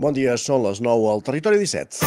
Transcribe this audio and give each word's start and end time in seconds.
Bon 0.00 0.14
dia, 0.16 0.32
són 0.40 0.62
les 0.64 0.78
9 0.80 1.08
al 1.12 1.18
Territori 1.20 1.58
17. 1.60 1.98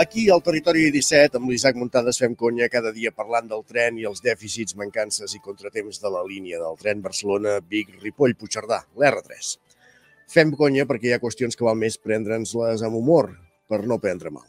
Aquí 0.00 0.30
al 0.32 0.40
Territori 0.40 0.86
17, 0.94 1.36
amb 1.36 1.52
l'Isaac 1.52 1.76
Muntades, 1.76 2.16
fem 2.24 2.32
conya 2.32 2.70
cada 2.72 2.94
dia 2.96 3.12
parlant 3.12 3.52
del 3.52 3.66
tren 3.68 4.00
i 4.00 4.08
els 4.08 4.24
dèficits, 4.24 4.78
mancances 4.80 5.36
i 5.36 5.42
contratemps 5.44 6.00
de 6.00 6.14
la 6.16 6.24
línia 6.24 6.62
del 6.64 6.80
tren 6.80 7.04
Barcelona-Vic-Ripoll-Puigcerdà, 7.04 8.80
l'R3. 8.96 9.52
Fem 10.32 10.56
conya 10.56 10.88
perquè 10.88 11.12
hi 11.12 11.16
ha 11.18 11.20
qüestions 11.20 11.52
que 11.52 11.68
val 11.68 11.76
més 11.76 12.00
prendre'ns-les 12.00 12.88
amb 12.88 12.96
humor, 12.96 13.34
per 13.70 13.84
no 13.86 14.00
prendre 14.02 14.34
mal. 14.34 14.46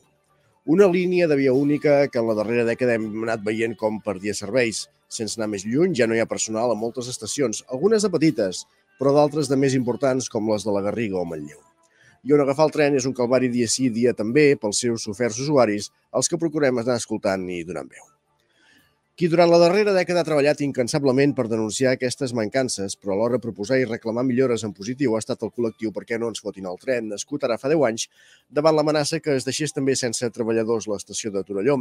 Una 0.65 0.89
línia 0.89 1.29
de 1.29 1.37
via 1.39 1.53
única 1.53 2.03
que 2.09 2.21
en 2.21 2.27
la 2.27 2.37
darrera 2.41 2.67
dècada 2.67 2.97
hem 2.97 3.07
anat 3.23 3.45
veient 3.45 3.77
com 3.77 4.01
perdia 4.01 4.33
serveis. 4.37 4.87
Sense 5.11 5.39
anar 5.39 5.49
més 5.53 5.65
lluny, 5.67 5.95
ja 5.97 6.07
no 6.07 6.17
hi 6.17 6.21
ha 6.21 6.29
personal 6.29 6.73
a 6.73 6.77
moltes 6.77 7.09
estacions, 7.11 7.65
algunes 7.69 8.05
de 8.05 8.13
petites, 8.13 8.65
però 8.99 9.15
d'altres 9.15 9.49
de 9.51 9.57
més 9.59 9.75
importants 9.77 10.29
com 10.29 10.49
les 10.51 10.65
de 10.65 10.73
la 10.73 10.85
Garriga 10.85 11.19
o 11.19 11.27
Manlleu 11.27 11.61
i 12.23 12.33
on 12.35 12.41
agafar 12.43 12.67
el 12.69 12.73
tren 12.75 12.97
és 12.97 13.07
un 13.09 13.15
calvari 13.17 13.49
dia 13.49 13.67
sí, 13.71 13.89
dia 13.89 14.13
també 14.17 14.51
pels 14.61 14.81
seus 14.83 15.07
oferts 15.09 15.39
usuaris, 15.41 15.89
els 16.13 16.29
que 16.29 16.39
procurem 16.41 16.81
anar 16.81 16.99
escoltant 17.01 17.47
i 17.49 17.63
donant 17.65 17.89
veu. 17.89 18.05
Qui 19.21 19.27
durant 19.29 19.51
la 19.51 19.59
darrera 19.61 19.91
dècada 19.93 20.23
ha 20.23 20.25
treballat 20.25 20.63
incansablement 20.65 21.35
per 21.37 21.43
denunciar 21.45 21.91
aquestes 21.93 22.31
mancances, 22.33 22.95
però 22.97 23.13
alhora 23.13 23.37
proposar 23.43 23.77
i 23.77 23.83
reclamar 23.85 24.23
millores 24.25 24.63
en 24.65 24.73
positiu 24.73 25.13
ha 25.13 25.19
estat 25.21 25.45
el 25.45 25.51
col·lectiu 25.53 25.91
perquè 25.93 26.17
no 26.17 26.31
ens 26.31 26.41
fotin 26.41 26.65
el 26.71 26.79
tren, 26.81 27.11
nascut 27.13 27.45
ara 27.45 27.59
fa 27.61 27.69
10 27.69 27.85
anys, 27.91 28.07
davant 28.49 28.73
l'amenaça 28.79 29.19
que 29.21 29.35
es 29.37 29.45
deixés 29.45 29.77
també 29.77 29.93
sense 30.01 30.31
treballadors 30.33 30.89
l'estació 30.89 31.29
de 31.37 31.45
Torelló. 31.45 31.77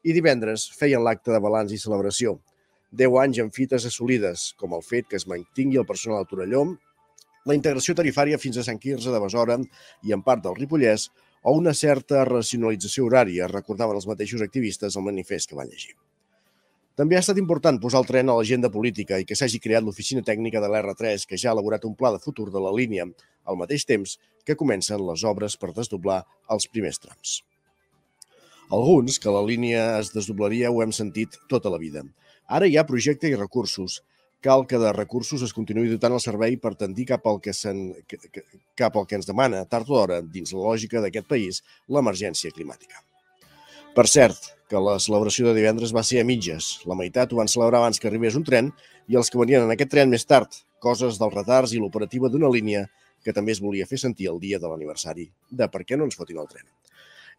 I 0.00 0.16
divendres 0.16 0.64
feien 0.80 1.04
l'acte 1.04 1.28
de 1.28 1.42
balanç 1.44 1.76
i 1.76 1.82
celebració. 1.84 2.38
10 3.04 3.20
anys 3.26 3.42
amb 3.44 3.58
fites 3.60 3.84
assolides, 3.92 4.48
com 4.56 4.72
el 4.72 4.88
fet 4.88 5.12
que 5.12 5.20
es 5.20 5.28
mantingui 5.28 5.84
el 5.84 5.88
personal 5.92 6.24
a 6.24 6.32
Torelló, 6.32 6.64
la 7.44 7.60
integració 7.60 8.00
tarifària 8.00 8.40
fins 8.40 8.56
a 8.56 8.64
Sant 8.64 8.80
Quirze 8.80 9.12
de 9.12 9.24
Besora 9.28 9.60
i 10.08 10.16
en 10.16 10.24
part 10.24 10.40
del 10.48 10.56
Ripollès 10.56 11.10
o 11.44 11.58
una 11.60 11.76
certa 11.76 12.24
racionalització 12.24 13.12
horària, 13.12 13.52
recordaven 13.58 14.00
els 14.00 14.08
mateixos 14.08 14.40
activistes 14.40 14.96
al 14.96 15.10
manifest 15.12 15.52
que 15.52 15.60
van 15.60 15.68
llegir. 15.68 15.98
També 16.98 17.14
ha 17.14 17.20
estat 17.22 17.38
important 17.38 17.76
posar 17.78 18.00
el 18.02 18.08
tren 18.08 18.26
a 18.26 18.34
l'agenda 18.34 18.68
política 18.74 19.20
i 19.22 19.26
que 19.26 19.36
s'hagi 19.38 19.60
creat 19.62 19.84
l'oficina 19.86 20.22
tècnica 20.26 20.58
de 20.58 20.66
l'R3, 20.66 21.28
que 21.30 21.38
ja 21.38 21.52
ha 21.52 21.54
elaborat 21.54 21.84
un 21.86 21.94
pla 21.94 22.10
de 22.10 22.18
futur 22.18 22.48
de 22.50 22.58
la 22.58 22.72
línia, 22.74 23.06
al 23.46 23.58
mateix 23.60 23.84
temps 23.86 24.16
que 24.44 24.56
comencen 24.58 25.04
les 25.06 25.22
obres 25.22 25.54
per 25.54 25.70
desdoblar 25.76 26.24
els 26.50 26.66
primers 26.66 26.98
trams. 26.98 27.36
Alguns, 28.74 29.20
que 29.22 29.30
la 29.30 29.44
línia 29.46 29.84
es 30.00 30.10
desdoblaria, 30.10 30.72
ho 30.74 30.82
hem 30.82 30.90
sentit 30.92 31.38
tota 31.48 31.70
la 31.70 31.78
vida. 31.78 32.02
Ara 32.50 32.66
hi 32.66 32.74
ha 32.76 32.86
projecte 32.90 33.30
i 33.30 33.38
recursos, 33.38 34.00
cal 34.42 34.66
que 34.66 34.82
de 34.82 34.90
recursos 34.92 35.46
es 35.46 35.54
continuï 35.54 35.86
dotant 35.94 36.18
el 36.18 36.24
servei 36.26 36.58
per 36.58 36.74
tendir 36.82 37.06
cap 37.14 37.30
al 37.30 37.38
que, 37.38 37.54
sen, 37.54 37.92
cap 38.74 38.98
al 38.98 39.06
que 39.06 39.22
ens 39.22 39.30
demana, 39.30 39.62
tard 39.70 39.86
o 39.86 39.94
d'hora, 39.94 40.18
dins 40.20 40.50
la 40.50 40.66
lògica 40.66 41.06
d'aquest 41.06 41.30
país, 41.30 41.62
l'emergència 41.86 42.50
climàtica. 42.50 43.06
Per 43.94 44.10
cert, 44.10 44.57
que 44.68 44.80
la 44.84 44.98
celebració 45.00 45.48
de 45.48 45.56
divendres 45.56 45.94
va 45.96 46.04
ser 46.04 46.20
a 46.20 46.26
mitges. 46.28 46.70
La 46.88 46.96
meitat 46.98 47.32
ho 47.32 47.40
van 47.40 47.50
celebrar 47.50 47.80
abans 47.80 48.00
que 48.00 48.08
arribés 48.10 48.36
un 48.38 48.44
tren 48.44 48.72
i 49.08 49.16
els 49.16 49.32
que 49.32 49.40
venien 49.40 49.64
en 49.64 49.74
aquest 49.74 49.94
tren 49.94 50.12
més 50.12 50.28
tard, 50.28 50.60
coses 50.84 51.18
dels 51.20 51.34
retards 51.34 51.72
i 51.72 51.80
l'operativa 51.82 52.28
d'una 52.28 52.52
línia 52.52 52.86
que 53.24 53.34
també 53.34 53.56
es 53.56 53.62
volia 53.64 53.88
fer 53.88 53.98
sentir 53.98 54.28
el 54.30 54.38
dia 54.40 54.60
de 54.60 54.68
l'aniversari 54.70 55.30
de 55.50 55.68
per 55.72 55.84
què 55.88 55.96
no 55.96 56.06
ens 56.06 56.20
fotin 56.20 56.38
el 56.38 56.50
tren. 56.52 56.68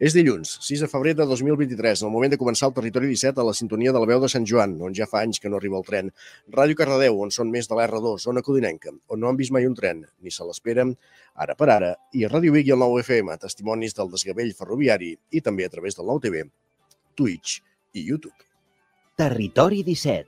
És 0.00 0.14
dilluns, 0.16 0.54
6 0.64 0.80
de 0.80 0.86
febrer 0.88 1.12
de 1.12 1.26
2023, 1.28 2.02
el 2.06 2.12
moment 2.12 2.32
de 2.32 2.38
començar 2.40 2.70
el 2.70 2.76
Territori 2.76 3.10
17 3.10 3.42
a 3.42 3.44
la 3.44 3.52
sintonia 3.52 3.92
de 3.92 4.00
la 4.00 4.08
veu 4.08 4.22
de 4.22 4.30
Sant 4.32 4.46
Joan, 4.48 4.78
on 4.80 4.94
ja 4.96 5.04
fa 5.10 5.20
anys 5.20 5.42
que 5.42 5.50
no 5.52 5.58
arriba 5.58 5.76
el 5.76 5.84
tren. 5.84 6.08
Ràdio 6.54 6.78
Cardedeu, 6.78 7.18
on 7.20 7.28
són 7.34 7.52
més 7.52 7.68
de 7.68 7.76
l'R2, 7.76 8.14
zona 8.24 8.40
codinenca, 8.46 8.94
on 9.12 9.20
no 9.20 9.28
han 9.28 9.36
vist 9.36 9.52
mai 9.52 9.68
un 9.68 9.76
tren, 9.76 10.00
ni 10.24 10.32
se 10.32 10.46
l'esperen, 10.48 10.94
ara 11.36 11.58
per 11.60 11.68
ara, 11.76 11.92
i 12.16 12.24
Ràdio 12.24 12.56
Vic 12.56 12.72
i 12.72 12.74
el 12.78 12.80
9 12.80 13.04
FM, 13.04 13.36
testimonis 13.44 13.98
del 14.00 14.08
desgavell 14.16 14.56
ferroviari 14.56 15.12
i 15.36 15.44
també 15.44 15.68
a 15.68 15.74
través 15.76 16.00
del 16.00 16.08
9 16.08 16.24
TV, 16.30 16.46
Twitch 17.20 17.60
i 17.92 18.00
YouTube. 18.08 18.32
Territori 19.14 19.82
17 19.84 20.24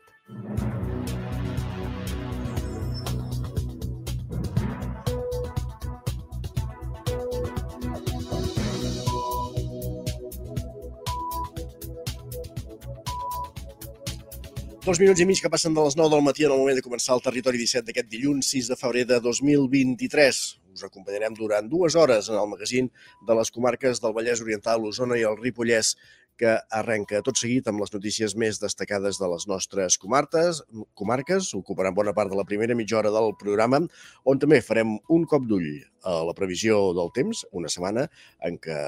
Dos 14.85 14.99
minuts 15.01 15.21
i 15.23 15.25
mig 15.25 15.41
que 15.41 15.49
passen 15.49 15.73
de 15.73 15.81
les 15.81 15.97
9 15.97 16.11
del 16.11 16.21
matí 16.27 16.45
en 16.45 16.53
el 16.53 16.59
moment 16.59 16.77
de 16.77 16.85
començar 16.85 17.17
el 17.17 17.25
Territori 17.25 17.57
17 17.57 17.89
d'aquest 17.89 18.13
dilluns 18.13 18.53
6 18.53 18.69
de 18.69 18.77
febrer 18.77 19.07
de 19.09 19.21
2023. 19.25 20.41
Us 20.77 20.85
acompanyarem 20.85 21.37
durant 21.39 21.69
dues 21.73 21.97
hores 21.97 22.29
en 22.29 22.37
el 22.37 22.49
magazín 22.51 22.91
de 23.29 23.37
les 23.39 23.53
comarques 23.55 24.03
del 24.03 24.13
Vallès 24.13 24.43
Oriental, 24.45 24.83
l'Osona 24.83 25.17
i 25.17 25.25
el 25.29 25.39
Ripollès, 25.41 25.95
que 26.39 26.55
arrenca 26.75 27.21
tot 27.25 27.39
seguit 27.39 27.69
amb 27.71 27.83
les 27.83 27.93
notícies 27.95 28.35
més 28.39 28.59
destacades 28.63 29.19
de 29.21 29.29
les 29.31 29.47
nostres 29.51 29.99
comarques. 29.99 30.63
comarques. 30.95 31.53
Ocuparan 31.55 31.95
bona 31.95 32.15
part 32.17 32.31
de 32.31 32.37
la 32.37 32.45
primera 32.45 32.75
mitja 32.75 32.99
hora 32.99 33.11
del 33.11 33.33
programa, 33.39 33.83
on 34.25 34.39
també 34.39 34.61
farem 34.63 34.99
un 35.09 35.25
cop 35.27 35.47
d'ull 35.47 35.69
a 36.03 36.17
la 36.27 36.35
previsió 36.35 36.93
del 36.97 37.13
temps, 37.15 37.45
una 37.53 37.69
setmana 37.69 38.09
en 38.43 38.59
què 38.59 38.79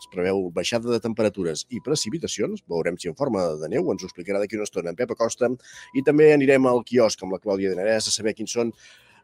es 0.00 0.10
preveu 0.10 0.50
baixada 0.50 0.90
de 0.90 1.00
temperatures 1.00 1.66
i 1.70 1.80
precipitacions. 1.84 2.64
Veurem 2.68 2.98
si 2.98 3.08
en 3.08 3.14
forma 3.14 3.46
de 3.60 3.70
neu, 3.70 3.90
ens 3.92 4.02
ho 4.02 4.10
explicarà 4.10 4.42
d'aquí 4.42 4.58
una 4.58 4.68
estona 4.68 4.90
en 4.90 4.98
Pep 4.98 5.14
Acosta. 5.14 5.50
I 5.94 6.02
també 6.02 6.32
anirem 6.32 6.66
al 6.66 6.82
quiosc 6.84 7.22
amb 7.22 7.36
la 7.36 7.42
Clàudia 7.42 7.70
de 7.70 7.78
Nerès 7.78 8.08
a 8.08 8.14
saber 8.14 8.34
quins 8.34 8.52
són 8.52 8.74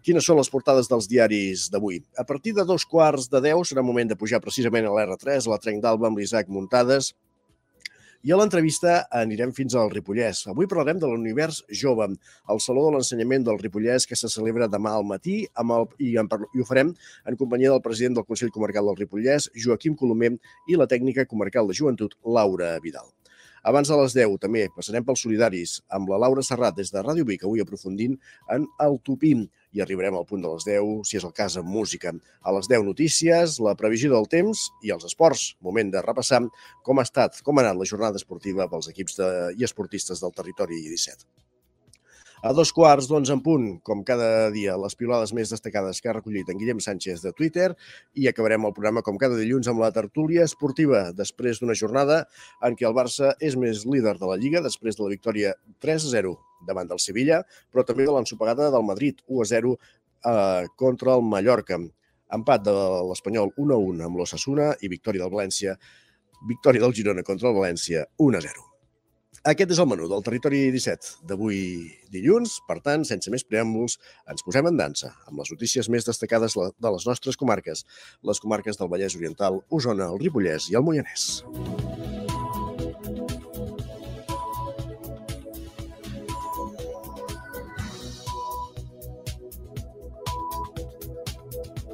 quines 0.04 0.24
són 0.24 0.38
les 0.40 0.48
portades 0.48 0.88
dels 0.88 1.08
diaris 1.10 1.66
d'avui. 1.72 2.00
A 2.16 2.24
partir 2.24 2.54
de 2.56 2.64
dos 2.64 2.86
quarts 2.88 3.28
de 3.32 3.40
deu 3.44 3.60
serà 3.68 3.84
moment 3.84 4.08
de 4.08 4.16
pujar 4.16 4.40
precisament 4.40 4.88
a 4.88 4.94
l'R3, 4.94 5.44
a 5.44 5.52
la 5.52 5.60
Trenc 5.60 5.82
d'Alba 5.84 6.08
amb 6.08 6.20
l'Isaac 6.20 6.48
Muntades, 6.48 7.12
i 8.22 8.32
a 8.32 8.36
l'entrevista 8.36 8.96
anirem 9.16 9.52
fins 9.56 9.76
al 9.78 9.92
Ripollès. 9.92 10.42
Avui 10.52 10.68
parlarem 10.70 10.98
de 11.00 11.08
l'univers 11.08 11.62
jove, 11.82 12.10
el 12.52 12.60
Saló 12.60 12.86
de 12.86 12.96
l'Ensenyament 12.96 13.46
del 13.46 13.60
Ripollès 13.62 14.08
que 14.08 14.18
se 14.18 14.28
celebra 14.32 14.68
demà 14.68 14.92
al 14.96 15.06
matí 15.08 15.38
amb 15.62 15.76
el, 15.76 15.88
i, 15.98 16.12
en, 16.20 16.28
i 16.54 16.60
ho 16.60 16.68
farem 16.68 16.92
en 17.24 17.40
companyia 17.40 17.72
del 17.72 17.84
president 17.84 18.18
del 18.18 18.28
Consell 18.28 18.52
Comarcal 18.54 18.92
del 18.92 19.00
Ripollès, 19.04 19.48
Joaquim 19.56 19.96
Colomer, 19.96 20.34
i 20.68 20.76
la 20.76 20.90
tècnica 20.90 21.28
comarcal 21.30 21.70
de 21.70 21.80
joventut, 21.80 22.18
Laura 22.24 22.76
Vidal. 22.84 23.08
Abans 23.62 23.88
de 23.92 23.96
les 24.00 24.14
10 24.16 24.38
també 24.40 24.62
passarem 24.72 25.04
pels 25.04 25.20
solidaris 25.26 25.74
amb 25.96 26.08
la 26.08 26.20
Laura 26.22 26.44
Serrat 26.46 26.78
des 26.78 26.92
de 26.94 27.02
Ràdio 27.04 27.26
Vic, 27.28 27.44
avui 27.44 27.60
aprofundint 27.60 28.16
en 28.54 28.64
el 28.80 28.96
Tupim 29.04 29.42
i 29.76 29.82
arribarem 29.84 30.16
al 30.16 30.24
punt 30.30 30.40
de 30.40 30.52
les 30.52 30.64
10, 30.68 31.04
si 31.08 31.18
és 31.20 31.26
el 31.28 31.34
cas, 31.36 31.58
amb 31.60 31.68
música. 31.68 32.14
A 32.40 32.54
les 32.56 32.70
10 32.70 32.86
notícies, 32.88 33.58
la 33.60 33.76
previsió 33.76 34.14
del 34.14 34.30
temps 34.32 34.64
i 34.86 34.94
els 34.96 35.04
esports. 35.06 35.50
Moment 35.60 35.92
de 35.92 36.02
repassar 36.06 36.40
com 36.86 36.98
ha 36.98 37.06
estat, 37.06 37.42
com 37.44 37.60
ha 37.60 37.66
anat 37.66 37.78
la 37.78 37.90
jornada 37.92 38.16
esportiva 38.16 38.68
pels 38.72 38.88
equips 38.94 39.20
de, 39.20 39.30
i 39.60 39.68
esportistes 39.68 40.24
del 40.24 40.34
territori 40.36 40.80
17. 40.88 41.49
A 42.40 42.54
dos 42.56 42.70
quarts 42.72 43.04
d'onze 43.04 43.34
en 43.36 43.42
punt, 43.44 43.64
com 43.84 44.00
cada 44.00 44.48
dia, 44.54 44.72
les 44.80 44.94
pilades 44.96 45.34
més 45.36 45.50
destacades 45.52 45.98
que 46.00 46.08
ha 46.08 46.14
recollit 46.16 46.48
en 46.48 46.56
Guillem 46.56 46.78
Sánchez 46.80 47.20
de 47.20 47.34
Twitter 47.36 47.66
i 48.16 48.30
acabarem 48.30 48.64
el 48.64 48.72
programa 48.72 49.02
com 49.04 49.18
cada 49.20 49.36
dilluns 49.36 49.68
amb 49.68 49.82
la 49.84 49.90
tertúlia 49.92 50.46
esportiva 50.48 51.02
després 51.18 51.60
d'una 51.60 51.76
jornada 51.76 52.22
en 52.64 52.78
què 52.80 52.88
el 52.88 52.96
Barça 52.96 53.34
és 53.44 53.58
més 53.60 53.84
líder 53.84 54.16
de 54.22 54.30
la 54.30 54.38
Lliga 54.40 54.64
després 54.64 54.96
de 54.96 55.04
la 55.04 55.10
victòria 55.12 55.52
3-0 55.84 56.32
davant 56.70 56.88
del 56.88 57.04
Sevilla, 57.04 57.42
però 57.68 57.84
també 57.84 58.08
de 58.08 58.16
l'ensopegada 58.16 58.70
del 58.72 58.88
Madrid 58.88 59.20
1-0 59.28 59.76
eh, 59.76 60.64
contra 60.80 61.18
el 61.20 61.28
Mallorca. 61.28 61.76
Empat 62.40 62.64
de 62.64 62.76
l'Espanyol 63.10 63.52
1-1 63.60 64.08
amb 64.08 64.16
l'Ossassuna 64.16 64.72
i 64.80 64.88
victòria 64.88 65.26
del 65.26 65.36
València, 65.36 65.76
victòria 66.48 66.88
del 66.88 66.96
Girona 66.96 67.26
contra 67.26 67.52
el 67.52 67.60
València 67.60 68.08
1-0. 68.16 68.69
Aquest 69.40 69.70
és 69.72 69.78
el 69.80 69.86
menú 69.88 70.04
del 70.04 70.20
Territori 70.20 70.58
17 70.68 71.24
d'avui 71.24 71.60
dilluns. 72.12 72.58
Per 72.68 72.74
tant, 72.84 73.06
sense 73.08 73.32
més 73.32 73.40
preàmbuls, 73.48 73.94
ens 74.28 74.44
posem 74.44 74.66
en 74.68 74.76
dansa 74.76 75.14
amb 75.30 75.40
les 75.40 75.48
notícies 75.54 75.88
més 75.88 76.04
destacades 76.04 76.58
de 76.60 76.92
les 76.92 77.06
nostres 77.08 77.40
comarques, 77.40 77.86
les 78.20 78.40
comarques 78.44 78.76
del 78.76 78.90
Vallès 78.92 79.16
Oriental, 79.16 79.62
Osona, 79.72 80.10
el 80.12 80.20
Ripollès 80.20 80.68
i 80.68 80.76
el 80.76 80.84
Moianès. 80.84 81.40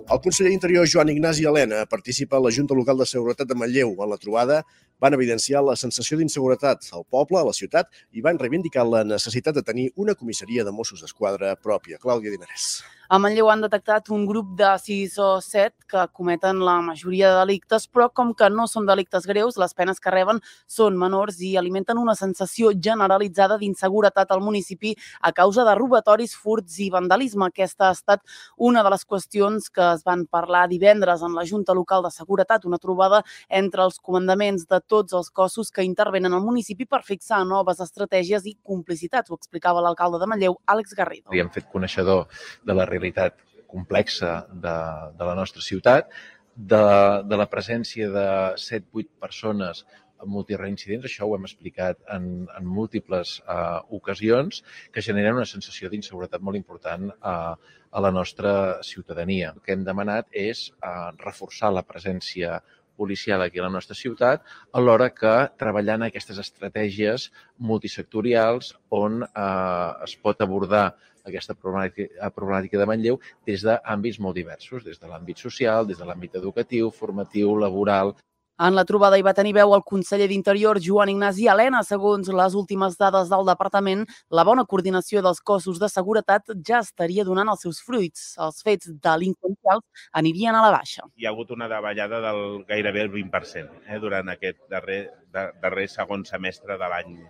El 0.07 0.21
conseller 0.23 0.51
Interior 0.55 0.87
Joan 0.87 1.15
Ignasi 1.15 1.47
Helena 1.47 1.81
participa 1.91 2.39
a 2.39 2.43
la 2.43 2.51
Junta 2.55 2.75
Local 2.79 2.99
de 2.99 3.07
Seguretat 3.11 3.49
de 3.51 3.57
Manlleu. 3.59 3.95
En 4.03 4.11
la 4.11 4.19
trobada 4.19 4.61
van 5.01 5.15
evidenciar 5.15 5.63
la 5.65 5.77
sensació 5.77 6.19
d'inseguretat 6.19 6.91
al 6.93 7.05
poble, 7.05 7.41
a 7.41 7.47
la 7.49 7.57
ciutat, 7.57 7.91
i 8.13 8.25
van 8.25 8.39
reivindicar 8.39 8.87
la 8.89 9.05
necessitat 9.05 9.55
de 9.55 9.63
tenir 9.63 9.91
una 9.97 10.15
comissaria 10.15 10.65
de 10.65 10.73
Mossos 10.73 11.05
d'Esquadra 11.05 11.57
pròpia. 11.57 12.01
Clàudia 12.03 12.33
Dinarès. 12.35 12.85
A 13.07 13.21
Manlleu 13.23 13.47
han 13.53 13.61
detectat 13.63 14.09
un 14.11 14.25
grup 14.27 14.49
de 14.59 14.67
6 14.83 15.13
o 15.23 15.27
7 15.41 15.85
que 15.87 16.01
cometen 16.13 16.59
la 16.67 16.81
majoria 16.83 17.29
de 17.31 17.37
delictes, 17.39 17.85
però 17.87 18.09
com 18.11 18.33
que 18.35 18.49
no 18.51 18.65
són 18.67 18.89
delictes 18.89 19.29
greus, 19.31 19.55
les 19.63 19.77
penes 19.79 20.03
que 20.03 20.11
reben 20.11 20.41
són 20.67 20.99
menors 20.99 21.39
i 21.39 21.53
alimenten 21.57 22.01
una 22.03 22.17
sensació 22.19 22.73
generalitzada 22.75 23.61
d'inseguretat 23.61 24.35
al 24.35 24.43
municipi 24.43 24.97
a 25.23 25.31
causa 25.31 25.63
de 25.69 25.77
robatoris, 25.79 26.35
furts 26.35 26.81
i 26.83 26.89
vandalisme. 26.91 27.47
Aquesta 27.47 27.93
ha 27.93 27.95
estat 27.95 28.25
una 28.57 28.83
de 28.83 28.91
les 28.91 29.07
qüestions 29.07 29.71
que 29.71 29.87
es 29.93 30.03
van 30.03 30.27
parlar 30.27 30.67
divendres 30.67 31.23
en 31.23 31.39
la 31.39 31.47
Junta 31.47 31.79
Local 31.79 32.03
de 32.03 32.11
Seguretat, 32.11 32.67
una 32.67 32.83
trobada 32.83 33.23
entre 33.49 33.87
els 33.87 34.01
comandaments 34.03 34.67
de 34.67 34.83
tots 34.91 35.17
els 35.19 35.31
cossos 35.31 35.73
que 35.75 35.85
intervenen 35.87 36.35
al 36.37 36.45
municipi 36.45 36.87
per 36.87 37.03
fixar 37.07 37.43
noves 37.49 37.83
estratègies 37.85 38.47
i 38.47 38.57
complicitats, 38.63 39.31
ho 39.31 39.39
explicava 39.39 39.83
l'alcalde 39.85 40.21
de 40.23 40.31
Manlleu, 40.31 40.57
Àlex 40.67 40.97
Garrido. 40.99 41.35
I 41.35 41.43
hem 41.45 41.53
fet 41.55 41.69
coneixedor 41.73 42.27
de 42.67 42.79
la 42.79 42.87
realitat 42.89 43.39
complexa 43.67 44.47
de, 44.53 44.79
de 45.19 45.29
la 45.29 45.37
nostra 45.39 45.63
ciutat, 45.63 46.11
de, 46.57 46.83
de 47.29 47.37
la 47.37 47.49
presència 47.53 48.09
de 48.09 48.27
7-8 48.57 49.09
persones 49.21 49.85
multireincidents, 50.25 51.05
això 51.05 51.27
ho 51.27 51.35
hem 51.37 51.45
explicat 51.45 51.99
en, 52.13 52.47
en 52.57 52.69
múltiples 52.79 53.37
uh, 53.43 53.83
ocasions, 53.99 54.63
que 54.93 55.05
generen 55.05 55.37
una 55.37 55.49
sensació 55.49 55.91
d'inseguretat 55.93 56.41
molt 56.41 56.57
important 56.57 57.11
uh, 57.17 57.53
a 57.91 58.03
la 58.03 58.13
nostra 58.15 58.83
ciutadania. 58.83 59.53
El 59.55 59.63
que 59.65 59.77
hem 59.77 59.85
demanat 59.85 60.33
és 60.33 60.71
uh, 60.81 61.13
reforçar 61.21 61.73
la 61.75 61.85
presència 61.85 62.61
policial 62.97 63.43
aquí 63.45 63.61
a 63.61 63.67
la 63.67 63.73
nostra 63.73 63.97
ciutat, 63.99 64.45
alhora 64.73 65.11
que 65.15 65.35
treballant 65.61 66.07
aquestes 66.07 66.41
estratègies 66.43 67.31
multisectorials 67.59 68.75
on 68.91 69.23
eh, 69.27 70.07
es 70.07 70.17
pot 70.23 70.41
abordar 70.43 70.87
aquesta 71.27 71.57
problemàtica, 71.59 72.31
problemàtica 72.35 72.79
de 72.79 72.87
Manlleu 72.87 73.19
des 73.49 73.65
d'àmbits 73.67 74.21
molt 74.23 74.39
diversos, 74.39 74.85
des 74.87 75.01
de 75.03 75.11
l'àmbit 75.11 75.43
social, 75.43 75.87
des 75.89 75.99
de 75.99 76.07
l'àmbit 76.07 76.39
educatiu, 76.39 76.93
formatiu, 76.95 77.57
laboral, 77.59 78.15
en 78.59 78.75
la 78.75 78.85
trobada 78.89 79.19
hi 79.19 79.25
va 79.27 79.35
tenir 79.37 79.53
veu 79.57 79.75
el 79.77 79.83
conseller 79.85 80.29
d'Interior, 80.31 80.81
Joan 80.83 81.11
Ignasi 81.13 81.49
Helena. 81.53 81.83
Segons 81.85 82.29
les 82.41 82.55
últimes 82.57 82.97
dades 83.01 83.29
del 83.33 83.45
departament, 83.49 84.07
la 84.31 84.45
bona 84.49 84.65
coordinació 84.65 85.23
dels 85.25 85.41
cossos 85.41 85.81
de 85.83 85.91
seguretat 85.93 86.55
ja 86.69 86.81
estaria 86.81 87.25
donant 87.29 87.53
els 87.53 87.67
seus 87.67 87.83
fruits. 87.85 88.33
Els 88.41 88.63
fets 88.65 88.93
delinqüencials 89.05 90.09
anirien 90.23 90.57
a 90.57 90.65
la 90.65 90.73
baixa. 90.79 91.05
Hi 91.17 91.27
ha 91.27 91.35
hagut 91.35 91.53
una 91.53 91.69
davallada 91.69 92.23
del 92.25 92.65
gairebé 92.69 93.05
el 93.07 93.13
20% 93.13 93.85
eh, 93.87 94.01
durant 94.01 94.33
aquest 94.33 94.63
darrer, 94.73 95.03
darrer 95.33 95.89
segon 95.93 96.25
semestre 96.25 96.79
de 96.81 96.91
l'any 96.93 97.21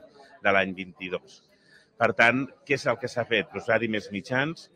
de 0.46 0.52
l'any 0.54 0.74
22. 0.76 1.42
Per 1.98 2.12
tant, 2.14 2.44
què 2.68 2.76
és 2.76 2.84
el 2.86 2.98
que 3.02 3.08
s'ha 3.10 3.24
fet? 3.26 3.48
Posar-hi 3.50 3.88
més 3.90 4.10
mitjans, 4.14 4.68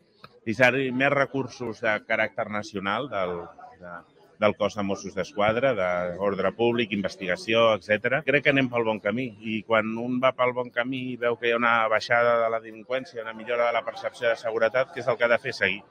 posar-hi 0.45 0.89
més 0.91 1.13
recursos 1.13 1.83
de 1.85 1.93
caràcter 2.07 2.47
nacional 2.51 3.07
del, 3.11 3.35
de, 3.79 3.93
del 4.41 4.55
cos 4.57 4.75
de 4.75 4.83
Mossos 4.83 5.13
d'Esquadra, 5.15 5.71
d'ordre 5.77 6.51
públic, 6.57 6.95
investigació, 6.97 7.69
etc. 7.77 8.21
Crec 8.25 8.47
que 8.47 8.53
anem 8.55 8.71
pel 8.71 8.87
bon 8.87 8.99
camí 9.03 9.29
i 9.53 9.61
quan 9.67 9.93
un 10.01 10.17
va 10.23 10.33
pel 10.37 10.55
bon 10.57 10.73
camí 10.73 11.03
i 11.13 11.17
veu 11.21 11.37
que 11.37 11.49
hi 11.49 11.55
ha 11.55 11.61
una 11.61 11.75
baixada 11.91 12.39
de 12.43 12.51
la 12.53 12.61
delinqüència, 12.63 13.21
una 13.21 13.37
millora 13.37 13.69
de 13.69 13.77
la 13.77 13.85
percepció 13.85 14.29
de 14.29 14.37
seguretat, 14.39 14.95
què 14.95 15.03
és 15.05 15.11
el 15.11 15.19
que 15.19 15.27
ha 15.27 15.35
de 15.35 15.41
fer? 15.41 15.53
Seguir. 15.61 15.81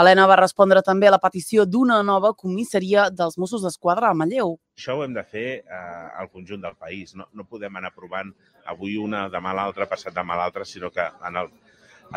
Helena 0.00 0.26
va 0.30 0.36
respondre 0.38 0.80
també 0.86 1.08
a 1.08 1.12
la 1.14 1.18
petició 1.22 1.64
d'una 1.66 1.96
nova 2.06 2.30
comissaria 2.42 3.08
dels 3.10 3.36
Mossos 3.42 3.64
d'Esquadra 3.66 4.10
a 4.10 4.14
Manlleu. 4.14 4.54
Això 4.78 4.94
ho 4.96 5.02
hem 5.02 5.16
de 5.16 5.24
fer 5.26 5.46
eh, 5.58 5.80
al 6.20 6.30
conjunt 6.30 6.62
del 6.62 6.76
país. 6.78 7.16
No, 7.18 7.26
no 7.34 7.46
podem 7.48 7.80
anar 7.80 7.90
provant 7.96 8.30
avui 8.70 8.94
una, 9.02 9.24
demà 9.32 9.54
l'altra, 9.56 9.88
passat 9.90 10.14
demà 10.14 10.36
l'altra, 10.38 10.64
sinó 10.64 10.92
que 10.94 11.08
en 11.26 11.40
el, 11.42 11.50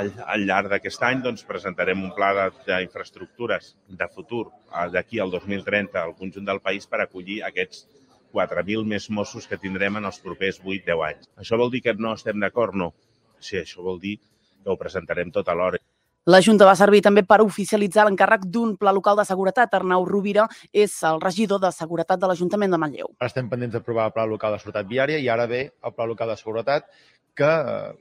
al, 0.02 0.12
al 0.36 0.46
llarg 0.50 0.72
d'aquest 0.72 1.04
any 1.08 1.22
doncs, 1.26 1.46
presentarem 1.48 2.02
un 2.04 2.14
pla 2.18 2.50
d'infraestructures 2.68 3.74
de, 3.74 3.98
de 4.02 4.08
futur 4.16 4.46
d'aquí 4.94 5.22
al 5.22 5.34
2030 5.34 6.02
al 6.02 6.16
conjunt 6.20 6.50
del 6.50 6.62
país 6.68 6.88
per 6.90 7.04
acollir 7.04 7.42
aquests 7.50 7.86
4.000 8.34 8.88
més 8.90 9.10
Mossos 9.14 9.48
que 9.50 9.60
tindrem 9.62 10.00
en 10.00 10.10
els 10.10 10.20
propers 10.24 10.60
8-10 10.64 11.08
anys. 11.08 11.30
Això 11.44 11.60
vol 11.62 11.74
dir 11.74 11.84
que 11.86 11.94
no 12.00 12.16
estem 12.18 12.40
d'acord? 12.42 12.78
No. 12.84 12.90
Sí, 13.40 13.60
això 13.60 13.86
vol 13.86 14.02
dir 14.02 14.18
que 14.18 14.72
ho 14.74 14.80
presentarem 14.80 15.32
tot 15.36 15.52
alhora. 15.54 15.83
La 16.24 16.40
Junta 16.40 16.64
va 16.64 16.74
servir 16.80 17.02
també 17.04 17.20
per 17.28 17.42
oficialitzar 17.44 18.06
l'encàrrec 18.08 18.46
d'un 18.48 18.78
pla 18.80 18.94
local 18.96 19.18
de 19.20 19.26
seguretat. 19.28 19.74
Arnau 19.76 20.06
Rovira 20.08 20.46
és 20.72 20.94
el 21.04 21.18
regidor 21.20 21.60
de 21.60 21.72
seguretat 21.76 22.22
de 22.22 22.30
l'Ajuntament 22.32 22.72
de 22.72 22.78
Manlleu. 22.80 23.10
Estem 23.28 23.50
pendents 23.52 23.74
d'aprovar 23.76 24.06
el 24.08 24.14
pla 24.16 24.24
local 24.32 24.56
de 24.56 24.62
seguretat 24.62 24.88
viària 24.88 25.20
i 25.20 25.28
ara 25.28 25.50
ve 25.52 25.66
el 25.68 25.94
pla 25.98 26.08
local 26.08 26.32
de 26.32 26.38
seguretat 26.40 26.88
que, 27.36 27.50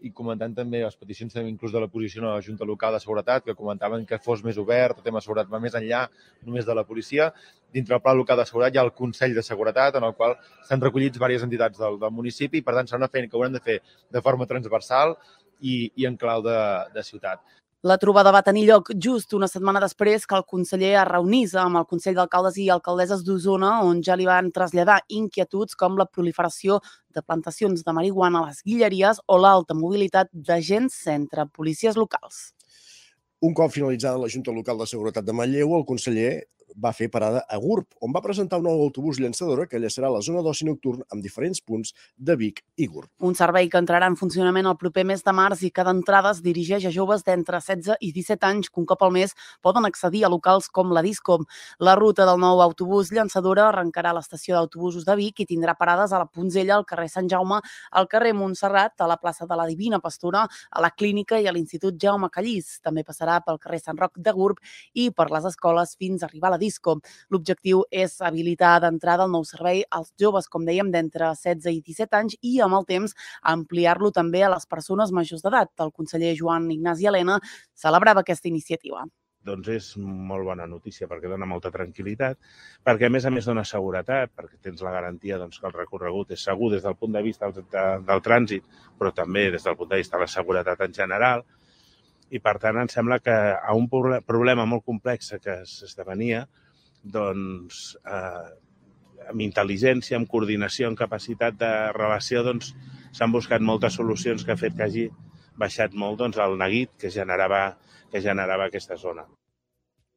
i 0.07 0.13
comentant 0.15 0.55
també 0.55 0.85
les 0.85 0.95
peticions 1.01 1.35
també 1.35 1.51
inclús 1.51 1.75
de 1.75 1.83
la 1.83 1.89
posició 1.91 2.23
de 2.23 2.29
la 2.29 2.47
Junta 2.47 2.69
Local 2.69 2.95
de 2.95 3.01
Seguretat, 3.03 3.43
que 3.43 3.57
comentaven 3.59 4.05
que 4.07 4.21
fos 4.23 4.45
més 4.47 4.59
obert, 4.61 4.99
el 5.01 5.07
tema 5.07 5.19
de 5.19 5.27
seguretat 5.27 5.51
va 5.51 5.59
més 5.65 5.75
enllà 5.75 6.05
només 6.47 6.69
de 6.69 6.77
la 6.79 6.85
policia. 6.85 7.33
Dintre 7.73 7.97
del 7.97 8.03
Pla 8.05 8.15
Local 8.15 8.39
de 8.39 8.47
Seguretat 8.47 8.77
hi 8.77 8.83
ha 8.83 8.85
el 8.87 8.93
Consell 8.93 9.35
de 9.35 9.43
Seguretat, 9.43 9.97
en 9.99 10.07
el 10.07 10.15
qual 10.15 10.37
s'han 10.69 10.85
recollits 10.85 11.17
diverses 11.17 11.49
entitats 11.49 11.81
del, 11.81 11.99
del 11.99 12.13
municipi, 12.13 12.61
i 12.61 12.67
per 12.67 12.77
tant 12.77 12.91
serà 12.91 13.01
una 13.01 13.11
feina 13.11 13.27
que 13.27 13.41
haurem 13.41 13.57
de 13.57 13.65
fer 13.65 13.81
de 14.13 14.23
forma 14.23 14.47
transversal 14.47 15.17
i, 15.63 15.89
i 15.97 16.07
en 16.07 16.21
clau 16.21 16.45
de, 16.45 16.59
de 16.93 17.07
ciutat. 17.07 17.41
La 17.83 17.97
trobada 17.99 18.31
va 18.31 18.45
tenir 18.47 18.61
lloc 18.69 18.93
just 18.95 19.33
una 19.35 19.49
setmana 19.51 19.81
després 19.83 20.23
que 20.31 20.37
el 20.39 20.45
conseller 20.47 20.93
es 21.01 21.07
reunís 21.09 21.55
amb 21.59 21.81
el 21.81 21.87
Consell 21.91 22.15
d'Alcaldes 22.15 22.61
i 22.63 22.69
Alcaldesses 22.71 23.25
d'Osona, 23.27 23.73
on 23.83 24.05
ja 24.07 24.15
li 24.15 24.29
van 24.29 24.53
traslladar 24.55 25.01
inquietuds 25.11 25.75
com 25.81 25.97
la 25.99 26.07
proliferació 26.07 26.77
de 27.11 27.25
plantacions 27.27 27.83
de 27.83 27.95
marihuana 27.97 28.39
a 28.39 28.53
les 28.53 28.63
guilleries 28.63 29.19
o 29.27 29.41
l'alta 29.43 29.75
mobilitat 29.75 30.31
d'agents 30.31 31.01
entre 31.11 31.49
policies 31.51 31.99
locals. 31.99 32.53
Un 33.43 33.59
cop 33.59 33.75
finalitzada 33.75 34.23
la 34.23 34.31
Junta 34.31 34.55
Local 34.55 34.79
de 34.79 34.87
Seguretat 34.87 35.27
de 35.27 35.35
Manlleu, 35.35 35.75
el 35.75 35.89
conseller 35.89 36.31
va 36.77 36.93
fer 36.97 37.09
parada 37.11 37.45
a 37.49 37.59
Gurb, 37.61 37.87
on 38.01 38.13
va 38.15 38.23
presentar 38.25 38.59
un 38.61 38.67
nou 38.69 38.83
autobús 38.85 39.21
llançadora 39.21 39.67
que 39.67 39.81
llaçarà 39.81 40.11
la 40.13 40.23
zona 40.23 40.43
d'oci 40.43 40.67
nocturn 40.69 41.03
amb 41.11 41.23
diferents 41.23 41.61
punts 41.61 41.93
de 42.17 42.37
Vic 42.37 42.63
i 42.77 42.87
Gurb. 42.87 43.11
Un 43.21 43.35
servei 43.39 43.69
que 43.69 43.81
entrarà 43.81 44.09
en 44.11 44.17
funcionament 44.17 44.69
el 44.69 44.79
proper 44.81 45.05
mes 45.09 45.23
de 45.25 45.35
març 45.37 45.65
i 45.67 45.71
que 45.71 45.85
d'entrada 45.87 46.33
es 46.33 46.43
dirigeix 46.45 46.87
a 46.87 46.95
joves 46.95 47.25
d'entre 47.27 47.61
16 47.61 47.99
i 48.01 48.13
17 48.13 48.49
anys 48.49 48.71
que 48.71 48.81
un 48.81 48.87
cop 48.87 49.03
al 49.03 49.13
mes 49.15 49.35
poden 49.63 49.87
accedir 49.89 50.25
a 50.25 50.31
locals 50.33 50.69
com 50.69 50.93
la 50.93 51.03
Discom. 51.03 51.45
La 51.79 51.95
ruta 51.99 52.27
del 52.29 52.41
nou 52.41 52.63
autobús 52.63 53.13
llançadora 53.13 53.69
arrencarà 53.69 54.13
a 54.13 54.19
l'estació 54.19 54.57
d'autobusos 54.57 55.05
de 55.05 55.17
Vic 55.19 55.43
i 55.43 55.49
tindrà 55.49 55.77
parades 55.79 56.13
a 56.13 56.23
la 56.23 56.29
Punzella, 56.31 56.77
al 56.77 56.87
carrer 56.89 57.09
Sant 57.13 57.29
Jaume, 57.31 57.61
al 57.91 58.09
carrer 58.09 58.33
Montserrat, 58.35 59.01
a 59.01 59.11
la 59.11 59.19
plaça 59.21 59.47
de 59.47 59.59
la 59.59 59.67
Divina 59.67 60.01
Pastora, 60.01 60.47
a 60.47 60.83
la 60.85 60.91
Clínica 60.91 61.41
i 61.41 61.49
a 61.49 61.53
l'Institut 61.55 61.99
Jaume 62.01 62.31
Callís. 62.33 62.79
També 62.83 63.05
passarà 63.05 63.41
pel 63.45 63.61
carrer 63.63 63.83
Sant 63.83 63.99
Roc 63.99 64.19
de 64.19 64.33
Gurb 64.33 64.63
i 64.95 65.11
per 65.11 65.31
les 65.33 65.49
escoles 65.53 65.97
fins 65.99 66.23
a 66.23 66.31
arribar 66.31 66.51
a 66.51 66.57
la 66.57 66.62
Disco. 66.63 66.99
L'objectiu 67.35 67.85
és 67.91 68.19
habilitar 68.23 68.75
d'entrada 68.85 69.27
el 69.29 69.35
nou 69.35 69.47
servei 69.49 69.83
als 69.91 70.13
joves, 70.21 70.49
com 70.49 70.67
dèiem, 70.69 70.93
d'entre 70.95 71.33
16 71.39 71.73
i 71.73 71.83
17 71.93 72.21
anys 72.21 72.39
i 72.41 72.59
amb 72.65 72.79
el 72.81 72.87
temps 72.89 73.17
ampliar-lo 73.55 74.13
també 74.15 74.45
a 74.47 74.53
les 74.55 74.69
persones 74.71 75.13
majors 75.13 75.43
d'edat. 75.43 75.75
El 75.83 75.93
conseller 75.93 76.37
Joan 76.39 76.71
Ignasi 76.71 77.11
Helena 77.11 77.41
celebrava 77.87 78.23
aquesta 78.25 78.49
iniciativa 78.53 79.05
doncs 79.47 79.69
és 79.75 79.87
molt 79.99 80.47
bona 80.47 80.67
notícia 80.71 81.09
perquè 81.11 81.31
dona 81.31 81.49
molta 81.51 81.73
tranquil·litat, 81.75 82.39
perquè 82.87 83.09
a 83.09 83.13
més 83.13 83.27
a 83.27 83.33
més 83.35 83.49
dona 83.49 83.65
seguretat, 83.67 84.31
perquè 84.37 84.61
tens 84.63 84.85
la 84.87 84.95
garantia 84.95 85.39
doncs, 85.41 85.59
que 85.59 85.67
el 85.67 85.75
recorregut 85.75 86.31
és 86.37 86.45
segur 86.49 86.71
des 86.75 86.85
del 86.87 86.97
punt 87.01 87.17
de 87.17 87.25
vista 87.27 87.51
del, 87.51 87.67
de, 87.73 87.87
del 88.07 88.23
trànsit, 88.23 88.69
però 88.99 89.13
també 89.17 89.49
des 89.51 89.67
del 89.67 89.77
punt 89.79 89.91
de 89.91 90.01
vista 90.03 90.17
de 90.17 90.27
la 90.27 90.31
seguretat 90.37 90.87
en 90.87 90.95
general, 90.95 91.45
i 92.33 92.41
per 92.41 92.57
tant 92.61 92.79
em 92.81 92.89
sembla 92.89 93.21
que 93.21 93.33
a 93.53 93.75
un 93.77 93.89
problema 93.93 94.65
molt 94.69 94.87
complex 94.89 95.35
que 95.45 95.59
s'esdevenia, 95.69 96.47
doncs, 97.03 97.83
eh, 98.09 99.29
amb 99.29 99.45
intel·ligència, 99.45 100.17
amb 100.17 100.31
coordinació, 100.31 100.89
amb 100.89 100.99
capacitat 100.99 101.59
de 101.61 101.73
relació, 101.93 102.43
doncs, 102.47 102.73
s'han 103.13 103.35
buscat 103.35 103.61
moltes 103.61 103.99
solucions 104.01 104.47
que 104.47 104.55
ha 104.55 104.61
fet 104.61 104.79
que 104.79 104.87
hagi 104.87 105.07
baixat 105.61 105.93
molt 105.93 106.23
doncs, 106.23 106.41
el 106.41 106.57
neguit 106.59 106.95
que 106.99 107.13
generava, 107.13 107.77
que 108.11 108.25
generava 108.25 108.71
aquesta 108.71 108.97
zona. 108.97 109.27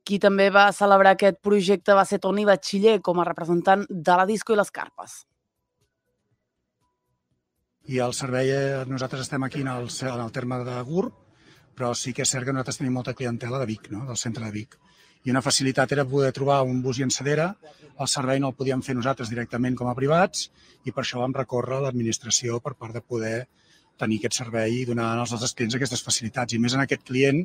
Qui 0.05 0.19
també 0.21 0.51
va 0.53 0.69
celebrar 0.71 1.15
aquest 1.15 1.41
projecte 1.43 1.97
va 1.97 2.05
ser 2.05 2.21
Toni 2.23 2.45
Batxiller 2.45 2.99
com 3.01 3.19
a 3.19 3.27
representant 3.27 3.87
de 3.89 4.17
la 4.19 4.27
Disco 4.29 4.53
i 4.53 4.59
les 4.61 4.71
Carpes. 4.71 5.23
I 7.89 7.99
el 8.01 8.15
servei, 8.17 8.49
eh, 8.49 8.85
nosaltres 8.89 9.27
estem 9.27 9.43
aquí 9.43 9.61
en 9.61 9.69
el, 9.69 9.89
en 9.89 10.21
el 10.21 10.31
terme 10.33 10.63
de 10.65 10.79
GURB, 10.87 11.24
però 11.75 11.93
sí 11.93 12.13
que 12.13 12.23
és 12.23 12.31
cert 12.31 12.47
que 12.47 12.53
nosaltres 12.55 12.81
tenim 12.81 12.95
molta 12.95 13.13
clientela 13.13 13.59
de 13.59 13.69
Vic, 13.69 13.91
no? 13.91 14.05
del 14.07 14.19
centre 14.19 14.45
de 14.45 14.51
Vic 14.55 14.79
i 15.25 15.33
una 15.33 15.41
facilitat 15.41 15.91
era 15.95 16.05
poder 16.05 16.31
trobar 16.37 16.61
un 16.69 16.81
bus 16.85 16.99
llançadera, 17.01 17.49
el 18.03 18.09
servei 18.11 18.39
no 18.41 18.51
el 18.51 18.57
podíem 18.59 18.83
fer 18.85 18.95
nosaltres 18.97 19.31
directament 19.33 19.77
com 19.79 19.89
a 19.89 19.95
privats 19.97 20.49
i 20.85 20.93
per 20.93 21.01
això 21.01 21.21
vam 21.23 21.33
recórrer 21.33 21.79
a 21.79 21.85
l'administració 21.87 22.59
per 22.61 22.75
part 22.77 22.93
de 22.93 23.01
poder 23.01 23.47
tenir 23.97 24.19
aquest 24.21 24.37
servei 24.43 24.81
i 24.81 24.85
donar 24.85 25.09
als 25.15 25.33
nostres 25.33 25.55
clients 25.57 25.79
aquestes 25.79 26.05
facilitats. 26.05 26.53
I 26.53 26.61
més 26.61 26.77
en 26.77 26.85
aquest 26.85 27.07
client 27.09 27.41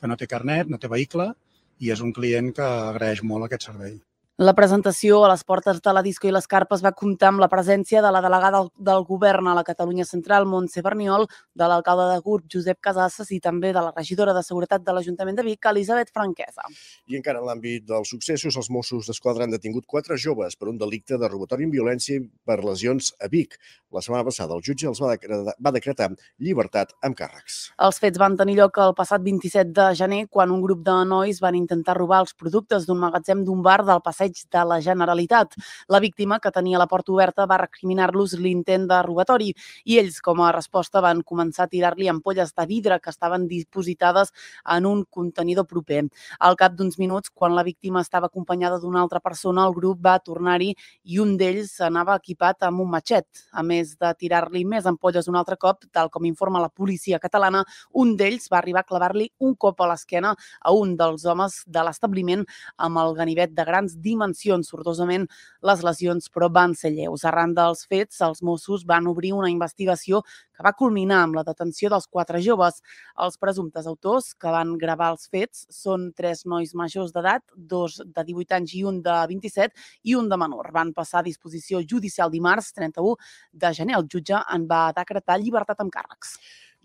que 0.00 0.10
no 0.10 0.18
té 0.18 0.26
carnet, 0.26 0.66
no 0.66 0.80
té 0.82 0.90
vehicle 0.90 1.30
i 1.78 1.94
és 1.94 2.02
un 2.02 2.14
client 2.16 2.54
que 2.56 2.66
agraeix 2.66 3.22
molt 3.22 3.46
aquest 3.46 3.70
servei. 3.70 4.00
La 4.40 4.54
presentació 4.56 5.18
a 5.20 5.28
les 5.28 5.42
portes 5.44 5.82
de 5.84 5.92
la 5.92 6.00
disco 6.00 6.24
i 6.24 6.30
les 6.32 6.46
carpes 6.48 6.80
va 6.80 6.94
comptar 6.96 7.28
amb 7.28 7.42
la 7.42 7.48
presència 7.52 8.00
de 8.00 8.08
la 8.08 8.22
delegada 8.24 8.62
del, 8.88 9.02
govern 9.04 9.50
a 9.50 9.52
la 9.58 9.64
Catalunya 9.66 10.06
Central, 10.08 10.46
Montse 10.48 10.80
Berniol, 10.80 11.26
de 11.52 11.66
l'alcalde 11.68 12.06
de 12.08 12.22
Gurb, 12.24 12.46
Josep 12.48 12.78
Casasses, 12.80 13.28
i 13.36 13.40
també 13.44 13.74
de 13.76 13.82
la 13.84 13.90
regidora 13.92 14.32
de 14.32 14.40
Seguretat 14.40 14.86
de 14.86 14.94
l'Ajuntament 14.96 15.36
de 15.36 15.44
Vic, 15.44 15.68
Elisabet 15.68 16.08
Franquesa. 16.08 16.64
I 17.12 17.18
encara 17.18 17.42
en 17.42 17.50
l'àmbit 17.50 17.84
dels 17.84 18.14
successos, 18.14 18.56
els 18.56 18.70
Mossos 18.72 19.10
d'Esquadra 19.10 19.44
han 19.44 19.52
detingut 19.52 19.84
quatre 19.84 20.16
joves 20.16 20.56
per 20.56 20.70
un 20.72 20.80
delicte 20.80 21.20
de 21.20 21.28
robatori 21.28 21.68
amb 21.68 21.76
violència 21.76 22.16
i 22.16 22.24
per 22.24 22.62
lesions 22.64 23.12
a 23.20 23.28
Vic. 23.28 23.60
La 23.92 24.00
setmana 24.00 24.24
passada 24.24 24.56
el 24.56 24.64
jutge 24.64 24.88
els 24.88 25.02
va 25.04 25.12
decretar, 25.18 25.56
va 25.60 25.74
decretar 25.76 26.08
llibertat 26.40 26.96
amb 27.04 27.18
càrrecs. 27.20 27.60
Els 27.76 28.00
fets 28.00 28.24
van 28.24 28.40
tenir 28.40 28.56
lloc 28.62 28.80
el 28.80 28.96
passat 28.96 29.20
27 29.20 29.76
de 29.76 29.90
gener, 30.00 30.24
quan 30.32 30.48
un 30.54 30.64
grup 30.64 30.80
de 30.86 30.96
nois 31.12 31.44
van 31.44 31.60
intentar 31.60 31.98
robar 32.00 32.24
els 32.24 32.32
productes 32.32 32.88
d'un 32.88 33.04
magatzem 33.04 33.44
d'un 33.44 33.60
bar 33.66 33.82
del 33.84 34.00
passeig 34.00 34.29
de 34.50 34.64
la 34.64 34.80
Generalitat. 34.80 35.54
La 35.88 36.00
víctima, 36.00 36.38
que 36.40 36.50
tenia 36.50 36.78
la 36.78 36.86
porta 36.86 37.12
oberta, 37.12 37.46
va 37.46 37.58
recriminar-los 37.62 38.34
l'intent 38.38 38.86
de 38.88 39.00
robatori 39.02 39.52
i 39.84 39.98
ells, 39.98 40.20
com 40.20 40.40
a 40.42 40.52
resposta, 40.52 41.00
van 41.00 41.22
començar 41.22 41.66
a 41.66 41.72
tirar-li 41.72 42.08
ampolles 42.08 42.54
de 42.54 42.66
vidre 42.66 43.00
que 43.00 43.10
estaven 43.10 43.46
dipositades 43.48 44.32
en 44.76 44.86
un 44.86 45.04
contenidor 45.04 45.66
proper. 45.66 46.04
Al 46.38 46.56
cap 46.56 46.74
d'uns 46.76 46.98
minuts, 46.98 47.30
quan 47.30 47.54
la 47.54 47.64
víctima 47.66 48.00
estava 48.00 48.30
acompanyada 48.30 48.78
d'una 48.80 49.00
altra 49.02 49.20
persona, 49.20 49.66
el 49.66 49.74
grup 49.74 50.00
va 50.04 50.18
tornar-hi 50.18 50.74
i 51.04 51.18
un 51.18 51.36
d'ells 51.40 51.80
anava 51.84 52.16
equipat 52.20 52.62
amb 52.68 52.84
un 52.84 52.90
matxet. 52.90 53.26
A 53.52 53.62
més 53.62 53.96
de 54.00 54.12
tirar-li 54.18 54.64
més 54.64 54.86
ampolles 54.86 55.28
un 55.28 55.36
altre 55.36 55.56
cop, 55.56 55.84
tal 55.92 56.10
com 56.10 56.24
informa 56.28 56.60
la 56.62 56.70
policia 56.70 57.18
catalana, 57.18 57.64
un 57.92 58.16
d'ells 58.16 58.48
va 58.52 58.58
arribar 58.60 58.84
a 58.84 58.88
clavar-li 58.88 59.30
un 59.40 59.54
cop 59.54 59.80
a 59.80 59.90
l'esquena 59.90 60.34
a 60.60 60.72
un 60.72 60.96
dels 60.96 61.24
homes 61.24 61.62
de 61.66 61.84
l'establiment 61.84 62.44
amb 62.76 63.00
el 63.02 63.14
ganivet 63.18 63.54
de 63.54 63.64
grans 63.64 63.96
dimensions. 64.00 64.19
Sortosament, 64.66 65.26
les 65.62 65.82
lesions, 65.82 66.28
però 66.32 66.50
van 66.52 66.74
ser 66.74 66.92
lleus. 66.94 67.24
Arran 67.24 67.54
dels 67.54 67.86
fets, 67.86 68.20
els 68.20 68.42
Mossos 68.42 68.84
van 68.86 69.06
obrir 69.10 69.32
una 69.32 69.50
investigació 69.50 70.22
que 70.54 70.64
va 70.66 70.74
culminar 70.76 71.22
amb 71.24 71.38
la 71.38 71.44
detenció 71.46 71.90
dels 71.90 72.06
quatre 72.06 72.40
joves. 72.44 72.82
Els 73.18 73.38
presumptes 73.40 73.86
autors 73.86 74.32
que 74.34 74.52
van 74.52 74.76
gravar 74.78 75.10
els 75.14 75.28
fets 75.32 75.66
són 75.72 76.10
tres 76.16 76.44
nois 76.44 76.74
majors 76.74 77.12
d'edat, 77.12 77.44
dos 77.56 78.00
de 78.04 78.24
18 78.24 78.58
anys 78.60 78.74
i 78.76 78.84
un 78.84 79.02
de 79.02 79.18
27, 79.32 79.74
i 80.04 80.16
un 80.20 80.28
de 80.28 80.40
menor. 80.40 80.72
Van 80.72 80.92
passar 80.92 81.20
a 81.20 81.26
disposició 81.26 81.80
judicial 81.80 82.30
dimarts 82.30 82.72
31 82.76 83.16
de 83.52 83.74
gener. 83.74 83.96
El 83.96 84.08
jutge 84.12 84.42
en 84.54 84.66
va 84.70 84.90
decretar 84.96 85.40
llibertat 85.40 85.80
amb 85.80 85.92
càrrecs. 85.94 86.36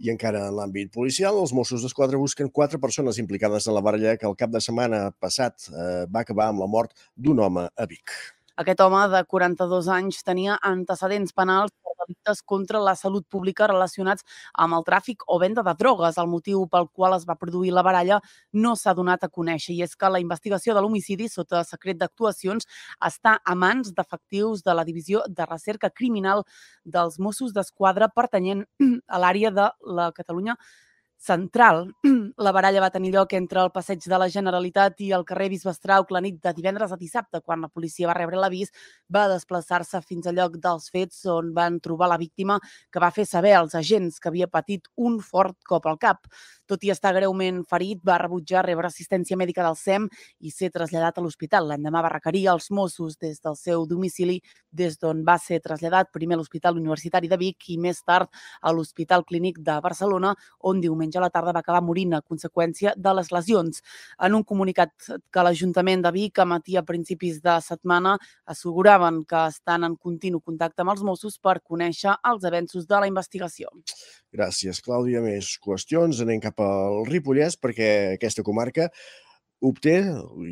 I 0.03 0.11
encara 0.11 0.47
en 0.49 0.55
l'àmbit 0.57 0.91
policial, 0.91 1.37
els 1.39 1.53
Mossos 1.55 1.85
d'Esquadra 1.85 2.19
busquen 2.19 2.51
quatre 2.51 2.79
persones 2.83 3.19
implicades 3.21 3.67
en 3.67 3.77
la 3.77 3.83
baralla 3.85 4.17
que 4.19 4.27
el 4.27 4.35
cap 4.39 4.51
de 4.51 4.63
setmana 4.63 5.05
passat 5.23 5.69
eh, 5.71 6.03
va 6.11 6.25
acabar 6.25 6.49
amb 6.51 6.65
la 6.65 6.67
mort 6.67 6.91
d'un 7.15 7.39
home 7.39 7.69
a 7.69 7.87
Vic. 7.87 8.17
Aquest 8.62 8.79
home 8.79 9.01
de 9.12 9.19
42 9.27 9.88
anys 9.91 10.21
tenia 10.24 10.53
antecedents 10.63 11.33
penals 11.35 11.74
per 11.83 11.91
delictes 12.05 12.39
contra 12.51 12.79
la 12.79 12.93
salut 12.95 13.25
pública 13.27 13.67
relacionats 13.67 14.24
amb 14.63 14.77
el 14.77 14.85
tràfic 14.88 15.25
o 15.27 15.35
venda 15.41 15.63
de 15.65 15.74
drogues. 15.75 16.15
El 16.21 16.29
motiu 16.31 16.63
pel 16.71 16.88
qual 16.88 17.17
es 17.17 17.25
va 17.27 17.35
produir 17.35 17.74
la 17.75 17.83
baralla 17.83 18.21
no 18.53 18.75
s'ha 18.79 18.93
donat 18.95 19.25
a 19.27 19.29
conèixer 19.29 19.75
i 19.75 19.81
és 19.83 19.97
que 20.00 20.09
la 20.09 20.24
investigació 20.24 20.74
de 20.74 20.85
l'homicidi 20.85 21.27
sota 21.27 21.65
secret 21.67 22.00
d'actuacions 22.00 22.63
està 23.03 23.35
a 23.43 23.55
mans 23.59 23.91
d'efectius 23.91 24.63
de 24.63 24.77
la 24.79 24.88
Divisió 24.88 25.25
de 25.27 25.51
Recerca 25.51 25.91
Criminal 25.91 26.45
dels 26.85 27.19
Mossos 27.19 27.51
d'Esquadra 27.51 28.07
pertanyent 28.07 28.63
a 29.07 29.19
l'àrea 29.19 29.51
de 29.51 29.69
la 29.83 30.12
Catalunya 30.15 30.55
central. 31.25 31.89
La 32.46 32.51
baralla 32.53 32.84
va 32.84 32.91
tenir 32.94 33.12
lloc 33.15 33.34
entre 33.34 33.63
el 33.63 33.72
passeig 33.74 34.03
de 34.05 34.20
la 34.22 34.27
Generalitat 34.29 35.01
i 35.01 35.10
el 35.17 35.25
carrer 35.25 35.50
Bisbestrauc 35.50 36.12
la 36.13 36.22
nit 36.22 36.38
de 36.44 36.53
divendres 36.53 36.94
a 36.94 36.98
dissabte, 37.00 37.41
quan 37.41 37.63
la 37.63 37.70
policia 37.70 38.10
va 38.10 38.15
rebre 38.17 38.38
l'avís, 38.39 38.72
va 39.10 39.25
desplaçar-se 39.32 40.01
fins 40.05 40.27
al 40.29 40.38
lloc 40.38 40.60
dels 40.62 40.89
fets 40.94 41.24
on 41.32 41.53
van 41.55 41.79
trobar 41.82 42.12
la 42.12 42.20
víctima 42.22 42.60
que 42.91 43.01
va 43.01 43.12
fer 43.15 43.25
saber 43.25 43.55
als 43.58 43.74
agents 43.75 44.20
que 44.20 44.29
havia 44.29 44.48
patit 44.51 44.86
un 44.96 45.17
fort 45.20 45.58
cop 45.65 45.88
al 45.89 45.98
cap. 45.98 46.29
Tot 46.65 46.84
i 46.86 46.91
estar 46.94 47.13
greument 47.15 47.63
ferit, 47.70 48.01
va 48.05 48.20
rebutjar 48.22 48.65
rebre 48.65 48.89
assistència 48.89 49.38
mèdica 49.38 49.65
del 49.65 49.77
SEM 49.79 50.08
i 50.41 50.53
ser 50.53 50.72
traslladat 50.74 51.17
a 51.17 51.25
l'hospital. 51.25 51.70
L'endemà 51.70 52.01
va 52.05 52.13
requerir 52.15 52.48
als 52.51 52.70
Mossos 52.72 53.17
des 53.22 53.41
del 53.41 53.58
seu 53.58 53.86
domicili, 53.89 54.39
des 54.72 55.00
d'on 55.00 55.24
va 55.25 55.38
ser 55.41 55.62
traslladat 55.63 56.12
primer 56.13 56.36
a 56.36 56.39
l'Hospital 56.41 56.77
Universitari 56.77 57.29
de 57.32 57.38
Vic 57.38 57.70
i 57.74 57.77
més 57.82 58.01
tard 58.03 58.29
a 58.62 58.74
l'Hospital 58.74 59.25
Clínic 59.25 59.62
de 59.63 59.79
Barcelona, 59.82 60.34
on 60.60 60.82
diumenge 60.84 61.14
a 61.17 61.24
la 61.24 61.31
tarda 61.34 61.53
va 61.55 61.62
acabar 61.63 61.81
morint 61.86 62.15
a 62.15 62.22
conseqüència 62.22 62.93
de 62.95 63.13
les 63.17 63.31
lesions. 63.31 63.81
En 64.19 64.38
un 64.38 64.43
comunicat 64.43 64.93
que 65.31 65.45
l'Ajuntament 65.45 66.05
de 66.05 66.13
Vic 66.15 66.41
emetia 66.43 66.81
a 66.84 66.88
principis 66.88 67.41
de 67.43 67.57
setmana 67.65 68.15
asseguraven 68.45 69.24
que 69.25 69.45
estan 69.50 69.88
en 69.88 69.98
continu 69.98 70.41
contacte 70.41 70.84
amb 70.84 70.95
els 70.95 71.03
Mossos 71.03 71.38
per 71.39 71.60
conèixer 71.62 72.15
els 72.31 72.48
avenços 72.48 72.88
de 72.88 73.01
la 73.01 73.12
investigació. 73.12 73.72
Gràcies, 74.34 74.81
Clàudia. 74.86 75.22
Més 75.25 75.55
qüestions. 75.63 76.22
Anem 76.22 76.41
cap 76.43 76.60
al 76.62 77.05
Ripollès 77.10 77.60
perquè 77.62 77.91
aquesta 78.15 78.43
comarca 78.43 78.89
obté, 79.65 79.95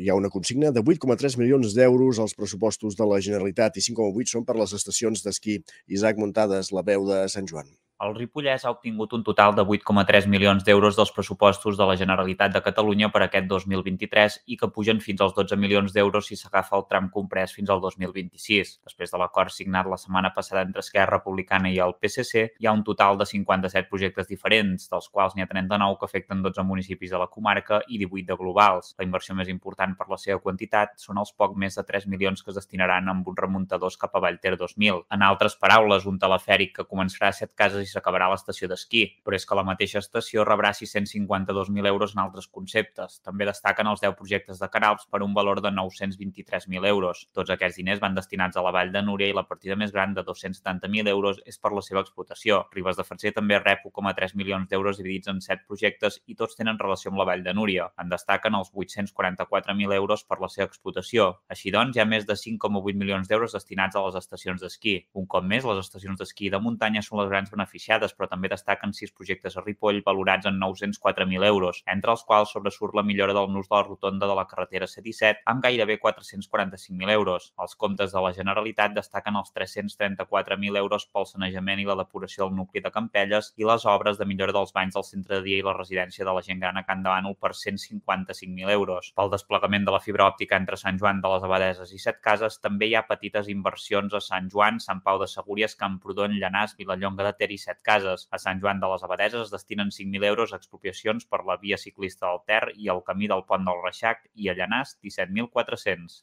hi 0.00 0.08
ha 0.08 0.16
una 0.18 0.30
consigna, 0.30 0.72
de 0.72 0.82
8,3 0.82 1.38
milions 1.38 1.74
d'euros 1.76 2.18
als 2.18 2.34
pressupostos 2.34 2.96
de 2.98 3.06
la 3.06 3.20
Generalitat 3.20 3.78
i 3.78 3.86
5,8 3.86 4.36
són 4.36 4.48
per 4.48 4.58
les 4.58 4.74
estacions 4.80 5.24
d'esquí. 5.24 5.60
Isaac 5.86 6.18
Muntades, 6.18 6.72
la 6.72 6.82
veu 6.82 7.06
de 7.10 7.24
Sant 7.28 7.50
Joan. 7.50 7.70
El 8.02 8.14
Ripollès 8.16 8.64
ha 8.66 8.72
obtingut 8.74 9.12
un 9.14 9.22
total 9.22 9.52
de 9.54 9.62
8,3 9.62 10.26
milions 10.26 10.64
d'euros 10.66 10.96
dels 10.98 11.12
pressupostos 11.14 11.76
de 11.78 11.86
la 11.86 11.94
Generalitat 11.96 12.50
de 12.52 12.60
Catalunya 12.60 13.08
per 13.14 13.20
aquest 13.22 13.46
2023 13.46 14.40
i 14.50 14.56
que 14.58 14.68
pugen 14.74 14.98
fins 15.00 15.20
als 15.22 15.34
12 15.36 15.54
milions 15.56 15.94
d'euros 15.94 16.26
si 16.26 16.34
s'agafa 16.34 16.74
el 16.76 16.84
tram 16.90 17.06
comprès 17.14 17.54
fins 17.54 17.70
al 17.70 17.80
2026. 17.80 18.72
Després 18.82 19.14
de 19.14 19.20
l'acord 19.22 19.54
signat 19.54 19.86
la 19.86 19.96
setmana 19.96 20.32
passada 20.34 20.64
entre 20.66 20.82
Esquerra 20.82 21.20
Republicana 21.20 21.70
i 21.70 21.78
el 21.78 21.94
PSC, 21.94 22.42
hi 22.58 22.66
ha 22.66 22.74
un 22.74 22.82
total 22.82 23.20
de 23.20 23.28
57 23.30 23.88
projectes 23.88 24.26
diferents, 24.26 24.88
dels 24.90 25.08
quals 25.08 25.38
n'hi 25.38 25.46
ha 25.46 25.52
39 25.54 25.96
que 26.00 26.10
afecten 26.10 26.42
12 26.42 26.66
municipis 26.66 27.14
de 27.14 27.22
la 27.22 27.30
comarca 27.30 27.80
i 27.86 28.02
18 28.02 28.26
de 28.32 28.38
globals. 28.42 28.96
La 28.98 29.06
inversió 29.06 29.38
més 29.38 29.48
important 29.54 29.94
per 29.94 30.08
la 30.10 30.18
seva 30.18 30.40
quantitat 30.42 30.98
són 30.98 31.22
els 31.22 31.30
poc 31.30 31.54
més 31.54 31.78
de 31.78 31.86
3 31.86 32.10
milions 32.10 32.42
que 32.42 32.50
es 32.50 32.58
destinaran 32.58 33.06
amb 33.14 33.30
uns 33.30 33.38
remuntadors 33.38 33.96
cap 33.96 34.18
a 34.18 34.26
Vallter 34.26 34.56
2000. 34.58 35.06
En 35.14 35.22
altres 35.22 35.54
paraules, 35.62 36.10
un 36.10 36.18
telefèric 36.18 36.74
que 36.80 36.88
començarà 36.90 37.30
a 37.30 37.38
set 37.38 37.54
cases 37.54 37.83
i 37.84 37.92
s'acabarà 37.92 38.30
l'estació 38.32 38.68
d'esquí, 38.70 39.04
però 39.24 39.36
és 39.38 39.46
que 39.46 39.58
la 39.58 39.64
mateixa 39.66 40.00
estació 40.02 40.44
rebrà 40.48 40.72
652.000 40.76 41.90
euros 41.90 42.14
en 42.14 42.22
altres 42.24 42.48
conceptes. 42.48 43.20
També 43.24 43.46
destaquen 43.48 43.90
els 43.90 44.02
10 44.02 44.16
projectes 44.18 44.60
de 44.62 44.68
Canals 44.72 45.06
per 45.10 45.22
un 45.22 45.34
valor 45.36 45.60
de 45.64 45.70
923.000 45.74 46.88
euros. 46.88 47.24
Tots 47.36 47.54
aquests 47.54 47.78
diners 47.80 48.02
van 48.02 48.16
destinats 48.16 48.56
a 48.56 48.64
la 48.64 48.72
Vall 48.74 48.92
de 48.94 49.02
Núria 49.02 49.30
i 49.30 49.36
la 49.36 49.46
partida 49.48 49.76
més 49.76 49.92
gran 49.92 50.14
de 50.14 50.24
270.000 50.26 51.12
euros 51.12 51.40
és 51.46 51.58
per 51.58 51.72
la 51.74 51.82
seva 51.84 52.02
explotació. 52.04 52.64
Ribes 52.74 52.98
de 52.98 53.06
Farcer 53.06 53.34
també 53.36 53.58
rep 53.60 53.84
1,3 53.88 54.34
milions 54.38 54.68
d'euros 54.70 54.98
dividits 55.00 55.30
en 55.32 55.40
7 55.44 55.66
projectes 55.68 56.20
i 56.26 56.36
tots 56.38 56.56
tenen 56.58 56.78
relació 56.80 57.12
amb 57.12 57.20
la 57.20 57.28
Vall 57.30 57.44
de 57.44 57.54
Núria. 57.54 57.90
En 58.00 58.10
destaquen 58.12 58.56
els 58.58 58.72
844.000 58.72 59.94
euros 59.94 60.24
per 60.24 60.40
la 60.40 60.50
seva 60.52 60.68
explotació. 60.70 61.30
Així 61.50 61.72
doncs, 61.74 61.96
hi 61.96 62.02
ha 62.02 62.08
més 62.08 62.26
de 62.28 62.36
5,8 62.38 62.98
milions 63.00 63.28
d'euros 63.28 63.54
destinats 63.56 63.96
a 63.96 64.04
les 64.06 64.18
estacions 64.20 64.62
d'esquí. 64.62 64.96
Un 65.20 65.28
cop 65.30 65.44
més, 65.44 65.66
les 65.68 65.82
estacions 65.84 66.20
d'esquí 66.20 66.50
de 66.52 66.60
muntanya 66.62 67.02
són 67.04 67.20
les 67.22 67.30
grans 67.32 67.52
beneficiades, 67.74 68.14
però 68.14 68.28
també 68.30 68.48
destaquen 68.48 68.92
sis 68.94 69.10
projectes 69.10 69.56
a 69.56 69.62
Ripoll 69.64 70.02
valorats 70.06 70.46
en 70.46 70.60
904.000 70.60 71.44
euros, 71.46 71.82
entre 71.90 72.12
els 72.12 72.22
quals 72.24 72.52
sobresurt 72.54 72.94
la 72.94 73.02
millora 73.02 73.34
del 73.34 73.50
nus 73.50 73.68
de 73.68 73.74
la 73.74 73.82
rotonda 73.82 74.26
de 74.26 74.34
la 74.34 74.46
carretera 74.46 74.86
C-17 74.86 75.42
amb 75.46 75.62
gairebé 75.62 75.98
445.000 75.98 77.10
euros. 77.10 77.52
Els 77.58 77.74
comptes 77.74 78.12
de 78.12 78.20
la 78.22 78.32
Generalitat 78.32 78.94
destaquen 78.94 79.36
els 79.36 79.50
334.000 79.54 80.78
euros 80.78 81.06
pel 81.06 81.26
sanejament 81.26 81.80
i 81.80 81.88
la 81.88 81.98
depuració 81.98 82.46
del 82.46 82.54
nucli 82.54 82.80
de 82.80 82.92
Campelles 82.94 83.52
i 83.56 83.66
les 83.66 83.86
obres 83.86 84.18
de 84.18 84.26
millora 84.26 84.54
dels 84.54 84.72
banys 84.72 84.94
del 84.94 85.04
centre 85.04 85.40
de 85.40 85.42
dia 85.42 85.58
i 85.58 85.66
la 85.66 85.74
residència 85.74 86.24
de 86.24 86.32
la 86.34 86.42
gent 86.42 86.60
gran 86.62 86.78
a 86.78 86.84
Can 86.86 87.02
Davànol 87.02 87.36
per 87.40 87.52
155.000 87.58 88.70
euros. 88.70 89.10
Pel 89.16 89.32
desplegament 89.32 89.84
de 89.84 89.94
la 89.94 90.02
fibra 90.02 90.28
òptica 90.30 90.56
entre 90.60 90.78
Sant 90.78 91.00
Joan 91.00 91.20
de 91.24 91.34
les 91.34 91.48
Abadeses 91.48 91.92
i 91.92 91.98
Set 91.98 92.22
Cases 92.22 92.60
també 92.62 92.88
hi 92.88 92.94
ha 92.94 93.06
petites 93.08 93.50
inversions 93.50 94.14
a 94.14 94.22
Sant 94.22 94.50
Joan, 94.52 94.78
Sant 94.80 95.02
Pau 95.02 95.18
de 95.18 95.28
Segúries, 95.30 95.74
Camprodon, 95.80 96.38
Llanàs, 96.38 96.76
Vilallonga 96.78 97.26
de 97.26 97.34
Ter 97.40 97.50
i 97.50 97.58
Set 97.64 97.80
Cases. 97.88 98.26
A 98.30 98.40
Sant 98.42 98.62
Joan 98.62 98.80
de 98.82 98.90
les 98.92 99.04
Abadeses 99.06 99.46
es 99.46 99.52
destinen 99.54 99.92
5.000 99.96 100.30
euros 100.30 100.52
a 100.52 100.60
expropiacions 100.60 101.28
per 101.30 101.42
la 101.48 101.58
via 101.62 101.80
ciclista 101.80 102.28
del 102.28 102.42
Ter 102.50 102.62
i 102.76 102.90
el 102.94 103.04
camí 103.06 103.30
del 103.30 103.46
pont 103.48 103.64
del 103.68 103.80
Reixac 103.84 104.26
i 104.34 104.50
a 104.52 104.56
Llanàs 104.58 104.96
17.400. 105.06 106.20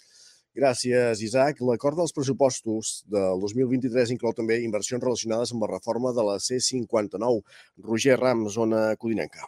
Gràcies, 0.60 1.22
Isaac. 1.24 1.62
L'acord 1.64 1.96
dels 2.02 2.12
pressupostos 2.16 2.92
del 3.14 3.40
2023 3.46 4.12
inclou 4.18 4.36
també 4.36 4.60
inversions 4.66 5.04
relacionades 5.04 5.56
amb 5.56 5.64
la 5.64 5.72
reforma 5.72 6.12
de 6.18 6.28
la 6.28 6.38
C-59. 6.44 7.40
Roger 7.88 8.20
Ram, 8.20 8.44
zona 8.52 8.84
codinenca. 9.00 9.48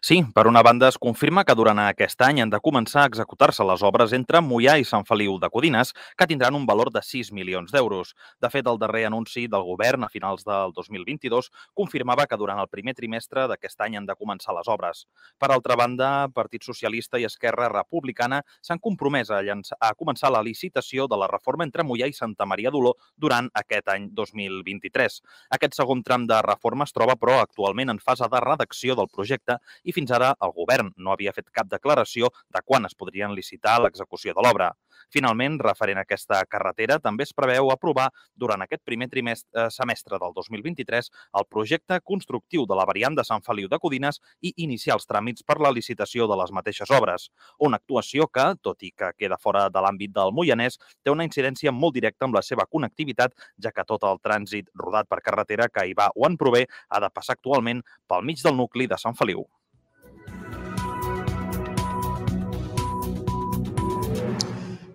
Sí, 0.00 0.20
per 0.34 0.46
una 0.46 0.62
banda 0.62 0.88
es 0.88 0.98
confirma 0.98 1.44
que 1.48 1.54
durant 1.56 1.78
aquest 1.80 2.20
any 2.26 2.42
han 2.42 2.50
de 2.52 2.60
començar 2.60 3.04
a 3.04 3.08
executar-se 3.10 3.64
les 3.64 3.82
obres 3.86 4.12
entre 4.12 4.42
Mollà 4.44 4.74
i 4.80 4.84
Sant 4.84 5.06
Feliu 5.08 5.38
de 5.40 5.48
Codines, 5.48 5.92
que 6.18 6.26
tindran 6.28 6.56
un 6.58 6.66
valor 6.66 6.90
de 6.92 7.00
6 7.02 7.30
milions 7.32 7.72
d'euros. 7.72 8.12
De 8.42 8.50
fet, 8.52 8.66
el 8.68 8.80
darrer 8.82 9.06
anunci 9.08 9.46
del 9.48 9.64
govern 9.64 10.04
a 10.04 10.10
finals 10.12 10.44
del 10.44 10.74
2022 10.76 11.48
confirmava 11.78 12.26
que 12.26 12.36
durant 12.36 12.60
el 12.60 12.68
primer 12.68 12.94
trimestre 12.98 13.46
d'aquest 13.48 13.80
any 13.86 13.96
han 13.96 14.08
de 14.08 14.16
començar 14.18 14.54
les 14.56 14.68
obres. 14.68 15.06
Per 15.40 15.50
altra 15.50 15.76
banda, 15.80 16.28
Partit 16.34 16.68
Socialista 16.68 17.18
i 17.18 17.24
Esquerra 17.28 17.70
Republicana 17.72 18.42
s'han 18.60 18.82
compromès 18.82 19.30
a, 19.30 19.40
llançar, 19.40 19.78
a 19.80 19.94
començar 19.94 20.32
la 20.34 20.44
licitació 20.44 21.08
de 21.08 21.16
la 21.16 21.30
reforma 21.32 21.64
entre 21.64 21.86
Mollà 21.86 22.10
i 22.10 22.16
Santa 22.16 22.44
Maria 22.46 22.70
d'Oló 22.70 22.92
durant 23.16 23.48
aquest 23.54 23.88
any 23.88 24.10
2023. 24.12 25.20
Aquest 25.56 25.80
segon 25.80 26.04
tram 26.04 26.26
de 26.28 26.42
reforma 26.44 26.84
es 26.84 26.92
troba, 26.92 27.16
però, 27.16 27.40
actualment 27.40 27.88
en 27.88 28.02
fase 28.02 28.28
de 28.28 28.44
redacció 28.44 28.98
del 28.98 29.08
projecte 29.08 29.61
i 29.84 29.94
fins 29.96 30.12
ara 30.14 30.32
el 30.46 30.54
govern 30.56 30.92
no 30.96 31.12
havia 31.14 31.34
fet 31.36 31.50
cap 31.50 31.70
declaració 31.70 32.30
de 32.50 32.62
quan 32.64 32.88
es 32.88 32.96
podrien 32.98 33.34
licitar 33.38 33.78
l'execució 33.82 34.34
de 34.36 34.44
l'obra. 34.46 34.72
Finalment, 35.12 35.58
referent 35.62 36.00
a 36.00 36.06
aquesta 36.06 36.42
carretera, 36.48 36.98
també 37.02 37.26
es 37.26 37.34
preveu 37.36 37.70
aprovar 37.72 38.08
durant 38.36 38.62
aquest 38.64 38.82
primer 38.84 39.08
trimestre, 39.12 39.68
semestre 39.70 40.18
del 40.22 40.34
2023 40.36 41.10
el 41.38 41.46
projecte 41.50 41.98
constructiu 42.04 42.66
de 42.66 42.78
la 42.78 42.86
variant 42.88 43.16
de 43.16 43.24
Sant 43.24 43.44
Feliu 43.46 43.68
de 43.68 43.78
Codines 43.82 44.20
i 44.40 44.52
iniciar 44.64 44.96
els 44.98 45.08
tràmits 45.08 45.46
per 45.46 45.58
la 45.60 45.72
licitació 45.74 46.28
de 46.30 46.38
les 46.40 46.52
mateixes 46.52 46.90
obres. 46.90 47.28
Una 47.58 47.80
actuació 47.80 48.28
que, 48.28 48.48
tot 48.62 48.82
i 48.82 48.92
que 48.96 49.12
queda 49.18 49.40
fora 49.40 49.68
de 49.70 49.84
l'àmbit 49.84 50.14
del 50.14 50.34
Moianès, 50.36 50.78
té 51.02 51.14
una 51.14 51.26
incidència 51.28 51.72
molt 51.72 51.96
directa 51.98 52.28
amb 52.28 52.38
la 52.38 52.44
seva 52.46 52.66
connectivitat, 52.66 53.34
ja 53.62 53.72
que 53.72 53.86
tot 53.88 54.04
el 54.08 54.20
trànsit 54.22 54.70
rodat 54.84 55.08
per 55.08 55.22
carretera 55.24 55.68
que 55.72 55.86
hi 55.88 55.96
va 55.98 56.10
o 56.14 56.28
en 56.28 56.38
prové 56.40 56.66
ha 56.88 57.00
de 57.00 57.10
passar 57.10 57.38
actualment 57.38 57.82
pel 58.08 58.24
mig 58.26 58.42
del 58.42 58.56
nucli 58.56 58.88
de 58.88 59.00
Sant 59.00 59.18
Feliu. 59.18 59.46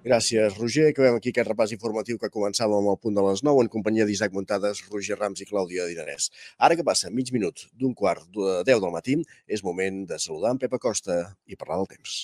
Gràcies, 0.07 0.55
Roger. 0.55 0.85
Acabem 0.93 1.17
aquí 1.17 1.33
aquest 1.33 1.49
repàs 1.49 1.73
informatiu 1.75 2.15
que 2.21 2.29
començàvem 2.31 2.85
al 2.87 2.99
punt 3.03 3.17
de 3.17 3.23
les 3.25 3.41
9 3.43 3.65
en 3.65 3.69
companyia 3.73 4.05
d'Isaac 4.07 4.31
Muntades, 4.31 4.79
Roger 4.87 5.17
Rams 5.19 5.41
i 5.43 5.47
Clàudia 5.49 5.87
Dinarès. 5.89 6.29
Ara 6.63 6.77
que 6.79 6.85
passa 6.87 7.11
mig 7.11 7.33
minut 7.35 7.65
d'un 7.75 7.91
quart 7.91 8.23
de 8.31 8.61
10 8.63 8.79
del 8.85 8.93
matí, 8.95 9.17
és 9.51 9.65
moment 9.67 10.05
de 10.07 10.15
saludar 10.15 10.55
en 10.55 10.63
Pep 10.63 10.79
Acosta 10.79 11.19
i 11.43 11.59
parlar 11.59 11.81
del 11.83 11.91
temps. 11.97 12.23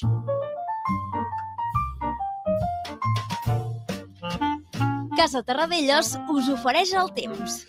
Casa 5.20 5.44
Terradellos 5.44 6.16
us 6.32 6.52
ofereix 6.56 6.96
el 6.96 7.12
temps. 7.20 7.64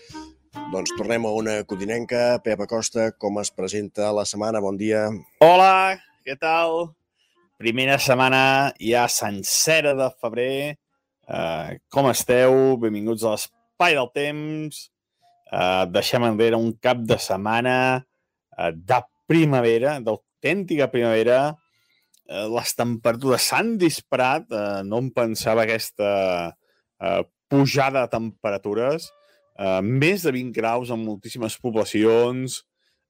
Doncs 0.71 0.95
tornem 0.95 1.27
a 1.27 1.35
una 1.35 1.61
codinenca. 1.67 2.39
Pep 2.45 2.63
Acosta, 2.63 3.11
com 3.19 3.43
es 3.43 3.51
presenta 3.51 4.15
la 4.15 4.23
setmana? 4.23 4.63
Bon 4.63 4.79
dia. 4.79 5.09
Hola, 5.43 5.99
què 6.23 6.39
tal? 6.39 6.95
Primera 7.55 8.01
setmana 8.03 8.75
ja 8.83 9.05
sencera 9.07 9.93
de 9.95 10.09
febrer. 10.19 10.75
Uh, 11.31 11.79
com 11.87 12.09
esteu? 12.11 12.75
Benvinguts 12.83 13.23
a 13.23 13.37
l'Espai 13.37 13.95
del 13.95 14.09
Temps. 14.11 14.81
Uh, 15.55 15.85
deixem 15.87 16.25
enrere 16.27 16.59
un 16.59 16.73
cap 16.83 17.05
de 17.07 17.15
setmana 17.23 17.77
uh, 18.03 18.73
de 18.75 18.99
primavera, 19.31 20.01
d'autèntica 20.03 20.89
primavera. 20.91 21.53
Uh, 22.27 22.49
les 22.57 22.75
temperatures 22.75 23.47
s'han 23.47 23.77
disparat. 23.79 24.49
Uh, 24.51 24.83
no 24.83 24.99
em 25.05 25.13
pensava 25.15 25.63
aquesta 25.63 26.09
uh, 26.51 27.21
pujada 27.47 28.03
de 28.03 28.11
temperatures. 28.17 29.07
Uh, 29.55 29.79
més 29.79 30.27
de 30.27 30.35
20 30.35 30.51
graus 30.59 30.91
en 30.91 31.07
moltíssimes 31.07 31.55
poblacions, 31.63 32.65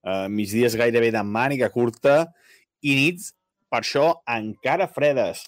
uh, 0.05 0.29
migdies 0.29 0.77
gairebé 0.77 1.09
de 1.17 1.25
màniga 1.25 1.73
curta 1.73 2.27
i 2.85 2.93
nits 3.01 3.33
per 3.75 3.83
això, 3.83 4.07
encara 4.31 4.87
fredes. 4.87 5.43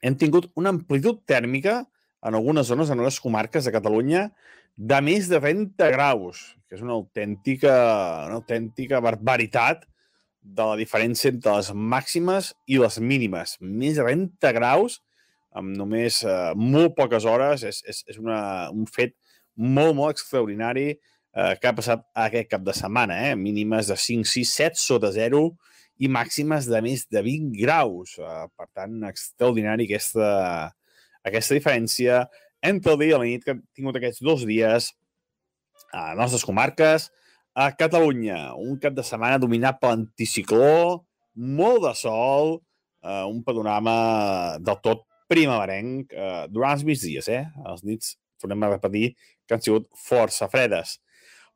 Hem 0.00 0.14
tingut 0.16 0.46
una 0.56 0.70
amplitud 0.70 1.24
tèrmica 1.26 1.80
en 2.22 2.36
algunes 2.38 2.70
zones, 2.70 2.88
en 2.88 3.00
algunes 3.00 3.18
comarques 3.20 3.66
de 3.66 3.74
Catalunya, 3.74 4.28
de 4.76 5.00
més 5.02 5.26
de 5.28 5.40
20 5.42 5.90
graus, 5.92 6.40
que 6.68 6.78
és 6.78 6.84
una 6.84 6.94
autèntica, 6.94 7.74
una 8.30 8.38
autèntica 8.38 9.02
barbaritat 9.02 9.82
de 10.40 10.64
la 10.70 10.76
diferència 10.78 11.32
entre 11.34 11.58
les 11.58 11.70
màximes 11.74 12.54
i 12.70 12.78
les 12.80 13.00
mínimes. 13.02 13.58
Més 13.60 13.98
de 13.98 14.06
20 14.06 14.54
graus 14.56 15.00
amb 15.50 15.74
només 15.76 16.22
eh, 16.22 16.52
molt 16.56 16.94
poques 16.96 17.26
hores. 17.26 17.66
És, 17.66 17.82
és, 17.90 18.04
és 18.14 18.20
una, 18.22 18.70
un 18.70 18.86
fet 18.88 19.16
molt, 19.56 19.96
molt 19.98 20.14
extraordinari 20.14 20.86
eh, 20.94 21.54
que 21.60 21.68
ha 21.68 21.76
passat 21.76 22.06
aquest 22.28 22.54
cap 22.54 22.64
de 22.64 22.76
setmana. 22.76 23.18
Eh? 23.28 23.34
Mínimes 23.36 23.90
de 23.90 23.98
5, 23.98 24.30
6, 24.30 24.54
7 24.62 24.80
sota 24.80 25.12
zero, 25.12 25.50
i 26.00 26.08
màximes 26.08 26.68
de 26.70 26.80
més 26.84 27.04
de 27.12 27.22
20 27.24 27.58
graus. 27.60 28.16
Uh, 28.18 28.46
per 28.56 28.68
tant, 28.72 28.96
extraordinari 29.08 29.86
aquesta, 29.88 30.30
aquesta 31.26 31.56
diferència 31.56 32.24
entre 32.64 32.94
el 32.94 33.02
dia 33.02 33.14
i 33.14 33.18
la 33.18 33.28
nit 33.28 33.44
que 33.44 33.54
hem 33.54 33.62
tingut 33.76 33.98
aquests 34.00 34.24
dos 34.24 34.44
dies 34.48 34.90
a 35.92 36.10
les 36.12 36.20
nostres 36.20 36.46
comarques, 36.46 37.08
a 37.56 37.70
Catalunya. 37.76 38.54
Un 38.56 38.78
cap 38.80 38.94
de 38.96 39.04
setmana 39.04 39.40
dominat 39.42 39.80
per 39.80 39.92
l'anticicló, 39.92 41.02
molt 41.34 41.84
de 41.84 41.94
sol, 41.98 42.58
uh, 43.04 43.26
un 43.28 43.42
panorama 43.44 43.94
del 44.62 44.80
tot 44.84 45.04
primaverenc 45.30 46.14
uh, 46.14 46.46
durant 46.50 46.76
els 46.76 46.86
migdies, 46.86 47.28
eh? 47.30 47.44
Els 47.66 47.84
nits, 47.86 48.16
tornem 48.40 48.64
a 48.64 48.72
repetir, 48.74 49.12
que 49.46 49.56
han 49.56 49.64
sigut 49.64 49.88
força 49.98 50.48
fredes. 50.50 50.98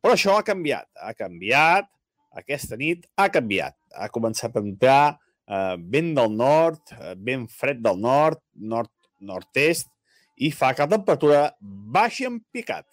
Però 0.04 0.14
això 0.14 0.36
ha 0.36 0.46
canviat. 0.46 0.90
Ha 1.00 1.14
canviat 1.16 1.88
aquesta 2.34 2.78
nit 2.80 3.06
ha 3.16 3.28
canviat. 3.32 3.76
Ha 3.94 4.10
començat 4.12 4.56
a 4.56 4.62
entrar 4.62 5.02
eh, 5.48 5.76
vent 5.78 6.14
del 6.16 6.34
nord, 6.36 6.82
eh, 6.98 7.14
vent 7.16 7.46
fred 7.50 7.82
del 7.84 8.00
nord, 8.00 8.42
nord-nord-est, 8.54 9.90
i 10.42 10.50
fa 10.50 10.72
que 10.74 10.84
la 10.84 10.96
temperatura 10.96 11.44
baixi 11.60 12.26
en 12.28 12.40
picat. 12.52 12.86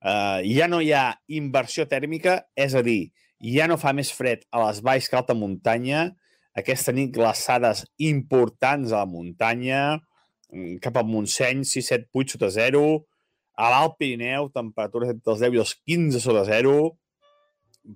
Eh, 0.00 0.40
ja 0.56 0.68
no 0.70 0.80
hi 0.80 0.92
ha 0.96 1.12
inversió 1.36 1.86
tèrmica, 1.88 2.40
és 2.56 2.74
a 2.74 2.82
dir, 2.82 3.12
ja 3.40 3.68
no 3.70 3.78
fa 3.80 3.92
més 3.96 4.10
fred 4.12 4.44
a 4.52 4.66
les 4.66 4.80
valls 4.84 5.08
que 5.08 5.18
alta 5.18 5.36
muntanya. 5.36 6.10
Aquesta 6.56 6.92
nit 6.92 7.12
glaçades 7.14 7.84
importants 8.02 8.92
a 8.92 9.04
la 9.04 9.08
muntanya, 9.08 10.00
mm, 10.50 10.80
cap 10.82 10.96
al 10.96 11.06
Montseny, 11.06 11.64
6, 11.64 11.86
7, 11.86 12.08
8 12.12 12.34
sota 12.34 12.50
0. 12.50 13.04
A 13.56 13.70
l'Alt 13.70 13.98
Pirineu, 13.98 14.48
temperatures 14.50 15.10
entre 15.10 15.32
els 15.32 15.40
10 15.40 15.54
i 15.54 15.58
els 15.58 15.74
15 15.86 16.20
sota 16.20 16.44
0. 16.44 16.96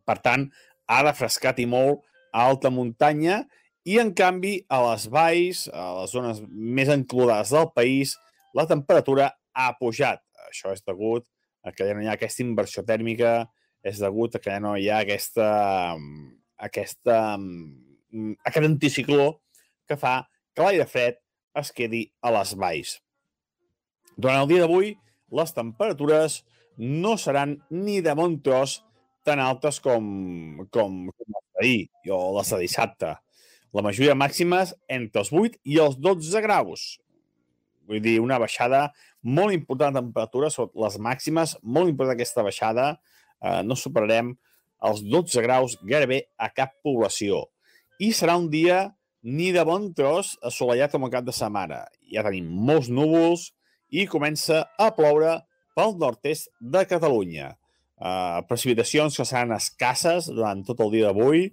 Per 0.04 0.18
tant, 0.20 0.50
ha 0.90 1.02
refrescat 1.04 1.60
i 1.62 1.66
molt 1.68 2.02
a 2.34 2.44
alta 2.48 2.70
muntanya 2.72 3.44
i, 3.84 3.98
en 4.00 4.12
canvi, 4.16 4.56
a 4.72 4.80
les 4.88 5.06
valls, 5.12 5.66
a 5.72 5.86
les 6.00 6.14
zones 6.14 6.40
més 6.48 6.90
enclodades 6.92 7.52
del 7.54 7.68
país, 7.76 8.14
la 8.56 8.66
temperatura 8.70 9.30
ha 9.54 9.72
pujat. 9.78 10.22
Això 10.48 10.72
és 10.74 10.84
degut 10.86 11.26
a 11.64 11.72
que 11.72 11.86
ja 11.88 11.96
no 11.96 12.04
hi 12.04 12.08
ha 12.08 12.16
aquesta 12.18 12.44
inversió 12.44 12.84
tèrmica, 12.86 13.44
és 13.84 14.00
degut 14.00 14.36
a 14.36 14.40
que 14.40 14.52
ja 14.52 14.60
no 14.62 14.74
hi 14.80 14.88
ha 14.88 15.02
aquesta, 15.04 15.48
aquesta, 16.56 17.18
aquest 18.48 18.68
anticicló 18.70 19.34
que 19.88 19.98
fa 20.00 20.22
que 20.54 20.64
l'aire 20.64 20.86
fred 20.88 21.20
es 21.60 21.70
quedi 21.74 22.06
a 22.24 22.32
les 22.34 22.54
valls. 22.58 22.98
Durant 24.16 24.44
el 24.44 24.50
dia 24.50 24.64
d'avui, 24.64 24.94
les 25.34 25.54
temperatures 25.54 26.42
no 26.78 27.16
seran 27.18 27.58
ni 27.70 28.00
de 28.02 28.14
bon 28.16 28.38
tros 28.42 28.80
tan 29.24 29.40
altes 29.42 29.80
com, 29.82 30.04
com, 30.70 30.98
com 31.08 31.36
les 31.36 31.46
d'ahir 31.56 32.12
o 32.12 32.18
les 32.38 32.52
de 32.54 32.60
dissabte. 32.62 33.14
La 33.74 33.82
majoria 33.82 34.14
màximes 34.14 34.74
entre 34.92 35.24
els 35.24 35.32
8 35.32 35.58
i 35.66 35.80
els 35.82 35.96
12 35.98 36.42
graus. 36.44 36.84
Vull 37.88 38.00
dir, 38.04 38.18
una 38.22 38.38
baixada 38.40 38.86
molt 39.24 39.52
important 39.56 39.96
de 39.96 40.02
temperatura, 40.04 40.50
les 40.84 40.98
màximes, 41.02 41.56
molt 41.62 41.90
important 41.90 42.14
aquesta 42.14 42.44
baixada. 42.46 42.92
Eh, 43.42 43.62
no 43.66 43.76
superarem 43.76 44.34
els 44.84 45.02
12 45.08 45.42
graus 45.44 45.74
gairebé 45.82 46.22
a 46.38 46.50
cap 46.52 46.76
població. 46.84 47.46
I 48.00 48.12
serà 48.12 48.36
un 48.40 48.50
dia 48.52 48.92
ni 49.24 49.50
de 49.56 49.64
bon 49.64 49.88
tros 49.96 50.34
assolellat 50.44 50.92
com 50.92 51.06
a 51.06 51.10
cap 51.12 51.24
de 51.26 51.32
setmana. 51.32 51.84
Ja 52.12 52.24
tenim 52.26 52.46
molts 52.68 52.90
núvols 52.92 53.50
i 53.90 54.06
comença 54.10 54.64
a 54.78 54.90
ploure 54.94 55.38
pel 55.74 55.96
nord-est 55.98 56.50
de 56.60 56.84
Catalunya. 56.88 57.54
Uh, 58.04 58.42
precipitacions 58.44 59.14
que 59.16 59.24
seran 59.24 59.54
escasses 59.56 60.26
durant 60.28 60.60
tot 60.66 60.82
el 60.84 60.90
dia 60.92 61.08
d'avui, 61.08 61.46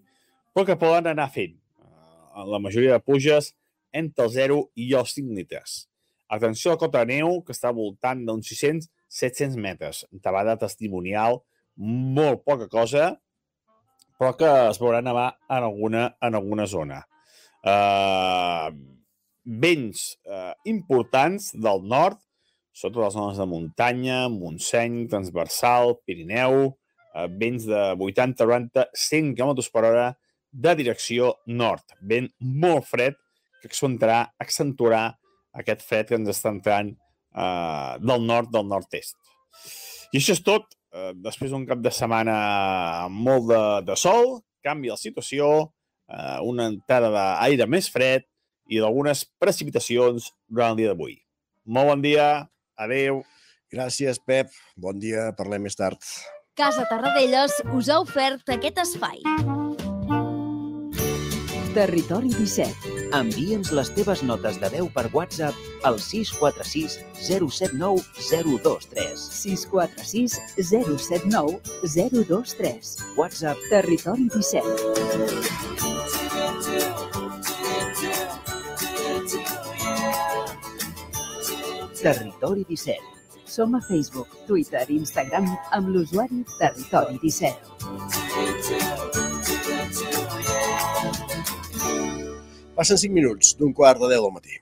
però 0.51 0.65
que 0.67 0.75
poden 0.75 1.07
anar 1.07 1.29
fent. 1.31 1.53
Uh, 1.79 2.43
la 2.51 2.59
majoria 2.59 2.97
de 2.97 3.05
puges 3.05 3.53
entre 3.95 4.27
el 4.27 4.33
0 4.33 4.57
i 4.75 4.89
els 4.99 5.13
5 5.15 5.37
litres. 5.37 5.85
Atenció 6.31 6.73
a 6.73 6.75
la 6.75 6.81
cota 6.81 7.05
neu, 7.07 7.39
que 7.47 7.55
està 7.55 7.71
voltant 7.75 8.25
d'uns 8.27 8.51
600-700 8.51 9.55
metres. 9.63 10.03
Tabada 10.23 10.57
testimonial, 10.59 11.39
molt 11.75 12.43
poca 12.47 12.67
cosa, 12.71 13.13
però 14.19 14.35
que 14.39 14.49
es 14.69 14.79
veurà 14.79 14.99
nevar 15.03 15.29
en 15.49 15.65
alguna, 15.65 16.03
en 16.19 16.35
alguna 16.39 16.67
zona. 16.67 17.01
Uh, 17.63 18.69
vents 19.43 20.03
uh, 20.27 20.51
importants 20.67 21.51
del 21.55 21.87
nord, 21.87 22.19
sobretot 22.71 23.05
les 23.05 23.15
zones 23.15 23.39
de 23.39 23.47
muntanya, 23.49 24.19
Montseny, 24.31 25.05
transversal, 25.11 25.97
Pirineu, 26.05 26.71
eh, 27.15 27.27
vents 27.41 27.67
de 27.67 27.81
80, 27.97 28.45
90, 28.45 28.87
100 28.93 29.33
km 29.35 29.71
per 29.73 29.85
hora 29.89 30.07
de 30.51 30.75
direcció 30.75 31.35
nord. 31.47 31.83
Vent 32.01 32.29
molt 32.39 32.87
fred 32.87 33.17
que 33.61 33.69
accentuarà, 33.69 34.25
accentuarà 34.41 35.05
aquest 35.57 35.83
fred 35.85 36.09
que 36.09 36.19
ens 36.19 36.31
està 36.31 36.51
entrant 36.51 36.91
eh, 36.91 37.93
del 38.01 38.25
nord, 38.27 38.51
del 38.53 38.67
nord-est. 38.67 39.17
I 40.11 40.19
això 40.19 40.35
és 40.35 40.43
tot. 40.43 40.71
Eh, 40.91 41.11
després 41.23 41.53
d'un 41.53 41.63
cap 41.67 41.79
de 41.79 41.91
setmana 41.95 42.35
amb 43.05 43.21
molt 43.27 43.47
de, 43.47 43.61
de 43.87 43.95
sol, 43.95 44.41
canvia 44.63 44.97
la 44.97 44.99
situació, 44.99 45.71
eh, 46.11 46.39
una 46.43 46.67
entrada 46.73 47.11
d'aire 47.13 47.67
més 47.67 47.87
fred 47.91 48.27
i 48.71 48.79
d'algunes 48.79 49.23
precipitacions 49.39 50.31
durant 50.47 50.73
el 50.73 50.81
dia 50.81 50.91
d'avui. 50.91 51.15
Molt 51.71 51.91
bon 51.93 52.03
dia, 52.03 52.27
adeu. 52.81 53.23
Gràcies, 53.71 54.19
Pep. 54.19 54.51
Bon 54.75 54.97
dia, 54.99 55.29
parlem 55.37 55.69
més 55.69 55.77
tard. 55.79 55.99
Casa 56.59 56.83
Tarradellas 56.89 57.61
us 57.71 57.87
ha 57.87 58.01
ofert 58.03 58.49
aquest 58.51 58.81
espai. 58.83 59.21
Territori 61.71 62.33
17. 62.35 62.91
Envia'ns 63.15 63.71
les 63.71 63.91
teves 63.95 64.23
notes 64.27 64.57
de 64.59 64.69
veu 64.73 64.89
per 64.91 65.05
WhatsApp 65.13 65.87
al 65.87 66.01
646 66.03 66.97
079 67.15 68.03
023. 68.27 69.23
646 69.37 70.35
079 70.59 71.61
023. 71.95 72.91
WhatsApp 73.15 73.71
Territori 73.71 74.27
17. 74.35 75.90
Territori 82.01 82.65
17. 82.67 82.97
Som 83.45 83.75
a 83.75 83.81
Facebook, 83.85 84.27
Twitter 84.47 84.81
i 84.89 84.95
Instagram 84.97 85.45
amb 85.77 85.87
l'usuari 85.93 86.41
Territori 86.57 87.19
17. 87.21 87.55
Passen 92.73 92.97
5 92.97 93.13
minuts 93.13 93.53
d'un 93.59 93.73
quart 93.77 94.01
de 94.01 94.09
10 94.09 94.21
del 94.25 94.33
matí. 94.33 94.57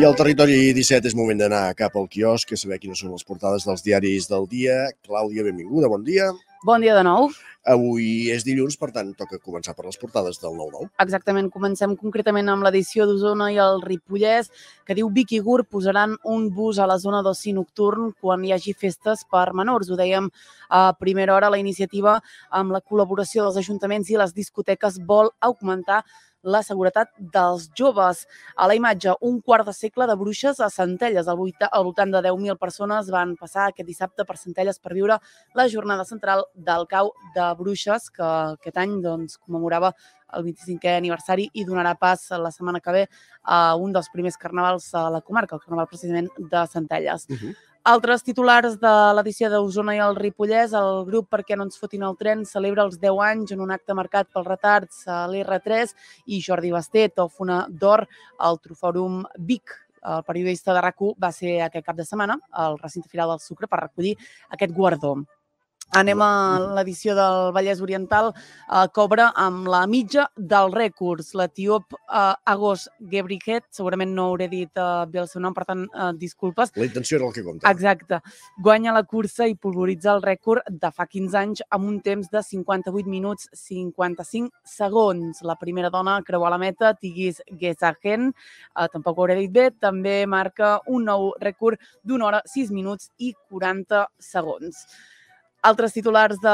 I 0.00 0.04
al 0.06 0.16
territori 0.16 0.72
17 0.72 1.10
és 1.10 1.16
moment 1.18 1.36
d'anar 1.36 1.74
cap 1.76 1.92
al 1.98 2.08
quiosc, 2.08 2.54
a 2.54 2.56
saber 2.56 2.78
quines 2.80 2.96
són 3.04 3.12
les 3.12 3.26
portades 3.26 3.68
dels 3.68 3.84
diaris 3.84 4.30
del 4.32 4.48
dia. 4.48 4.88
Clàudia, 5.04 5.44
benvinguda, 5.44 5.92
bon 5.92 6.00
dia. 6.06 6.32
Bon 6.64 6.80
dia 6.80 6.94
de 6.96 7.04
nou. 7.04 7.28
Avui 7.68 8.30
és 8.32 8.40
dilluns, 8.40 8.78
per 8.80 8.88
tant, 8.94 9.10
toca 9.18 9.36
començar 9.44 9.74
per 9.76 9.84
les 9.84 9.98
portades 10.00 10.38
del 10.40 10.54
9-9. 10.56 10.86
Exactament, 11.04 11.50
comencem 11.52 11.92
concretament 12.00 12.48
amb 12.48 12.64
l'edició 12.64 13.04
d'Osona 13.04 13.50
i 13.52 13.58
el 13.60 13.82
Ripollès, 13.84 14.48
que 14.88 14.96
diu 14.96 15.10
Vic 15.12 15.34
i 15.36 15.42
Gur 15.44 15.66
posaran 15.68 16.16
un 16.24 16.48
bus 16.56 16.80
a 16.80 16.88
la 16.88 16.96
zona 16.98 17.20
d'oci 17.20 17.52
nocturn 17.52 18.14
quan 18.20 18.46
hi 18.46 18.54
hagi 18.56 18.72
festes 18.72 19.26
per 19.28 19.50
menors. 19.52 19.90
Ho 19.92 20.00
dèiem 20.00 20.30
a 20.70 20.94
primera 20.96 21.36
hora, 21.36 21.52
la 21.52 21.60
iniciativa 21.60 22.16
amb 22.48 22.72
la 22.72 22.80
col·laboració 22.80 23.44
dels 23.44 23.60
ajuntaments 23.60 24.08
i 24.08 24.16
les 24.16 24.32
discoteques 24.32 24.96
vol 25.04 25.28
augmentar 25.40 26.00
la 26.42 26.62
seguretat 26.62 27.10
dels 27.18 27.68
joves. 27.76 28.26
A 28.56 28.66
la 28.66 28.76
imatge, 28.76 29.14
un 29.20 29.40
quart 29.40 29.66
de 29.66 29.74
segle 29.76 30.06
de 30.06 30.16
bruixes 30.16 30.60
a 30.60 30.70
Centelles. 30.70 31.28
Al 31.28 31.38
al 31.70 31.84
voltant 31.84 32.10
de 32.12 32.22
10.000 32.22 32.58
persones 32.58 33.10
van 33.10 33.36
passar 33.36 33.68
aquest 33.68 33.86
dissabte 33.86 34.24
per 34.24 34.36
Centelles 34.36 34.78
per 34.78 34.94
viure 34.94 35.18
la 35.54 35.68
jornada 35.68 36.04
central 36.04 36.44
del 36.54 36.86
cau 36.86 37.12
de 37.34 37.54
bruixes, 37.58 38.10
que 38.10 38.24
aquest 38.24 38.76
any 38.76 39.00
doncs, 39.02 39.38
commemorava 39.38 39.94
el 40.36 40.44
25è 40.44 40.96
aniversari 40.96 41.48
i 41.54 41.64
donarà 41.64 41.96
pas 41.98 42.28
la 42.30 42.52
setmana 42.54 42.80
que 42.80 42.92
ve 42.92 43.06
a 43.42 43.74
un 43.76 43.92
dels 43.92 44.10
primers 44.12 44.36
carnavals 44.36 44.92
a 44.94 45.08
la 45.10 45.20
comarca, 45.20 45.56
el 45.56 45.64
carnaval 45.64 45.88
precisament 45.90 46.30
de 46.38 46.66
Centelles. 46.66 47.26
Uh 47.28 47.36
-huh. 47.36 47.54
Altres 47.88 48.20
titulars 48.20 48.74
de 48.76 48.90
l'edició 49.16 49.48
d'Osona 49.48 49.94
i 49.96 50.00
el 50.04 50.18
Ripollès, 50.18 50.74
el 50.76 51.06
grup 51.06 51.30
Perquè 51.32 51.56
no 51.56 51.64
ens 51.64 51.80
fotin 51.80 52.02
el 52.04 52.18
tren 52.20 52.42
celebra 52.44 52.84
els 52.84 52.98
10 53.00 53.22
anys 53.24 53.54
en 53.56 53.62
un 53.64 53.72
acte 53.72 53.96
marcat 53.96 54.28
pels 54.28 54.46
retards 54.50 55.06
a 55.08 55.22
l'R3 55.32 55.94
i 56.26 56.42
Jordi 56.44 56.74
Basté, 56.76 57.08
tòfona 57.08 57.62
d'or 57.70 58.04
al 58.36 58.60
Trofòrum 58.60 59.24
Vic. 59.48 59.72
El 60.04 60.20
periodista 60.28 60.76
de 60.76 60.84
rac 60.84 61.00
va 61.16 61.32
ser 61.32 61.62
aquest 61.64 61.86
cap 61.86 61.96
de 61.96 62.04
setmana 62.04 62.36
al 62.52 62.76
recinte 62.78 63.08
firal 63.08 63.32
del 63.32 63.40
Sucre 63.40 63.66
per 63.66 63.80
recollir 63.80 64.16
aquest 64.50 64.76
guardó. 64.76 65.16
Anem 65.90 66.20
a 66.22 66.32
l'edició 66.76 67.16
del 67.18 67.48
Vallès 67.50 67.80
Oriental, 67.82 68.28
eh, 68.30 68.86
cobra 68.94 69.32
amb 69.34 69.66
la 69.66 69.80
mitja 69.90 70.28
del 70.36 70.70
rècords. 70.70 71.32
L'etíop 71.34 71.96
eh, 71.98 72.52
Agos 72.52 72.84
Gebrighet, 73.10 73.66
segurament 73.74 74.14
no 74.14 74.28
hauré 74.30 74.46
dit 74.52 74.70
eh, 74.78 74.86
bé 75.10 75.18
el 75.24 75.26
seu 75.26 75.42
nom, 75.42 75.56
per 75.56 75.66
tant, 75.66 75.82
eh, 75.90 76.12
disculpes, 76.20 76.70
La 76.76 76.86
intenció 76.86 77.18
era 77.18 77.26
el 77.26 77.34
que 77.34 77.42
compta. 77.42 77.74
Exacte. 77.74 78.20
Guanya 78.62 78.94
la 78.94 79.02
cursa 79.02 79.50
i 79.50 79.58
pulveritza 79.58 80.14
el 80.14 80.22
rècord 80.22 80.62
de 80.70 80.92
fa 80.94 81.08
15 81.10 81.38
anys 81.42 81.66
amb 81.68 81.90
un 81.90 81.98
temps 82.06 82.30
de 82.30 82.46
58 82.52 83.10
minuts 83.10 83.50
55 83.52 84.62
segons. 84.62 85.42
La 85.42 85.58
primera 85.58 85.90
dona 85.90 86.20
a 86.20 86.22
creuar 86.22 86.54
la 86.54 86.62
meta, 86.62 86.94
Tigis 86.94 87.42
Gezagen, 87.50 88.30
eh, 88.30 88.90
tampoc 88.92 89.18
ho 89.18 89.26
hauré 89.26 89.40
dit 89.42 89.50
bé, 89.50 89.72
també 89.74 90.20
marca 90.26 90.76
un 90.86 91.10
nou 91.10 91.32
rècord 91.42 91.82
d'una 92.04 92.30
hora, 92.30 92.46
6 92.46 92.70
minuts 92.70 93.10
i 93.18 93.34
40 93.50 94.06
segons. 94.22 94.86
Altres 95.60 95.92
titulars 95.92 96.38
de 96.40 96.52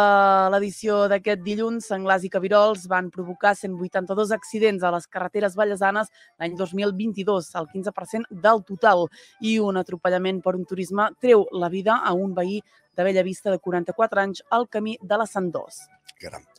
l'edició 0.51 1.05
d'aquest 1.07 1.45
dilluns, 1.47 1.85
senglars 1.93 2.25
i 2.27 2.31
cabirols 2.31 2.89
van 2.91 3.07
provocar 3.15 3.53
182 3.55 4.33
accidents 4.35 4.83
a 4.83 4.91
les 4.91 5.07
carreteres 5.07 5.55
vallesanes 5.55 6.11
l'any 6.43 6.57
2022, 6.59 7.53
el 7.63 7.71
15% 7.71 8.41
del 8.49 8.65
total, 8.67 9.07
i 9.39 9.61
un 9.63 9.79
atropellament 9.79 10.43
per 10.43 10.57
un 10.59 10.67
turisme 10.67 11.07
treu 11.23 11.47
la 11.55 11.71
vida 11.71 12.01
a 12.03 12.17
un 12.19 12.35
veí 12.35 12.59
de 12.99 13.07
Bella 13.07 13.23
Vista 13.23 13.55
de 13.55 13.63
44 13.63 14.27
anys 14.27 14.43
al 14.51 14.67
camí 14.67 14.99
de 15.01 15.23
la 15.23 15.31
Sant 15.31 15.53
2. 15.55 15.83
Caram. 16.19 16.56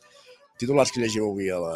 Titulars 0.58 0.90
que 0.90 0.98
llegim 0.98 1.22
avui 1.22 1.46
a, 1.54 1.58
la, 1.62 1.74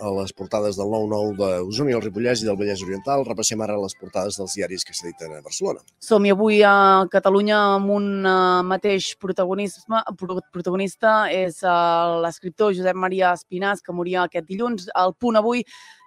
a 0.00 0.10
les 0.16 0.32
portades 0.32 0.78
del 0.80 0.88
9-9 0.88 1.34
d'Osona 1.36 1.92
i 1.92 1.96
el 1.98 2.00
Ripollès 2.00 2.40
i 2.40 2.46
del 2.48 2.56
Vallès 2.56 2.80
Oriental. 2.86 3.24
Repassem 3.28 3.60
ara 3.60 3.76
les 3.76 3.92
portades 4.00 4.38
dels 4.40 4.54
diaris 4.56 4.86
que 4.88 4.96
s'editen 4.96 5.34
a 5.36 5.42
Barcelona. 5.44 5.84
Som-hi 6.00 6.32
avui 6.32 6.62
a 6.64 7.04
Catalunya 7.12 7.58
amb 7.74 7.92
un 7.92 8.06
uh, 8.24 8.62
mateix 8.64 9.10
protagonisme, 9.20 10.00
pro- 10.16 10.40
protagonista 10.56 11.26
és 11.28 11.60
uh, 11.68 12.16
l'escriptor 12.24 12.72
Josep 12.72 12.96
Maria 12.96 13.34
Espinàs, 13.36 13.84
que 13.84 13.92
moria 13.92 14.24
aquest 14.24 14.48
dilluns. 14.48 14.88
El 14.96 15.12
punt 15.20 15.36
avui 15.36 15.60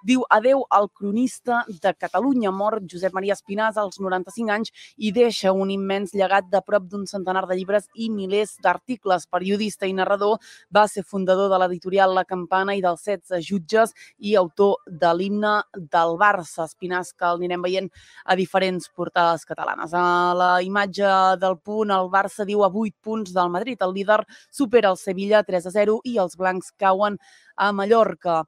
diu 0.04 0.24
adeu 0.30 0.66
al 0.70 0.90
cronista 0.90 1.64
de 1.68 1.94
Catalunya. 1.94 2.52
Mor 2.52 2.80
Josep 2.90 3.14
Maria 3.14 3.36
Espinàs 3.38 3.78
als 3.78 4.00
95 4.00 4.52
anys 4.54 4.72
i 4.98 5.12
deixa 5.12 5.52
un 5.52 5.72
immens 5.72 6.14
llegat 6.14 6.50
de 6.52 6.62
prop 6.66 6.88
d'un 6.90 7.06
centenar 7.08 7.46
de 7.48 7.58
llibres 7.58 7.88
i 7.96 8.10
milers 8.10 8.58
d'articles. 8.64 9.28
Periodista 9.28 9.88
i 9.88 9.94
narrador, 9.94 10.38
va 10.74 10.88
ser 10.88 11.04
fundador 11.04 11.50
de 11.52 11.60
l'editorial 11.62 12.14
La 12.16 12.26
Campana 12.26 12.76
i 12.76 12.82
dels 12.82 13.04
16 13.06 13.46
jutges 13.48 13.94
i 14.18 14.36
autor 14.36 14.78
de 14.88 15.14
l'himne 15.14 15.56
del 15.74 16.18
Barça. 16.20 16.68
Espinàs, 16.68 17.14
que 17.14 17.26
el 17.26 17.42
anirem 17.42 17.64
veient 17.66 17.90
a 18.26 18.36
diferents 18.36 18.90
portades 18.90 19.46
catalanes. 19.46 19.94
A 19.94 20.34
la 20.38 20.52
imatge 20.64 21.12
del 21.42 21.58
punt, 21.64 21.92
el 21.92 22.12
Barça 22.14 22.46
diu 22.46 22.64
a 22.64 22.72
8 22.72 22.96
punts 23.04 23.34
del 23.34 23.52
Madrid. 23.54 23.82
El 23.82 23.94
líder 23.94 24.22
supera 24.52 24.92
el 24.94 24.98
Sevilla 24.98 25.44
3 25.44 25.68
a 25.68 25.72
0 25.72 26.00
i 26.04 26.18
els 26.18 26.38
blancs 26.38 26.72
cauen 26.78 27.18
a 27.56 27.72
Mallorca. 27.72 28.44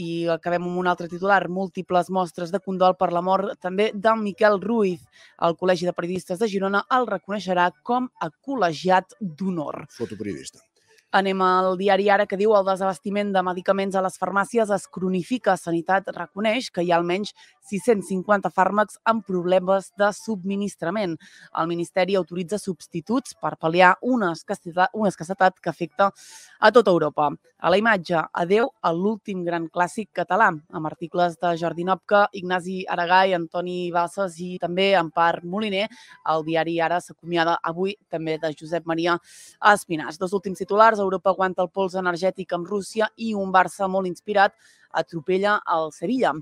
I 0.00 0.26
acabem 0.34 0.64
amb 0.66 0.80
un 0.82 0.90
altre 0.90 1.06
titular, 1.08 1.44
múltiples 1.48 2.10
mostres 2.10 2.50
de 2.50 2.60
condol 2.60 2.96
per 2.98 3.12
la 3.14 3.22
mort 3.22 3.54
també 3.62 3.90
d'en 3.94 4.22
Miquel 4.24 4.60
Ruiz. 4.62 5.06
El 5.46 5.54
Col·legi 5.60 5.86
de 5.86 5.94
Periodistes 5.94 6.42
de 6.42 6.50
Girona 6.50 6.84
el 6.98 7.06
reconeixerà 7.10 7.70
com 7.82 8.10
a 8.18 8.30
col·legiat 8.34 9.18
d'honor. 9.20 9.84
Fotoperiodista. 9.94 10.64
Anem 11.14 11.38
al 11.46 11.76
diari 11.78 12.08
Ara 12.10 12.24
que 12.26 12.34
diu 12.34 12.56
el 12.58 12.64
desabastiment 12.66 13.28
de 13.30 13.42
medicaments 13.46 13.94
a 13.94 14.00
les 14.02 14.16
farmàcies 14.18 14.70
es 14.74 14.86
cronifica. 14.90 15.52
Sanitat 15.54 16.08
reconeix 16.16 16.72
que 16.74 16.82
hi 16.82 16.90
ha 16.90 16.96
almenys 16.98 17.30
650 17.70 18.50
fàrmacs 18.50 18.98
amb 19.06 19.22
problemes 19.22 19.92
de 19.94 20.08
subministrament. 20.16 21.14
El 21.62 21.70
Ministeri 21.70 22.18
autoritza 22.18 22.58
substituts 22.58 23.38
per 23.38 23.54
pal·liar 23.62 23.92
una 24.02 24.32
escassetat, 24.34 24.90
una 24.92 25.12
escassetat 25.14 25.62
que 25.62 25.70
afecta 25.70 26.10
a 26.58 26.72
tota 26.74 26.90
Europa. 26.90 27.30
A 27.64 27.70
la 27.70 27.78
imatge, 27.78 28.18
adeu 28.34 28.66
a 28.82 28.90
l'últim 28.92 29.44
gran 29.46 29.70
clàssic 29.72 30.10
català, 30.18 30.50
amb 30.50 30.88
articles 30.90 31.38
de 31.40 31.54
Jordi 31.56 31.86
Nopca, 31.86 32.26
Ignasi 32.36 32.82
Aragai, 32.90 33.32
Antoni 33.38 33.92
Bassas 33.94 34.34
i 34.42 34.58
també 34.60 34.90
Empar 34.98 35.44
Moliner. 35.46 35.86
El 36.34 36.44
diari 36.44 36.76
Ara 36.82 36.98
s'acomiada 37.00 37.56
avui 37.62 37.94
també 38.10 38.36
de 38.42 38.50
Josep 38.58 38.84
Maria 38.84 39.16
Espinàs. 39.72 40.18
Dos 40.20 40.34
últims 40.36 40.60
titulars, 40.60 41.00
Europa 41.04 41.32
aguanta 41.32 41.62
el 41.64 41.70
pols 41.70 41.96
energètic 42.00 42.52
amb 42.56 42.68
Rússia 42.68 43.10
i 43.16 43.34
un 43.38 43.52
Barça 43.54 43.88
molt 43.90 44.10
inspirat 44.10 44.56
atropella 44.94 45.58
el 45.76 45.92
Sevilla. 45.92 46.32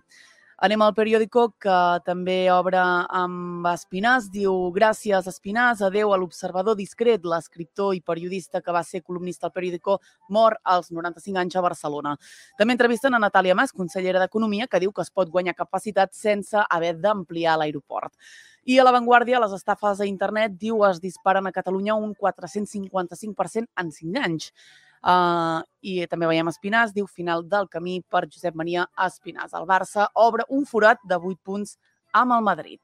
Anem 0.63 0.79
al 0.85 0.93
periòdico 0.95 1.49
que 1.59 1.77
també 2.07 2.37
obre 2.55 2.79
amb 2.79 3.65
Espinàs. 3.67 4.29
Diu, 4.31 4.53
gràcies 4.71 5.27
Espinàs, 5.27 5.81
adeu 5.83 6.13
a 6.15 6.19
l'observador 6.23 6.77
discret, 6.79 7.25
l'escriptor 7.27 7.97
i 7.97 8.01
periodista 8.01 8.61
que 8.63 8.71
va 8.77 8.85
ser 8.87 9.01
columnista 9.03 9.49
al 9.49 9.53
periòdico, 9.57 9.97
mor 10.31 10.55
als 10.63 10.93
95 10.95 11.41
anys 11.43 11.57
a 11.59 11.65
Barcelona. 11.67 12.13
També 12.61 12.77
entrevisten 12.77 13.19
a 13.19 13.21
Natàlia 13.25 13.57
Mas, 13.59 13.75
consellera 13.75 14.23
d'Economia, 14.23 14.69
que 14.71 14.79
diu 14.79 14.95
que 14.95 15.03
es 15.03 15.11
pot 15.11 15.35
guanyar 15.35 15.57
capacitat 15.59 16.15
sense 16.15 16.63
haver 16.71 16.95
d'ampliar 17.03 17.57
l'aeroport. 17.59 18.15
I 18.63 18.79
a 18.79 18.87
l'avantguàrdia, 18.87 19.43
les 19.43 19.59
estafes 19.59 19.99
a 19.99 20.07
internet, 20.07 20.55
diu, 20.63 20.87
es 20.87 21.03
disparen 21.03 21.51
a 21.51 21.55
Catalunya 21.59 21.99
un 21.99 22.15
455% 22.15 23.67
en 23.83 23.91
5 23.99 24.25
anys. 24.31 24.53
Uh, 25.03 25.63
I 25.83 26.07
també 26.07 26.29
veiem 26.31 26.51
Espinàs, 26.51 26.93
diu 26.95 27.09
final 27.11 27.43
del 27.51 27.67
camí 27.71 28.01
per 28.09 28.29
Josep 28.29 28.55
Maria 28.55 28.87
Espinàs. 29.07 29.55
El 29.59 29.67
Barça 29.67 30.07
obre 30.15 30.47
un 30.49 30.67
forat 30.69 31.03
de 31.03 31.19
8 31.19 31.41
punts 31.43 31.75
amb 32.15 32.39
el 32.39 32.47
Madrid. 32.47 32.81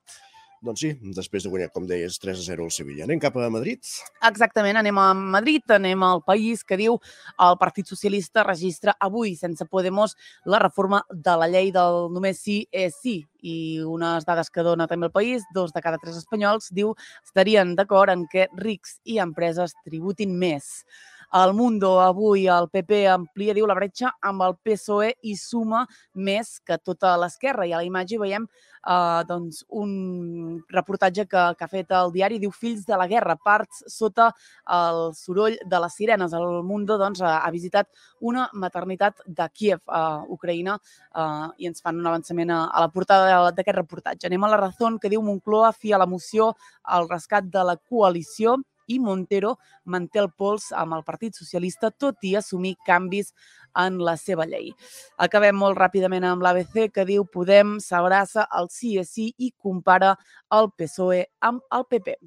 Doncs 0.58 0.80
sí, 0.82 0.88
després 1.14 1.44
de 1.44 1.50
guanyar, 1.52 1.68
com 1.70 1.84
deies, 1.86 2.16
3 2.18 2.40
a 2.40 2.42
0 2.42 2.64
al 2.66 2.72
Sevilla. 2.74 3.04
Anem 3.06 3.20
cap 3.22 3.36
a 3.38 3.46
Madrid? 3.52 3.78
Exactament, 4.26 4.80
anem 4.80 4.96
a 4.98 5.12
Madrid, 5.14 5.62
anem 5.70 6.02
al 6.02 6.24
país 6.26 6.64
que 6.66 6.78
diu 6.80 6.96
el 7.46 7.58
Partit 7.60 7.86
Socialista 7.86 8.42
registra 8.42 8.96
avui, 8.98 9.36
sense 9.38 9.68
Podemos, 9.70 10.16
la 10.44 10.58
reforma 10.58 11.04
de 11.10 11.36
la 11.38 11.46
llei 11.46 11.70
del 11.74 12.08
només 12.10 12.42
sí 12.42 12.64
és 12.72 12.98
sí. 12.98 13.20
I 13.38 13.84
unes 13.86 14.26
dades 14.26 14.50
que 14.50 14.64
dona 14.66 14.88
també 14.90 15.06
el 15.06 15.14
país, 15.14 15.46
dos 15.54 15.70
de 15.70 15.82
cada 15.84 16.00
tres 16.02 16.18
espanyols, 16.18 16.72
diu, 16.74 16.96
estarien 17.22 17.76
d'acord 17.78 18.10
en 18.10 18.26
què 18.26 18.48
rics 18.58 18.98
i 19.06 19.20
empreses 19.22 19.78
tributin 19.86 20.34
més. 20.40 20.88
El 21.34 21.52
Mundo 21.52 22.00
avui 22.00 22.46
el 22.48 22.70
PP 22.72 23.02
amplia, 23.12 23.52
diu, 23.52 23.66
la 23.68 23.76
bretxa 23.76 24.14
amb 24.24 24.40
el 24.46 24.54
PSOE 24.64 25.10
i 25.28 25.34
suma 25.36 25.82
més 26.14 26.54
que 26.64 26.78
tota 26.80 27.16
l'esquerra. 27.20 27.66
I 27.68 27.74
a 27.74 27.82
la 27.82 27.84
imatge 27.84 28.16
veiem 28.20 28.46
eh, 28.48 29.24
doncs, 29.28 29.60
un 29.68 30.62
reportatge 30.72 31.26
que, 31.28 31.42
que 31.58 31.66
ha 31.66 31.68
fet 31.68 31.92
el 31.98 32.14
diari, 32.14 32.38
diu 32.40 32.54
Fills 32.54 32.86
de 32.88 32.96
la 32.96 33.06
guerra, 33.10 33.36
parts 33.36 33.82
sota 33.92 34.30
el 34.78 35.02
soroll 35.18 35.58
de 35.68 35.82
les 35.84 35.98
sirenes. 36.00 36.32
El 36.32 36.62
Mundo 36.64 36.96
doncs, 36.96 37.20
ha, 37.20 37.38
ha 37.44 37.52
visitat 37.52 37.92
una 38.24 38.48
maternitat 38.54 39.20
de 39.26 39.50
Kiev, 39.52 39.84
a 39.84 40.24
Ucraïna, 40.32 40.78
eh, 41.12 41.46
i 41.60 41.68
ens 41.68 41.84
fan 41.84 42.00
un 42.00 42.08
avançament 42.08 42.54
a, 42.56 42.62
a 42.72 42.86
la 42.86 42.92
portada 42.94 43.52
d'aquest 43.52 43.82
reportatge. 43.82 44.32
Anem 44.32 44.48
a 44.48 44.52
la 44.54 44.62
raó 44.64 44.96
que 44.96 45.12
diu 45.12 45.20
Moncloa 45.20 45.74
fia 45.76 46.00
la 46.00 46.08
moció 46.08 46.54
al 46.84 47.08
rescat 47.10 47.52
de 47.52 47.68
la 47.68 47.76
coalició 47.76 48.56
i 48.88 48.98
Montero 48.98 49.54
manté 49.84 50.22
el 50.22 50.30
pols 50.32 50.72
amb 50.72 50.96
el 50.96 51.04
Partit 51.06 51.36
Socialista, 51.38 51.90
tot 51.90 52.24
i 52.24 52.34
assumir 52.36 52.74
canvis 52.88 53.32
en 53.78 54.00
la 54.02 54.16
seva 54.16 54.46
llei. 54.48 54.72
Acabem 55.20 55.56
molt 55.56 55.78
ràpidament 55.78 56.26
amb 56.26 56.42
l'ABC, 56.42 56.88
que 56.92 57.06
diu 57.08 57.24
Podem 57.28 57.78
s'abraça 57.84 58.48
al 58.50 58.68
sí 58.72 58.96
i 59.38 59.52
compara 59.56 60.16
el 60.50 60.72
PSOE 60.76 61.24
amb 61.40 61.62
el 61.72 61.84
PP. 61.86 62.18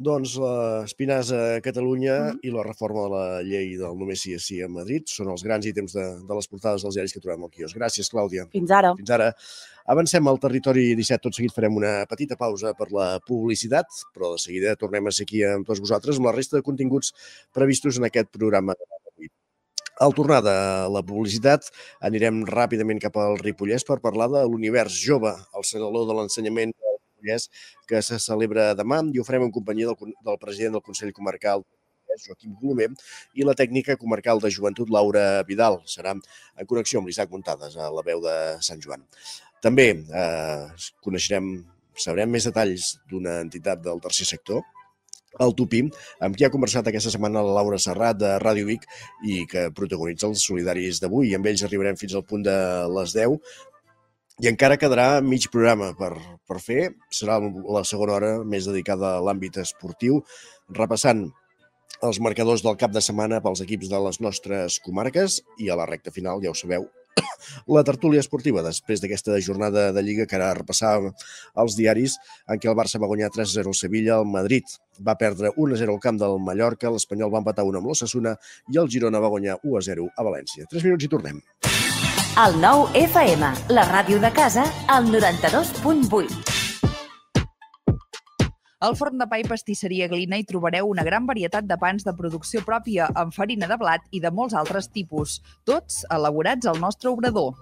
Doncs 0.00 0.32
l'Espinàs 0.40 1.28
a 1.36 1.60
Catalunya 1.60 2.14
mm 2.16 2.28
-hmm. 2.28 2.38
i 2.48 2.50
la 2.50 2.62
reforma 2.64 3.02
de 3.04 3.10
la 3.14 3.42
llei 3.42 3.76
del 3.76 3.98
només 4.00 4.22
sí 4.22 4.32
és 4.32 4.46
sí 4.46 4.62
a 4.62 4.68
Madrid 4.68 5.02
són 5.06 5.28
els 5.28 5.42
grans 5.44 5.66
ítems 5.66 5.92
de, 5.92 6.04
de 6.28 6.34
les 6.34 6.48
portades 6.48 6.82
dels 6.82 6.94
diaris 6.94 7.12
que 7.12 7.20
trobem 7.20 7.44
al 7.44 7.50
quios. 7.50 7.74
Gràcies, 7.74 8.08
Clàudia. 8.08 8.46
Fins 8.50 8.70
ara. 8.70 8.94
Fins 8.96 9.10
ara. 9.10 9.34
Avancem 9.84 10.26
al 10.26 10.38
territori 10.38 10.94
17. 10.94 11.20
Tot 11.20 11.34
seguit 11.34 11.52
farem 11.52 11.76
una 11.76 12.06
petita 12.08 12.36
pausa 12.36 12.72
per 12.72 12.88
la 12.92 13.20
publicitat, 13.26 13.86
però 14.14 14.32
de 14.32 14.38
seguida 14.38 14.74
tornem 14.76 15.06
a 15.06 15.10
ser 15.10 15.24
aquí 15.24 15.44
amb 15.44 15.66
tots 15.66 15.80
vosaltres 15.80 16.16
amb 16.16 16.26
la 16.26 16.32
resta 16.32 16.56
de 16.56 16.62
continguts 16.62 17.12
previstos 17.52 17.98
en 17.98 18.04
aquest 18.04 18.28
programa 18.30 18.74
al 20.00 20.14
tornar 20.14 20.40
de 20.42 20.56
la 20.88 21.02
publicitat, 21.02 21.66
anirem 22.00 22.46
ràpidament 22.48 22.98
cap 22.98 23.16
al 23.16 23.36
Ripollès 23.36 23.84
per 23.84 24.00
parlar 24.00 24.30
de 24.32 24.44
l'univers 24.48 24.96
jove, 25.06 25.34
el 25.54 25.64
Saló 25.64 26.06
de 26.08 26.14
l'Ensenyament 26.14 26.72
Ripollès, 27.20 27.50
que 27.88 28.00
se 28.02 28.18
celebra 28.18 28.72
demà 28.74 29.02
i 29.12 29.20
ho 29.20 29.26
farem 29.26 29.46
en 29.46 29.52
companyia 29.52 29.92
del, 29.92 30.16
del 30.24 30.40
president 30.40 30.78
del 30.78 30.84
Consell 30.86 31.12
Comarcal 31.12 31.64
Joaquim 32.20 32.54
Colomer, 32.58 32.88
i 33.38 33.46
la 33.46 33.54
tècnica 33.56 33.96
comarcal 34.00 34.40
de 34.42 34.50
joventut 34.50 34.90
Laura 34.90 35.42
Vidal. 35.48 35.80
Serà 35.86 36.16
en 36.16 36.66
connexió 36.68 37.00
amb 37.00 37.10
l'Isaac 37.10 37.30
Montades, 37.30 37.76
a 37.76 37.90
la 37.94 38.04
veu 38.06 38.22
de 38.24 38.34
Sant 38.66 38.82
Joan. 38.82 39.06
També 39.62 39.90
eh, 39.94 40.66
coneixerem, 41.04 41.52
sabrem 41.94 42.30
més 42.32 42.48
detalls 42.48 42.96
d'una 43.10 43.40
entitat 43.44 43.82
del 43.84 44.00
tercer 44.02 44.28
sector, 44.28 44.64
el 45.38 45.52
Tupi, 45.54 45.84
amb 46.26 46.34
qui 46.34 46.42
ha 46.42 46.50
conversat 46.50 46.88
aquesta 46.90 47.12
setmana 47.12 47.42
la 47.46 47.54
Laura 47.60 47.78
Serrat 47.78 48.18
de 48.18 48.32
Ràdio 48.42 48.66
Vic 48.66 48.86
i 49.22 49.44
que 49.50 49.68
protagonitza 49.76 50.26
els 50.26 50.42
solidaris 50.42 50.98
d'avui. 51.02 51.30
Amb 51.36 51.46
ells 51.46 51.62
arribarem 51.62 51.98
fins 52.00 52.16
al 52.18 52.24
punt 52.26 52.42
de 52.48 52.56
les 52.96 53.14
10 53.14 53.38
i 54.40 54.48
encara 54.48 54.78
quedarà 54.80 55.20
mig 55.20 55.50
programa 55.52 55.90
per, 55.96 56.14
per 56.48 56.60
fer. 56.64 56.94
Serà 57.12 57.36
la 57.40 57.82
segona 57.84 58.16
hora 58.16 58.30
més 58.44 58.68
dedicada 58.68 59.16
a 59.16 59.24
l'àmbit 59.24 59.58
esportiu, 59.60 60.22
repassant 60.76 61.26
els 62.06 62.20
marcadors 62.24 62.64
del 62.64 62.78
cap 62.80 62.94
de 62.94 63.02
setmana 63.04 63.42
pels 63.44 63.60
equips 63.60 63.90
de 63.92 64.00
les 64.00 64.20
nostres 64.24 64.78
comarques 64.80 65.42
i 65.60 65.68
a 65.68 65.76
la 65.76 65.84
recta 65.90 66.14
final, 66.14 66.40
ja 66.40 66.54
ho 66.54 66.56
sabeu, 66.56 66.86
la 67.76 67.82
tertúlia 67.84 68.22
esportiva 68.24 68.64
després 68.64 69.02
d'aquesta 69.02 69.36
jornada 69.44 69.90
de 69.92 70.04
Lliga 70.06 70.24
que 70.28 70.38
ara 70.38 70.54
repassàvem 70.56 71.10
els 71.60 71.76
diaris 71.76 72.16
en 72.48 72.62
què 72.62 72.70
el 72.70 72.78
Barça 72.78 73.00
va 73.02 73.10
guanyar 73.10 73.32
3-0 73.34 73.74
al 73.74 73.76
Sevilla, 73.76 74.20
el 74.22 74.30
Madrid 74.30 74.78
va 75.04 75.18
perdre 75.20 75.52
1-0 75.52 75.92
al 75.92 76.00
camp 76.00 76.20
del 76.20 76.38
Mallorca, 76.46 76.92
l'Espanyol 76.92 77.32
va 77.34 77.44
empatar 77.44 77.66
1 77.68 77.82
amb 77.82 77.92
l'Ossassuna 77.92 78.38
i 78.72 78.80
el 78.80 78.88
Girona 78.88 79.20
va 79.20 79.32
guanyar 79.32 79.60
1-0 79.60 80.08
a 80.16 80.30
València. 80.30 80.68
3 80.72 80.88
minuts 80.88 81.08
i 81.08 81.12
tornem. 81.12 81.44
El 82.40 82.54
nou 82.56 82.86
FM, 82.96 83.48
la 83.76 83.82
ràdio 83.84 84.16
de 84.16 84.30
casa, 84.32 84.62
al 84.88 85.10
92.8. 85.12 86.38
Al 88.80 88.96
forn 88.96 89.20
de 89.20 89.26
pa 89.28 89.36
i 89.42 89.44
pastisseria 89.44 90.06
Glina 90.08 90.38
hi 90.40 90.46
trobareu 90.48 90.88
una 90.88 91.04
gran 91.04 91.26
varietat 91.28 91.68
de 91.68 91.76
pans 91.82 92.06
de 92.06 92.14
producció 92.16 92.62
pròpia 92.64 93.10
amb 93.22 93.36
farina 93.36 93.68
de 93.68 93.76
blat 93.82 94.08
i 94.16 94.22
de 94.24 94.32
molts 94.32 94.56
altres 94.56 94.88
tipus, 94.88 95.42
tots 95.68 96.00
elaborats 96.16 96.70
al 96.70 96.80
nostre 96.80 97.12
obrador. 97.12 97.52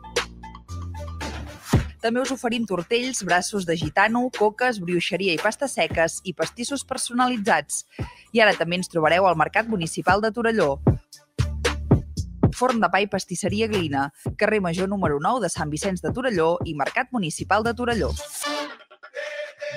També 1.98 2.22
us 2.22 2.30
oferim 2.30 2.62
tortells, 2.62 3.24
braços 3.26 3.66
de 3.66 3.74
gitano, 3.82 4.28
coques, 4.38 4.78
brioixeria 4.78 5.34
i 5.34 5.42
pastes 5.42 5.74
seques 5.74 6.20
i 6.22 6.36
pastissos 6.38 6.86
personalitzats. 6.86 7.82
I 8.30 8.46
ara 8.46 8.54
també 8.54 8.78
ens 8.78 8.94
trobareu 8.94 9.26
al 9.26 9.42
Mercat 9.42 9.66
Municipal 9.66 10.22
de 10.22 10.30
Torelló. 10.30 10.76
Forn 12.56 12.80
de 12.80 12.88
pa 12.92 13.00
i 13.02 13.08
pastisseria 13.10 13.68
Glina, 13.68 14.08
carrer 14.38 14.60
Major 14.64 14.88
número 14.88 15.18
9 15.20 15.44
de 15.44 15.50
Sant 15.52 15.70
Vicenç 15.70 16.02
de 16.04 16.12
Torelló 16.14 16.56
i 16.64 16.74
Mercat 16.78 17.12
Municipal 17.12 17.64
de 17.66 17.74
Torelló. 17.74 18.12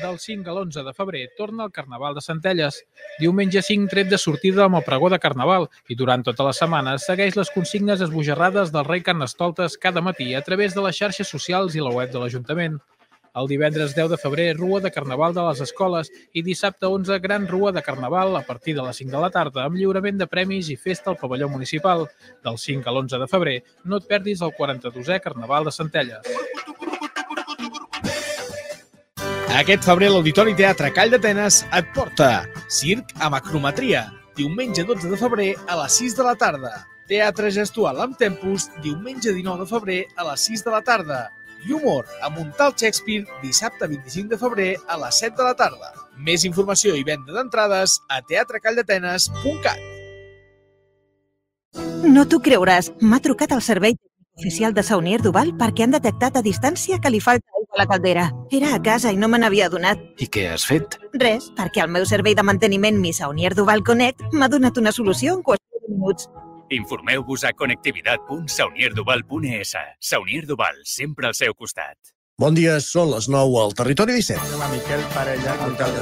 Del 0.02 0.18
5 0.18 0.50
a 0.50 0.54
l'11 0.54 0.86
de 0.88 0.94
febrer 0.98 1.26
torna 1.38 1.66
el 1.68 1.74
Carnaval 1.76 2.16
de 2.16 2.24
Centelles. 2.26 2.80
Diumenge 3.20 3.62
5 3.62 3.92
tret 3.92 4.10
de 4.10 4.18
sortida 4.18 4.64
amb 4.66 4.80
el 4.80 4.86
pregó 4.88 5.12
de 5.14 5.20
Carnaval 5.20 5.68
i 5.90 5.98
durant 6.00 6.24
tota 6.26 6.48
la 6.48 6.56
setmana 6.58 6.96
segueix 7.02 7.38
les 7.38 7.52
consignes 7.54 8.02
esbojarrades 8.02 8.72
del 8.74 8.88
rei 8.88 9.04
Carnestoltes 9.06 9.78
cada 9.78 10.02
matí 10.02 10.34
a 10.34 10.42
través 10.42 10.74
de 10.74 10.86
les 10.88 10.98
xarxes 10.98 11.30
socials 11.30 11.76
i 11.76 11.84
la 11.84 11.94
web 11.94 12.10
de 12.10 12.24
l'Ajuntament. 12.24 12.80
El 13.32 13.48
divendres 13.48 13.94
10 13.96 14.10
de 14.12 14.18
febrer, 14.20 14.58
Rua 14.58 14.82
de 14.84 14.90
Carnaval 14.92 15.32
de 15.34 15.44
les 15.46 15.62
Escoles 15.64 16.10
i 16.36 16.42
dissabte 16.44 16.84
11, 16.84 17.20
Gran 17.24 17.46
Rua 17.48 17.72
de 17.72 17.82
Carnaval 17.82 18.36
a 18.36 18.42
partir 18.44 18.76
de 18.76 18.84
les 18.84 18.98
5 19.00 19.08
de 19.14 19.22
la 19.24 19.30
tarda 19.32 19.64
amb 19.64 19.78
lliurament 19.80 20.18
de 20.20 20.28
premis 20.28 20.68
i 20.68 20.76
festa 20.76 21.14
al 21.14 21.18
pavelló 21.22 21.48
municipal. 21.48 22.10
Del 22.44 22.60
5 22.60 22.84
a 22.84 22.92
l'11 22.92 23.22
de 23.24 23.30
febrer, 23.32 23.56
no 23.86 24.02
et 24.02 24.10
perdis 24.12 24.44
el 24.44 24.52
42è 24.60 25.22
Carnaval 25.24 25.64
de 25.64 25.72
Centelles. 25.72 26.28
Aquest 29.64 29.88
febrer 29.88 30.12
l'Auditori 30.12 30.58
Teatre 30.60 30.92
Call 30.92 31.16
d'Atenes 31.16 31.64
et 31.72 31.92
porta 31.96 32.32
Circ 32.68 33.16
amb 33.24 33.40
acrometria, 33.40 34.10
diumenge 34.36 34.84
12 34.84 35.08
de 35.08 35.20
febrer 35.24 35.52
a 35.70 35.80
les 35.86 36.02
6 36.04 36.20
de 36.20 36.28
la 36.28 36.36
tarda. 36.36 36.82
Teatre 37.08 37.48
gestual 37.52 38.04
amb 38.04 38.20
tempus, 38.20 38.68
diumenge 38.84 39.32
19 39.32 39.64
de 39.64 39.72
febrer 39.72 40.02
a 40.18 40.34
les 40.34 40.52
6 40.52 40.68
de 40.68 40.76
la 40.76 40.84
tarda. 40.84 41.30
I 41.68 41.74
humor 41.74 42.08
amb 42.26 42.40
un 42.42 42.52
tal 42.58 42.74
Shakespeare, 42.74 43.26
dissabte 43.44 43.88
25 43.88 44.34
de 44.34 44.38
febrer 44.42 44.70
a 44.88 44.98
les 44.98 45.20
7 45.22 45.36
de 45.38 45.46
la 45.46 45.56
tarda. 45.56 45.94
Més 46.18 46.46
informació 46.48 46.96
i 46.98 47.06
venda 47.08 47.34
d'entrades 47.36 48.00
a 48.10 48.22
teatrecalldatenes.cat. 48.26 49.90
No 52.02 52.26
t'ho 52.26 52.42
creuràs, 52.44 52.90
m'ha 53.00 53.22
trucat 53.22 53.54
el 53.54 53.62
servei 53.62 53.94
oficial 54.42 54.74
de 54.74 54.84
Saunier 54.84 55.22
Duval 55.22 55.54
perquè 55.60 55.86
han 55.86 55.94
detectat 55.94 56.38
a 56.38 56.42
distància 56.42 56.98
que 57.00 57.12
li 57.14 57.22
falta 57.22 57.46
aigua 57.60 57.78
a 57.78 57.82
la 57.84 57.88
caldera. 57.88 58.26
Era 58.50 58.74
a 58.76 58.82
casa 58.82 59.12
i 59.14 59.20
no 59.20 59.30
me 59.30 59.38
n'havia 59.38 59.68
adonat. 59.70 60.02
I 60.18 60.28
què 60.34 60.48
has 60.50 60.66
fet? 60.66 60.98
Res, 61.14 61.52
perquè 61.58 61.86
el 61.86 61.92
meu 61.94 62.08
servei 62.10 62.36
de 62.36 62.46
manteniment 62.48 62.98
Mi 62.98 63.14
Saunier 63.14 63.54
Duval 63.56 63.86
Connect 63.86 64.34
m'ha 64.34 64.50
donat 64.50 64.82
una 64.82 64.96
solució 64.96 65.38
en 65.38 65.44
qüestió 65.46 65.84
de 65.84 65.94
minuts. 65.94 66.30
Informeu-vos 66.72 67.44
a 67.44 67.52
connectivitat.saunierduval.es. 67.52 69.76
Saunier 70.00 70.48
Duval, 70.48 70.76
sempre 70.86 71.28
al 71.28 71.34
seu 71.36 71.54
costat. 71.54 71.98
Bon 72.40 72.56
dia, 72.56 72.80
són 72.80 73.12
les 73.12 73.28
9 73.30 73.60
al 73.60 73.74
Territori 73.76 74.14
17. 74.16 74.40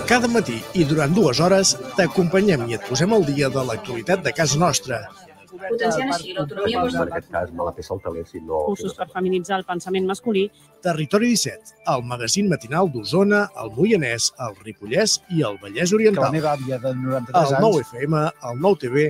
Cada 0.08 0.28
matí 0.30 0.62
i 0.78 0.86
durant 0.88 1.14
dues 1.18 1.40
hores 1.42 1.74
t'acompanyem 1.98 2.70
i 2.70 2.78
et 2.78 2.86
posem 2.86 3.10
al 3.18 3.26
dia 3.28 3.50
de 3.50 3.64
l'actualitat 3.66 4.22
de 4.24 4.32
casa 4.38 4.60
nostra. 4.62 5.10
Potenciant 5.50 6.14
així 6.14 6.36
l'autonomia 6.38 6.86
En 6.86 7.10
aquest 7.10 7.32
cas, 7.34 7.50
me 7.52 7.66
la 7.66 7.74
peça 7.74 7.90
el 7.96 8.02
teler, 8.06 8.22
si 8.30 8.38
no... 8.40 8.62
cursos 8.70 8.94
per 8.96 9.08
feminitzar 9.10 9.58
el 9.58 9.66
pensament 9.66 10.06
masculí. 10.08 10.46
Territori 10.86 11.34
17, 11.34 11.82
el 11.96 12.04
magazín 12.08 12.46
matinal 12.54 12.86
d'Osona, 12.94 13.50
el 13.60 13.74
Moianès, 13.74 14.30
el 14.46 14.54
Ripollès 14.62 15.18
i 15.34 15.42
el 15.50 15.58
Vallès 15.64 15.90
Que 15.90 15.96
Oriental. 15.98 16.30
la 16.30 16.36
meva 16.38 16.54
àvia 16.54 16.78
de 16.78 16.94
93 16.94 17.58
El 17.58 17.62
9 17.66 17.82
anys... 17.82 17.90
FM, 17.90 18.14
el 18.52 18.56
9 18.62 18.78
TV, 18.86 19.10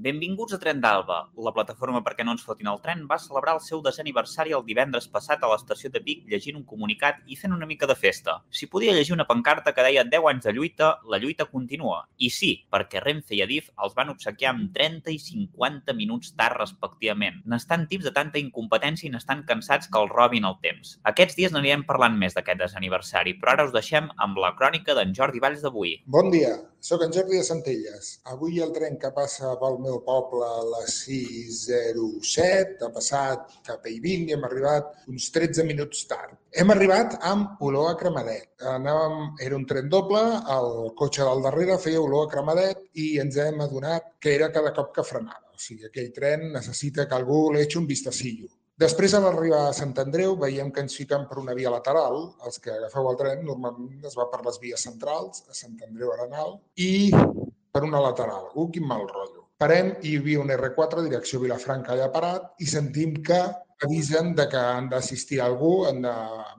Benvinguts 0.00 0.54
a 0.56 0.58
Tren 0.58 0.78
d'Alba. 0.80 1.16
La 1.44 1.50
plataforma 1.52 1.98
perquè 2.00 2.24
no 2.24 2.32
ens 2.32 2.44
fotin 2.46 2.70
el 2.70 2.78
tren 2.80 3.02
va 3.08 3.18
celebrar 3.20 3.52
el 3.58 3.58
seu 3.60 3.82
desè 3.84 4.00
aniversari 4.00 4.54
el 4.56 4.62
divendres 4.64 5.04
passat 5.12 5.42
a 5.44 5.50
l'estació 5.50 5.90
de 5.92 6.00
Vic 6.06 6.22
llegint 6.30 6.56
un 6.56 6.62
comunicat 6.70 7.18
i 7.28 7.36
fent 7.36 7.52
una 7.52 7.68
mica 7.68 7.84
de 7.90 7.96
festa. 7.98 8.38
S'hi 8.48 8.70
podia 8.72 8.94
llegir 8.96 9.12
una 9.12 9.26
pancarta 9.28 9.74
que 9.76 9.84
deia 9.84 10.06
10 10.08 10.28
anys 10.30 10.46
de 10.48 10.54
lluita, 10.56 10.88
la 11.04 11.20
lluita 11.20 11.44
continua. 11.50 11.98
I 12.16 12.30
sí, 12.32 12.50
perquè 12.72 13.02
Renfe 13.04 13.36
i 13.36 13.42
Adif 13.44 13.68
els 13.76 13.98
van 13.98 14.14
obsequiar 14.14 14.54
amb 14.54 14.72
30 14.78 15.12
i 15.12 15.18
50 15.26 15.96
minuts 16.00 16.32
tard 16.32 16.56
respectivament. 16.62 17.42
N'estan 17.44 17.84
tips 17.92 18.08
de 18.08 18.14
tanta 18.16 18.40
incompetència 18.40 19.10
i 19.10 19.12
n'estan 19.12 19.44
cansats 19.52 19.92
que 19.92 20.00
els 20.00 20.16
robin 20.16 20.48
el 20.48 20.56
temps. 20.64 20.96
Aquests 21.12 21.36
dies 21.42 21.52
n'anirem 21.52 21.84
parlant 21.84 22.16
més 22.16 22.38
d'aquest 22.38 22.64
desaniversari, 22.64 23.36
però 23.36 23.52
ara 23.52 23.68
us 23.68 23.76
deixem 23.76 24.08
amb 24.16 24.40
la 24.40 24.54
crònica 24.56 24.96
d'en 24.96 25.12
Jordi 25.12 25.44
Valls 25.44 25.60
d'avui. 25.60 25.98
Bon 26.08 26.32
dia, 26.32 26.56
sóc 26.80 27.04
en 27.04 27.12
Jordi 27.12 27.36
de 27.36 27.44
Centelles. 27.44 28.14
Avui 28.32 28.64
el 28.64 28.72
tren 28.72 28.96
que 28.96 29.12
passa 29.12 29.52
pel 29.60 29.76
meu 29.90 30.00
poble 30.06 30.46
a 30.46 30.62
les 30.76 30.96
6.07 31.08 32.86
ha 32.86 32.90
passat 32.94 33.56
cap 33.66 33.84
a 33.84 33.90
Eivint 33.90 34.28
i 34.28 34.36
hem 34.36 34.46
arribat 34.46 34.92
uns 35.10 35.28
13 35.34 35.66
minuts 35.66 36.04
tard. 36.10 36.36
Hem 36.54 36.70
arribat 36.74 37.18
amb 37.26 37.60
olor 37.66 37.90
a 37.90 37.96
cremadet. 37.98 38.48
Anàvem, 38.74 39.34
era 39.46 39.58
un 39.58 39.66
tren 39.66 39.90
doble, 39.90 40.22
el 40.56 40.70
cotxe 41.00 41.26
del 41.26 41.44
darrere 41.46 41.78
feia 41.82 42.02
olor 42.02 42.28
a 42.28 42.32
cremadet 42.36 42.86
i 42.94 43.12
ens 43.22 43.38
hem 43.42 43.60
adonat 43.66 44.14
que 44.22 44.34
era 44.38 44.52
cada 44.54 44.72
cop 44.76 44.94
que 44.94 45.06
frenava. 45.06 45.50
O 45.54 45.60
sigui, 45.60 45.86
aquell 45.90 46.14
tren 46.16 46.50
necessita 46.54 47.06
que 47.08 47.18
algú 47.18 47.42
li 47.52 47.64
echi 47.66 47.78
un 47.82 47.90
vistacillo. 47.90 48.48
Després, 48.80 49.12
a 49.12 49.18
l'arribar 49.20 49.66
a 49.68 49.72
Sant 49.76 49.90
Andreu, 50.00 50.38
veiem 50.40 50.70
que 50.72 50.80
ens 50.80 50.94
fiquen 50.96 51.26
per 51.28 51.36
una 51.42 51.52
via 51.58 51.72
lateral. 51.74 52.22
Els 52.48 52.56
que 52.64 52.72
agafeu 52.72 53.10
el 53.10 53.18
tren 53.20 53.42
normalment 53.44 54.08
es 54.08 54.16
va 54.16 54.24
per 54.32 54.40
les 54.46 54.56
vies 54.62 54.86
centrals, 54.88 55.42
a 55.52 55.56
Sant 55.58 55.76
Andreu 55.84 56.14
Arenal, 56.14 56.56
i 56.80 57.10
per 57.12 57.84
una 57.84 58.00
lateral. 58.00 58.48
Uh, 58.54 58.70
quin 58.72 58.88
mal 58.88 59.04
rotllo. 59.04 59.39
Parem 59.60 59.90
i 60.00 60.14
hi 60.14 60.18
havia 60.18 60.40
un 60.40 60.50
R4 60.54 61.02
direcció 61.04 61.38
Vilafranca 61.42 61.92
allà 61.92 62.06
parat 62.14 62.62
i 62.64 62.68
sentim 62.68 63.18
que 63.26 63.40
avisen 63.84 64.30
de 64.38 64.46
que 64.48 64.56
han 64.60 64.88
d'assistir 64.88 65.40
algú, 65.44 65.72
han 65.88 66.00
de 66.06 66.14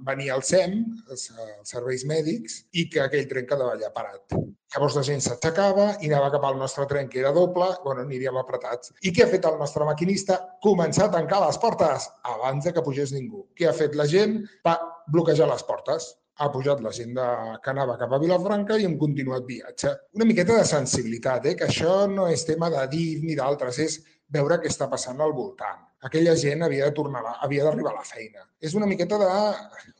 venir 0.05 0.29
al 0.33 0.43
SEM, 0.45 0.75
els, 1.09 1.23
els 1.33 1.73
serveis 1.73 2.05
mèdics, 2.11 2.59
i 2.77 2.85
que 2.93 3.01
aquell 3.01 3.25
tren 3.31 3.49
quedava 3.49 3.73
allà 3.73 3.89
parat. 3.95 4.37
Llavors 4.73 4.99
la 4.99 5.05
gent 5.09 5.25
s'aixecava 5.25 5.87
i 5.97 6.11
anava 6.11 6.29
cap 6.37 6.45
al 6.45 6.61
nostre 6.61 6.85
tren, 6.93 7.09
que 7.09 7.23
era 7.23 7.33
doble, 7.33 7.71
bueno, 7.83 8.05
aniríem 8.05 8.37
apretats. 8.37 8.93
I 9.01 9.13
què 9.17 9.25
ha 9.25 9.31
fet 9.33 9.49
el 9.49 9.57
nostre 9.61 9.85
maquinista? 9.89 10.37
Començar 10.61 11.09
a 11.09 11.15
tancar 11.17 11.41
les 11.47 11.57
portes 11.65 12.05
abans 12.37 12.69
de 12.69 12.77
que 12.77 12.85
pugés 12.85 13.17
ningú. 13.17 13.47
Què 13.57 13.69
ha 13.69 13.77
fet 13.81 13.97
la 13.97 14.05
gent? 14.13 14.43
Va 14.65 14.77
bloquejar 15.09 15.49
les 15.49 15.65
portes 15.65 16.11
ha 16.39 16.49
pujat 16.53 16.81
la 16.81 16.91
gent 16.95 17.13
de, 17.17 17.27
que 17.63 17.71
anava 17.73 17.97
cap 17.99 18.13
a 18.15 18.19
Vilafranca 18.21 18.77
i 18.79 18.87
hem 18.87 18.97
continuat 19.01 19.45
viatge. 19.49 19.93
Una 20.17 20.27
miqueta 20.29 20.57
de 20.57 20.65
sensibilitat, 20.69 21.45
eh? 21.51 21.55
que 21.59 21.67
això 21.67 22.05
no 22.09 22.27
és 22.31 22.47
tema 22.47 22.71
de 22.73 22.87
dir 22.95 23.07
ni 23.25 23.37
d'altres, 23.37 23.79
és 23.83 23.99
veure 24.31 24.61
què 24.61 24.71
està 24.71 24.89
passant 24.89 25.21
al 25.21 25.35
voltant. 25.37 25.90
Aquella 26.07 26.33
gent 26.33 26.63
havia 26.65 26.87
de 26.87 26.95
tornar, 26.97 27.21
havia 27.45 27.65
d'arribar 27.67 27.91
a 27.91 27.99
la 27.99 28.05
feina. 28.05 28.41
És 28.57 28.73
una 28.73 28.87
miqueta 28.89 29.19
de, 29.21 29.25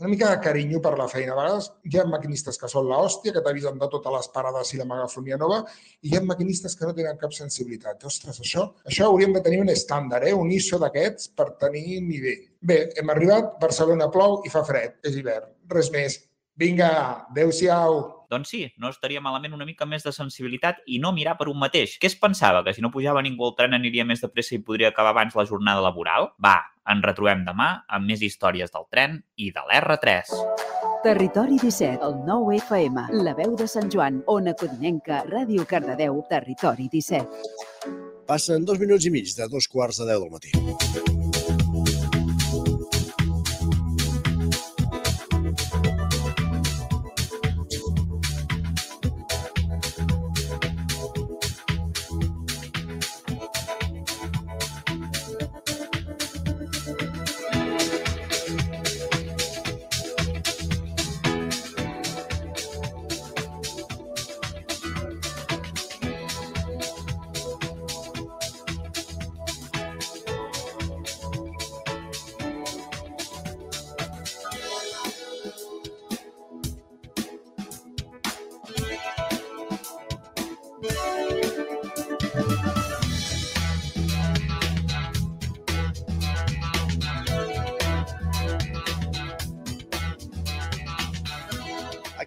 una 0.02 0.10
mica 0.10 0.32
de 0.32 0.40
carinyo 0.42 0.80
per 0.82 0.96
la 0.98 1.06
feina. 1.12 1.36
A 1.36 1.38
vegades 1.38 1.68
hi 1.86 2.00
ha 2.02 2.06
maquinistes 2.10 2.58
que 2.58 2.70
són 2.72 2.88
l'hòstia, 2.90 3.34
que 3.36 3.44
t'avisen 3.46 3.78
de 3.78 3.90
totes 3.92 4.16
les 4.16 4.30
parades 4.34 4.74
i 4.74 4.80
la 4.80 4.88
megafonia 4.90 5.38
nova, 5.42 5.60
i 6.02 6.10
hi 6.10 6.18
ha 6.18 6.24
maquinistes 6.26 6.74
que 6.78 6.90
no 6.90 6.96
tenen 6.98 7.20
cap 7.22 7.36
sensibilitat. 7.38 8.02
Ostres, 8.10 8.40
això, 8.42 8.66
això 8.90 9.12
hauríem 9.12 9.36
de 9.38 9.44
tenir 9.46 9.62
un 9.62 9.70
estàndard, 9.74 10.26
eh? 10.26 10.34
un 10.34 10.50
ISO 10.56 10.82
d'aquests 10.82 11.36
per 11.38 11.52
tenir 11.62 12.02
nivell. 12.08 12.48
Bé, 12.72 12.80
hem 12.98 13.14
arribat, 13.14 13.54
Barcelona 13.62 14.10
plou 14.10 14.40
i 14.46 14.54
fa 14.54 14.66
fred, 14.66 14.98
és 15.06 15.22
hivern. 15.22 15.54
Res 15.70 15.94
més. 15.94 16.18
Vinga, 16.58 16.90
adeu-siau. 17.30 18.02
Doncs 18.32 18.48
sí, 18.48 18.62
no 18.80 18.88
estaria 18.88 19.20
malament 19.20 19.52
una 19.58 19.66
mica 19.68 19.84
més 19.84 20.06
de 20.08 20.14
sensibilitat 20.16 20.78
i 20.88 21.02
no 21.04 21.12
mirar 21.12 21.34
per 21.36 21.50
un 21.52 21.60
mateix. 21.60 21.98
Què 22.00 22.08
es 22.08 22.16
pensava? 22.16 22.62
Que 22.64 22.72
si 22.72 22.84
no 22.84 22.92
pujava 22.94 23.24
ningú 23.26 23.50
al 23.50 23.58
tren 23.58 23.76
aniria 23.76 24.06
més 24.08 24.24
de 24.24 24.30
pressa 24.32 24.56
i 24.56 24.62
podria 24.64 24.94
acabar 24.94 25.12
abans 25.12 25.36
la 25.36 25.46
jornada 25.50 25.84
laboral? 25.84 26.30
Va, 26.40 26.56
ens 26.88 27.04
retrobem 27.04 27.44
demà 27.44 27.72
amb 27.92 28.08
més 28.08 28.24
històries 28.24 28.72
del 28.72 28.88
tren 28.88 29.20
i 29.36 29.52
de 29.52 29.66
l'R3. 29.68 30.32
Territori 31.04 31.58
17, 31.60 32.00
el 32.08 32.16
9 32.28 32.56
FM, 32.62 33.08
la 33.26 33.36
veu 33.36 33.58
de 33.60 33.68
Sant 33.68 33.92
Joan, 33.92 34.22
Ona 34.32 34.54
Codinenca, 34.56 35.26
Ràdio 35.28 35.66
Cardedeu, 35.68 36.22
Territori 36.30 36.88
17. 36.94 37.28
Passen 38.32 38.64
dos 38.64 38.80
minuts 38.80 39.10
i 39.10 39.12
mig 39.12 39.36
de 39.36 39.50
dos 39.52 39.68
quarts 39.68 40.00
de 40.00 40.08
deu 40.14 40.24
del 40.24 40.32
matí. 40.38 41.31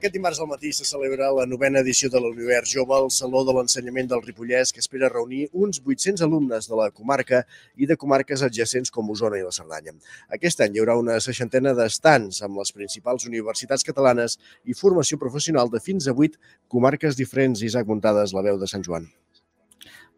Aquest 0.04 0.18
dimarts 0.18 0.38
al 0.44 0.48
matí 0.50 0.70
se 0.76 0.84
celebra 0.84 1.30
la 1.32 1.46
novena 1.48 1.80
edició 1.80 2.10
de 2.12 2.20
l'Univers 2.20 2.74
Jove 2.74 2.92
al 2.92 3.06
Saló 3.18 3.40
de 3.48 3.54
l'Ensenyament 3.56 4.10
del 4.10 4.20
Ripollès, 4.20 4.68
que 4.76 4.84
espera 4.84 5.08
reunir 5.08 5.46
uns 5.62 5.80
800 5.80 6.26
alumnes 6.28 6.68
de 6.68 6.76
la 6.76 6.90
comarca 6.90 7.40
i 7.80 7.88
de 7.88 7.96
comarques 7.96 8.44
adjacents 8.44 8.92
com 8.92 9.08
Osona 9.16 9.40
i 9.40 9.46
la 9.48 9.56
Cerdanya. 9.60 9.96
Aquest 10.28 10.60
any 10.60 10.76
hi 10.76 10.84
haurà 10.84 11.00
una 11.00 11.16
seixantena 11.24 11.72
d'estants 11.80 12.44
amb 12.44 12.60
les 12.60 12.76
principals 12.76 13.24
universitats 13.32 13.88
catalanes 13.88 14.36
i 14.68 14.76
formació 14.76 15.16
professional 15.26 15.72
de 15.72 15.80
fins 15.80 16.04
a 16.04 16.12
8 16.12 16.36
comarques 16.68 17.16
diferents. 17.16 17.64
Isaac 17.64 17.88
Muntades, 17.88 18.36
la 18.36 18.44
veu 18.44 18.60
de 18.60 18.68
Sant 18.68 18.84
Joan. 18.84 19.08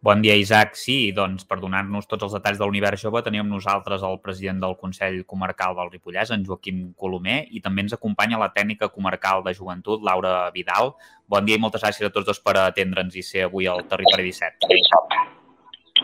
Bon 0.03 0.21
dia, 0.23 0.37
Isaac. 0.37 0.77
Sí, 0.77 1.11
doncs 1.17 1.47
per 1.49 1.57
donar-nos 1.59 2.07
tots 2.07 2.27
els 2.27 2.35
detalls 2.37 2.59
de 2.61 2.67
l'univers 2.69 3.01
jove 3.03 3.23
tenim 3.25 3.43
amb 3.43 3.55
nosaltres 3.55 4.05
el 4.07 4.19
president 4.23 4.61
del 4.63 4.77
Consell 4.79 5.23
Comarcal 5.25 5.75
del 5.79 5.91
Ripollès, 5.95 6.31
en 6.31 6.45
Joaquim 6.47 6.93
Colomer, 6.95 7.47
i 7.51 7.63
també 7.65 7.83
ens 7.87 7.97
acompanya 7.97 8.39
la 8.39 8.53
tècnica 8.55 8.91
comarcal 8.93 9.43
de 9.47 9.55
joventut, 9.57 10.05
Laura 10.05 10.51
Vidal. 10.55 10.93
Bon 11.27 11.49
dia 11.49 11.57
i 11.57 11.63
moltes 11.63 11.83
gràcies 11.83 12.07
a 12.07 12.13
tots 12.13 12.29
dos 12.29 12.43
per 12.45 12.59
atendre'ns 12.67 13.17
i 13.17 13.25
ser 13.25 13.49
avui 13.49 13.67
al 13.67 13.83
Territori 13.89 14.29
17. 14.29 14.69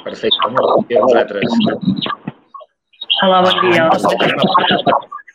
Perfecte, 0.03 0.51
bon 0.57 0.89
dia 0.89 0.99
a 0.99 1.07
vosaltres. 1.07 1.49
Hola, 3.23 3.43
bon 3.45 3.57
dia. 3.69 3.91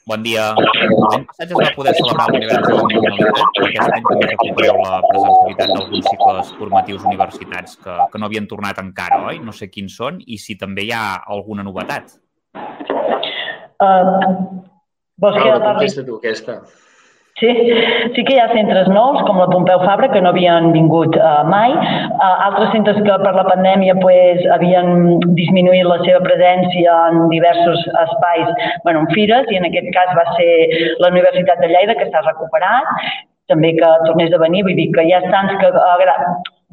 Bon 0.07 0.21
dia. 0.23 0.53
L'any 0.55 1.23
passat 1.27 1.49
ja 1.51 1.55
es 1.57 1.65
va 1.65 1.71
poder 1.75 1.91
celebrar 1.97 2.27
l'univers 2.31 2.61
jove 2.63 2.77
amb 2.79 2.93
normalitat. 2.95 3.57
Aquest 3.65 3.95
any 3.97 4.05
també 4.05 4.29
recupereu 4.29 4.77
la 4.79 4.99
presencialitat 5.03 5.73
d'alguns 5.73 6.07
cicles 6.07 6.51
formatius 6.59 7.07
universitats 7.09 7.75
que, 7.81 7.95
que 8.13 8.21
no 8.21 8.29
havien 8.29 8.47
tornat 8.47 8.79
encara, 8.79 9.17
oi? 9.33 9.41
No 9.43 9.51
sé 9.57 9.67
quins 9.73 9.97
són 9.99 10.21
i 10.23 10.39
si 10.39 10.55
també 10.61 10.87
hi 10.87 10.93
ha 10.95 11.03
alguna 11.35 11.65
novetat. 11.67 12.15
Uh, 13.83 14.23
vols 15.19 15.35
que 15.35 15.43
Laura, 15.43 15.59
parli? 15.59 15.83
contesta 15.83 16.07
tu 16.07 16.15
aquesta. 16.21 16.55
Sí, 17.39 17.49
sí 18.15 18.23
que 18.25 18.33
hi 18.33 18.39
ha 18.41 18.47
centres 18.49 18.87
nous, 18.89 19.19
com 19.27 19.37
la 19.37 19.45
Pompeu 19.51 19.77
Fabra, 19.83 20.07
que 20.09 20.21
no 20.25 20.31
havien 20.33 20.71
vingut 20.73 21.13
uh, 21.21 21.43
mai. 21.45 21.69
Uh, 21.75 22.31
altres 22.47 22.71
centres 22.73 22.97
que 23.05 23.17
per 23.21 23.33
la 23.35 23.43
pandèmia 23.45 23.93
pues, 24.01 24.41
havien 24.55 25.19
disminuït 25.37 25.85
la 25.85 25.99
seva 26.01 26.23
presència 26.25 26.95
en 27.11 27.27
diversos 27.29 27.85
espais, 28.07 28.49
bueno, 28.87 29.05
en 29.05 29.11
fires, 29.13 29.45
i 29.53 29.59
en 29.61 29.69
aquest 29.69 29.91
cas 29.93 30.09
va 30.17 30.25
ser 30.33 30.49
la 31.05 31.13
Universitat 31.13 31.61
de 31.61 31.69
Lleida, 31.75 31.93
que 32.01 32.09
s'ha 32.09 32.25
recuperat, 32.25 32.89
també 33.53 33.75
que 33.77 33.93
tornés 34.09 34.33
a 34.33 34.41
venir, 34.41 34.65
vull 34.65 34.79
dir 34.81 34.89
que 34.97 35.05
hi 35.05 35.13
ha 35.13 35.21
tants 35.29 35.53
que, 35.61 35.69
agra- 35.93 36.17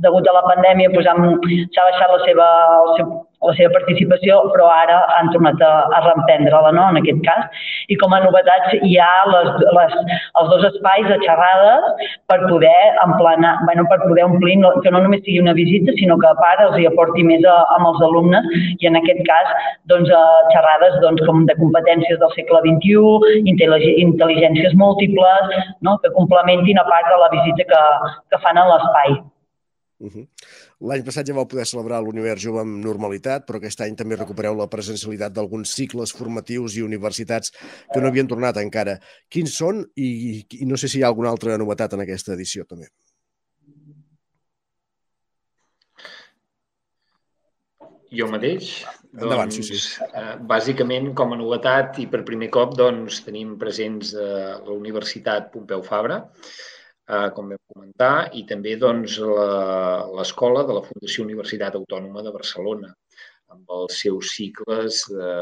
degut 0.02 0.26
a 0.26 0.32
la 0.34 0.46
pandèmia, 0.48 0.88
pues, 0.96 1.04
s'ha 1.06 1.84
baixat 1.90 2.08
la 2.16 2.22
seva, 2.24 2.48
el 2.80 2.88
seu, 2.96 3.12
la 3.44 3.54
seva 3.58 3.72
participació, 3.74 4.40
però 4.54 4.68
ara 4.72 4.98
han 5.18 5.30
tornat 5.34 5.60
a, 5.64 5.72
a 5.96 6.00
reemprendre-la, 6.06 6.72
no?, 6.76 6.86
en 6.92 7.00
aquest 7.00 7.20
cas. 7.26 7.64
I 7.92 7.98
com 8.00 8.14
a 8.16 8.20
novetats 8.24 8.76
hi 8.86 8.94
ha 9.00 9.10
les, 9.30 9.50
les, 9.78 9.96
els 10.40 10.50
dos 10.52 10.66
espais 10.70 11.08
de 11.10 11.18
xerrades 11.24 12.08
per 12.30 12.40
poder 12.46 12.76
emplenar, 13.04 13.54
bueno, 13.68 13.86
per 13.90 14.00
poder 14.04 14.26
omplir, 14.28 14.56
no, 14.62 14.72
que 14.84 14.92
no 14.94 15.02
només 15.04 15.24
sigui 15.26 15.40
una 15.42 15.56
visita, 15.56 15.94
sinó 16.00 16.18
que 16.20 16.30
a 16.30 16.36
part 16.40 16.62
els 16.66 16.78
hi 16.80 16.88
aporti 16.90 17.26
més 17.26 17.44
a, 17.48 17.56
amb 17.76 17.90
els 17.92 18.02
alumnes 18.08 18.48
i 18.80 18.90
en 18.90 18.98
aquest 19.00 19.22
cas 19.28 19.52
doncs, 19.92 20.10
a 20.10 20.24
xerrades 20.54 20.98
doncs, 21.04 21.24
com 21.28 21.44
de 21.48 21.56
competències 21.60 22.20
del 22.22 22.34
segle 22.38 22.62
XXI, 22.66 23.36
intel·ligències 23.54 24.76
múltiples, 24.80 25.54
no? 25.86 25.98
que 26.02 26.12
complementin 26.16 26.80
a 26.80 26.88
part 26.88 27.10
de 27.12 27.20
la 27.20 27.30
visita 27.36 27.68
que, 27.72 27.84
que 28.32 28.42
fan 28.44 28.60
a 28.60 28.68
l'espai. 28.72 29.18
Uh 30.04 30.10
-huh. 30.10 30.24
L'any 30.82 31.04
passat 31.06 31.28
ja 31.28 31.36
vau 31.36 31.46
poder 31.48 31.66
celebrar 31.70 32.00
l'Univers 32.02 32.42
Jove 32.42 32.64
amb 32.64 32.80
normalitat, 32.82 33.46
però 33.46 33.60
aquest 33.60 33.84
any 33.86 33.94
també 33.98 34.18
recupereu 34.18 34.56
la 34.58 34.68
presencialitat 34.70 35.34
d'alguns 35.36 35.74
cicles 35.78 36.12
formatius 36.16 36.76
i 36.76 36.82
universitats 36.82 37.54
que 37.92 38.02
no 38.02 38.10
havien 38.10 38.30
tornat 38.30 38.58
encara. 38.62 38.98
Quins 39.30 39.54
són 39.62 39.84
i, 39.94 40.42
i 40.58 40.68
no 40.68 40.80
sé 40.80 40.90
si 40.90 41.00
hi 41.00 41.04
ha 41.04 41.12
alguna 41.12 41.30
altra 41.30 41.58
novetat 41.60 41.94
en 41.94 42.04
aquesta 42.04 42.34
edició 42.34 42.66
també. 42.66 42.90
Jo 48.14 48.28
mateix? 48.30 48.68
Endavant, 49.14 49.50
sí, 49.54 49.62
sí. 49.66 49.78
Eh, 50.06 50.34
bàsicament, 50.50 51.10
com 51.18 51.34
a 51.34 51.38
novetat 51.38 51.98
i 52.02 52.06
per 52.10 52.22
primer 52.26 52.50
cop, 52.54 52.76
doncs, 52.78 53.20
tenim 53.26 53.56
presents 53.58 54.12
eh, 54.14 54.54
la 54.54 54.74
Universitat 54.74 55.50
Pompeu 55.54 55.82
Fabra, 55.86 56.20
eh, 57.08 57.28
com 57.36 57.52
vam 57.52 57.60
comentar, 57.74 58.30
i 58.32 58.44
també 58.48 58.76
doncs, 58.80 59.18
la- 59.18 60.04
l'escola 60.16 60.64
de 60.68 60.76
la 60.78 60.84
Fundació 60.88 61.24
Universitat 61.24 61.74
Autònoma 61.78 62.22
de 62.24 62.32
Barcelona, 62.34 62.92
amb 63.54 63.70
els 63.78 64.00
seus 64.02 64.34
cicles 64.36 65.04
de, 65.10 65.32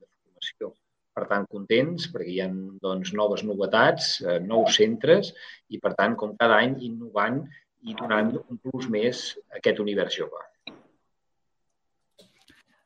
de 0.00 0.06
formació. 0.10 0.72
Per 1.12 1.26
tant, 1.28 1.44
contents 1.52 2.06
perquè 2.12 2.30
hi 2.32 2.40
ha 2.40 2.48
doncs, 2.80 3.12
noves 3.12 3.42
novetats, 3.44 4.14
eh, 4.24 4.38
nous 4.40 4.78
centres 4.78 5.32
i, 5.68 5.78
per 5.78 5.92
tant, 5.98 6.16
com 6.16 6.36
cada 6.40 6.56
any, 6.64 6.78
innovant 6.88 7.42
i 7.82 7.94
donant 7.98 8.30
un 8.38 8.58
plus 8.62 8.88
més 8.88 9.26
a 9.50 9.58
aquest 9.60 9.80
univers 9.82 10.16
jove. 10.16 10.40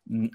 Mm, 0.06 0.30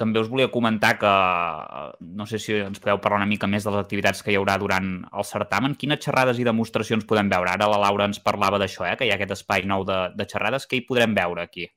També 0.00 0.20
us 0.22 0.30
volia 0.32 0.48
comentar 0.52 0.94
que, 1.00 1.10
eh, 1.10 1.90
no 2.20 2.26
sé 2.26 2.40
si 2.40 2.56
ens 2.56 2.80
podeu 2.80 3.00
parlar 3.04 3.20
una 3.20 3.28
mica 3.28 3.50
més 3.50 3.66
de 3.66 3.74
les 3.74 3.84
activitats 3.84 4.22
que 4.24 4.32
hi 4.32 4.38
haurà 4.40 4.56
durant 4.62 4.88
el 5.04 5.26
certamen. 5.28 5.76
Quines 5.76 6.00
xerrades 6.04 6.40
i 6.40 6.46
demostracions 6.48 7.04
podem 7.10 7.28
veure? 7.28 7.52
Ara 7.52 7.68
la 7.68 7.82
Laura 7.84 8.08
ens 8.08 8.22
parlava 8.24 8.58
d'això, 8.62 8.86
eh? 8.88 8.96
que 8.96 9.04
hi 9.04 9.12
ha 9.12 9.18
aquest 9.20 9.36
espai 9.36 9.68
nou 9.68 9.84
de, 9.84 10.00
de 10.16 10.28
xerrades. 10.32 10.66
Què 10.66 10.80
hi 10.80 10.86
podrem 10.88 11.14
veure 11.14 11.44
aquí? 11.44 11.68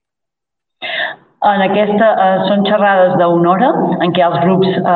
En 1.44 1.60
aquesta 1.60 2.08
eh, 2.24 2.36
són 2.48 2.62
xerrades 2.64 3.18
d'una 3.20 3.50
hora 3.52 3.70
en 4.06 4.14
què 4.16 4.24
els 4.24 4.38
grups 4.46 4.70
eh, 4.80 4.92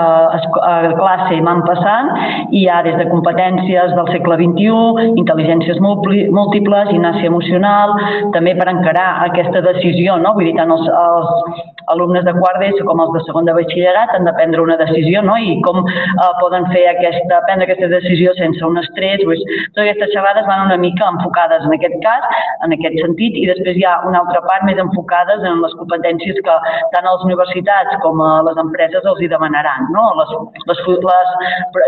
a 0.63 0.75
classe 0.95 1.39
van 1.43 1.63
passant 1.67 2.11
i 2.47 2.61
hi 2.61 2.67
ha 2.71 2.77
des 2.85 2.95
de 2.99 3.07
competències 3.09 3.91
del 3.97 4.11
segle 4.13 4.37
XXI, 4.39 5.09
intel·ligències 5.19 5.81
múltiples, 5.83 6.91
gimnàsia 6.93 7.27
emocional, 7.27 7.97
també 8.35 8.55
per 8.55 8.69
encarar 8.71 9.07
aquesta 9.25 9.63
decisió, 9.65 10.15
no? 10.23 10.31
vull 10.37 10.47
dir, 10.47 10.55
tant 10.55 10.71
els, 10.71 10.87
els 10.87 11.59
alumnes 11.91 12.23
de 12.27 12.33
quart 12.37 12.61
d'ESO 12.63 12.85
com 12.87 13.03
els 13.03 13.11
de 13.15 13.23
segon 13.27 13.47
de 13.47 13.55
batxillerat 13.57 14.15
han 14.15 14.27
de 14.27 14.33
prendre 14.39 14.63
una 14.63 14.79
decisió 14.79 15.23
no? 15.27 15.35
i 15.39 15.57
com 15.67 15.81
eh, 15.83 16.31
poden 16.39 16.67
fer 16.71 16.85
aquesta, 16.93 17.41
prendre 17.49 17.67
aquesta 17.67 17.91
decisió 17.91 18.31
sense 18.39 18.63
un 18.67 18.79
estrès. 18.83 19.23
Pues, 19.27 19.43
totes 19.75 19.83
aquestes 19.83 20.15
xerrades 20.15 20.47
van 20.47 20.65
una 20.69 20.79
mica 20.79 21.11
enfocades 21.11 21.67
en 21.67 21.75
aquest 21.75 21.99
cas, 22.07 22.39
en 22.63 22.75
aquest 22.79 22.99
sentit, 23.03 23.35
i 23.35 23.47
després 23.51 23.75
hi 23.75 23.85
ha 23.87 23.99
una 24.07 24.23
altra 24.23 24.43
part 24.47 24.63
més 24.67 24.79
enfocades 24.79 25.43
en 25.43 25.63
les 25.63 25.75
competències 25.83 26.36
que 26.45 26.55
tant 26.93 27.05
a 27.07 27.13
les 27.15 27.25
universitats 27.27 27.97
com 28.03 28.21
a 28.21 28.29
les 28.47 28.57
empreses 28.61 29.05
els 29.11 29.21
hi 29.21 29.29
demanaran, 29.31 29.89
no? 29.95 30.05
les, 30.19 30.31
les, 30.69 30.81
les, 31.07 31.33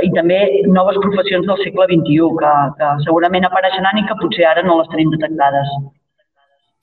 i 0.08 0.12
també 0.16 0.40
noves 0.68 1.00
professions 1.04 1.48
del 1.48 1.62
segle 1.64 1.88
XXI 1.92 2.34
que, 2.42 2.54
que 2.82 2.92
segurament 3.06 3.48
apareixeran 3.50 4.02
i 4.02 4.06
que 4.10 4.18
potser 4.22 4.46
ara 4.50 4.66
no 4.66 4.80
les 4.82 4.92
tenim 4.94 5.12
detectades. 5.16 5.72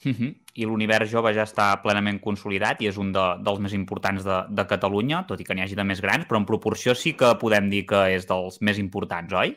Mhm. 0.04 0.34
I 0.56 0.64
l'univers 0.64 1.10
jove 1.10 1.32
ja 1.36 1.44
està 1.44 1.66
plenament 1.82 2.18
consolidat 2.24 2.80
i 2.80 2.88
és 2.88 2.96
un 3.00 3.10
de, 3.12 3.24
dels 3.44 3.58
més 3.60 3.74
importants 3.76 4.24
de, 4.24 4.36
de 4.48 4.64
Catalunya, 4.68 5.24
tot 5.28 5.40
i 5.40 5.44
que 5.44 5.56
n'hi 5.56 5.64
hagi 5.66 5.76
de 5.76 5.84
més 5.84 6.00
grans, 6.00 6.24
però 6.28 6.38
en 6.40 6.46
proporció 6.48 6.94
sí 6.96 7.12
que 7.18 7.34
podem 7.40 7.68
dir 7.72 7.82
que 7.88 8.06
és 8.14 8.24
dels 8.28 8.60
més 8.64 8.78
importants, 8.80 9.32
oi? 9.36 9.52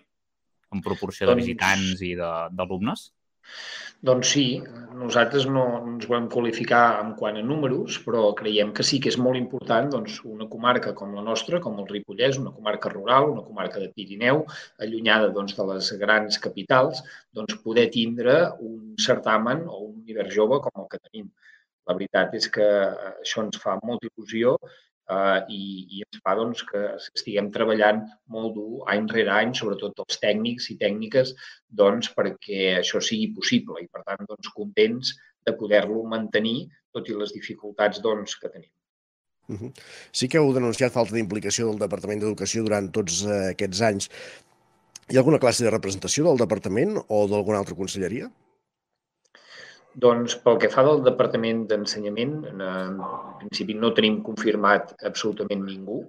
En 0.75 0.83
proporció 0.85 1.27
de 1.27 1.33
Doncs- 1.33 1.45
visitants 1.45 2.01
i 2.03 2.15
de- 2.19 2.49
d'alumnes. 2.51 3.11
Doncs 4.07 4.29
sí, 4.31 4.43
nosaltres 4.99 5.45
no 5.51 5.63
ens 5.77 6.05
volem 6.07 6.29
qualificar 6.31 6.83
en 7.01 7.09
quant 7.19 7.35
a 7.39 7.41
números, 7.43 7.97
però 8.05 8.21
creiem 8.41 8.71
que 8.77 8.85
sí 8.89 8.99
que 9.03 9.11
és 9.11 9.17
molt 9.19 9.39
important 9.39 9.89
doncs, 9.91 10.21
una 10.35 10.47
comarca 10.53 10.93
com 10.95 11.11
la 11.17 11.23
nostra, 11.25 11.59
com 11.65 11.81
el 11.83 11.89
Ripollès, 11.89 12.39
una 12.39 12.53
comarca 12.55 12.91
rural, 12.93 13.27
una 13.33 13.43
comarca 13.49 13.83
de 13.83 13.89
Pirineu, 13.95 14.45
allunyada 14.85 15.27
doncs, 15.35 15.57
de 15.57 15.67
les 15.71 15.91
grans 16.03 16.39
capitals, 16.45 17.03
doncs, 17.35 17.59
poder 17.65 17.89
tindre 17.95 18.37
un 18.71 18.95
certamen 19.07 19.65
o 19.67 19.81
un 19.89 19.95
univers 20.05 20.31
jove 20.35 20.61
com 20.63 20.83
el 20.85 20.87
que 20.93 21.03
tenim. 21.03 21.27
La 21.89 21.97
veritat 21.99 22.39
és 22.39 22.47
que 22.55 22.63
eh, 22.63 23.11
això 23.25 23.43
ens 23.43 23.59
fa 23.59 23.75
molta 23.83 24.07
il·lusió 24.07 24.55
eh, 25.15 25.39
i, 25.49 25.61
i 25.97 26.01
ens 26.05 26.21
fa 26.23 26.35
doncs, 26.39 26.63
que 26.69 26.83
estiguem 26.97 27.49
treballant 27.55 28.01
molt 28.35 28.55
dur 28.57 28.83
any 28.93 29.07
rere 29.11 29.33
any, 29.35 29.53
sobretot 29.57 30.03
els 30.05 30.19
tècnics 30.23 30.69
i 30.73 30.77
tècniques, 30.81 31.33
doncs, 31.81 32.11
perquè 32.17 32.75
això 32.79 33.01
sigui 33.03 33.31
possible 33.37 33.83
i, 33.83 33.87
per 33.91 34.03
tant, 34.07 34.25
doncs, 34.29 34.51
contents 34.55 35.15
de 35.47 35.55
poder-lo 35.59 36.03
mantenir, 36.09 36.67
tot 36.95 37.09
i 37.09 37.17
les 37.17 37.33
dificultats 37.35 38.01
doncs, 38.05 38.35
que 38.39 38.51
tenim. 38.51 38.71
Uh 39.49 39.57
-huh. 39.57 39.71
Sí 40.11 40.27
que 40.27 40.37
heu 40.37 40.53
denunciat 40.53 40.93
falta 40.93 41.15
d'implicació 41.15 41.69
del 41.69 41.79
Departament 41.79 42.19
d'Educació 42.21 42.63
durant 42.63 42.91
tots 42.91 43.23
eh, 43.25 43.49
aquests 43.55 43.81
anys. 43.81 44.09
Hi 45.09 45.15
ha 45.15 45.19
alguna 45.19 45.39
classe 45.39 45.63
de 45.63 45.71
representació 45.71 46.23
del 46.25 46.37
departament 46.37 46.99
o 47.07 47.27
d'alguna 47.27 47.57
altra 47.57 47.75
conselleria? 47.75 48.29
Doncs 50.05 50.35
pel 50.45 50.57
que 50.61 50.69
fa 50.71 50.83
del 50.87 51.03
Departament 51.05 51.65
d'Ensenyament, 51.69 52.33
en, 52.53 52.99
principi 53.41 53.75
no 53.83 53.93
tenim 53.97 54.19
confirmat 54.27 54.93
absolutament 55.09 55.63
ningú 55.65 55.99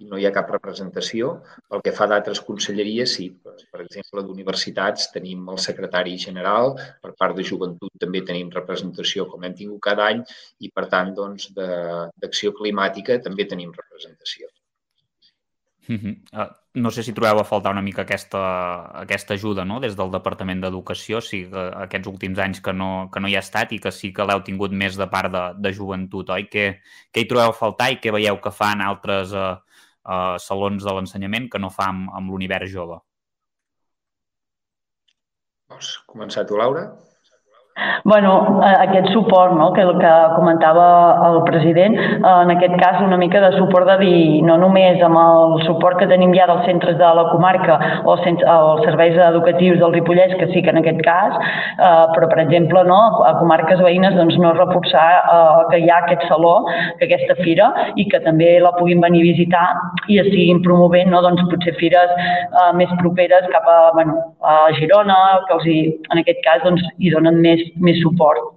i 0.00 0.08
no 0.10 0.18
hi 0.18 0.26
ha 0.26 0.32
cap 0.36 0.50
representació. 0.52 1.30
Pel 1.70 1.82
que 1.86 1.92
fa 1.96 2.08
d'altres 2.10 2.40
conselleries, 2.48 3.14
sí. 3.18 3.26
Per 3.44 3.80
exemple, 3.84 4.24
d'universitats 4.26 5.10
tenim 5.16 5.48
el 5.54 5.60
secretari 5.66 6.16
general, 6.26 6.74
per 7.04 7.12
part 7.22 7.36
de 7.38 7.44
joventut 7.50 7.92
també 8.04 8.24
tenim 8.30 8.52
representació 8.56 9.28
com 9.32 9.44
hem 9.44 9.56
tingut 9.60 9.84
cada 9.90 10.08
any 10.14 10.24
i, 10.60 10.72
per 10.72 10.88
tant, 10.94 11.12
doncs, 11.20 11.50
de- 11.56 12.08
d'acció 12.24 12.56
climàtica 12.62 13.20
també 13.28 13.48
tenim 13.54 13.76
representació. 13.76 14.48
Mhm. 15.90 16.22
Uh, 16.30 16.46
no 16.74 16.90
sé 16.94 17.02
si 17.02 17.12
trobeu 17.12 17.40
a 17.40 17.44
faltar 17.44 17.72
una 17.74 17.82
mica 17.82 18.02
aquesta, 18.02 18.40
aquesta 19.00 19.34
ajuda 19.34 19.64
no? 19.64 19.80
des 19.82 19.96
del 19.98 20.12
Departament 20.14 20.60
d'Educació, 20.62 21.18
o 21.18 21.24
sigui, 21.24 21.48
que 21.50 21.64
aquests 21.82 22.06
últims 22.06 22.38
anys 22.38 22.60
que 22.62 22.72
no, 22.72 23.08
que 23.10 23.18
no 23.18 23.26
hi 23.26 23.34
ha 23.34 23.42
estat 23.42 23.72
i 23.74 23.80
que 23.82 23.90
sí 23.90 24.12
que 24.14 24.22
l'heu 24.22 24.44
tingut 24.46 24.70
més 24.70 24.94
de 25.00 25.08
part 25.10 25.32
de, 25.34 25.42
de 25.58 25.72
joventut, 25.74 26.30
oi? 26.30 26.46
Què, 26.52 26.68
què 27.10 27.24
hi 27.24 27.28
trobeu 27.32 27.50
a 27.50 27.58
faltar 27.58 27.90
i 27.90 27.98
què 27.98 28.14
veieu 28.14 28.38
que 28.38 28.54
fan 28.54 28.84
altres 28.86 29.34
uh, 29.34 29.56
uh, 29.58 30.38
salons 30.38 30.86
de 30.86 30.94
l'ensenyament 30.94 31.50
que 31.50 31.58
no 31.58 31.74
fa 31.74 31.90
amb, 31.90 32.06
amb 32.14 32.30
l'univers 32.30 32.70
jove? 32.70 33.02
Vols 35.74 35.96
començar 36.06 36.46
tu, 36.46 36.54
Laura? 36.62 36.86
Bueno, 38.04 38.60
aquest 38.62 39.10
suport 39.14 39.54
no, 39.56 39.72
que 39.72 39.82
el 39.82 39.96
que 39.98 40.12
comentava 40.36 40.86
el 41.28 41.42
president, 41.48 41.96
en 42.20 42.50
aquest 42.54 42.76
cas 42.80 43.00
una 43.02 43.16
mica 43.20 43.40
de 43.40 43.52
suport 43.58 43.86
de 43.88 43.96
dir 44.04 44.42
no 44.46 44.56
només 44.60 45.00
amb 45.04 45.18
el 45.20 45.56
suport 45.66 45.98
que 46.00 46.08
tenim 46.10 46.32
ja 46.36 46.46
dels 46.50 46.64
centres 46.68 46.98
de 46.98 47.10
la 47.18 47.26
comarca 47.30 47.78
o, 48.04 48.16
els, 48.16 48.84
serveis 48.84 49.16
educatius 49.26 49.78
del 49.80 49.94
Ripollès, 49.94 50.34
que 50.40 50.48
sí 50.52 50.62
que 50.62 50.72
en 50.72 50.80
aquest 50.80 51.00
cas, 51.06 51.36
eh, 51.36 52.06
però 52.14 52.28
per 52.30 52.40
exemple 52.44 52.82
no, 52.88 52.98
a 53.26 53.34
comarques 53.38 53.82
veïnes 53.84 54.16
doncs, 54.18 54.38
no 54.42 54.52
reforçar 54.56 55.08
eh, 55.20 55.62
que 55.70 55.82
hi 55.84 55.90
ha 55.90 56.00
aquest 56.04 56.26
saló, 56.30 56.54
que 56.98 57.08
aquesta 57.08 57.36
fira 57.42 57.70
i 57.96 58.06
que 58.10 58.22
també 58.26 58.52
la 58.62 58.72
puguin 58.78 59.02
venir 59.04 59.24
a 59.24 59.30
visitar 59.30 59.66
i 60.08 60.20
es 60.22 60.30
siguin 60.32 60.62
promovent 60.66 61.12
no, 61.12 61.22
doncs, 61.26 61.42
potser 61.52 61.76
fires 61.80 62.12
eh, 62.16 62.70
més 62.78 62.92
properes 63.00 63.48
cap 63.54 63.68
a, 63.68 63.78
bueno, 63.96 64.16
a 64.44 64.56
Girona, 64.78 65.18
que 65.48 65.56
els 65.58 65.68
hi, 65.68 65.78
en 66.10 66.22
aquest 66.22 66.42
cas 66.46 66.64
doncs, 66.66 66.84
hi 66.98 67.14
donen 67.14 67.40
més, 67.44 67.62
més 67.76 68.00
suport. 68.02 68.56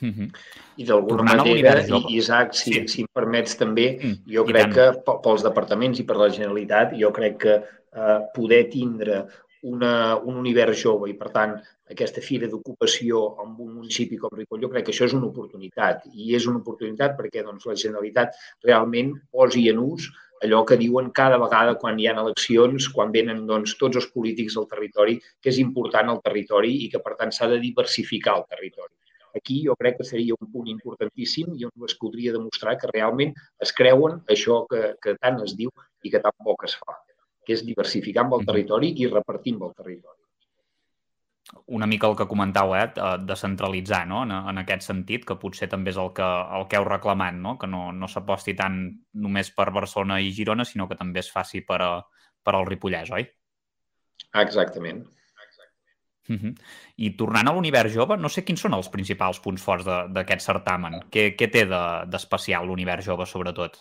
Mm 0.00 0.10
-hmm. 0.10 0.28
I 0.76 0.84
d'alguna 0.84 1.22
manera, 1.22 1.74
i, 1.86 2.16
Isaac, 2.16 2.54
si, 2.54 2.72
sí. 2.72 2.88
si 2.88 3.00
em 3.02 3.08
permets 3.12 3.56
també, 3.56 3.98
mm, 4.02 4.16
jo 4.26 4.44
crec 4.44 4.74
que 4.74 4.86
pels 5.22 5.42
departaments 5.42 6.00
i 6.00 6.04
per 6.04 6.16
la 6.16 6.28
Generalitat, 6.28 6.96
jo 6.98 7.10
crec 7.12 7.36
que 7.38 7.54
eh, 7.54 8.18
poder 8.34 8.68
tindre 8.70 9.26
una, 9.62 10.16
un 10.16 10.36
univers 10.36 10.82
jove 10.82 11.10
i, 11.10 11.14
per 11.14 11.30
tant, 11.30 11.54
aquesta 11.90 12.20
fira 12.20 12.48
d'ocupació 12.48 13.22
en 13.44 13.54
un 13.58 13.74
municipi 13.76 14.18
com 14.18 14.34
Ripoll, 14.34 14.62
jo 14.64 14.70
crec 14.72 14.86
que 14.86 14.94
això 14.94 15.04
és 15.04 15.14
una 15.14 15.28
oportunitat. 15.28 16.06
I 16.14 16.34
és 16.34 16.46
una 16.50 16.58
oportunitat 16.58 17.16
perquè 17.18 17.44
doncs, 17.46 17.66
la 17.66 17.78
Generalitat 17.78 18.34
realment 18.64 19.14
posi 19.30 19.68
en 19.70 19.78
ús 19.78 20.08
allò 20.46 20.62
que 20.68 20.78
diuen 20.80 21.10
cada 21.18 21.38
vegada 21.42 21.76
quan 21.82 22.00
hi 22.00 22.08
ha 22.08 22.16
eleccions, 22.22 22.88
quan 22.94 23.12
venen 23.14 23.44
doncs, 23.50 23.76
tots 23.82 24.00
els 24.00 24.08
polítics 24.14 24.56
del 24.58 24.66
territori, 24.72 25.18
que 25.40 25.52
és 25.52 25.60
important 25.62 26.10
el 26.14 26.20
territori 26.24 26.72
i 26.86 26.88
que, 26.92 27.02
per 27.04 27.14
tant, 27.20 27.34
s'ha 27.34 27.48
de 27.52 27.60
diversificar 27.62 28.36
el 28.40 28.48
territori. 28.54 28.94
Aquí 29.38 29.62
jo 29.66 29.76
crec 29.80 29.96
que 29.98 30.08
seria 30.08 30.36
un 30.38 30.50
punt 30.52 30.68
importantíssim 30.72 31.54
i 31.56 31.64
on 31.68 31.86
es 31.88 31.94
podria 32.00 32.34
demostrar 32.34 32.76
que 32.80 32.90
realment 32.92 33.32
es 33.66 33.72
creuen 33.72 34.18
això 34.34 34.58
que, 34.72 34.82
que 35.02 35.16
tant 35.22 35.40
es 35.46 35.56
diu 35.60 35.72
i 36.02 36.12
que 36.12 36.20
tan 36.26 36.36
poc 36.44 36.66
es 36.68 36.76
fa, 36.82 36.98
que 37.46 37.56
és 37.56 37.64
diversificar 37.64 38.26
amb 38.26 38.36
el 38.40 38.44
territori 38.50 38.92
i 38.98 39.08
repartir 39.08 39.56
amb 39.56 39.70
el 39.70 39.78
territori 39.78 40.21
una 41.66 41.86
mica 41.86 42.08
el 42.08 42.16
que 42.16 42.26
comentau, 42.28 42.74
eh, 42.76 42.88
de 43.20 43.36
centralitzar 43.36 44.06
no? 44.08 44.22
en, 44.24 44.32
en 44.32 44.58
aquest 44.62 44.86
sentit, 44.88 45.24
que 45.28 45.38
potser 45.40 45.68
també 45.72 45.92
és 45.92 46.00
el 46.00 46.12
que, 46.16 46.26
el 46.58 46.66
que 46.68 46.78
heu 46.78 46.88
reclamat, 46.88 47.38
no? 47.38 47.56
que 47.58 47.70
no, 47.70 47.86
no 47.92 48.08
s'aposti 48.08 48.56
tant 48.58 48.82
només 49.14 49.52
per 49.56 49.70
Barcelona 49.70 50.20
i 50.20 50.32
Girona, 50.34 50.66
sinó 50.68 50.88
que 50.88 50.98
també 50.98 51.22
es 51.22 51.30
faci 51.32 51.62
per, 51.66 51.80
a, 51.82 51.94
per 52.42 52.56
al 52.56 52.68
Ripollès, 52.68 53.12
oi? 53.12 53.28
Exactament. 54.42 55.04
Uh 56.28 56.36
-huh. 56.36 56.54
I 56.96 57.16
tornant 57.16 57.48
a 57.48 57.52
l'univers 57.52 57.92
jove, 57.92 58.16
no 58.16 58.28
sé 58.28 58.44
quins 58.44 58.60
són 58.60 58.74
els 58.74 58.88
principals 58.88 59.40
punts 59.40 59.62
forts 59.62 59.84
d'aquest 59.84 60.40
certamen. 60.40 61.00
Què, 61.10 61.34
què 61.36 61.50
té 61.50 61.66
d'especial 61.66 62.62
de, 62.62 62.68
l'univers 62.68 63.04
jove, 63.04 63.26
sobretot? 63.26 63.78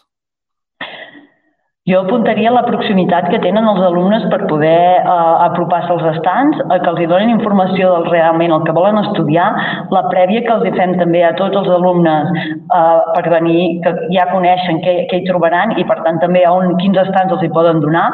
Jo 1.91 2.01
apuntaria 2.05 2.51
la 2.55 2.61
proximitat 2.63 3.25
que 3.31 3.39
tenen 3.43 3.65
els 3.67 3.81
alumnes 3.83 4.23
per 4.31 4.45
poder 4.47 5.01
eh, 5.01 5.15
apropar-se 5.47 5.91
als 5.91 6.05
estants, 6.13 6.61
a 6.71 6.77
que 6.79 6.87
els 6.91 7.01
hi 7.03 7.07
donin 7.11 7.33
informació 7.33 7.89
del 7.95 8.07
realment 8.13 8.53
el 8.55 8.63
que 8.67 8.75
volen 8.77 9.01
estudiar, 9.01 9.49
la 9.91 10.05
prèvia 10.07 10.45
que 10.45 10.53
els 10.55 10.69
hi 10.69 10.73
fem 10.77 10.95
també 11.01 11.25
a 11.27 11.33
tots 11.41 11.59
els 11.59 11.67
alumnes 11.79 12.31
eh, 12.39 12.97
per 13.17 13.25
venir, 13.35 13.65
que 13.83 13.95
ja 14.15 14.29
coneixen 14.31 14.79
què, 14.85 14.95
què 15.11 15.19
hi 15.19 15.27
trobaran 15.27 15.75
i 15.75 15.87
per 15.89 15.99
tant 16.05 16.21
també 16.23 16.45
a 16.47 16.55
on, 16.55 16.77
quins 16.79 17.03
estants 17.03 17.35
els 17.35 17.43
hi 17.43 17.51
poden 17.59 17.83
donar, 17.83 18.07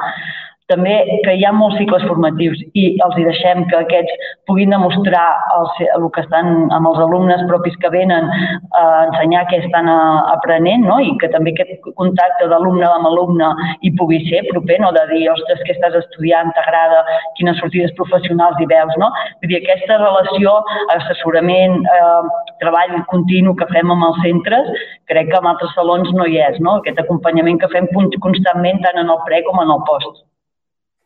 també 0.71 0.93
que 1.23 1.33
hi 1.37 1.45
ha 1.47 1.53
molts 1.55 1.77
cicles 1.79 2.03
formatius 2.09 2.59
i 2.75 2.87
els 3.05 3.15
hi 3.17 3.23
deixem 3.23 3.63
que 3.71 3.77
aquests 3.79 4.31
puguin 4.49 4.73
demostrar 4.75 5.23
el, 5.55 5.69
el 5.95 6.07
que 6.15 6.23
estan 6.25 6.49
amb 6.75 6.89
els 6.89 6.99
alumnes 7.05 7.43
propis 7.47 7.77
que 7.83 7.91
venen 7.93 8.27
a 8.27 8.83
ensenyar 9.05 9.45
què 9.51 9.61
estan 9.63 9.87
a, 9.91 9.97
aprenent 10.33 10.83
no? 10.87 10.99
i 10.99 11.13
que 11.21 11.31
també 11.31 11.53
aquest 11.55 11.87
contacte 12.01 12.49
d'alumne 12.51 12.87
amb 12.89 13.07
alumne 13.11 13.53
hi 13.81 13.93
pugui 13.99 14.19
ser 14.27 14.43
proper, 14.51 14.81
no? 14.83 14.91
de 14.97 15.05
dir, 15.13 15.23
ostres, 15.31 15.63
què 15.63 15.75
estàs 15.77 15.95
estudiant, 16.01 16.51
t'agrada, 16.57 16.99
quines 17.39 17.59
sortides 17.63 17.95
professionals 17.99 18.59
hi 18.59 18.67
veus, 18.69 18.93
no? 18.99 19.11
Vull 19.41 19.53
dir, 19.53 19.61
aquesta 19.61 19.99
relació, 20.03 20.53
assessorament, 20.97 21.79
eh, 21.95 22.45
treball 22.61 22.95
continu 23.11 23.55
que 23.57 23.69
fem 23.71 23.95
amb 23.95 24.09
els 24.11 24.23
centres, 24.25 24.71
crec 25.11 25.31
que 25.31 25.39
en 25.39 25.51
altres 25.53 25.75
salons 25.79 26.11
no 26.17 26.27
hi 26.27 26.41
és, 26.49 26.59
no? 26.63 26.79
Aquest 26.81 26.99
acompanyament 27.03 27.61
que 27.63 27.71
fem 27.75 27.87
constantment 28.23 28.83
tant 28.83 29.03
en 29.03 29.13
el 29.13 29.23
pre 29.27 29.43
com 29.47 29.63
en 29.63 29.71
el 29.77 29.85
post. 29.87 30.27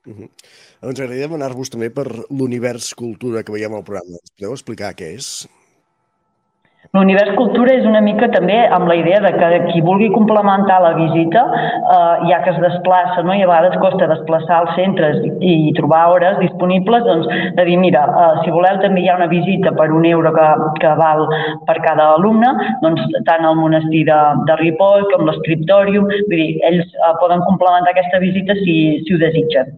Uh 0.06 0.14
-huh. 0.18 0.30
Ens 0.82 1.00
agradaria 1.00 1.28
demanar-vos 1.28 1.70
també 1.70 1.90
per 1.90 2.08
l'univers 2.30 2.94
cultura 2.94 3.44
que 3.44 3.52
veiem 3.52 3.74
al 3.74 3.84
programa. 3.84 4.18
Ens 4.22 4.32
podeu 4.38 4.54
explicar 4.54 4.96
què 4.96 5.14
és? 5.16 5.48
L'univers 6.98 7.36
cultura 7.38 7.72
és 7.72 7.86
una 7.88 8.02
mica 8.04 8.28
també 8.34 8.56
amb 8.76 8.90
la 8.90 8.96
idea 9.00 9.20
de 9.24 9.30
que 9.36 9.50
qui 9.68 9.82
vulgui 9.86 10.10
complementar 10.12 10.80
la 10.84 10.90
visita, 10.98 11.44
eh, 11.96 12.16
ja 12.28 12.40
que 12.44 12.50
es 12.52 12.58
desplaça, 12.60 13.22
no? 13.24 13.36
i 13.38 13.44
a 13.46 13.48
vegades 13.48 13.78
costa 13.84 14.10
desplaçar 14.10 14.58
als 14.58 14.74
centres 14.76 15.22
i, 15.24 15.52
i 15.52 15.74
trobar 15.78 16.02
hores 16.12 16.40
disponibles, 16.42 17.06
doncs 17.06 17.30
de 17.60 17.66
dir, 17.70 17.78
mira, 17.78 18.02
eh, 18.24 18.42
si 18.44 18.52
voleu 18.58 18.82
també 18.82 19.06
hi 19.06 19.08
ha 19.08 19.20
una 19.22 19.30
visita 19.32 19.72
per 19.78 19.88
un 19.94 20.10
euro 20.10 20.34
que, 20.36 20.48
que 20.82 20.96
val 21.04 21.24
per 21.70 21.78
cada 21.86 22.10
alumne, 22.18 22.50
doncs 22.82 23.06
tant 23.30 23.46
el 23.46 23.56
monestir 23.62 24.04
de, 24.10 24.20
de 24.50 24.58
Ripoll 24.66 25.08
com 25.14 25.30
l'escriptòrium, 25.30 26.10
vull 26.10 26.44
dir, 26.44 26.50
ells 26.74 26.92
eh, 26.98 27.14
poden 27.22 27.46
complementar 27.48 27.94
aquesta 27.96 28.20
visita 28.26 28.58
si, 28.66 28.82
si 29.06 29.16
ho 29.16 29.22
desitgen. 29.22 29.72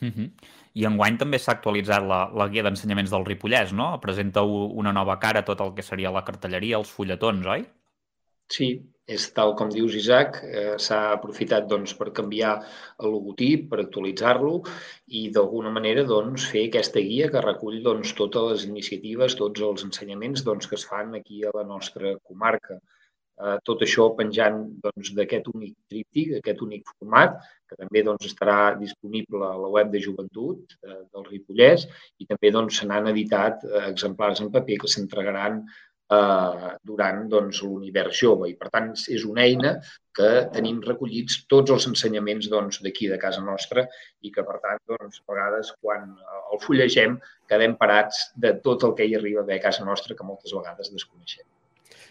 Uh 0.00 0.08
-huh. 0.08 0.30
I 0.74 0.86
enguany 0.86 1.18
també 1.18 1.38
s'ha 1.38 1.52
actualitzat 1.52 2.02
la, 2.06 2.20
la 2.34 2.48
guia 2.48 2.62
d'ensenyaments 2.62 3.10
del 3.10 3.24
Ripollès, 3.24 3.72
no? 3.72 3.98
Presenta 4.00 4.42
una 4.42 4.92
nova 4.92 5.18
cara 5.18 5.42
tot 5.42 5.60
el 5.60 5.74
que 5.74 5.82
seria 5.82 6.10
la 6.10 6.24
cartelleria, 6.24 6.78
els 6.78 6.90
fulletons, 6.90 7.46
oi? 7.46 7.66
Sí, 8.50 8.68
és 9.14 9.24
tal 9.34 9.52
com 9.58 9.70
dius, 9.70 9.94
Isaac. 9.98 10.38
Eh, 10.46 10.76
S'ha 10.84 10.98
aprofitat 11.16 11.66
doncs, 11.70 11.94
per 11.98 12.12
canviar 12.18 12.52
el 13.02 13.12
logotip, 13.14 13.68
per 13.70 13.80
actualitzar-lo 13.82 14.52
i 15.20 15.24
d'alguna 15.34 15.72
manera 15.76 16.04
doncs, 16.06 16.46
fer 16.52 16.64
aquesta 16.68 17.02
guia 17.08 17.28
que 17.32 17.44
recull 17.46 17.80
doncs, 17.82 18.14
totes 18.20 18.48
les 18.52 18.64
iniciatives, 18.70 19.36
tots 19.42 19.66
els 19.68 19.84
ensenyaments 19.88 20.46
doncs, 20.46 20.70
que 20.70 20.78
es 20.78 20.86
fan 20.92 21.14
aquí 21.18 21.44
a 21.44 21.54
la 21.58 21.66
nostra 21.74 22.14
comarca. 22.22 22.78
Eh, 23.40 23.56
tot 23.64 23.82
això 23.86 24.10
penjant 24.16 24.62
doncs, 24.86 25.14
d'aquest 25.18 25.46
doncs, 25.48 25.58
únic 25.58 25.76
tríptic, 25.88 26.36
aquest 26.38 26.62
únic 26.66 26.86
format, 26.94 27.38
que 27.70 27.78
també 27.78 28.02
doncs, 28.06 28.26
estarà 28.30 28.74
disponible 28.80 29.44
a 29.46 29.58
la 29.64 29.70
web 29.76 29.92
de 29.94 30.02
joventut 30.02 30.74
eh, 30.82 31.02
del 31.14 31.28
Ripollès 31.28 31.86
i 32.18 32.26
també 32.30 32.50
doncs, 32.56 32.80
se 32.80 32.88
n'han 32.90 33.12
editat 33.12 33.62
eh, 33.68 33.86
exemplars 33.92 34.42
en 34.42 34.50
paper 34.56 34.80
que 34.82 34.90
s'entregaran 34.90 35.60
eh, 35.62 36.72
durant 36.90 37.22
doncs, 37.34 37.62
l'univers 37.66 38.18
jove. 38.22 38.50
I, 38.50 38.56
per 38.58 38.72
tant, 38.74 38.90
és 39.16 39.26
una 39.28 39.46
eina 39.46 39.76
que 40.16 40.30
tenim 40.56 40.82
recollits 40.86 41.44
tots 41.54 41.72
els 41.76 41.86
ensenyaments 41.92 42.50
doncs, 42.52 42.82
d'aquí 42.82 43.06
doncs, 43.06 43.14
de 43.14 43.22
casa 43.22 43.44
nostra 43.46 43.86
i 44.26 44.34
que, 44.34 44.44
per 44.50 44.58
tant, 44.64 44.82
doncs, 44.90 45.22
a 45.22 45.32
vegades, 45.32 45.72
quan 45.80 46.10
el 46.40 46.62
fullegem, 46.66 47.16
quedem 47.50 47.78
parats 47.78 48.26
de 48.46 48.56
tot 48.66 48.88
el 48.88 48.98
que 48.98 49.06
hi 49.06 49.16
arriba 49.20 49.46
a 49.46 49.62
casa 49.62 49.86
nostra, 49.86 50.18
que 50.18 50.26
moltes 50.26 50.56
vegades 50.58 50.92
desconeixem. 50.94 51.46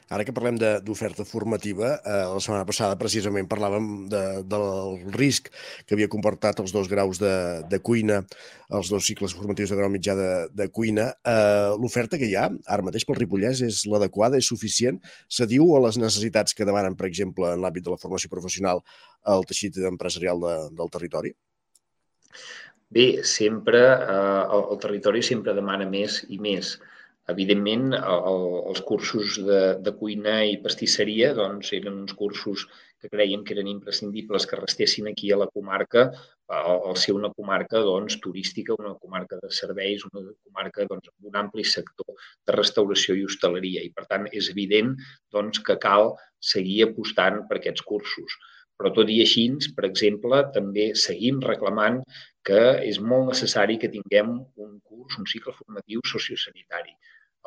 Ara 0.09 0.23
que 0.25 0.33
parlem 0.33 0.55
d'oferta 0.57 1.21
formativa, 1.21 1.91
eh, 2.01 2.21
la 2.33 2.41
setmana 2.41 2.65
passada 2.65 2.97
precisament 2.97 3.45
parlàvem 3.49 3.89
de, 4.09 4.21
del 4.49 5.03
risc 5.13 5.51
que 5.85 5.93
havia 5.93 6.09
comportat 6.09 6.63
els 6.63 6.73
dos 6.73 6.89
graus 6.89 7.19
de, 7.21 7.33
de 7.69 7.77
cuina, 7.85 8.23
els 8.73 8.89
dos 8.89 9.05
cicles 9.05 9.35
formatius 9.37 9.69
de 9.69 9.77
grau 9.77 9.91
mitjà 9.93 10.15
de, 10.17 10.31
de 10.49 10.67
cuina. 10.73 11.11
Eh, 11.21 11.77
L'oferta 11.77 12.17
que 12.17 12.25
hi 12.25 12.33
ha 12.33 12.47
ara 12.49 12.87
mateix 12.87 13.05
pel 13.05 13.19
Ripollès 13.21 13.61
és 13.69 13.83
l'adequada, 13.85 14.41
és 14.41 14.49
suficient? 14.49 14.97
Se 15.29 15.45
diu 15.45 15.75
a 15.77 15.83
les 15.85 16.01
necessitats 16.01 16.57
que 16.57 16.65
demanen, 16.65 16.97
per 16.97 17.05
exemple, 17.05 17.53
en 17.53 17.61
l'àmbit 17.61 17.85
de 17.85 17.93
la 17.93 18.01
formació 18.01 18.33
professional, 18.33 18.81
el 19.29 19.45
teixit 19.45 19.77
empresarial 19.93 20.41
de, 20.41 20.57
del 20.81 20.89
territori? 20.97 21.35
Bé, 22.89 23.21
sempre, 23.29 23.85
eh, 23.93 24.43
el, 24.57 24.71
el 24.73 24.81
territori 24.81 25.21
sempre 25.21 25.53
demana 25.53 25.85
més 25.85 26.23
i 26.33 26.41
més. 26.41 26.79
Evidentment, 27.29 27.91
el, 27.93 28.43
els 28.71 28.81
cursos 28.89 29.37
de, 29.45 29.59
de 29.85 29.91
cuina 30.01 30.39
i 30.49 30.57
pastisseria 30.63 31.33
doncs, 31.37 31.71
eren 31.77 31.97
uns 32.03 32.15
cursos 32.21 32.65
que 32.99 33.09
creien 33.11 33.43
que 33.45 33.53
eren 33.55 33.69
imprescindibles 33.71 34.45
que 34.49 34.59
restessin 34.59 35.07
aquí 35.11 35.31
a 35.31 35.37
la 35.39 35.47
comarca, 35.47 36.09
al 36.59 36.97
ser 36.97 37.13
una 37.15 37.29
comarca 37.31 37.81
doncs, 37.85 38.17
turística, 38.23 38.75
una 38.79 38.95
comarca 39.03 39.39
de 39.43 39.51
serveis, 39.59 40.05
una 40.09 40.23
comarca 40.31 40.87
doncs, 40.89 41.11
amb 41.13 41.29
un 41.31 41.37
ampli 41.43 41.63
sector 41.63 42.09
de 42.47 42.55
restauració 42.57 43.15
i 43.15 43.25
hostaleria. 43.27 43.83
I, 43.85 43.93
per 43.95 44.07
tant, 44.11 44.27
és 44.41 44.49
evident 44.53 44.95
doncs, 45.35 45.61
que 45.65 45.77
cal 45.85 46.15
seguir 46.53 46.81
apostant 46.87 47.43
per 47.47 47.59
aquests 47.59 47.85
cursos. 47.93 48.39
Però 48.79 48.91
tot 48.95 49.09
i 49.11 49.19
així, 49.21 49.45
per 49.75 49.85
exemple, 49.87 50.41
també 50.55 50.89
seguim 50.95 51.39
reclamant 51.45 52.01
que 52.47 52.61
és 52.89 52.99
molt 53.11 53.33
necessari 53.33 53.77
que 53.79 53.91
tinguem 53.95 54.37
un 54.39 54.75
curs, 54.79 55.17
un 55.19 55.27
cicle 55.27 55.55
formatiu 55.57 56.03
sociosanitari 56.07 56.95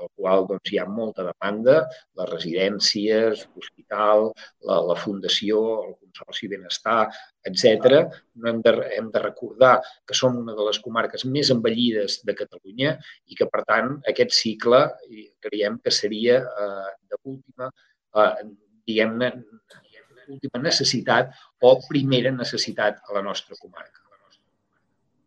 al 0.00 0.08
qual 0.16 0.46
doncs, 0.48 0.72
hi 0.72 0.78
ha 0.80 0.86
molta 0.88 1.24
demanda, 1.26 1.76
les 2.18 2.30
residències, 2.30 3.44
l'hospital, 3.54 4.30
la, 4.68 4.78
la 4.88 4.96
fundació, 5.04 5.60
el 5.86 5.94
Consorci 6.00 6.48
Benestar, 6.52 7.04
etc. 7.48 7.98
No 8.40 8.50
hem, 8.52 8.60
de, 8.64 8.74
hem 8.96 9.10
de 9.14 9.22
recordar 9.24 9.74
que 10.08 10.16
som 10.18 10.38
una 10.42 10.56
de 10.58 10.66
les 10.68 10.80
comarques 10.84 11.26
més 11.36 11.52
envellides 11.54 12.20
de 12.26 12.36
Catalunya 12.38 12.96
i 13.26 13.38
que, 13.38 13.48
per 13.52 13.64
tant, 13.68 13.96
aquest 14.12 14.36
cicle 14.36 14.84
creiem 15.44 15.78
que 15.84 15.94
seria 15.94 16.42
eh, 16.42 16.92
d'última, 17.12 17.70
eh, 18.16 18.34
diguem-ne, 18.88 19.32
última 20.32 20.62
necessitat 20.62 21.34
o 21.62 21.74
primera 21.88 22.32
necessitat 22.34 23.02
a 23.08 23.18
la 23.18 23.22
nostra 23.26 23.58
comarca. 23.60 24.01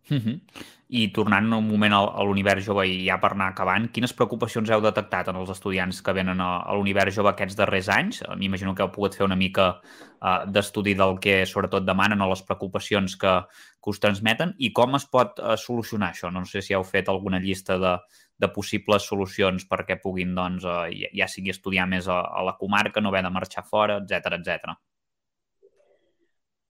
Uh 0.10 0.18
-huh. 0.18 0.40
I 0.88 1.12
tornant 1.12 1.52
un 1.54 1.68
moment 1.68 1.94
a 1.94 2.24
l'univers 2.24 2.66
jove 2.66 2.88
i 2.88 3.08
ja 3.08 3.18
per 3.20 3.32
anar 3.32 3.48
acabant, 3.50 3.88
quines 3.92 4.14
preocupacions 4.14 4.70
heu 4.70 4.82
detectat 4.82 5.28
en 5.28 5.36
els 5.36 5.50
estudiants 5.50 6.02
que 6.02 6.14
venen 6.14 6.40
a, 6.42 6.74
l'univers 6.74 7.16
jove 7.16 7.30
aquests 7.30 7.56
darrers 7.56 7.90
anys? 7.90 8.24
M'imagino 8.38 8.76
que 8.76 8.84
heu 8.84 8.92
pogut 8.92 9.16
fer 9.16 9.26
una 9.26 9.36
mica 9.36 9.82
uh, 10.22 10.46
d'estudi 10.46 10.94
del 10.94 11.18
que 11.20 11.46
sobretot 11.46 11.86
demanen 11.86 12.22
o 12.22 12.30
les 12.30 12.44
preocupacions 12.44 13.16
que, 13.16 13.42
que 13.84 13.90
us 13.90 14.00
transmeten 14.00 14.54
i 14.60 14.72
com 14.72 14.96
es 14.96 15.06
pot 15.06 15.40
uh, 15.40 15.56
solucionar 15.58 16.12
això? 16.12 16.32
No 16.32 16.46
sé 16.46 16.62
si 16.62 16.74
heu 16.74 16.84
fet 16.84 17.10
alguna 17.10 17.40
llista 17.40 17.80
de, 17.80 17.98
de 18.38 18.48
possibles 18.48 19.04
solucions 19.04 19.66
perquè 19.66 20.00
puguin, 20.02 20.36
doncs, 20.36 20.64
uh, 20.64 20.86
ja, 20.92 21.10
ja 21.14 21.28
sigui 21.28 21.50
estudiar 21.50 21.88
més 21.88 22.08
a, 22.08 22.22
a 22.22 22.44
la 22.44 22.58
comarca, 22.60 23.02
no 23.02 23.10
haver 23.10 23.24
de 23.24 23.30
marxar 23.30 23.64
fora, 23.64 23.98
etc 23.98 24.34
etc. 24.34 24.78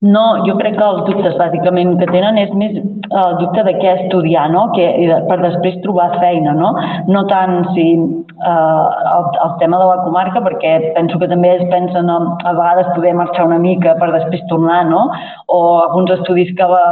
No, 0.03 0.43
jo 0.43 0.57
crec 0.59 0.75
que 0.75 0.83
els 0.85 1.05
dubtes 1.07 1.37
bàsicament 1.39 1.93
que 2.01 2.07
tenen 2.11 2.37
és 2.37 2.49
més 2.59 2.73
el 2.75 3.35
dubte 3.39 3.63
de 3.63 3.73
què 3.77 3.93
estudiar, 3.93 4.49
no? 4.51 4.65
que, 4.75 4.89
per 5.29 5.37
després 5.39 5.77
trobar 5.85 6.09
feina, 6.19 6.51
no? 6.53 6.73
No 7.07 7.21
tant 7.29 7.61
si 7.73 7.85
eh, 7.95 8.87
el, 9.15 9.29
el 9.45 9.53
tema 9.61 9.79
de 9.79 9.87
la 9.87 10.01
comarca, 10.03 10.41
perquè 10.43 10.73
penso 10.97 11.17
que 11.21 11.29
també 11.31 11.53
es 11.55 11.63
pensen 11.71 12.11
a, 12.11 12.17
a 12.43 12.53
vegades 12.57 12.91
poder 12.97 13.15
marxar 13.15 13.47
una 13.47 13.61
mica 13.63 13.95
per 14.01 14.11
després 14.17 14.43
tornar, 14.51 14.83
no? 14.91 15.07
O 15.47 15.61
alguns 15.85 16.11
estudis 16.17 16.51
que, 16.59 16.67
la, 16.67 16.83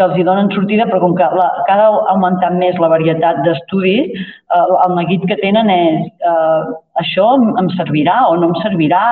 que 0.00 0.06
els 0.08 0.16
hi 0.16 0.24
donen 0.24 0.48
sortida, 0.56 0.88
però 0.88 1.02
com 1.04 1.18
que 1.20 1.28
la, 1.36 1.50
cada 1.68 1.90
augmentant 2.14 2.56
més 2.62 2.80
la 2.80 2.88
varietat 2.94 3.44
d'estudis, 3.44 4.08
eh, 4.16 4.64
el 4.86 4.96
neguit 4.96 5.28
que 5.28 5.38
tenen 5.44 5.68
és 5.76 6.08
eh, 6.32 6.74
això 7.04 7.28
em 7.36 7.70
servirà 7.76 8.22
o 8.32 8.40
no 8.40 8.54
em 8.54 8.58
servirà 8.64 9.04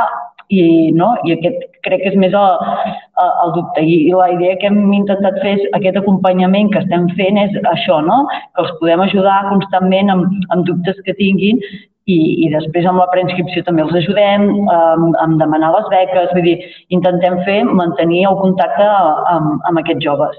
i, 0.48 0.62
no? 0.96 1.12
I 1.28 1.34
aquest 1.36 1.66
crec 1.86 2.02
que 2.02 2.12
és 2.12 2.16
més 2.20 2.34
el, 2.36 2.80
el 3.26 3.52
dubte. 3.56 3.84
I, 3.84 3.98
la 4.16 4.30
idea 4.34 4.56
que 4.60 4.70
hem 4.70 4.80
intentat 4.96 5.38
fer 5.44 5.54
és 5.58 5.66
aquest 5.78 6.00
acompanyament 6.00 6.72
que 6.72 6.82
estem 6.84 7.08
fent 7.20 7.40
és 7.44 7.54
això, 7.74 8.00
no? 8.04 8.24
que 8.56 8.64
els 8.64 8.74
podem 8.80 9.04
ajudar 9.06 9.38
constantment 9.52 10.12
amb, 10.14 10.42
amb 10.54 10.66
dubtes 10.68 11.00
que 11.06 11.16
tinguin 11.20 11.62
i, 12.08 12.18
i 12.46 12.50
després 12.52 12.86
amb 12.88 13.02
la 13.02 13.08
preinscripció 13.12 13.64
també 13.66 13.84
els 13.84 13.96
ajudem, 14.02 14.46
amb, 14.72 15.16
amb 15.24 15.40
demanar 15.42 15.74
les 15.76 15.90
beques, 15.92 16.30
vull 16.34 16.46
dir, 16.46 16.58
intentem 16.96 17.42
fer, 17.48 17.60
mantenir 17.80 18.24
el 18.30 18.38
contacte 18.40 18.88
amb, 19.34 19.58
amb 19.68 19.84
aquests 19.84 20.06
joves. 20.08 20.38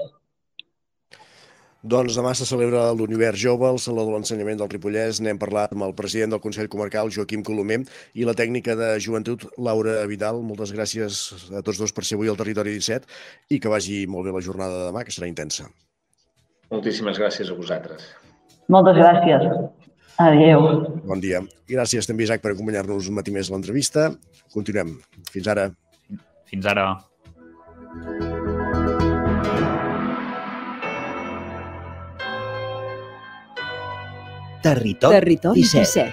Doncs 1.80 2.12
demà 2.12 2.34
se 2.36 2.44
celebra 2.44 2.90
l'Univers 2.92 3.40
Jove, 3.40 3.64
el 3.72 3.78
Saló 3.80 4.02
de 4.04 4.12
l'Ensenyament 4.12 4.58
del 4.60 4.68
Ripollès. 4.68 5.22
N'hem 5.24 5.38
parlat 5.40 5.72
amb 5.72 5.86
el 5.86 5.94
president 5.96 6.34
del 6.34 6.42
Consell 6.44 6.68
Comarcal, 6.68 7.08
Joaquim 7.08 7.40
Colomer, 7.46 7.78
i 8.12 8.26
la 8.28 8.34
tècnica 8.36 8.76
de 8.76 8.90
joventut, 9.00 9.46
Laura 9.56 9.94
Vidal. 10.10 10.42
Moltes 10.44 10.74
gràcies 10.76 11.22
a 11.56 11.62
tots 11.64 11.80
dos 11.80 11.94
per 11.96 12.04
ser 12.04 12.18
avui 12.18 12.28
al 12.28 12.36
Territori 12.36 12.76
17 12.76 13.08
i 13.56 13.60
que 13.64 13.72
vagi 13.72 14.02
molt 14.04 14.28
bé 14.28 14.34
la 14.36 14.44
jornada 14.44 14.76
de 14.76 14.90
demà, 14.90 15.06
que 15.08 15.14
serà 15.14 15.30
intensa. 15.30 15.70
Moltíssimes 16.70 17.18
gràcies 17.18 17.48
a 17.48 17.56
vosaltres. 17.56 18.04
Moltes 18.68 19.00
gràcies. 19.00 19.48
Adéu. 20.20 20.66
Bon 21.08 21.22
dia. 21.22 21.40
I 21.64 21.78
gràcies 21.78 22.04
també, 22.06 22.28
Isaac, 22.28 22.44
per 22.44 22.52
acompanyar-nos 22.52 23.08
un 23.08 23.16
matí 23.16 23.32
més 23.32 23.48
a 23.48 23.56
l'entrevista. 23.56 24.10
Continuem. 24.52 24.98
Fins 25.32 25.48
ara. 25.48 25.70
Fins 26.50 26.68
ara. 26.68 26.90
Territori, 34.62 35.14
Territori 35.14 35.60
17. 35.62 36.12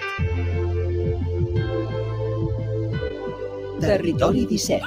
Territori 3.80 4.46
17. 4.46 4.84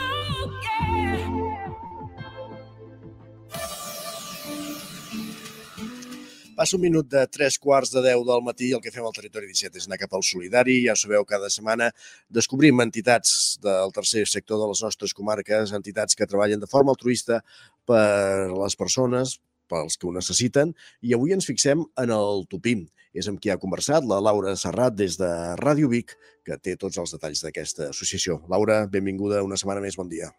Passa 6.58 6.76
un 6.76 6.82
minut 6.82 7.06
de 7.06 7.22
tres 7.30 7.60
quarts 7.62 7.94
de 7.94 8.02
deu 8.02 8.24
del 8.26 8.42
matí 8.42 8.72
i 8.72 8.74
el 8.74 8.82
que 8.82 8.90
fem 8.90 9.06
al 9.06 9.14
Territori 9.14 9.46
17 9.54 9.78
és 9.78 9.86
anar 9.86 10.00
cap 10.02 10.14
al 10.18 10.26
solidari. 10.26 10.80
Ja 10.88 10.96
sabeu, 10.98 11.22
cada 11.30 11.46
setmana 11.54 11.92
descobrim 12.34 12.82
entitats 12.82 13.62
del 13.62 13.94
tercer 13.94 14.26
sector 14.26 14.58
de 14.58 14.72
les 14.74 14.82
nostres 14.82 15.14
comarques, 15.14 15.70
entitats 15.78 16.18
que 16.18 16.26
treballen 16.26 16.66
de 16.66 16.70
forma 16.70 16.90
altruista 16.98 17.44
per 17.86 18.50
les 18.58 18.74
persones, 18.74 19.38
pels 19.70 20.02
que 20.02 20.10
ho 20.10 20.18
necessiten, 20.18 20.74
i 21.06 21.14
avui 21.14 21.38
ens 21.38 21.46
fixem 21.46 21.86
en 22.02 22.10
el 22.18 22.50
Tupim. 22.50 22.90
És 23.14 23.28
amb 23.28 23.42
qui 23.44 23.52
ha 23.52 23.60
conversat 23.60 24.06
la 24.08 24.22
Laura 24.24 24.56
Serrat 24.56 24.96
des 24.96 25.18
de 25.20 25.30
Ràdio 25.60 25.90
Vic, 25.92 26.16
que 26.48 26.58
té 26.58 26.78
tots 26.80 26.98
els 27.02 27.12
detalls 27.16 27.44
d'aquesta 27.44 27.90
associació. 27.92 28.40
Laura, 28.50 28.86
benvinguda 28.92 29.44
una 29.44 29.60
setmana 29.60 29.84
més, 29.84 29.98
bon 30.00 30.10
dia. 30.12 30.32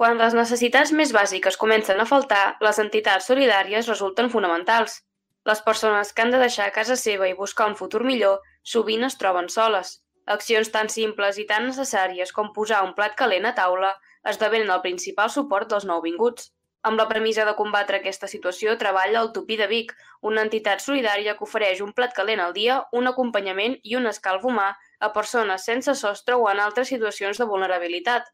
Quan 0.00 0.16
les 0.16 0.32
necessitats 0.32 0.94
més 0.96 1.10
bàsiques 1.12 1.58
comencen 1.60 1.98
a 2.00 2.06
faltar, 2.08 2.56
les 2.64 2.78
entitats 2.80 3.26
solidàries 3.28 3.90
resulten 3.90 4.30
fonamentals. 4.32 5.02
Les 5.48 5.60
persones 5.66 6.12
que 6.12 6.22
han 6.22 6.30
de 6.32 6.38
deixar 6.40 6.70
casa 6.72 6.96
seva 6.96 7.28
i 7.28 7.36
buscar 7.36 7.66
un 7.68 7.76
futur 7.76 8.00
millor 8.06 8.38
sovint 8.62 9.04
es 9.08 9.18
troben 9.20 9.50
soles. 9.52 9.98
Accions 10.36 10.70
tan 10.72 10.88
simples 10.92 11.40
i 11.42 11.46
tan 11.50 11.66
necessàries 11.66 12.32
com 12.36 12.52
posar 12.56 12.84
un 12.86 12.94
plat 12.96 13.16
calent 13.18 13.48
a 13.48 13.54
taula 13.56 13.94
esdevenen 14.32 14.70
el 14.70 14.82
principal 14.84 15.30
suport 15.36 15.68
dels 15.72 15.86
nouvinguts. 15.88 16.50
Amb 16.88 16.96
la 16.96 17.04
premissa 17.08 17.44
de 17.44 17.52
combatre 17.56 17.98
aquesta 17.98 18.28
situació 18.32 18.74
treballa 18.82 19.20
el 19.20 19.30
Tupí 19.36 19.56
de 19.60 19.66
Vic, 19.72 19.90
una 20.28 20.44
entitat 20.46 20.80
solidària 20.80 21.34
que 21.36 21.44
ofereix 21.46 21.82
un 21.84 21.90
plat 21.98 22.14
calent 22.16 22.40
al 22.40 22.54
dia, 22.56 22.78
un 23.00 23.10
acompanyament 23.10 23.74
i 23.90 23.98
un 23.98 24.08
escalf 24.10 24.46
humà 24.48 24.68
a 24.98 25.10
persones 25.16 25.66
sense 25.68 25.94
sostre 26.02 26.38
o 26.40 26.48
en 26.52 26.62
altres 26.66 26.88
situacions 26.94 27.42
de 27.42 27.48
vulnerabilitat. 27.50 28.32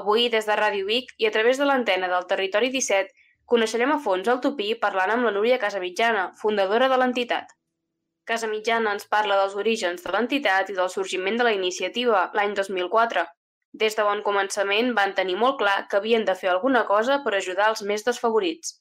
Avui, 0.00 0.30
des 0.32 0.48
de 0.48 0.56
Ràdio 0.62 0.88
Vic 0.88 1.12
i 1.18 1.28
a 1.28 1.34
través 1.36 1.60
de 1.60 1.68
l'antena 1.68 2.08
del 2.14 2.24
Territori 2.32 2.72
17, 2.72 3.12
coneixerem 3.52 3.92
a 3.92 4.00
fons 4.06 4.32
el 4.32 4.40
Tupí 4.46 4.70
parlant 4.86 5.12
amb 5.18 5.28
la 5.28 5.36
Núria 5.36 5.60
Casamitjana, 5.66 6.30
fundadora 6.40 6.88
de 6.88 7.00
l'entitat. 7.02 7.52
Casamitjana 8.24 8.96
ens 8.96 9.04
parla 9.12 9.36
dels 9.42 9.60
orígens 9.60 10.02
de 10.02 10.16
l'entitat 10.16 10.72
i 10.72 10.80
del 10.80 10.88
sorgiment 10.88 11.36
de 11.36 11.44
la 11.50 11.52
iniciativa 11.60 12.30
l'any 12.32 12.56
2004. 12.56 13.28
Des 13.82 13.96
de 13.98 14.06
bon 14.06 14.22
començament 14.22 14.92
van 14.96 15.12
tenir 15.18 15.34
molt 15.42 15.58
clar 15.60 15.76
que 15.90 15.98
havien 15.98 16.24
de 16.28 16.38
fer 16.38 16.50
alguna 16.54 16.84
cosa 16.86 17.20
per 17.24 17.34
ajudar 17.34 17.70
els 17.72 17.82
més 17.90 18.04
desfavorits. 18.06 18.76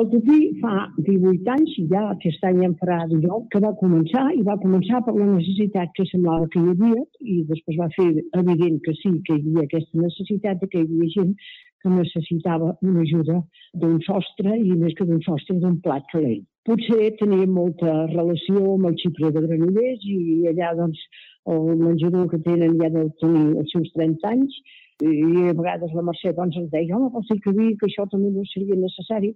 El 0.00 0.08
Tupí 0.10 0.38
fa 0.62 0.88
18 1.06 1.50
anys, 1.54 1.74
ja 1.90 2.00
aquest 2.10 2.42
any 2.48 2.64
en 2.66 2.72
farà 2.80 2.96
19, 3.10 3.44
que 3.52 3.60
va 3.62 3.70
començar 3.82 4.24
i 4.34 4.40
va 4.48 4.56
començar 4.62 5.02
per 5.06 5.14
la 5.14 5.28
necessitat 5.28 5.92
que 5.98 6.06
semblava 6.10 6.48
que 6.54 6.62
hi 6.62 6.72
havia 6.72 7.04
i 7.34 7.36
després 7.50 7.78
va 7.82 7.86
fer 7.94 8.08
evident 8.40 8.80
que 8.86 8.96
sí, 9.02 9.12
que 9.28 9.36
hi 9.36 9.44
havia 9.44 9.68
aquesta 9.68 10.02
necessitat 10.02 10.66
que 10.72 10.80
hi 10.80 10.88
havia 10.88 11.12
gent 11.14 11.36
que 11.84 11.92
necessitava 11.92 12.72
una 12.88 13.04
ajuda 13.04 13.38
d'un 13.84 14.00
sostre 14.08 14.56
i 14.56 14.74
més 14.82 14.96
que 14.98 15.06
d'un 15.06 15.22
sostre 15.28 15.60
d'un 15.62 15.78
plat 15.86 16.10
calent. 16.10 16.42
Potser 16.66 17.12
tenia 17.20 17.46
molta 17.60 17.94
relació 18.16 18.64
amb 18.74 18.90
el 18.90 18.98
xipre 19.02 19.30
de 19.36 19.44
Granollers 19.46 20.06
i 20.10 20.20
allà 20.50 20.74
doncs 20.80 21.06
el 21.52 21.76
menjador 21.80 22.28
que 22.30 22.40
tenen 22.46 22.78
ja 22.80 22.88
deu 22.94 23.10
tenir 23.20 23.46
els 23.60 23.72
seus 23.74 23.90
30 23.96 24.30
anys, 24.30 24.62
i 25.02 25.48
a 25.50 25.54
vegades 25.58 25.94
la 25.94 26.04
Mercè 26.06 26.32
doncs, 26.36 26.56
ens 26.60 26.70
deia, 26.70 26.94
home, 26.96 27.10
pot 27.14 27.26
ser 27.26 27.40
que 27.42 27.52
vi 27.56 27.72
que 27.80 27.88
això 27.88 28.04
també 28.10 28.30
no 28.30 28.44
seria 28.52 28.76
necessari. 28.78 29.32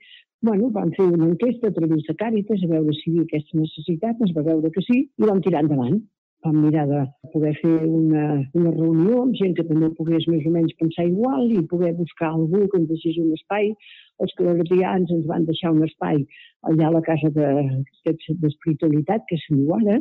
Bueno, 0.47 0.69
van 0.75 0.93
fer 0.95 1.09
una 1.09 1.27
enquesta 1.27 1.69
a 1.69 1.75
través 1.75 2.05
de 2.07 2.15
Càritas 2.15 2.63
a 2.63 2.69
veure 2.71 2.95
si 2.95 3.11
hi 3.11 3.17
havia 3.17 3.27
aquesta 3.27 3.59
necessitat, 3.59 4.23
es 4.23 4.35
va 4.37 4.47
veure 4.47 4.71
que 4.71 4.85
sí, 4.87 5.01
i 5.19 5.27
vam 5.27 5.43
tirar 5.43 5.65
endavant. 5.65 5.99
Vam 6.47 6.61
mirar 6.63 6.85
de 6.87 7.01
poder 7.33 7.51
fer 7.59 7.73
una, 7.83 8.27
una 8.55 8.71
reunió 8.71 9.25
amb 9.25 9.35
gent 9.41 9.57
que 9.57 9.65
també 9.67 9.89
pogués 9.97 10.29
més 10.31 10.45
o 10.47 10.53
menys 10.55 10.77
pensar 10.79 11.09
igual 11.09 11.51
i 11.51 11.65
poder 11.73 11.91
buscar 11.99 12.29
algú 12.31 12.61
que 12.71 12.79
ens 12.79 12.93
deixés 12.93 13.19
un 13.19 13.33
espai. 13.35 13.73
Els 14.23 14.37
claretians 14.39 15.11
ens 15.17 15.27
van 15.27 15.49
deixar 15.51 15.75
un 15.75 15.83
espai 15.89 16.23
allà 16.71 16.87
a 16.87 16.95
la 16.95 17.03
casa 17.03 17.33
d'espiritualitat, 17.35 19.27
de, 19.27 19.27
que 19.27 19.41
se'n 19.43 19.65
diu 19.65 19.75
ara, 19.81 19.99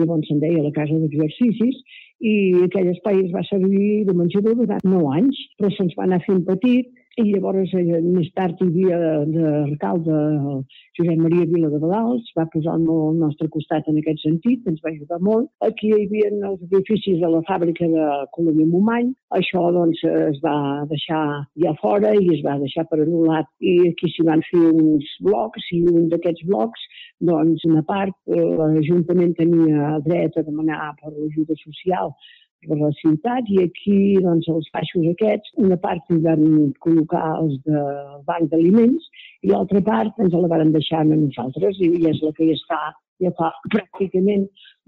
llavors 0.00 0.28
se'n 0.28 0.40
deia 0.42 0.64
la 0.64 0.72
casa 0.76 0.96
d'exercicis, 1.02 1.82
i 2.20 2.34
aquell 2.66 2.90
espai 2.92 3.22
es 3.22 3.30
va 3.32 3.44
servir 3.48 4.04
de 4.08 4.16
menjador 4.16 4.58
durant 4.58 4.84
9 4.84 5.12
anys, 5.20 5.38
però 5.58 5.70
se'ns 5.76 5.96
va 5.98 6.08
anar 6.08 6.20
fent 6.26 6.42
petit 6.48 6.90
i 7.20 7.34
llavors 7.34 7.72
eh, 7.76 8.00
més 8.04 8.28
tard 8.36 8.60
hi 8.60 8.68
havia 8.68 8.98
d'alcalde 9.34 10.16
el 10.16 10.62
Josep 10.98 11.20
Maria 11.20 11.46
Vila 11.50 11.70
de 11.72 11.80
Badals, 11.82 12.30
va 12.36 12.46
posar 12.52 12.76
el 12.78 12.88
al 12.90 13.18
nostre 13.20 13.48
costat 13.54 13.88
en 13.90 13.98
aquest 14.00 14.22
sentit, 14.24 14.66
ens 14.70 14.80
va 14.84 14.90
ajudar 14.90 15.20
molt. 15.26 15.50
Aquí 15.66 15.90
hi 15.90 16.06
havia 16.06 16.30
els 16.50 16.64
edificis 16.68 17.20
de 17.22 17.30
la 17.34 17.42
fàbrica 17.48 17.88
de 17.92 18.06
Colomia 18.36 18.68
Momany, 18.70 19.12
això 19.38 19.62
doncs 19.76 20.02
es 20.10 20.40
va 20.44 20.56
deixar 20.90 21.22
ja 21.64 21.74
fora 21.82 22.12
i 22.18 22.26
es 22.34 22.42
va 22.46 22.58
deixar 22.62 22.86
per 22.90 23.00
anul·lat 23.04 23.48
i 23.60 23.76
aquí 23.92 24.10
s'hi 24.10 24.26
van 24.26 24.42
fer 24.50 24.64
uns 24.70 25.06
blocs 25.26 25.70
i 25.76 25.82
un 25.92 26.08
d'aquests 26.12 26.46
blocs 26.50 26.86
doncs 27.30 27.66
una 27.68 27.82
part 27.86 28.16
eh, 28.32 28.44
l'Ajuntament 28.60 29.36
tenia 29.38 29.96
dret 30.06 30.36
a 30.36 30.46
demanar 30.46 30.94
per 31.00 31.12
l'ajuda 31.14 31.58
social 31.62 32.14
per 32.68 32.78
la 32.78 32.90
ciutat 33.00 33.48
i 33.48 33.60
aquí 33.64 33.98
doncs, 34.24 34.48
els 34.52 34.68
baixos 34.74 35.06
aquests, 35.12 35.52
una 35.66 35.78
part 35.84 36.10
hi 36.10 36.18
van 36.24 36.42
col·locar 36.84 37.22
els 37.38 37.56
del 37.66 38.24
banc 38.28 38.50
d'aliments 38.52 39.06
i 39.42 39.52
l'altra 39.52 39.80
part 39.86 40.18
ens 40.24 40.34
la 40.36 40.50
van 40.52 40.74
deixar 40.74 41.04
a 41.04 41.08
nosaltres 41.12 41.80
i 41.80 41.92
és 42.12 42.20
la 42.24 42.34
que 42.36 42.50
ja 42.50 42.58
està 42.58 42.82
ja 43.20 43.30
fa 43.38 43.50
pràcticament 43.72 44.46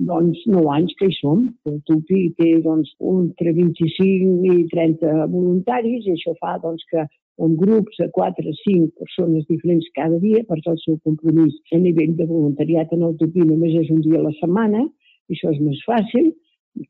doncs, 0.08 0.40
9 0.48 0.70
anys 0.74 0.94
que 0.98 1.08
hi 1.10 1.16
som. 1.18 1.42
El 1.68 1.80
Tupi 1.88 2.22
té 2.38 2.54
doncs, 2.64 2.92
entre 3.12 3.52
25 3.58 4.46
i 4.48 4.62
30 4.72 5.26
voluntaris 5.34 6.06
i 6.06 6.14
això 6.16 6.32
fa 6.40 6.56
doncs, 6.62 6.86
que 6.90 7.04
en 7.44 7.56
grups 7.60 7.98
de 8.00 8.08
4 8.16 8.48
o 8.48 8.54
5 8.62 8.88
persones 9.00 9.44
diferents 9.48 9.88
cada 9.98 10.18
dia 10.24 10.42
perquè 10.48 10.72
el 10.72 10.80
seu 10.84 10.98
compromís 11.06 11.56
a 11.72 11.80
nivell 11.80 12.16
de 12.18 12.28
voluntariat 12.28 12.92
en 12.92 13.06
el 13.08 13.16
Tupi 13.20 13.46
només 13.48 13.76
és 13.84 13.92
un 13.94 14.02
dia 14.04 14.20
a 14.20 14.26
la 14.28 14.34
setmana 14.40 14.84
això 15.32 15.52
és 15.54 15.60
més 15.64 15.80
fàcil 15.88 16.32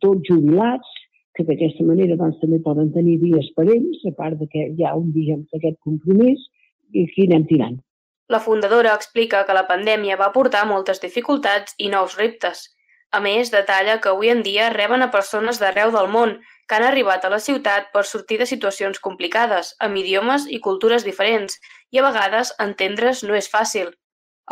tots 0.00 0.28
jubilats, 0.28 0.98
que 1.36 1.44
d'aquesta 1.48 1.84
manera 1.88 2.16
doncs, 2.20 2.38
també 2.42 2.58
poden 2.64 2.92
tenir 2.92 3.16
dies 3.22 3.48
per 3.56 3.64
ells, 3.64 4.02
a 4.08 4.12
part 4.18 4.38
de 4.40 4.48
que 4.52 4.68
hi 4.68 4.84
ha 4.84 4.92
un 4.98 5.12
dia 5.14 5.38
amb 5.38 5.56
aquest 5.56 5.78
compromís, 5.86 6.44
i 6.92 7.06
aquí 7.08 7.26
anem 7.28 7.46
tirant. 7.48 7.80
La 8.28 8.40
fundadora 8.40 8.92
explica 8.98 9.42
que 9.48 9.56
la 9.56 9.66
pandèmia 9.68 10.18
va 10.20 10.32
portar 10.36 10.66
moltes 10.68 11.00
dificultats 11.00 11.74
i 11.78 11.88
nous 11.92 12.16
reptes. 12.20 12.68
A 13.12 13.20
més, 13.20 13.50
detalla 13.52 13.98
que 14.00 14.12
avui 14.12 14.30
en 14.32 14.40
dia 14.44 14.70
reben 14.72 15.04
a 15.04 15.10
persones 15.12 15.58
d'arreu 15.60 15.92
del 15.92 16.08
món 16.12 16.38
que 16.68 16.78
han 16.78 16.86
arribat 16.88 17.24
a 17.24 17.32
la 17.32 17.40
ciutat 17.46 17.90
per 17.92 18.04
sortir 18.08 18.38
de 18.40 18.48
situacions 18.48 19.02
complicades, 19.06 19.74
amb 19.80 20.00
idiomes 20.00 20.46
i 20.48 20.62
cultures 20.68 21.04
diferents, 21.04 21.58
i 21.92 22.00
a 22.00 22.06
vegades 22.08 22.54
entendre's 22.68 23.24
no 23.28 23.36
és 23.36 23.50
fàcil. 23.52 23.92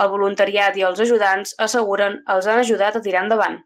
El 0.01 0.13
voluntariat 0.13 0.77
i 0.77 0.85
els 0.91 1.01
ajudants 1.01 1.57
asseguren 1.69 2.21
els 2.35 2.47
han 2.47 2.61
ajudat 2.65 2.97
a 2.97 3.05
tirar 3.05 3.25
endavant 3.25 3.61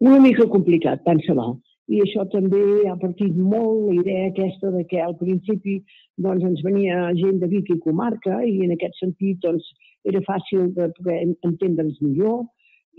una 0.00 0.20
mica 0.20 0.46
complicat, 0.48 1.02
tant 1.04 1.20
se 1.26 1.36
val. 1.36 1.58
I 1.90 2.04
això 2.04 2.22
també 2.30 2.62
ha 2.86 2.94
partit 3.00 3.34
molt 3.34 3.88
la 3.88 3.96
idea 3.98 4.28
aquesta 4.28 4.70
de 4.70 4.84
que 4.90 5.00
al 5.02 5.16
principi 5.18 5.80
doncs, 6.22 6.44
ens 6.46 6.62
venia 6.62 7.08
gent 7.18 7.40
de 7.42 7.48
Vic 7.50 7.72
i 7.74 7.80
comarca 7.82 8.38
i 8.46 8.60
en 8.66 8.76
aquest 8.76 9.00
sentit 9.00 9.40
doncs, 9.42 9.66
era 10.06 10.22
fàcil 10.28 10.70
de 10.76 10.86
poder 10.96 11.18
entendre'ns 11.26 11.98
millor 12.04 12.46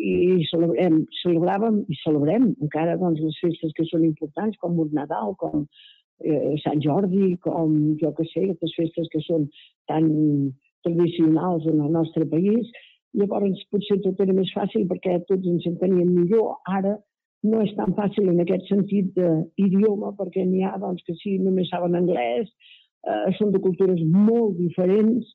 i 0.02 0.44
celebrem, 0.50 1.02
celebràvem 1.22 1.82
i 1.88 1.98
celebrem 2.02 2.52
encara 2.66 2.98
doncs, 3.00 3.24
les 3.24 3.40
festes 3.42 3.74
que 3.78 3.88
són 3.90 4.06
importants 4.06 4.60
com 4.62 4.78
un 4.84 4.92
Nadal, 4.98 5.34
com 5.40 5.66
eh, 6.26 6.58
Sant 6.66 6.84
Jordi, 6.84 7.36
com 7.46 7.96
jo 8.02 8.12
que 8.18 8.28
sé, 8.34 8.48
les 8.52 8.78
festes 8.78 9.10
que 9.14 9.24
són 9.26 9.48
tan 9.90 10.12
tradicionals 10.86 11.68
en 11.70 11.82
el 11.86 11.92
nostre 11.94 12.28
país 12.30 12.70
Llavors 13.20 13.64
potser 13.72 13.98
tot 14.06 14.20
era 14.24 14.34
més 14.36 14.52
fàcil 14.56 14.86
perquè 14.88 15.18
tots 15.28 15.48
ens 15.54 15.68
enteníem 15.68 16.12
millor. 16.16 16.60
Ara 16.80 16.96
no 17.44 17.62
és 17.66 17.74
tan 17.78 17.96
fàcil 17.98 18.30
en 18.32 18.40
aquest 18.44 18.68
sentit 18.70 19.12
d'idioma 19.16 20.14
perquè 20.20 20.46
n'hi 20.46 20.64
ha 20.64 20.78
doncs, 20.82 21.04
que 21.08 21.18
sí, 21.20 21.38
només 21.42 21.72
saben 21.74 21.98
anglès, 21.98 22.52
eh, 23.08 23.32
són 23.40 23.52
de 23.52 23.62
cultures 23.64 24.02
molt 24.06 24.58
diferents, 24.60 25.28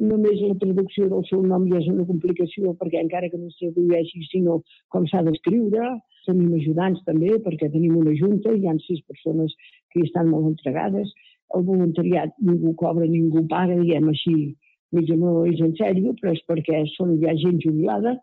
només 0.00 0.40
la 0.40 0.56
traducció 0.62 1.08
del 1.10 1.24
seu 1.28 1.42
nom 1.46 1.66
ja 1.70 1.80
és 1.80 1.88
una 1.90 2.06
complicació 2.08 2.74
perquè 2.80 3.02
encara 3.02 3.28
que 3.30 3.38
no 3.38 3.50
es 3.50 3.58
tradueixi, 3.58 4.22
sinó 4.30 4.60
com 4.88 5.06
s'ha 5.06 5.22
d'escriure. 5.26 5.98
Tenim 6.26 6.54
ajudants 6.54 7.02
també 7.06 7.36
perquè 7.42 7.70
tenim 7.72 7.96
una 7.98 8.14
junta, 8.14 8.52
hi 8.54 8.68
ha 8.68 8.76
sis 8.86 9.00
persones 9.08 9.54
que 9.90 10.00
hi 10.00 10.06
estan 10.06 10.30
molt 10.30 10.46
entregades. 10.52 11.12
El 11.56 11.64
voluntariat 11.66 12.36
ningú 12.38 12.74
cobra, 12.78 13.08
ningú 13.10 13.42
paga, 13.50 13.74
diguem 13.80 14.12
així, 14.12 14.36
mitja 14.96 15.16
no 15.16 15.44
és 15.48 15.60
en 15.64 15.74
sèrio, 15.78 16.14
però 16.20 16.34
és 16.36 16.42
perquè 16.50 16.84
són 16.96 17.16
ja 17.22 17.34
gent 17.42 17.60
jubilada, 17.64 18.16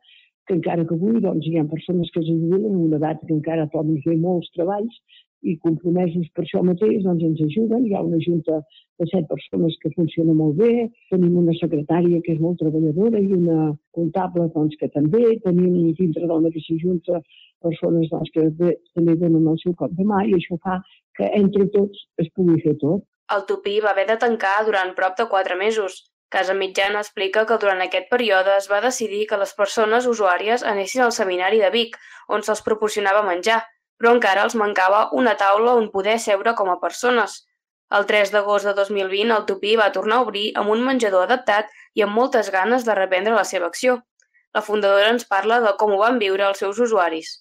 que 0.48 0.56
encara 0.56 0.86
que 0.88 0.96
avui 0.96 1.22
doncs, 1.22 1.46
hi 1.48 1.60
ha 1.60 1.68
persones 1.68 2.12
que 2.14 2.22
es 2.24 2.28
jubilen 2.30 2.70
en 2.72 2.84
una 2.88 3.00
edat 3.02 3.24
que 3.28 3.36
encara 3.36 3.68
poden 3.74 4.00
fer 4.06 4.16
molts 4.22 4.52
treballs 4.56 5.02
i 5.48 5.56
compromesos 5.64 6.30
per 6.36 6.44
això 6.44 6.64
mateix 6.66 7.04
doncs 7.06 7.26
ens 7.28 7.42
ajuden. 7.46 7.86
Hi 7.86 7.96
ha 7.96 8.04
una 8.06 8.20
junta 8.24 8.62
de 9.00 9.08
set 9.12 9.28
persones 9.30 9.76
que 9.84 9.92
funciona 9.96 10.34
molt 10.34 10.58
bé, 10.62 10.88
tenim 11.12 11.36
una 11.44 11.56
secretària 11.60 12.22
que 12.26 12.34
és 12.34 12.42
molt 12.44 12.58
treballadora 12.64 13.22
i 13.22 13.36
una 13.38 13.74
comptable 13.98 14.48
doncs, 14.56 14.80
que 14.80 14.90
també, 14.96 15.38
tenim 15.44 15.92
dintre 16.00 16.26
de 16.26 16.32
la 16.32 16.42
mateixa 16.48 16.80
junta 16.82 17.22
persones 17.64 18.10
doncs, 18.14 18.34
que 18.34 18.50
bé, 18.64 18.74
també 18.98 19.18
donen 19.20 19.52
el 19.54 19.62
seu 19.64 19.76
cop 19.78 19.94
de 20.00 20.08
mà 20.08 20.24
i 20.26 20.36
això 20.40 20.58
fa 20.64 20.80
que 21.20 21.30
entre 21.38 21.70
tots 21.76 22.08
es 22.24 22.32
pugui 22.34 22.60
fer 22.66 22.78
tot. 22.82 23.06
El 23.36 23.44
Tupí 23.48 23.80
va 23.84 23.92
haver 23.92 24.08
de 24.08 24.22
tancar 24.22 24.62
durant 24.66 24.96
prop 24.96 25.18
de 25.20 25.28
quatre 25.30 25.58
mesos. 25.60 26.06
Casa 26.30 26.54
Mitjana 26.54 27.02
explica 27.06 27.46
que 27.50 27.56
durant 27.60 27.82
aquest 27.84 28.10
període 28.12 28.58
es 28.58 28.66
va 28.72 28.82
decidir 28.84 29.26
que 29.30 29.40
les 29.40 29.54
persones 29.56 30.08
usuàries 30.12 30.66
anessin 30.72 31.06
al 31.06 31.14
seminari 31.18 31.62
de 31.64 31.70
Vic, 31.76 31.96
on 32.28 32.44
se'ls 32.44 32.64
proporcionava 32.66 33.24
menjar, 33.28 33.62
però 34.00 34.12
encara 34.16 34.44
els 34.48 34.58
mancava 34.62 35.06
una 35.22 35.38
taula 35.40 35.78
on 35.80 35.88
poder 35.94 36.18
seure 36.20 36.54
com 36.60 36.74
a 36.74 36.82
persones. 36.84 37.38
El 37.98 38.06
3 38.12 38.34
d'agost 38.36 38.68
de 38.68 38.76
2020 38.82 39.34
el 39.38 39.48
Tupí 39.48 39.78
va 39.80 39.92
tornar 39.96 40.20
a 40.20 40.28
obrir 40.28 40.46
amb 40.60 40.76
un 40.76 40.84
menjador 40.84 41.24
adaptat 41.30 41.72
i 41.96 42.04
amb 42.04 42.20
moltes 42.20 42.52
ganes 42.52 42.84
de 42.84 43.00
reprendre 43.00 43.36
la 43.38 43.48
seva 43.48 43.72
acció. 43.72 44.02
La 44.58 44.64
fundadora 44.70 45.14
ens 45.16 45.28
parla 45.32 45.62
de 45.64 45.76
com 45.80 45.94
ho 45.96 46.02
van 46.04 46.20
viure 46.20 46.44
els 46.50 46.60
seus 46.64 46.82
usuaris. 46.84 47.38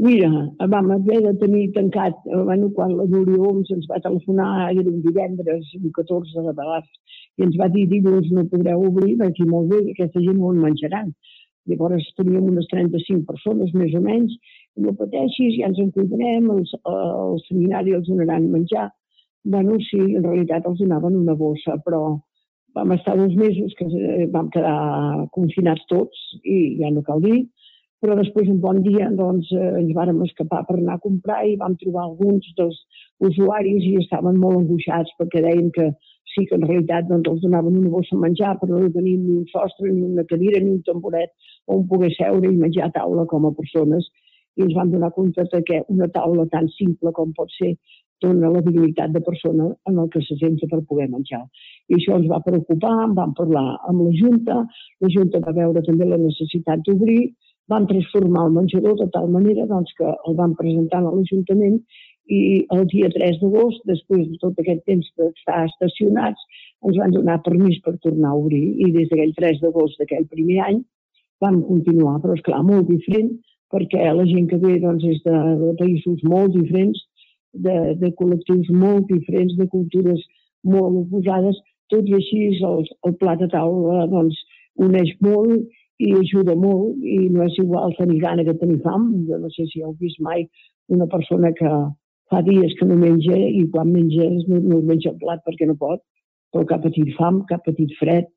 Mira, 0.00 0.30
vam 0.72 0.90
haver 0.94 1.18
de 1.26 1.34
tenir 1.42 1.66
tancat, 1.76 2.16
eh, 2.30 2.42
bueno, 2.48 2.70
quan 2.72 2.96
la 2.96 3.04
Núria 3.10 3.50
ens 3.76 3.88
va 3.90 4.00
telefonar, 4.00 4.70
era 4.72 4.88
un 4.88 5.02
divendres, 5.04 5.74
un 5.76 5.90
14 5.92 6.44
de 6.46 6.54
març, 6.56 6.88
i 7.40 7.46
ens 7.46 7.56
va 7.56 7.70
dir, 7.72 7.86
dilluns 7.88 8.28
no 8.36 8.44
podreu 8.52 8.84
obrir, 8.90 9.16
vaig 9.20 9.36
dir, 9.38 9.48
molt 9.48 9.70
bé, 9.72 9.80
aquesta 9.94 10.20
gent 10.20 10.36
no 10.36 10.52
en 10.52 10.60
menjaran. 10.66 11.12
Llavors 11.70 12.06
teníem 12.18 12.48
unes 12.50 12.66
35 12.70 13.24
persones, 13.28 13.72
més 13.76 13.94
o 13.96 14.00
menys, 14.04 14.34
no 14.84 14.92
pateixis, 14.98 15.56
ja 15.58 15.70
ens 15.70 15.80
en 15.80 15.92
cuidarem, 15.94 16.50
els, 16.52 16.72
el 16.92 17.38
seminari 17.46 17.96
els 17.96 18.08
donaran 18.08 18.48
menjar. 18.52 18.90
Bueno, 19.44 19.78
sí, 19.88 20.00
en 20.18 20.26
realitat 20.26 20.66
els 20.68 20.80
donaven 20.82 21.16
una 21.16 21.36
bossa, 21.38 21.78
però 21.84 22.02
vam 22.76 22.92
estar 22.92 23.16
dos 23.18 23.32
mesos 23.34 23.72
que 23.78 23.86
eh, 23.88 24.26
vam 24.32 24.50
quedar 24.54 25.26
confinats 25.34 25.86
tots 25.90 26.20
i 26.44 26.76
ja 26.80 26.90
no 26.92 27.02
cal 27.06 27.24
dir, 27.24 27.40
però 28.00 28.16
després 28.16 28.48
un 28.48 28.60
bon 28.62 28.80
dia 28.84 29.08
doncs, 29.16 29.50
eh, 29.52 29.72
ens 29.80 29.94
vàrem 29.96 30.20
escapar 30.26 30.62
per 30.68 30.78
anar 30.78 30.98
a 30.98 31.04
comprar 31.04 31.40
i 31.48 31.58
vam 31.60 31.76
trobar 31.80 32.06
alguns 32.06 32.46
dels 32.60 32.78
usuaris 33.30 33.88
i 33.88 33.96
estaven 34.04 34.38
molt 34.40 34.62
angoixats 34.62 35.12
perquè 35.18 35.42
deien 35.44 35.72
que 35.76 35.90
sí 36.32 36.46
que 36.48 36.56
en 36.58 36.66
realitat 36.66 37.08
doncs, 37.10 37.28
els 37.32 37.44
donaven 37.44 37.78
una 37.82 37.92
bossa 37.94 38.16
a 38.16 38.22
menjar 38.24 38.56
però 38.60 38.80
no 38.80 38.90
tenien 38.96 39.22
ni 39.26 39.36
un 39.42 39.46
sostre, 39.52 39.92
ni 39.92 40.02
una 40.08 40.24
cadira, 40.30 40.60
ni 40.60 40.76
un 40.76 40.82
tamboret 40.86 41.32
on 41.66 41.86
poder 41.90 42.12
seure 42.16 42.50
i 42.50 42.56
menjar 42.56 42.88
a 42.88 42.94
taula 42.98 43.26
com 43.30 43.46
a 43.46 43.54
persones 43.56 44.10
i 44.58 44.66
ens 44.66 44.76
vam 44.76 44.90
donar 44.92 45.12
compte 45.16 45.62
que 45.66 45.82
una 45.88 46.08
taula 46.14 46.46
tan 46.52 46.68
simple 46.76 47.12
com 47.16 47.34
pot 47.36 47.52
ser 47.56 47.74
dona 48.20 48.50
la 48.52 48.60
dignitat 48.64 49.12
de 49.14 49.20
persona 49.24 49.68
en 49.88 49.98
el 49.98 50.08
que 50.12 50.20
se 50.26 50.36
senta 50.40 50.66
per 50.70 50.80
poder 50.88 51.08
menjar. 51.12 51.40
I 51.88 51.96
això 51.96 52.18
ens 52.18 52.28
va 52.32 52.42
preocupar, 52.44 52.92
vam 53.16 53.32
parlar 53.38 53.64
amb 53.88 54.04
la 54.04 54.12
Junta, 54.18 54.58
la 55.00 55.12
Junta 55.14 55.40
va 55.46 55.56
veure 55.56 55.82
també 55.86 56.08
la 56.08 56.20
necessitat 56.20 56.84
d'obrir, 56.86 57.32
van 57.72 57.86
transformar 57.86 58.46
el 58.48 58.54
menjador 58.58 58.96
de 58.98 59.06
tal 59.14 59.28
manera 59.30 59.66
doncs, 59.70 59.92
que 59.98 60.06
el 60.28 60.36
van 60.40 60.56
presentar 60.58 61.00
a 61.00 61.12
l'Ajuntament 61.14 61.78
i 62.28 62.40
el 62.74 62.86
dia 62.92 63.08
3 63.14 63.40
d'agost, 63.40 63.82
després 63.90 64.26
de 64.28 64.38
tot 64.42 64.58
aquest 64.60 64.82
temps 64.86 65.06
que 65.16 65.28
està 65.30 65.64
estacionats, 65.66 66.40
ens 66.86 66.98
van 67.00 67.14
donar 67.14 67.40
permís 67.46 67.80
per 67.84 67.96
tornar 68.04 68.32
a 68.32 68.40
obrir 68.40 68.64
i 68.78 68.90
des 68.94 69.08
d'aquell 69.10 69.34
3 69.38 69.62
d'agost 69.64 69.98
d'aquell 69.98 70.26
primer 70.30 70.60
any 70.66 70.82
vam 71.40 71.62
continuar, 71.64 72.18
però 72.20 72.36
és 72.36 72.44
clar, 72.44 72.62
molt 72.62 72.88
diferent, 72.90 73.32
perquè 73.72 74.10
la 74.12 74.26
gent 74.28 74.48
que 74.50 74.58
ve 74.60 74.78
doncs, 74.82 75.04
és 75.08 75.22
de, 75.24 75.36
de 75.62 75.72
països 75.80 76.22
molt 76.26 76.54
diferents, 76.56 77.00
de, 77.52 77.76
de 77.98 78.12
col·lectius 78.18 78.70
molt 78.70 79.08
diferents, 79.10 79.56
de 79.58 79.66
cultures 79.72 80.22
molt 80.62 81.00
oposades, 81.04 81.58
tot 81.90 82.06
i 82.06 82.16
així 82.18 82.40
el, 82.66 82.84
el 83.08 83.14
plat 83.22 83.40
de 83.42 83.48
taula 83.50 84.06
doncs, 84.10 84.38
uneix 84.80 85.12
molt 85.24 85.66
i 86.00 86.12
ajuda 86.16 86.54
molt 86.56 87.00
i 87.04 87.18
no 87.32 87.44
és 87.44 87.56
igual 87.60 87.96
tenir 87.98 88.20
gana 88.22 88.44
que 88.46 88.56
tenir 88.60 88.78
fam. 88.84 89.10
Jo 89.28 89.40
no 89.40 89.50
sé 89.52 89.66
si 89.68 89.82
heu 89.82 89.92
vist 90.00 90.20
mai 90.24 90.46
una 90.88 91.06
persona 91.10 91.50
que 91.56 91.70
fa 92.30 92.42
dies 92.46 92.74
que 92.78 92.86
no 92.86 92.96
menja 92.98 93.36
i 93.36 93.64
quan 93.74 93.92
menja 93.92 94.28
no, 94.48 94.60
no 94.62 94.80
menja 94.86 95.10
el 95.12 95.18
plat 95.22 95.42
perquè 95.46 95.68
no 95.68 95.76
pot, 95.80 96.02
però 96.52 96.66
que 96.66 96.76
ha 96.76 96.82
patit 96.82 97.12
fam, 97.18 97.44
que 97.46 97.56
ha 97.56 97.62
patit 97.64 97.94
fred, 97.98 98.30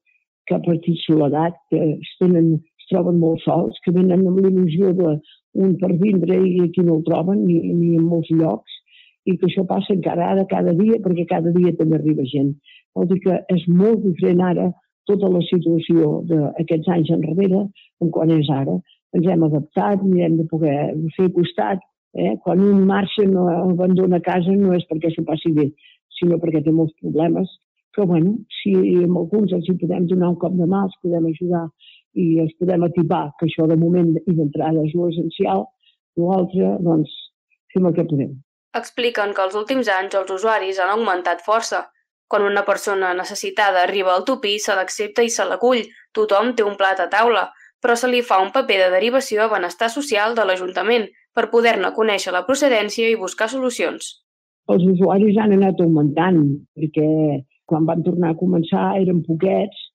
que 0.47 0.57
ha 0.57 0.61
patit 0.63 0.99
soledat, 1.05 1.57
que 1.71 1.79
es, 1.93 2.13
tenen, 2.19 2.53
es 2.81 2.89
troben 2.91 3.19
molt 3.21 3.43
sols, 3.45 3.79
que 3.85 3.93
venen 3.95 4.25
amb 4.27 4.41
l'il·lusió 4.43 4.93
d'un 4.97 5.75
per 5.81 5.91
vindre 6.01 6.39
i 6.41 6.59
aquí 6.65 6.83
no 6.85 6.99
el 6.99 7.05
troben 7.07 7.45
ni, 7.47 7.59
ni 7.71 7.93
en 7.97 8.07
molts 8.09 8.31
llocs 8.33 8.79
i 9.29 9.37
que 9.39 9.47
això 9.47 9.63
passa 9.67 9.93
encara 9.95 10.33
ara 10.33 10.47
cada 10.49 10.73
dia 10.75 10.99
perquè 11.03 11.25
cada 11.29 11.53
dia 11.55 11.71
també 11.79 11.99
arriba 11.99 12.25
gent. 12.27 12.53
Vol 12.95 13.07
dir 13.11 13.21
que 13.23 13.37
és 13.53 13.63
molt 13.69 14.03
diferent 14.03 14.43
ara 14.43 14.71
tota 15.09 15.29
la 15.31 15.41
situació 15.47 16.19
d'aquests 16.29 16.89
anys 16.95 17.13
enrere 17.15 17.63
en 18.03 18.11
quan 18.11 18.31
és 18.35 18.49
ara. 18.51 18.75
Ens 19.15 19.27
hem 19.29 19.45
adaptat 19.47 20.03
i 20.09 20.23
hem 20.25 20.37
de 20.39 20.47
poder 20.51 20.77
fer 21.17 21.29
costat. 21.37 21.83
Eh? 22.13 22.35
Quan 22.43 22.61
un 22.61 22.85
marxa, 22.87 23.25
no 23.25 23.47
abandona 23.49 24.21
casa, 24.21 24.53
no 24.53 24.73
és 24.77 24.85
perquè 24.89 25.11
s'ho 25.13 25.25
passi 25.27 25.51
bé, 25.55 25.69
sinó 26.19 26.37
perquè 26.41 26.63
té 26.63 26.73
molts 26.73 26.93
problemes. 27.01 27.49
Però, 27.93 28.07
bueno, 28.09 28.35
si 28.61 28.73
amb 29.03 29.19
alguns 29.21 29.53
els 29.53 29.67
hi 29.69 29.75
podem 29.81 30.07
donar 30.09 30.31
un 30.33 30.39
cop 30.41 30.55
de 30.57 30.65
mà, 30.69 30.85
els 30.87 30.97
podem 31.05 31.27
ajudar 31.29 31.67
i 32.17 32.27
els 32.41 32.53
podem 32.61 32.85
atipar, 32.85 33.27
que 33.37 33.49
això 33.49 33.67
de 33.69 33.77
moment 33.77 34.13
i 34.17 34.33
d'entrada 34.37 34.85
és 34.85 34.93
l'essencial, 34.97 35.65
l'altre, 36.17 36.75
doncs, 36.85 37.13
fem 37.73 37.89
el 37.89 37.95
que 37.97 38.05
podem. 38.09 38.33
Expliquen 38.77 39.33
que 39.37 39.43
els 39.45 39.57
últims 39.57 39.89
anys 39.93 40.17
els 40.17 40.31
usuaris 40.33 40.79
han 40.81 40.93
augmentat 40.93 41.43
força. 41.45 41.83
Quan 42.29 42.45
una 42.45 42.63
persona 42.65 43.11
necessitada 43.13 43.83
arriba 43.83 44.13
al 44.13 44.25
tupí, 44.25 44.55
se 44.57 44.73
l'accepta 44.73 45.25
i 45.25 45.29
se 45.29 45.45
l'acull. 45.45 45.83
Tothom 46.17 46.55
té 46.57 46.65
un 46.65 46.77
plat 46.79 47.01
a 47.01 47.09
taula, 47.09 47.51
però 47.81 47.97
se 47.99 48.09
li 48.09 48.23
fa 48.25 48.39
un 48.41 48.49
paper 48.55 48.79
de 48.81 48.89
derivació 48.95 49.43
a 49.43 49.51
benestar 49.51 49.91
social 49.93 50.33
de 50.37 50.45
l'Ajuntament 50.47 51.05
per 51.35 51.49
poder-ne 51.53 51.93
conèixer 51.95 52.33
la 52.33 52.43
procedència 52.47 53.09
i 53.09 53.19
buscar 53.19 53.49
solucions. 53.51 54.19
Els 54.73 54.85
usuaris 54.87 55.37
han 55.41 55.55
anat 55.57 55.81
augmentant, 55.83 56.39
perquè 56.77 57.07
quan 57.67 57.87
van 57.89 58.03
tornar 58.05 58.31
a 58.31 58.39
començar 58.39 58.93
eren 59.01 59.23
poquets 59.25 59.89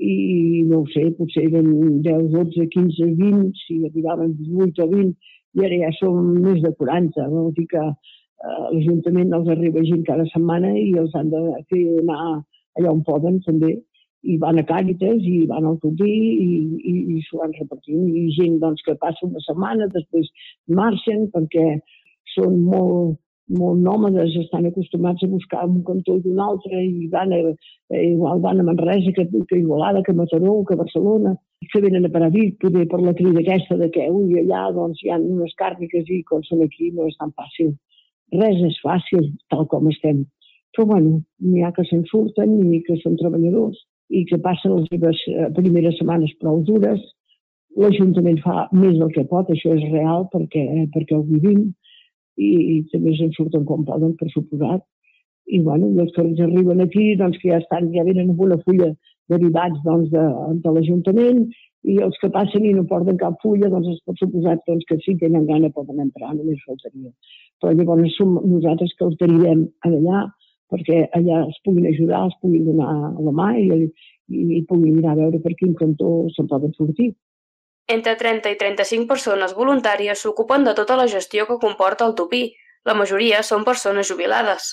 i 0.00 0.62
no 0.68 0.80
ho 0.82 0.86
sé, 0.90 1.04
potser 1.18 1.44
eren 1.50 2.00
10, 2.02 2.30
12, 2.32 2.66
15, 2.72 3.10
20, 3.20 3.50
si 3.66 3.80
arribaven 3.88 4.34
18 4.40 4.82
o 4.82 4.88
20, 4.90 5.14
i 5.54 5.66
ara 5.66 5.80
ja 5.84 5.90
som 6.00 6.32
més 6.42 6.62
de 6.64 6.72
40. 6.80 7.28
Vol 7.30 7.52
dir 7.58 7.66
que 7.70 7.84
eh, 7.84 8.64
l'Ajuntament 8.72 9.34
els 9.38 9.50
arriba 9.54 9.84
gent 9.86 10.02
cada 10.08 10.26
setmana 10.32 10.72
i 10.78 10.92
els 11.02 11.14
han 11.14 11.30
de 11.34 11.42
fer 11.70 11.84
anar 12.02 12.22
allà 12.78 12.90
on 12.90 13.04
poden 13.06 13.38
també 13.46 13.76
i 14.24 14.36
van 14.42 14.58
a 14.60 14.64
Càritas 14.68 15.24
i 15.28 15.44
van 15.50 15.66
al 15.68 15.76
Tupí 15.82 16.12
i, 16.12 16.48
i, 16.92 16.94
i 17.16 17.20
s'ho 17.26 17.42
van 17.42 17.52
repartint. 17.58 18.06
I 18.08 18.30
gent 18.38 18.56
doncs, 18.62 18.84
que 18.86 18.96
passa 19.00 19.26
una 19.28 19.42
setmana, 19.44 19.90
després 19.92 20.30
marxen 20.80 21.28
perquè 21.34 21.66
són 22.34 22.60
molt, 22.66 23.18
molt 23.60 23.80
nòmades, 23.84 24.36
estan 24.40 24.66
acostumats 24.70 25.24
a 25.24 25.30
buscar 25.30 25.64
un 25.68 25.82
cantó 25.86 26.16
i 26.18 26.32
un 26.32 26.40
altre 26.40 26.80
i 26.82 27.08
van 27.12 27.34
a, 27.36 27.40
eh, 27.92 28.04
igual 28.10 28.40
van 28.44 28.60
a 28.60 28.68
Manresa 28.70 29.12
que, 29.16 29.26
que 29.48 29.58
Igualada, 29.60 30.02
que 30.02 30.16
Mataró, 30.16 30.56
que 30.64 30.78
Barcelona, 30.80 31.36
que 31.72 31.80
venen 31.84 32.08
a 32.08 32.28
Vic, 32.30 32.58
poder 32.60 32.86
per 32.88 33.00
la 33.00 33.14
crida 33.14 33.40
aquesta 33.40 33.76
de 33.76 33.90
que 33.90 34.08
ui, 34.10 34.38
allà 34.40 34.70
doncs, 34.72 35.02
hi 35.02 35.10
ha 35.10 35.18
unes 35.20 35.52
càrniques 35.60 36.08
i 36.08 36.22
quan 36.28 36.42
són 36.48 36.64
aquí 36.64 36.90
no 36.92 37.08
és 37.08 37.16
tan 37.20 37.32
fàcil. 37.32 37.74
Res 38.32 38.62
és 38.64 38.80
fàcil, 38.82 39.32
tal 39.52 39.68
com 39.68 39.88
estem. 39.92 40.24
Però 40.74 40.88
bueno, 40.90 41.20
n'hi 41.38 41.62
ha 41.62 41.72
que 41.72 41.84
se'n 41.86 42.02
surten 42.10 42.56
i 42.72 42.80
que 42.82 42.96
són 43.02 43.20
treballadors 43.20 43.78
i 44.10 44.24
que 44.28 44.38
passen 44.44 44.74
les 44.76 44.88
seves 44.92 45.20
eh, 45.32 45.50
primeres 45.56 45.96
setmanes 46.00 46.34
prou 46.40 46.62
dures. 46.68 47.00
L'Ajuntament 47.80 48.38
fa 48.44 48.68
més 48.72 48.98
del 49.00 49.10
que 49.14 49.24
pot, 49.30 49.48
això 49.50 49.72
és 49.74 49.86
real 49.92 50.28
perquè, 50.32 50.62
eh, 50.62 50.86
perquè 50.94 51.16
ho 51.16 51.24
vivim 51.26 51.64
i, 52.36 52.50
i 52.50 52.76
també 52.92 53.14
se'n 53.18 53.32
surten 53.36 53.64
com 53.68 53.86
poden, 53.88 54.14
per 54.20 54.30
suposat. 54.32 54.84
I 55.54 55.60
bueno, 55.60 55.90
els 56.00 56.12
que 56.14 56.22
ens 56.24 56.40
arriben 56.40 56.80
aquí, 56.80 57.12
doncs 57.20 57.36
que 57.40 57.50
ja 57.50 57.60
estan, 57.60 57.90
ja 57.92 58.06
venen 58.06 58.32
amb 58.32 58.40
una 58.46 58.56
fulla 58.64 58.94
derivats 59.32 59.80
doncs, 59.84 60.10
de, 60.12 60.24
de 60.64 60.72
l'Ajuntament 60.72 61.44
i 61.84 61.98
els 62.04 62.16
que 62.20 62.30
passen 62.32 62.64
i 62.64 62.72
no 62.76 62.86
porten 62.88 63.18
cap 63.20 63.36
fulla, 63.42 63.68
doncs 63.72 63.90
es 63.92 64.00
pot 64.08 64.20
suposar 64.20 64.56
doncs, 64.68 64.86
que 64.88 64.96
si 65.04 65.16
tenen 65.20 65.44
gana 65.48 65.72
poden 65.72 66.00
entrar, 66.00 66.32
només 66.32 66.62
faltaria. 66.64 67.12
Però 67.60 67.74
llavors 67.76 68.16
som 68.16 68.38
nosaltres 68.40 68.94
que 68.96 69.04
els 69.08 69.18
derivem 69.20 69.66
allà 69.88 70.24
perquè 70.72 71.04
allà 71.18 71.42
els 71.44 71.58
puguin 71.64 71.88
ajudar, 71.90 72.24
els 72.28 72.36
puguin 72.42 72.64
donar 72.68 72.94
la 73.26 73.34
mà 73.36 73.50
i, 73.60 73.68
i, 74.30 74.42
i 74.58 74.62
puguin 74.68 74.98
mirar 74.98 75.14
a 75.14 75.20
veure 75.22 75.40
per 75.44 75.54
quin 75.58 75.74
cantó 75.78 76.10
se'n 76.36 76.48
poden 76.50 76.72
sortir. 76.78 77.12
Entre 77.86 78.14
30 78.16 78.54
i 78.54 78.56
35 78.60 79.08
persones 79.10 79.52
voluntàries 79.56 80.22
s'ocupen 80.24 80.64
de 80.64 80.72
tota 80.78 80.96
la 80.96 81.08
gestió 81.14 81.44
que 81.50 81.60
comporta 81.60 82.06
el 82.08 82.14
tupí. 82.16 82.46
La 82.88 82.96
majoria 82.96 83.42
són 83.44 83.64
persones 83.64 84.08
jubilades. 84.08 84.70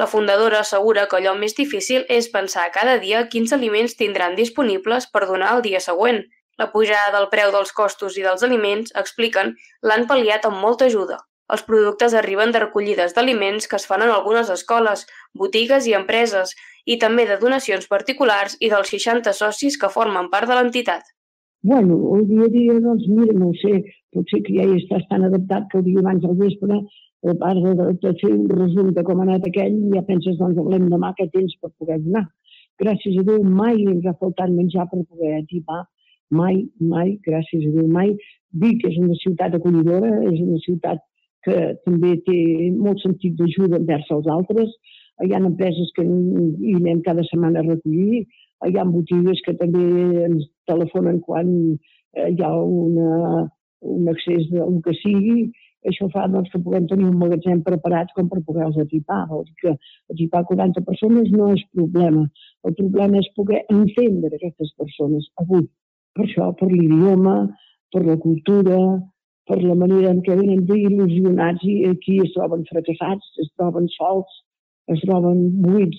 La 0.00 0.06
fundadora 0.06 0.60
assegura 0.60 1.06
que 1.08 1.18
allò 1.18 1.32
més 1.38 1.56
difícil 1.56 2.04
és 2.18 2.28
pensar 2.32 2.70
cada 2.76 2.98
dia 3.00 3.26
quins 3.32 3.52
aliments 3.56 3.96
tindran 3.96 4.36
disponibles 4.36 5.08
per 5.12 5.26
donar 5.28 5.56
el 5.56 5.64
dia 5.66 5.80
següent. 5.80 6.22
La 6.60 6.68
pujada 6.72 7.12
del 7.16 7.28
preu 7.32 7.52
dels 7.52 7.72
costos 7.72 8.16
i 8.20 8.24
dels 8.24 8.44
aliments, 8.44 8.92
expliquen, 9.02 9.54
l'han 9.88 10.08
pal·liat 10.08 10.48
amb 10.48 10.60
molta 10.64 10.88
ajuda. 10.92 11.18
Els 11.52 11.64
productes 11.68 12.14
arriben 12.16 12.52
de 12.52 12.62
recollides 12.62 13.12
d'aliments 13.16 13.68
que 13.68 13.76
es 13.76 13.84
fan 13.88 14.04
en 14.06 14.12
algunes 14.12 14.50
escoles, 14.54 15.04
botigues 15.36 15.88
i 15.90 15.96
empreses, 15.98 16.54
i 16.86 16.96
també 17.02 17.26
de 17.28 17.36
donacions 17.42 17.88
particulars 17.90 18.56
i 18.60 18.70
dels 18.72 18.92
60 18.94 19.34
socis 19.36 19.76
que 19.80 19.92
formen 19.92 20.30
part 20.32 20.48
de 20.48 20.56
l'entitat. 20.56 21.10
Bueno, 21.62 21.98
el 22.16 22.24
dia 22.26 22.46
a 22.48 22.50
dia, 22.50 22.78
doncs, 22.82 23.04
mira, 23.06 23.36
no 23.38 23.52
sé, 23.60 23.82
potser 24.14 24.40
que 24.46 24.56
ja 24.56 24.64
hi 24.66 24.80
estàs 24.80 25.04
tan 25.10 25.28
adaptat 25.28 25.68
que 25.70 25.78
el 25.78 25.84
dia 25.90 26.00
abans 26.02 26.24
del 26.24 26.34
vespre, 26.40 26.80
a 27.22 27.34
part 27.44 27.60
de, 27.62 27.86
de 28.02 28.14
fer 28.22 28.32
un 28.34 28.48
resum 28.50 28.90
de 28.96 29.04
com 29.06 29.20
ha 29.20 29.28
anat 29.28 29.46
aquell, 29.46 29.76
ja 29.92 30.02
penses, 30.08 30.40
doncs, 30.40 30.58
hablem 30.58 30.88
demà 30.90 31.12
què 31.20 31.28
tens 31.36 31.54
per 31.60 31.70
poder 31.78 32.00
donar. 32.02 32.24
Gràcies 32.82 33.20
a 33.20 33.26
Déu, 33.28 33.44
mai 33.60 33.84
ens 33.92 34.08
ha 34.08 34.16
faltat 34.24 34.50
menjar 34.50 34.88
per 34.90 35.04
poder 35.04 35.36
equipar, 35.44 35.84
mai, 36.34 36.64
mai, 36.80 37.14
gràcies 37.28 37.68
a 37.68 37.76
Déu, 37.76 37.86
mai. 38.00 38.16
Vic 38.64 38.82
és 38.88 38.98
una 38.98 39.14
ciutat 39.20 39.54
acollidora, 39.60 40.16
és 40.32 40.40
una 40.42 40.58
ciutat 40.66 41.04
que 41.46 41.56
també 41.86 42.16
té 42.26 42.38
molt 42.76 43.02
sentit 43.02 43.34
d'ajuda 43.38 43.80
envers 43.80 44.10
els 44.14 44.28
altres. 44.36 44.70
Hi 45.22 45.32
ha 45.34 45.42
empreses 45.42 45.90
que 45.96 46.04
hi 46.04 46.76
anem 46.78 47.02
cada 47.06 47.24
setmana 47.28 47.60
a 47.60 47.66
recollir, 47.66 48.24
hi 48.68 48.78
ha 48.78 48.84
botigues 48.86 49.42
que 49.46 49.54
també 49.58 49.82
ens 50.28 50.46
telefonen 50.70 51.18
quan 51.26 51.50
eh, 51.72 52.30
hi 52.30 52.40
ha 52.42 52.52
una, 52.62 53.44
un 53.82 54.08
accés 54.12 54.48
del 54.52 54.80
que 54.86 54.94
sigui. 55.02 55.50
Això 55.90 56.06
fa 56.12 56.28
doncs, 56.30 56.50
que 56.52 56.60
puguem 56.62 56.84
tenir 56.86 57.08
un 57.08 57.18
magatzem 57.18 57.62
preparat 57.66 58.12
com 58.14 58.28
per 58.30 58.44
poder-los 58.46 58.78
equipar. 58.84 59.24
Vol 59.30 59.42
dir 59.48 59.56
que 59.64 59.72
equipar 60.14 60.44
40 60.50 60.84
persones 60.86 61.32
no 61.34 61.48
és 61.56 61.64
problema. 61.74 62.22
El 62.62 62.76
problema 62.78 63.18
és 63.18 63.30
poder 63.38 63.64
entendre 63.74 64.30
aquestes 64.36 64.70
persones 64.78 65.26
avui. 65.42 65.66
Per 66.14 66.28
això, 66.28 66.52
per 66.60 66.68
l'idioma, 66.70 67.34
per 67.92 68.04
la 68.06 68.16
cultura, 68.22 68.78
per 69.48 69.58
la 69.62 69.74
manera 69.78 70.12
en 70.14 70.22
què 70.26 70.36
venen 70.38 70.64
d'il·lusionats 70.68 71.64
i 71.66 71.76
aquí 71.90 72.18
es 72.24 72.32
troben 72.36 72.64
fracassats, 72.70 73.32
es 73.42 73.50
troben 73.58 73.88
sols, 73.96 74.38
es 74.92 75.02
troben 75.06 75.42
buits 75.64 75.98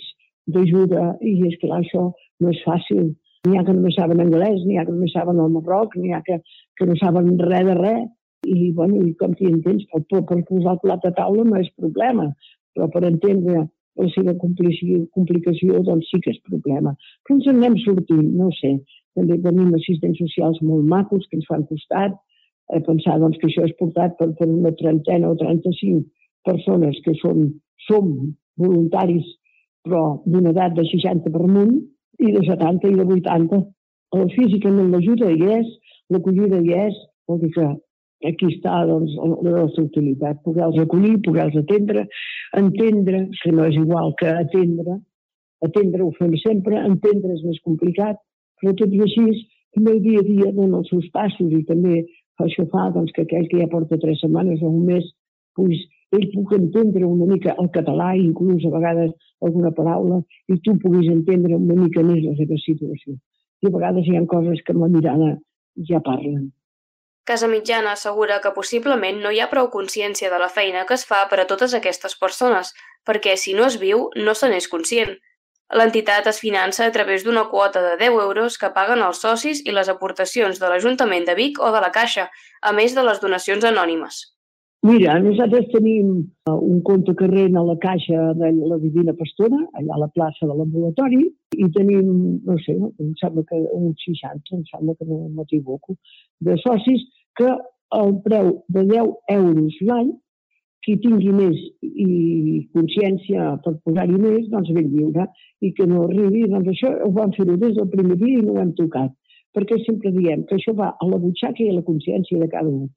d'ajuda 0.54 1.14
i 1.22 1.36
és 1.50 1.60
clar, 1.62 1.82
això 1.82 2.10
no 2.44 2.54
és 2.54 2.64
fàcil. 2.68 3.12
N'hi 3.48 3.60
ha 3.60 3.66
que 3.68 3.76
només 3.76 3.96
saben 4.00 4.24
anglès, 4.24 4.64
n'hi 4.64 4.80
ha 4.80 4.86
que 4.88 4.96
només 4.96 5.12
saben 5.16 5.40
el 5.44 5.52
Marroc, 5.52 5.96
n'hi 6.00 6.14
ha 6.16 6.22
que, 6.28 6.40
que 6.80 6.88
no 6.88 6.96
saben 7.00 7.34
res 7.42 7.68
de 7.68 7.78
res 7.80 8.04
i, 8.48 8.72
bueno, 8.76 9.02
i 9.04 9.14
com 9.20 9.36
t'hi 9.36 9.50
entens, 9.52 9.86
per, 9.92 10.04
per, 10.10 10.24
per 10.30 10.40
posar 10.48 10.76
el 10.76 10.84
plat 10.84 11.08
a 11.08 11.14
taula 11.20 11.44
no 11.48 11.60
és 11.60 11.72
problema, 11.80 12.30
però 12.76 12.90
per 12.92 13.04
entendre 13.08 13.66
la 14.00 14.10
seva 14.16 14.34
complicació, 14.42 15.84
doncs 15.88 16.10
sí 16.10 16.20
que 16.24 16.34
és 16.34 16.40
problema. 16.48 16.96
Però 17.24 17.38
ens 17.38 17.50
en 17.52 17.60
anem 17.60 17.76
sortint, 17.84 18.30
no 18.40 18.50
sé. 18.60 18.78
També 19.18 19.38
tenim 19.44 19.76
assistents 19.78 20.18
socials 20.24 20.62
molt 20.66 20.88
macos 20.90 21.28
que 21.30 21.38
ens 21.38 21.50
fan 21.50 21.68
costat, 21.70 22.16
a 22.72 22.80
pensar 22.86 23.20
doncs, 23.20 23.38
que 23.40 23.50
això 23.50 23.66
és 23.68 23.76
portat 23.80 24.16
per, 24.20 24.30
per 24.40 24.48
una 24.48 24.72
trentena 24.80 25.32
o 25.32 25.38
35 25.40 26.04
persones 26.48 27.00
que 27.06 27.16
són, 27.20 27.50
som 27.88 28.12
voluntaris 28.60 29.28
però 29.84 30.04
d'una 30.26 30.54
edat 30.54 30.76
de 30.78 30.86
60 30.88 31.32
per 31.34 31.44
amunt 31.44 31.80
i 32.24 32.32
de 32.32 32.44
70 32.48 32.92
i 32.92 33.00
de 33.00 33.06
80. 33.18 33.64
La 34.16 34.28
físicament 34.36 34.92
l'ajuda 34.94 35.32
hi 35.32 35.50
és, 35.58 35.72
l'acollida 36.14 36.62
hi 36.62 36.76
és, 36.86 37.00
vol 37.28 37.42
dir 37.42 37.52
que 37.56 37.66
aquí 38.30 38.50
està 38.54 38.84
doncs, 38.88 39.16
la 39.18 39.56
nostra 39.58 39.84
utilitat, 39.84 40.40
poder-los 40.46 40.80
acollir, 40.86 41.18
poder-los 41.26 41.58
atendre, 41.64 42.06
entendre, 42.60 43.26
que 43.42 43.52
no 43.52 43.66
és 43.68 43.80
igual 43.82 44.14
que 44.22 44.30
atendre, 44.32 45.00
atendre 45.68 46.06
ho 46.06 46.12
fem 46.20 46.36
sempre, 46.44 46.80
entendre 46.80 47.36
és 47.36 47.44
més 47.48 47.60
complicat, 47.68 48.22
però 48.62 48.76
tot 48.80 48.96
i 48.96 49.02
així, 49.04 49.26
també 49.76 49.98
el 49.98 50.04
dia 50.06 50.22
a 50.22 50.28
dia 50.30 50.52
dona 50.56 50.80
els 50.80 50.92
seus 50.94 51.10
passos 51.16 51.52
i 51.52 51.64
també 51.68 52.04
això 52.42 52.66
fa 52.72 52.90
doncs, 52.96 53.12
que 53.16 53.26
aquell 53.28 53.50
que 53.50 53.60
ja 53.62 53.70
porta 53.72 54.00
tres 54.02 54.22
setmanes 54.24 54.62
o 54.62 54.72
un 54.72 54.86
mes, 54.88 55.06
pues, 55.58 55.84
ell 56.14 56.26
puc 56.34 56.54
entendre 56.58 57.06
una 57.06 57.28
mica 57.30 57.56
el 57.62 57.70
català, 57.76 58.14
inclús 58.18 58.66
a 58.66 58.74
vegades 58.74 59.14
alguna 59.42 59.72
paraula, 59.76 60.22
i 60.50 60.60
tu 60.66 60.76
puguis 60.82 61.10
entendre 61.12 61.58
una 61.58 61.78
mica 61.84 62.04
més 62.06 62.24
la 62.26 62.36
seva 62.40 62.58
situació. 62.66 63.16
I 63.64 63.70
a 63.70 63.76
vegades 63.78 64.10
hi 64.10 64.18
ha 64.18 64.26
coses 64.30 64.62
que 64.66 64.76
amb 64.76 64.86
la 64.86 64.92
mirada 64.98 65.32
ja 65.90 66.02
parlen. 66.06 66.52
Casa 67.24 67.48
Mitjana 67.48 67.94
assegura 67.96 68.42
que 68.44 68.52
possiblement 68.52 69.22
no 69.24 69.32
hi 69.32 69.40
ha 69.40 69.50
prou 69.52 69.70
consciència 69.72 70.30
de 70.32 70.40
la 70.42 70.50
feina 70.52 70.84
que 70.88 70.98
es 71.00 71.06
fa 71.08 71.22
per 71.32 71.40
a 71.40 71.46
totes 71.48 71.74
aquestes 71.78 72.18
persones, 72.20 72.74
perquè 73.08 73.38
si 73.40 73.54
no 73.56 73.70
es 73.70 73.78
viu, 73.80 74.10
no 74.26 74.34
se 74.36 74.50
n'és 74.52 74.68
conscient. 74.68 75.16
L'entitat 75.74 76.28
es 76.30 76.38
finança 76.38 76.86
a 76.86 76.92
través 76.94 77.24
d'una 77.26 77.48
quota 77.50 77.82
de 77.82 77.96
10 77.98 78.20
euros 78.26 78.60
que 78.62 78.70
paguen 78.76 79.02
els 79.02 79.24
socis 79.26 79.64
i 79.66 79.74
les 79.74 79.90
aportacions 79.90 80.60
de 80.62 80.70
l'Ajuntament 80.70 81.26
de 81.26 81.34
Vic 81.40 81.58
o 81.58 81.72
de 81.74 81.82
la 81.82 81.90
Caixa, 81.96 82.28
a 82.62 82.74
més 82.78 82.94
de 82.94 83.02
les 83.08 83.22
donacions 83.24 83.66
anònimes. 83.66 84.20
Mira, 84.84 85.16
nosaltres 85.24 85.70
tenim 85.72 86.08
uh, 86.52 86.54
un 86.54 86.82
compte 86.84 87.14
corrent 87.16 87.56
a 87.56 87.64
la 87.64 87.78
caixa 87.80 88.34
de 88.36 88.50
la 88.52 88.78
Divina 88.82 89.14
Pastora, 89.16 89.62
allà 89.80 89.96
a 89.96 90.02
la 90.02 90.10
plaça 90.12 90.44
de 90.46 90.58
l'ambulatori, 90.58 91.22
i 91.56 91.70
tenim, 91.78 92.10
no 92.44 92.58
sé, 92.66 92.76
em 92.76 93.14
sembla 93.22 93.46
que 93.48 93.62
uns 93.78 94.04
60, 94.04 94.58
em 94.58 94.66
sembla 94.68 94.98
que 95.00 95.08
no 95.08 95.22
m'equivoco, 95.38 95.96
de 96.44 96.58
socis 96.66 97.08
que 97.40 97.48
el 97.96 98.14
preu 98.28 98.52
de 98.76 98.84
10 98.92 99.16
euros 99.38 99.80
l'any, 99.88 100.12
qui 100.84 100.98
tingui 101.00 101.32
més 101.32 101.60
i 101.82 102.68
consciència 102.76 103.54
per 103.64 103.74
posar-hi 103.86 104.20
més, 104.20 104.48
doncs 104.52 104.72
ben 104.76 104.90
lliure, 104.92 105.28
i 105.64 105.72
que 105.78 105.88
no 105.88 106.06
arribi, 106.10 106.44
doncs 106.52 106.74
això 106.74 106.92
ho 107.06 107.12
vam 107.16 107.32
fer 107.38 107.48
des 107.52 107.76
del 107.78 107.90
primer 107.94 108.18
dia 108.20 108.42
i 108.42 108.46
no 108.46 108.58
ho 108.58 108.62
hem 108.64 108.74
tocat, 108.80 109.14
perquè 109.56 109.80
sempre 109.86 110.12
diem 110.16 110.44
que 110.50 110.58
això 110.60 110.76
va 110.76 110.92
a 111.00 111.10
la 111.10 111.20
butxaca 111.24 111.64
i 111.64 111.70
a 111.72 111.78
la 111.78 111.86
consciència 111.88 112.40
de 112.42 112.50
cada 112.52 112.70
un. 112.70 112.90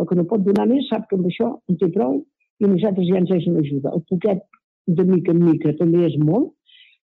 El 0.00 0.08
que 0.08 0.16
no 0.18 0.26
pot 0.30 0.42
donar 0.46 0.66
més 0.70 0.88
sap 0.90 1.06
que 1.10 1.18
amb 1.18 1.28
això 1.30 1.50
en 1.70 1.78
té 1.80 1.90
prou 1.94 2.22
i 2.60 2.70
nosaltres 2.70 3.10
ja 3.10 3.20
ens 3.20 3.32
és 3.36 3.48
una 3.50 3.62
ajuda. 3.62 3.92
El 3.92 4.04
poquet 4.10 4.42
de 4.86 5.04
mica 5.04 5.34
en 5.34 5.42
mica 5.44 5.74
també 5.78 6.06
és 6.08 6.16
molt. 6.20 6.52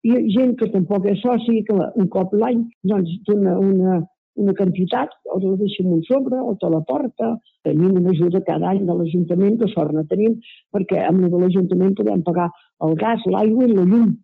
I 0.07 0.15
gent 0.31 0.55
que 0.59 0.69
tampoc 0.71 1.05
és 1.11 1.19
soci 1.19 1.59
que 1.67 1.75
un 1.75 2.07
cop 2.13 2.33
l'any 2.33 2.63
doncs 2.87 3.17
dona 3.27 3.57
una, 3.59 3.99
una 4.35 4.53
quantitat 4.55 5.11
o 5.33 5.39
la 5.41 5.55
deixa 5.59 5.83
en 5.83 5.93
un 5.97 6.03
sobre 6.07 6.39
o 6.39 6.55
te 6.61 6.69
la 6.69 6.81
porta. 6.87 7.33
Tenim 7.67 7.97
una 7.99 8.13
ajuda 8.15 8.43
cada 8.47 8.69
any 8.71 8.85
de 8.87 8.95
l'Ajuntament, 8.95 9.59
que 9.59 9.69
sort 9.73 9.95
no 9.95 10.05
tenim, 10.07 10.39
perquè 10.73 11.03
amb 11.07 11.25
la 11.25 11.43
l'Ajuntament 11.43 11.95
podem 11.97 12.23
pagar 12.23 12.49
el 12.85 12.95
gas, 13.03 13.25
l'aigua 13.25 13.67
i 13.67 13.75
la 13.75 13.85
llum 13.85 14.17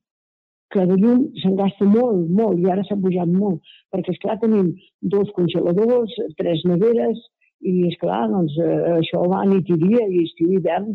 que 0.74 0.86
de 0.90 0.98
llum 1.00 1.22
se'n 1.42 1.56
gasta 1.60 1.86
molt, 1.88 2.30
molt, 2.40 2.60
i 2.60 2.70
ara 2.72 2.84
s'ha 2.88 2.98
pujat 3.00 3.30
molt, 3.32 3.62
perquè, 3.94 4.16
esclar, 4.16 4.38
tenim 4.42 4.74
dos 5.14 5.30
congeladors, 5.38 6.16
tres 6.40 6.64
neveres, 6.68 7.22
i, 7.62 7.86
és 7.90 7.98
clar 8.02 8.26
doncs, 8.32 8.58
eh, 8.60 8.80
això 8.98 9.24
va 9.32 9.44
nit 9.50 9.70
i 9.72 9.78
dia, 9.86 10.08
i 10.10 10.26
estiu 10.26 10.52
i 10.52 10.60
hivern, 10.60 10.92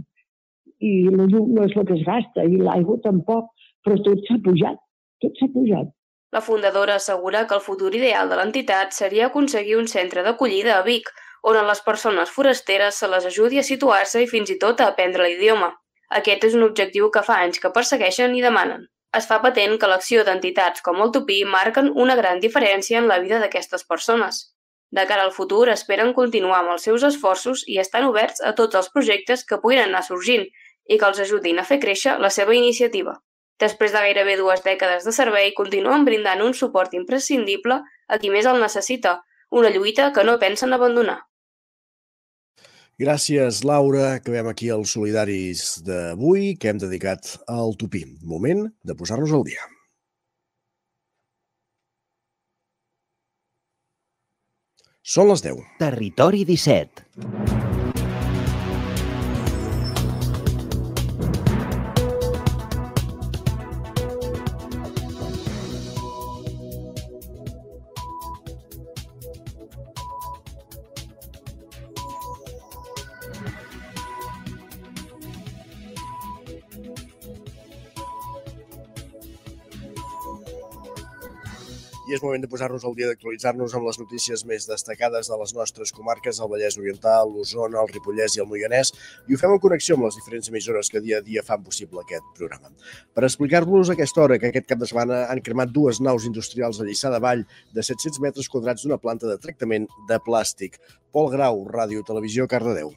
i 0.80 0.92
la 1.14 1.28
llum 1.30 1.54
no 1.54 1.64
és 1.68 1.76
el 1.76 1.86
que 1.88 1.96
es 1.98 2.04
gasta, 2.08 2.44
i 2.44 2.60
l'aigua 2.60 2.98
tampoc, 3.06 3.50
però 3.86 3.96
tot 4.04 4.26
s'ha 4.26 4.38
pujat, 4.44 4.80
tot 5.24 5.40
s'ha 5.40 5.48
pujat. 5.54 5.92
La 6.32 6.40
fundadora 6.40 6.94
assegura 6.96 7.46
que 7.46 7.56
el 7.56 7.64
futur 7.64 7.90
ideal 7.98 8.28
de 8.30 8.36
l'entitat 8.38 8.92
seria 8.94 9.26
aconseguir 9.26 9.76
un 9.78 9.88
centre 9.92 10.22
d'acollida 10.22 10.76
a 10.76 10.82
Vic, 10.86 11.08
on 11.42 11.56
a 11.56 11.64
les 11.66 11.80
persones 11.86 12.30
forasteres 12.30 13.00
se 13.02 13.08
les 13.08 13.26
ajudi 13.30 13.58
a 13.58 13.64
situar-se 13.66 14.22
i 14.22 14.28
fins 14.30 14.52
i 14.54 14.58
tot 14.64 14.80
a 14.80 14.86
aprendre 14.92 15.26
l'idioma. 15.26 15.72
Aquest 16.18 16.46
és 16.50 16.54
un 16.58 16.62
objectiu 16.66 17.10
que 17.14 17.22
fa 17.26 17.40
anys 17.46 17.62
que 17.62 17.72
persegueixen 17.74 18.36
i 18.38 18.42
demanen. 18.44 18.86
Es 19.18 19.26
fa 19.26 19.40
patent 19.42 19.74
que 19.82 19.90
l'acció 19.90 20.22
d'entitats 20.26 20.84
com 20.86 21.00
el 21.02 21.10
Tupí 21.16 21.40
marquen 21.54 21.90
una 22.04 22.16
gran 22.20 22.42
diferència 22.44 23.00
en 23.02 23.08
la 23.10 23.18
vida 23.24 23.40
d'aquestes 23.42 23.86
persones. 23.92 24.40
De 24.98 25.06
cara 25.06 25.24
al 25.26 25.34
futur, 25.34 25.64
esperen 25.72 26.12
continuar 26.14 26.60
amb 26.60 26.74
els 26.76 26.86
seus 26.86 27.06
esforços 27.08 27.64
i 27.66 27.78
estan 27.82 28.06
oberts 28.10 28.42
a 28.42 28.54
tots 28.60 28.78
els 28.78 28.90
projectes 28.94 29.42
que 29.46 29.58
puguin 29.64 29.82
anar 29.82 30.04
sorgint 30.06 30.46
i 30.86 30.98
que 30.98 31.10
els 31.10 31.22
ajudin 31.26 31.58
a 31.58 31.66
fer 31.66 31.78
créixer 31.82 32.18
la 32.22 32.30
seva 32.38 32.54
iniciativa. 32.54 33.18
Després 33.60 33.92
de 33.92 34.00
gairebé 34.00 34.36
dues 34.40 34.62
dècades 34.64 35.04
de 35.04 35.12
servei, 35.12 35.50
continuen 35.56 36.06
brindant 36.06 36.40
un 36.44 36.54
suport 36.56 36.94
imprescindible 36.96 37.82
a 38.08 38.18
qui 38.20 38.30
més 38.32 38.46
el 38.48 38.60
necessita, 38.62 39.18
una 39.50 39.72
lluita 39.74 40.12
que 40.16 40.24
no 40.24 40.38
pensen 40.40 40.72
abandonar. 40.72 41.18
Gràcies, 43.00 43.62
Laura. 43.64 44.14
Acabem 44.18 44.48
aquí 44.50 44.68
els 44.72 44.92
solidaris 44.96 45.80
d'avui 45.86 46.54
que 46.60 46.68
hem 46.72 46.80
dedicat 46.80 47.36
al 47.48 47.76
tupí. 47.80 48.04
Moment 48.32 48.66
de 48.84 48.96
posar-nos 48.96 49.32
al 49.32 49.44
dia. 49.48 49.68
Són 55.00 55.32
les 55.32 55.40
10. 55.42 55.64
Territori 55.80 56.44
17. 56.44 57.79
És 82.20 82.26
moment 82.26 82.42
de 82.42 82.48
posar-nos 82.52 82.84
al 82.84 82.94
dia 82.96 83.08
d'actualitzar-nos 83.08 83.72
amb 83.74 83.86
les 83.88 83.98
notícies 84.00 84.42
més 84.44 84.66
destacades 84.68 85.30
de 85.30 85.38
les 85.40 85.54
nostres 85.56 85.92
comarques, 85.96 86.40
el 86.40 86.50
Vallès 86.52 86.76
Oriental, 86.76 87.32
l'Osona, 87.32 87.80
el 87.80 87.88
Ripollès 87.88 88.36
i 88.36 88.42
el 88.44 88.48
Moianès, 88.50 88.92
i 89.26 89.34
ho 89.34 89.40
fem 89.40 89.54
en 89.54 89.62
connexió 89.62 89.96
amb 89.96 90.04
les 90.04 90.20
diferents 90.20 90.52
emissores 90.52 90.92
que 90.92 91.00
dia 91.00 91.20
a 91.20 91.24
dia 91.24 91.44
fan 91.46 91.64
possible 91.64 92.04
aquest 92.04 92.26
programa. 92.36 92.72
Per 93.14 93.24
explicar-vos 93.24 93.92
aquesta 93.94 94.24
hora 94.26 94.38
que 94.38 94.52
aquest 94.52 94.68
cap 94.68 94.82
de 94.82 94.88
setmana 94.90 95.24
han 95.32 95.40
cremat 95.46 95.72
dues 95.72 96.02
naus 96.04 96.28
industrials 96.28 96.80
a 96.80 96.88
Lliçà 96.88 97.12
de 97.14 97.22
Vall 97.24 97.46
de 97.72 97.86
700 97.92 98.20
metres 98.20 98.52
quadrats 98.52 98.84
d'una 98.84 99.00
planta 99.00 99.30
de 99.30 99.38
tractament 99.40 99.88
de 100.10 100.20
plàstic. 100.26 100.76
Pol 101.10 101.32
Grau, 101.32 101.64
Ràdio 101.72 102.04
Televisió, 102.04 102.50
Cardedeu. 102.50 102.92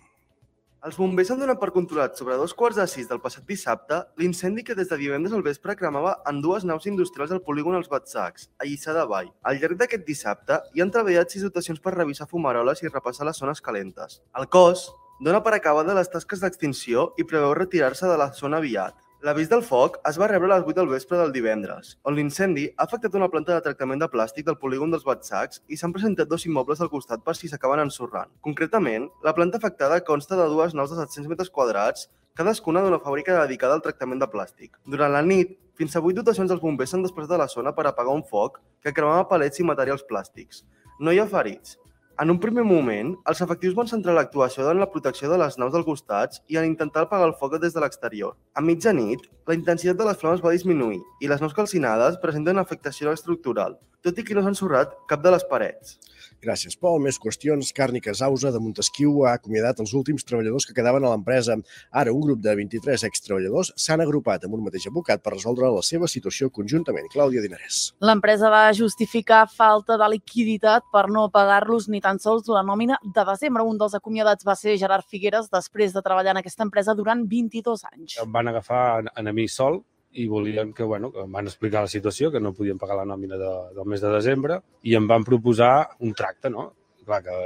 Els 0.84 0.98
bombers 1.00 1.30
han 1.32 1.40
donat 1.40 1.62
per 1.62 1.70
controlat 1.72 2.18
sobre 2.20 2.36
dos 2.36 2.52
quarts 2.60 2.76
de 2.76 2.84
sis 2.92 3.06
del 3.08 3.22
passat 3.24 3.46
dissabte 3.48 4.02
l'incendi 4.20 4.66
que 4.68 4.76
des 4.76 4.90
de 4.90 4.98
divendres 5.00 5.32
al 5.38 5.46
vespre 5.46 5.78
cremava 5.80 6.18
en 6.28 6.42
dues 6.44 6.66
naus 6.68 6.90
industrials 6.92 7.32
al 7.32 7.40
polígon 7.46 7.78
Els 7.78 7.88
Batsacs, 7.88 8.50
a 8.60 8.68
Lliçà 8.68 8.92
de 8.98 9.06
Vall. 9.08 9.30
Al 9.48 9.62
llarg 9.62 9.80
d'aquest 9.80 10.04
dissabte 10.04 10.58
hi 10.76 10.84
han 10.84 10.92
treballat 10.92 11.32
sis 11.32 11.46
dotacions 11.48 11.80
per 11.80 11.96
revisar 11.96 12.28
fumaroles 12.28 12.84
i 12.84 12.92
repassar 12.92 13.30
les 13.30 13.40
zones 13.40 13.64
calentes. 13.64 14.20
El 14.36 14.50
cos 14.52 14.90
dona 15.24 15.40
per 15.40 15.54
acabada 15.56 15.96
les 15.96 16.12
tasques 16.12 16.44
d'extinció 16.44 17.14
i 17.16 17.24
preveu 17.24 17.56
retirar-se 17.56 18.12
de 18.12 18.20
la 18.20 18.34
zona 18.36 18.60
aviat. 18.60 19.00
L'avís 19.24 19.48
del 19.48 19.62
foc 19.64 19.94
es 20.10 20.18
va 20.20 20.28
rebre 20.28 20.50
a 20.50 20.58
les 20.58 20.66
8 20.68 20.74
del 20.76 20.90
vespre 20.92 21.16
del 21.16 21.30
divendres, 21.32 21.94
on 22.04 22.18
l'incendi 22.18 22.66
ha 22.76 22.84
afectat 22.84 23.14
una 23.16 23.30
planta 23.32 23.54
de 23.56 23.64
tractament 23.64 24.02
de 24.02 24.10
plàstic 24.12 24.44
del 24.50 24.58
polígon 24.60 24.92
dels 24.92 25.06
Batsacs 25.08 25.62
i 25.72 25.78
s'han 25.80 25.94
presentat 25.96 26.28
dos 26.28 26.44
immobles 26.50 26.82
al 26.84 26.90
costat 26.92 27.24
per 27.24 27.38
si 27.40 27.48
s'acaben 27.48 27.80
ensorrant. 27.86 28.34
Concretament, 28.44 29.06
la 29.24 29.32
planta 29.38 29.62
afectada 29.62 30.02
consta 30.10 30.36
de 30.36 30.50
dues 30.52 30.76
naus 30.76 30.92
de 30.92 30.98
700 31.00 31.32
metres 31.32 31.54
quadrats, 31.56 32.10
cadascuna 32.36 32.84
d'una 32.84 33.00
fàbrica 33.06 33.38
dedicada 33.40 33.80
al 33.80 33.86
tractament 33.86 34.20
de 34.20 34.28
plàstic. 34.34 34.76
Durant 34.84 35.16
la 35.16 35.24
nit, 35.24 35.56
fins 35.80 35.96
a 35.96 36.04
8 36.04 36.20
dotacions 36.20 36.52
dels 36.52 36.66
bombers 36.66 36.92
s'han 36.92 37.08
desplaçat 37.08 37.38
a 37.38 37.44
la 37.46 37.48
zona 37.56 37.72
per 37.72 37.88
apagar 37.88 38.18
un 38.20 38.28
foc 38.28 38.60
que 38.84 38.92
cremava 38.92 39.30
palets 39.32 39.64
i 39.64 39.70
materials 39.72 40.04
plàstics. 40.12 40.66
No 41.00 41.16
hi 41.16 41.24
ha 41.24 41.30
ferits, 41.32 41.78
en 42.22 42.30
un 42.30 42.38
primer 42.40 42.64
moment, 42.64 43.14
els 43.30 43.40
efectius 43.42 43.74
van 43.78 43.88
centrar 43.90 44.14
l'actuació 44.14 44.68
en 44.70 44.82
la 44.82 44.88
protecció 44.94 45.32
de 45.32 45.38
les 45.42 45.56
naus 45.58 45.72
dels 45.74 45.88
costats 45.88 46.44
i 46.54 46.60
en 46.62 46.68
intentar 46.68 47.08
apagar 47.08 47.26
el 47.30 47.34
foc 47.40 47.56
des 47.64 47.74
de 47.74 47.82
l'exterior. 47.82 48.36
A 48.54 48.62
mitjanit, 48.62 49.26
la 49.50 49.58
intensitat 49.58 49.98
de 49.98 50.06
les 50.06 50.20
flames 50.22 50.44
va 50.46 50.54
disminuir 50.54 51.00
i 51.22 51.32
les 51.32 51.42
naus 51.42 51.56
calcinades 51.58 52.20
presenten 52.22 52.62
afectació 52.62 53.16
estructural, 53.18 53.80
tot 54.06 54.20
i 54.20 54.26
que 54.28 54.38
no 54.38 54.46
s'han 54.46 54.60
sorrat 54.60 54.94
cap 55.10 55.26
de 55.26 55.34
les 55.34 55.48
parets. 55.50 55.98
Gràcies, 56.44 56.76
Pol. 56.76 57.00
Més 57.00 57.16
qüestions. 57.22 57.72
Càrniques 57.76 58.22
Ausa 58.26 58.52
de 58.52 58.60
Montesquieu 58.60 59.24
ha 59.24 59.38
acomiadat 59.38 59.80
els 59.80 59.94
últims 59.96 60.26
treballadors 60.28 60.68
que 60.68 60.76
quedaven 60.76 61.06
a 61.06 61.14
l'empresa. 61.14 61.56
Ara, 61.92 62.12
un 62.12 62.24
grup 62.26 62.42
de 62.44 62.56
23 62.60 63.06
extreballadors 63.08 63.72
s'han 63.80 64.04
agrupat 64.04 64.44
amb 64.44 64.58
un 64.58 64.66
mateix 64.66 64.90
advocat 64.90 65.24
per 65.24 65.36
resoldre 65.38 65.72
la 65.72 65.84
seva 65.88 66.10
situació 66.12 66.50
conjuntament. 66.52 67.08
Clàudia 67.14 67.44
Dinarès. 67.46 67.94
L'empresa 68.04 68.52
va 68.52 68.66
justificar 68.76 69.46
falta 69.48 69.98
de 70.02 70.10
liquiditat 70.18 70.90
per 70.92 71.06
no 71.10 71.30
pagar-los 71.32 71.88
ni 71.88 72.04
tan 72.04 72.20
sols 72.20 72.52
la 72.52 72.66
nòmina 72.68 73.00
de 73.04 73.26
desembre. 73.32 73.64
Un 73.64 73.80
dels 73.80 73.96
acomiadats 73.96 74.44
va 74.44 74.58
ser 74.60 74.76
Gerard 74.82 75.08
Figueres, 75.08 75.48
després 75.54 75.96
de 75.96 76.04
treballar 76.04 76.36
en 76.36 76.44
aquesta 76.44 76.68
empresa 76.68 76.98
durant 76.98 77.24
22 77.30 77.88
anys. 77.94 78.20
Em 78.20 78.36
van 78.36 78.52
agafar 78.52 78.84
a 79.16 79.32
mi 79.32 79.48
sol, 79.48 79.84
i 80.14 80.28
volien 80.28 80.74
que, 80.74 80.84
bueno, 80.84 81.12
que 81.12 81.24
em 81.26 81.32
van 81.32 81.50
explicar 81.50 81.84
la 81.86 81.92
situació, 81.92 82.32
que 82.32 82.42
no 82.42 82.54
podien 82.54 82.80
pagar 82.82 83.00
la 83.00 83.08
nòmina 83.10 83.38
de, 83.40 83.52
del 83.76 83.90
mes 83.90 84.02
de 84.04 84.12
desembre 84.14 84.60
i 84.84 84.96
em 85.00 85.08
van 85.10 85.26
proposar 85.28 85.74
un 86.06 86.14
tracte, 86.18 86.52
no? 86.54 86.70
Clar, 87.04 87.22
que, 87.26 87.38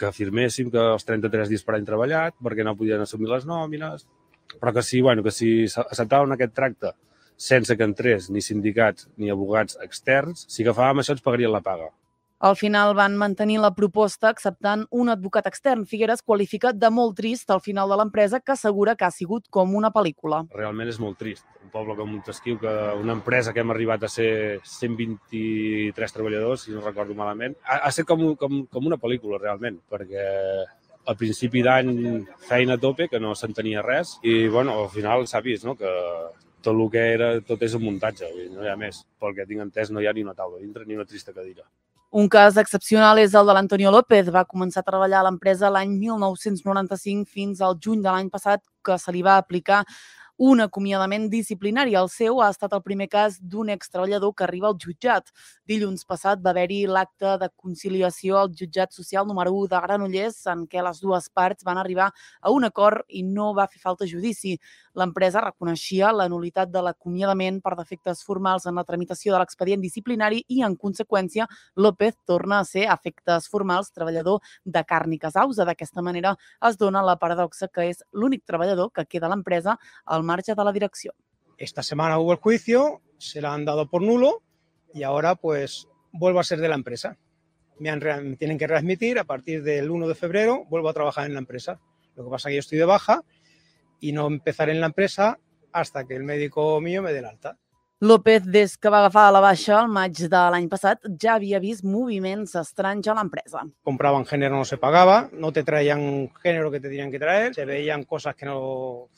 que 0.00 0.12
firméssim 0.12 0.70
que 0.72 0.82
els 0.92 1.06
33 1.08 1.52
dies 1.52 1.64
per 1.64 1.76
any 1.76 1.86
treballat 1.88 2.36
perquè 2.42 2.66
no 2.66 2.76
podien 2.76 3.04
assumir 3.04 3.30
les 3.32 3.46
nòmines, 3.48 4.06
però 4.60 4.72
que 4.74 4.84
si, 4.84 5.00
bueno, 5.02 5.24
que 5.24 5.34
si 5.34 5.50
acceptaven 5.66 6.34
aquest 6.34 6.54
tracte 6.56 6.92
sense 7.36 7.76
que 7.76 7.84
entrés 7.84 8.30
ni 8.30 8.40
sindicats 8.40 9.08
ni 9.16 9.30
abogats 9.30 9.78
externs, 9.84 10.46
si 10.48 10.64
agafàvem 10.64 11.02
això 11.02 11.16
ens 11.16 11.24
pagarien 11.24 11.52
la 11.52 11.62
paga. 11.64 11.90
Al 12.38 12.56
final 12.56 12.92
van 12.94 13.14
mantenir 13.16 13.56
la 13.62 13.70
proposta 13.72 14.28
acceptant 14.28 14.82
un 14.92 15.08
advocat 15.08 15.46
extern. 15.48 15.86
Figueres 15.88 16.20
qualifica 16.20 16.72
de 16.76 16.90
molt 16.92 17.16
trist 17.16 17.50
al 17.50 17.62
final 17.64 17.88
de 17.88 17.96
l'empresa 17.96 18.40
que 18.40 18.52
assegura 18.52 18.94
que 18.94 19.06
ha 19.06 19.10
sigut 19.10 19.46
com 19.48 19.72
una 19.74 19.88
pel·lícula. 19.94 20.42
Realment 20.52 20.90
és 20.92 20.98
molt 21.00 21.16
trist. 21.16 21.46
Un 21.64 21.72
poble 21.72 21.96
com 21.96 22.10
Montesquieu, 22.12 22.58
que 22.60 22.74
una 23.00 23.16
empresa 23.16 23.54
que 23.54 23.64
hem 23.64 23.72
arribat 23.72 24.04
a 24.04 24.12
ser 24.12 24.60
123 24.62 26.12
treballadors, 26.12 26.66
si 26.66 26.76
no 26.76 26.84
recordo 26.84 27.16
malament, 27.16 27.56
ha, 27.64 27.80
ha 27.86 27.88
estat 27.88 28.10
com, 28.10 28.26
com, 28.36 28.66
com 28.68 28.92
una 28.92 29.00
pel·lícula 29.00 29.40
realment, 29.40 29.80
perquè 29.88 30.28
al 31.06 31.16
principi 31.16 31.64
d'any 31.64 31.90
feina 32.50 32.76
a 32.76 32.82
tope, 32.82 33.08
que 33.08 33.22
no 33.22 33.32
s'entenia 33.34 33.84
res, 33.86 34.18
i 34.28 34.44
bueno, 34.52 34.76
al 34.82 34.92
final 34.92 35.24
s'ha 35.30 35.40
vist 35.40 35.64
no? 35.64 35.76
que 35.78 35.88
tot 36.60 36.74
el 36.74 36.86
que 36.92 37.08
era, 37.14 37.32
tot 37.46 37.62
és 37.62 37.74
un 37.78 37.86
muntatge, 37.86 38.28
no 38.52 38.64
hi 38.64 38.68
ha 38.68 38.76
més. 38.76 39.04
Pel 39.22 39.36
que 39.36 39.48
tinc 39.48 39.64
entès, 39.64 39.94
no 39.94 40.02
hi 40.02 40.10
ha 40.10 40.12
ni 40.12 40.26
una 40.26 40.34
taula 40.36 40.60
dintre 40.60 40.84
ni 40.84 40.98
una 40.98 41.08
trista 41.08 41.32
cadira. 41.32 41.64
Un 42.12 42.28
cas 42.30 42.56
excepcional 42.56 43.18
és 43.18 43.34
el 43.34 43.48
de 43.48 43.54
l'Antonio 43.56 43.90
López. 43.90 44.28
Va 44.30 44.44
començar 44.46 44.80
a 44.84 44.86
treballar 44.86 45.20
a 45.20 45.26
l'empresa 45.26 45.70
l'any 45.70 45.96
1995 45.98 47.26
fins 47.26 47.60
al 47.60 47.74
juny 47.82 48.02
de 48.02 48.10
l'any 48.10 48.30
passat 48.30 48.62
que 48.86 48.98
se 48.98 49.12
li 49.12 49.24
va 49.26 49.36
aplicar 49.42 49.82
un 50.36 50.60
acomiadament 50.60 51.30
disciplinari. 51.32 51.94
El 51.96 52.10
seu 52.12 52.42
ha 52.42 52.50
estat 52.52 52.74
el 52.76 52.82
primer 52.84 53.08
cas 53.08 53.38
d'un 53.40 53.70
extreballador 53.72 54.34
que 54.36 54.44
arriba 54.44 54.68
al 54.68 54.76
jutjat. 54.76 55.30
Dilluns 55.66 56.04
passat 56.04 56.42
va 56.44 56.52
haver-hi 56.52 56.82
l'acte 56.86 57.36
de 57.40 57.48
conciliació 57.56 58.36
al 58.38 58.52
jutjat 58.52 58.92
social 58.92 59.26
número 59.26 59.54
1 59.56 59.70
de 59.72 59.80
Granollers 59.86 60.42
en 60.52 60.66
què 60.68 60.84
les 60.84 61.00
dues 61.00 61.30
parts 61.32 61.64
van 61.64 61.80
arribar 61.80 62.10
a 62.40 62.52
un 62.52 62.68
acord 62.68 63.04
i 63.08 63.22
no 63.22 63.54
va 63.56 63.66
fer 63.66 63.80
falta 63.80 64.06
judici. 64.06 64.58
L'empresa 64.94 65.40
reconeixia 65.40 66.12
la 66.12 66.28
nulitat 66.28 66.70
de 66.72 66.82
l'acomiadament 66.84 67.62
per 67.64 67.74
defectes 67.76 68.22
formals 68.24 68.66
en 68.66 68.76
la 68.76 68.84
tramitació 68.84 69.32
de 69.32 69.40
l'expedient 69.40 69.80
disciplinari 69.80 70.42
i, 70.48 70.62
en 70.62 70.76
conseqüència, 70.76 71.48
López 71.76 72.16
torna 72.26 72.60
a 72.60 72.64
ser, 72.64 72.86
a 72.88 72.94
efectes 72.94 73.48
formals, 73.48 73.92
treballador 73.92 74.40
de 74.64 74.84
carn 74.84 75.12
i 75.12 75.18
casausa. 75.18 75.64
D'aquesta 75.64 76.04
manera 76.04 76.36
es 76.68 76.76
dona 76.76 77.02
la 77.04 77.16
paradoxa 77.16 77.68
que 77.72 77.88
és 77.88 78.04
l'únic 78.12 78.44
treballador 78.44 78.92
que 78.92 79.06
queda 79.08 79.30
a 79.30 79.32
l'empresa 79.32 79.78
al 80.04 80.25
marge 80.26 80.54
de 80.54 80.64
la 80.64 80.72
direcció. 80.72 81.14
Esta 81.56 81.82
semana 81.82 82.18
hubo 82.18 82.32
el 82.32 82.38
juicio, 82.38 83.00
se 83.18 83.40
la 83.40 83.54
han 83.54 83.64
dado 83.64 83.88
por 83.88 84.02
nulo 84.02 84.42
y 84.92 85.02
ahora 85.02 85.34
pues 85.36 85.88
vuelvo 86.12 86.40
a 86.40 86.44
ser 86.44 86.60
de 86.60 86.68
la 86.68 86.74
empresa. 86.74 87.16
Me, 87.78 87.90
han, 87.90 88.00
me 88.00 88.36
tienen 88.36 88.58
que 88.58 88.66
readmitir, 88.66 89.18
a 89.18 89.24
partir 89.24 89.62
del 89.62 89.90
1 89.90 90.08
de 90.08 90.14
febrero 90.14 90.64
vuelvo 90.68 90.88
a 90.88 90.94
trabajar 90.94 91.26
en 91.26 91.34
la 91.34 91.40
empresa. 91.40 91.80
Lo 92.14 92.24
que 92.24 92.30
pasa 92.30 92.48
es 92.48 92.52
que 92.52 92.54
yo 92.56 92.60
estoy 92.60 92.78
de 92.78 92.84
baja 92.84 93.22
y 94.00 94.12
no 94.12 94.26
empezaré 94.26 94.72
en 94.72 94.80
la 94.80 94.86
empresa 94.86 95.38
hasta 95.72 96.04
que 96.04 96.16
el 96.16 96.24
médico 96.24 96.80
mío 96.80 97.02
me 97.02 97.12
dé 97.12 97.20
el 97.20 97.26
alta. 97.26 97.58
López, 98.00 98.44
des 98.44 98.76
que 98.76 98.90
va 98.92 98.98
agafar 98.98 99.30
la 99.32 99.40
baixa 99.40 99.78
el 99.80 99.86
maig 99.88 100.18
de 100.28 100.40
l'any 100.52 100.66
passat, 100.68 101.06
ja 101.22 101.38
havia 101.38 101.56
vist 101.62 101.84
moviments 101.84 102.52
estranys 102.60 103.08
a 103.08 103.14
l'empresa. 103.16 103.62
Compraban 103.88 104.26
género, 104.28 104.58
no 104.58 104.66
se 104.68 104.76
pagaba, 104.76 105.30
no 105.32 105.50
te 105.50 105.64
traían 105.64 106.28
género 106.42 106.70
que 106.70 106.80
te 106.80 106.90
tenían 106.90 107.10
que 107.10 107.18
traer, 107.18 107.54
se 107.54 107.64
veían 107.64 108.04
cosas 108.04 108.36
que 108.36 108.44
no, 108.44 109.08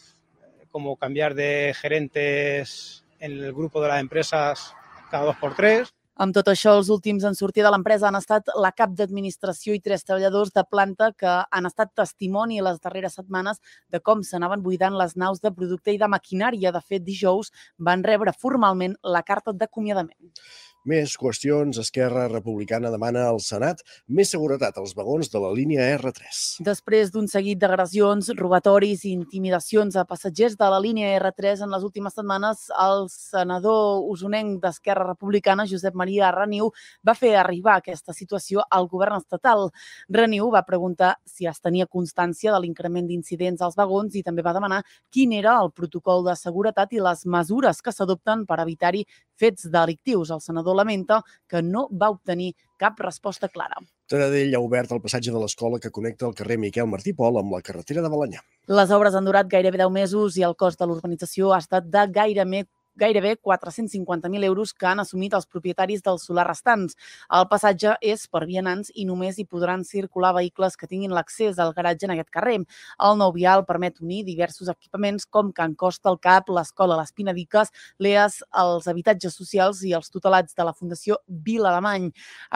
como 0.71 0.97
cambiar 0.97 1.35
de 1.35 1.75
gerentes 1.75 3.05
en 3.21 3.33
el 3.33 3.53
grupo 3.53 3.81
de 3.83 3.89
las 3.89 4.01
empresas 4.01 4.75
cada 5.11 5.25
dos 5.25 5.37
por 5.37 5.55
tres. 5.55 5.93
Amb 6.19 6.35
tot 6.35 6.49
això, 6.51 6.73
els 6.75 6.89
últims 6.91 7.23
en 7.23 7.37
sortir 7.39 7.63
de 7.63 7.71
l'empresa 7.71 8.09
han 8.09 8.17
estat 8.19 8.49
la 8.59 8.73
cap 8.75 8.91
d'administració 8.99 9.77
i 9.77 9.79
tres 9.79 10.03
treballadors 10.03 10.51
de 10.51 10.65
planta 10.67 11.13
que 11.15 11.31
han 11.31 11.69
estat 11.69 11.93
testimoni 12.01 12.59
les 12.59 12.81
darreres 12.83 13.15
setmanes 13.21 13.63
de 13.95 14.01
com 14.03 14.25
s'anaven 14.27 14.65
buidant 14.65 14.99
les 14.99 15.15
naus 15.15 15.39
de 15.45 15.53
producte 15.55 15.95
i 15.95 16.01
de 16.03 16.09
maquinària. 16.11 16.73
De 16.75 16.83
fet, 16.83 17.05
dijous 17.07 17.53
van 17.79 18.03
rebre 18.03 18.35
formalment 18.35 18.99
la 19.07 19.23
carta 19.23 19.55
d'acomiadament. 19.55 20.43
Més 20.87 21.17
qüestions. 21.19 21.79
Esquerra 21.83 22.29
Republicana 22.31 22.91
demana 22.93 23.25
al 23.29 23.41
Senat 23.43 23.81
més 24.07 24.31
seguretat 24.31 24.77
als 24.79 24.95
vagons 24.95 25.29
de 25.33 25.41
la 25.43 25.51
línia 25.53 25.83
R3. 25.97 26.63
Després 26.65 27.11
d'un 27.11 27.27
seguit 27.29 27.59
d'agressions, 27.59 28.31
robatoris 28.39 29.03
i 29.05 29.13
intimidacions 29.17 29.97
a 29.99 30.05
passatgers 30.09 30.55
de 30.57 30.69
la 30.71 30.79
línia 30.79 31.11
R3 31.19 31.65
en 31.67 31.75
les 31.75 31.83
últimes 31.83 32.15
setmanes, 32.15 32.69
el 32.85 33.09
senador 33.11 34.07
usonenc 34.13 34.63
d'Esquerra 34.63 35.09
Republicana, 35.09 35.67
Josep 35.67 35.99
Maria 35.99 36.31
Reniu, 36.31 36.71
va 37.03 37.17
fer 37.19 37.35
arribar 37.37 37.79
aquesta 37.79 38.15
situació 38.15 38.63
al 38.71 38.87
govern 38.89 39.19
estatal. 39.19 39.69
Reniu 40.09 40.53
va 40.55 40.63
preguntar 40.69 41.17
si 41.27 41.51
es 41.51 41.59
tenia 41.61 41.91
constància 41.91 42.55
de 42.55 42.63
l'increment 42.63 43.09
d'incidents 43.11 43.67
als 43.67 43.77
vagons 43.77 44.15
i 44.15 44.23
també 44.23 44.47
va 44.47 44.55
demanar 44.55 44.85
quin 45.11 45.35
era 45.35 45.59
el 45.59 45.73
protocol 45.73 46.25
de 46.25 46.37
seguretat 46.39 46.95
i 46.95 47.03
les 47.03 47.27
mesures 47.27 47.83
que 47.83 47.93
s'adopten 47.93 48.47
per 48.47 48.63
evitar-hi 48.63 49.05
fets 49.39 49.69
delictius. 49.71 50.33
El 50.35 50.43
senador 50.45 50.77
lamenta 50.77 51.23
que 51.49 51.63
no 51.63 51.89
va 51.91 52.11
obtenir 52.11 52.55
cap 52.79 52.99
resposta 53.01 53.49
clara. 53.49 53.81
Taradell 54.09 54.55
ha 54.57 54.61
obert 54.65 54.93
el 54.95 55.03
passatge 55.05 55.33
de 55.35 55.41
l'escola 55.43 55.81
que 55.83 55.93
connecta 55.93 56.27
el 56.29 56.35
carrer 56.35 56.57
Miquel 56.59 56.89
Martí 56.89 57.13
Pol 57.17 57.37
amb 57.41 57.53
la 57.53 57.63
carretera 57.65 58.05
de 58.05 58.11
Balanyà. 58.13 58.41
Les 58.69 58.93
obres 58.95 59.15
han 59.15 59.29
durat 59.29 59.51
gairebé 59.51 59.83
10 59.83 59.93
mesos 59.93 60.39
i 60.39 60.47
el 60.47 60.57
cost 60.57 60.81
de 60.81 60.89
l'urbanització 60.89 61.53
ha 61.53 61.61
estat 61.65 61.91
de 61.93 62.07
gairebé 62.15 62.65
gairebé 62.99 63.37
450.000 63.39 64.45
euros 64.45 64.75
que 64.75 64.87
han 64.91 65.01
assumit 65.01 65.35
els 65.39 65.47
propietaris 65.47 66.03
dels 66.05 66.27
solar 66.27 66.47
restants. 66.49 66.97
El 67.39 67.47
passatge 67.51 67.95
és 68.03 68.27
per 68.29 68.45
vianants 68.49 68.91
i 68.95 69.07
només 69.09 69.39
hi 69.39 69.47
podran 69.47 69.85
circular 69.87 70.35
vehicles 70.37 70.77
que 70.77 70.89
tinguin 70.91 71.15
l'accés 71.15 71.59
al 71.63 71.73
garatge 71.77 72.09
en 72.09 72.15
aquest 72.17 72.31
carrer. 72.35 72.59
El 72.59 73.19
nou 73.21 73.33
vial 73.37 73.65
permet 73.69 74.01
unir 74.03 74.25
diversos 74.27 74.69
equipaments 74.73 75.27
com 75.27 75.53
Can 75.53 75.77
Costa, 75.79 76.11
el 76.11 76.19
CAP, 76.19 76.51
l'Escola 76.51 76.99
Les 76.99 77.15
Pinadiques, 77.15 77.73
l'EAS, 77.99 78.41
els 78.65 78.89
habitatges 78.91 79.37
socials 79.39 79.85
i 79.87 79.95
els 79.97 80.11
tutelats 80.11 80.57
de 80.59 80.67
la 80.67 80.75
Fundació 80.75 81.21
Vila 81.29 81.71
Alemany. 81.73 82.11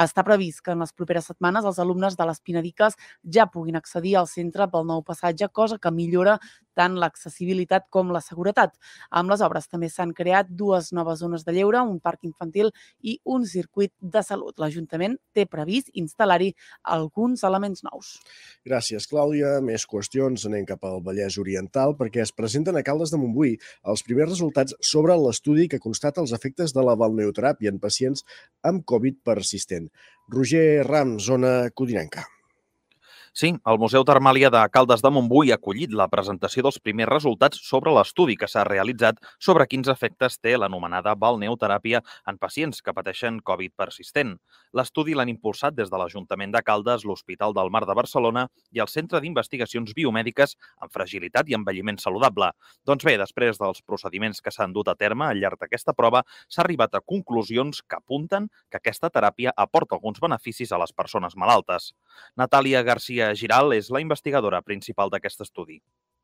Està 0.04 0.24
previst 0.26 0.64
que 0.64 0.74
en 0.74 0.82
les 0.82 0.92
properes 0.92 1.30
setmanes 1.30 1.64
els 1.68 1.78
alumnes 1.82 2.18
de 2.18 2.26
les 2.28 2.40
Pinadiques 2.40 2.98
ja 3.36 3.46
puguin 3.46 3.78
accedir 3.78 4.16
al 4.18 4.28
centre 4.30 4.66
pel 4.72 4.86
nou 4.88 5.04
passatge, 5.06 5.48
cosa 5.52 5.78
que 5.78 5.94
millora 5.94 6.38
tant 6.78 6.96
l'accessibilitat 6.98 7.88
com 7.90 8.12
la 8.14 8.22
seguretat. 8.24 8.74
Amb 9.10 9.32
les 9.32 9.42
obres 9.44 9.68
també 9.70 9.90
s'han 9.92 10.14
creat 10.16 10.50
dues 10.50 10.92
noves 10.96 11.20
zones 11.22 11.44
de 11.46 11.54
lleure, 11.56 11.82
un 11.82 12.00
parc 12.00 12.24
infantil 12.28 12.72
i 13.00 13.18
un 13.24 13.46
circuit 13.46 13.92
de 14.00 14.22
salut. 14.26 14.58
L'Ajuntament 14.58 15.18
té 15.34 15.46
previst 15.46 15.92
instal·lar-hi 15.94 16.52
alguns 16.96 17.44
elements 17.48 17.84
nous. 17.86 18.14
Gràcies, 18.68 19.08
Clàudia. 19.10 19.58
Més 19.64 19.86
qüestions. 19.88 20.46
Anem 20.48 20.66
cap 20.68 20.84
al 20.88 21.02
Vallès 21.04 21.38
Oriental 21.42 21.96
perquè 21.98 22.24
es 22.24 22.34
presenten 22.34 22.78
a 22.78 22.84
Caldes 22.86 23.12
de 23.12 23.20
Montbui 23.20 23.56
els 23.92 24.04
primers 24.06 24.32
resultats 24.32 24.76
sobre 24.80 25.16
l'estudi 25.20 25.68
que 25.68 25.82
constata 25.82 26.22
els 26.24 26.34
efectes 26.36 26.74
de 26.76 26.84
la 26.84 26.96
balneoteràpia 26.98 27.72
en 27.72 27.80
pacients 27.82 28.24
amb 28.62 28.86
Covid 28.88 29.22
persistent. 29.24 29.90
Roger 30.32 30.84
Ram, 30.86 31.18
zona 31.20 31.70
codinenca. 31.74 32.31
Sí, 33.34 33.48
el 33.48 33.78
Museu 33.80 34.02
Termàlia 34.04 34.50
de 34.52 34.60
Caldes 34.68 35.00
de 35.00 35.08
Montbui 35.08 35.54
ha 35.54 35.56
acollit 35.56 35.94
la 35.96 36.04
presentació 36.12 36.60
dels 36.66 36.76
primers 36.84 37.08
resultats 37.08 37.62
sobre 37.64 37.94
l'estudi 37.96 38.34
que 38.36 38.44
s'ha 38.44 38.60
realitzat 38.68 39.22
sobre 39.40 39.64
quins 39.70 39.88
efectes 39.88 40.34
té 40.36 40.52
l'anomenada 40.58 41.14
balneoteràpia 41.16 42.02
en 42.28 42.36
pacients 42.36 42.82
que 42.84 42.92
pateixen 42.92 43.38
Covid 43.40 43.72
persistent. 43.72 44.34
L'estudi 44.76 45.16
l'han 45.16 45.32
impulsat 45.32 45.72
des 45.78 45.88
de 45.88 45.96
l'Ajuntament 45.96 46.52
de 46.52 46.60
Caldes, 46.60 47.06
l'Hospital 47.08 47.56
del 47.56 47.72
Mar 47.72 47.86
de 47.88 47.96
Barcelona 47.96 48.42
i 48.70 48.84
el 48.84 48.92
Centre 48.92 49.22
d'Investigacions 49.24 49.96
Biomèdiques 49.96 50.52
en 50.84 50.92
Fragilitat 50.92 51.48
i 51.48 51.56
Envelliment 51.56 52.02
Saludable. 52.04 52.50
Doncs 52.84 53.08
bé, 53.08 53.16
després 53.16 53.56
dels 53.56 53.80
procediments 53.80 54.44
que 54.44 54.52
s'han 54.52 54.76
dut 54.76 54.92
a 54.92 54.96
terme 55.06 55.30
al 55.30 55.40
llarg 55.40 55.56
d'aquesta 55.56 55.96
prova, 55.96 56.20
s'ha 56.52 56.66
arribat 56.66 57.00
a 57.00 57.00
conclusions 57.00 57.80
que 57.80 57.96
apunten 57.96 58.50
que 58.68 58.76
aquesta 58.76 59.08
teràpia 59.08 59.56
aporta 59.56 59.96
alguns 59.96 60.20
beneficis 60.20 60.68
a 60.68 60.84
les 60.84 60.92
persones 60.92 61.32
malaltes. 61.32 61.94
Natàlia 62.36 62.84
García 63.22 63.38
Giral 63.38 63.72
és 63.76 63.88
la 63.94 64.00
investigadora 64.02 64.60
principal 64.66 65.10
d'aquest 65.12 65.44
estudi. 65.44 65.76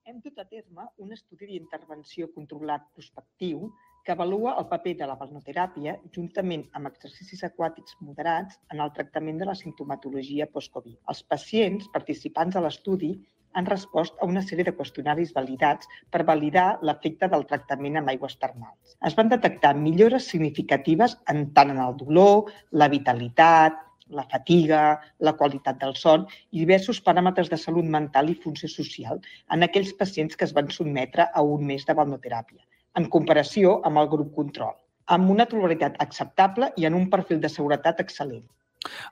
Hem 0.08 0.18
dut 0.24 0.38
a 0.40 0.44
terme 0.48 0.86
un 1.04 1.12
estudi 1.14 1.46
d'intervenció 1.46 2.26
controlat 2.34 2.88
prospectiu 2.96 3.68
que 4.04 4.14
avalua 4.14 4.56
el 4.58 4.66
paper 4.72 4.96
de 4.98 5.06
la 5.06 5.16
balnoteràpia 5.20 5.94
juntament 6.16 6.64
amb 6.74 6.90
exercicis 6.90 7.44
aquàtics 7.46 7.98
moderats 8.00 8.58
en 8.72 8.82
el 8.82 8.92
tractament 8.96 9.38
de 9.38 9.46
la 9.46 9.54
sintomatologia 9.54 10.48
post-Covid. 10.50 10.98
Els 11.12 11.22
pacients 11.22 11.90
participants 11.94 12.56
a 12.56 12.64
l'estudi 12.64 13.12
han 13.54 13.66
respost 13.66 14.18
a 14.18 14.26
una 14.26 14.42
sèrie 14.42 14.66
de 14.66 14.74
qüestionaris 14.76 15.34
validats 15.36 15.86
per 16.10 16.26
validar 16.26 16.78
l'efecte 16.82 17.28
del 17.30 17.46
tractament 17.46 18.00
amb 18.00 18.10
aigües 18.10 18.38
termals. 18.42 18.96
Es 19.06 19.14
van 19.18 19.30
detectar 19.30 19.76
millores 19.76 20.26
significatives 20.32 21.18
en 21.32 21.52
tant 21.54 21.70
en 21.74 21.82
el 21.84 21.96
dolor, 22.00 22.50
la 22.72 22.90
vitalitat, 22.90 23.84
la 24.10 24.24
fatiga, 24.32 24.80
la 25.18 25.34
qualitat 25.40 25.78
del 25.82 25.94
son 26.00 26.26
i 26.50 26.62
diversos 26.62 27.00
paràmetres 27.08 27.50
de 27.52 27.58
salut 27.60 27.88
mental 27.96 28.30
i 28.32 28.36
funció 28.44 28.70
social 28.72 29.20
en 29.56 29.66
aquells 29.66 29.94
pacients 30.02 30.36
que 30.36 30.46
es 30.48 30.54
van 30.58 30.70
sotmetre 30.74 31.28
a 31.32 31.44
un 31.54 31.66
mes 31.70 31.86
de 31.88 31.96
balnoteràpia, 32.00 32.62
en 32.98 33.08
comparació 33.16 33.78
amb 33.88 34.02
el 34.02 34.08
grup 34.14 34.34
control, 34.36 34.76
amb 35.16 35.30
una 35.34 35.48
toleritat 35.50 36.00
acceptable 36.04 36.72
i 36.76 36.88
en 36.88 36.96
un 37.00 37.08
perfil 37.10 37.40
de 37.44 37.52
seguretat 37.52 38.00
excel·lent. 38.04 38.46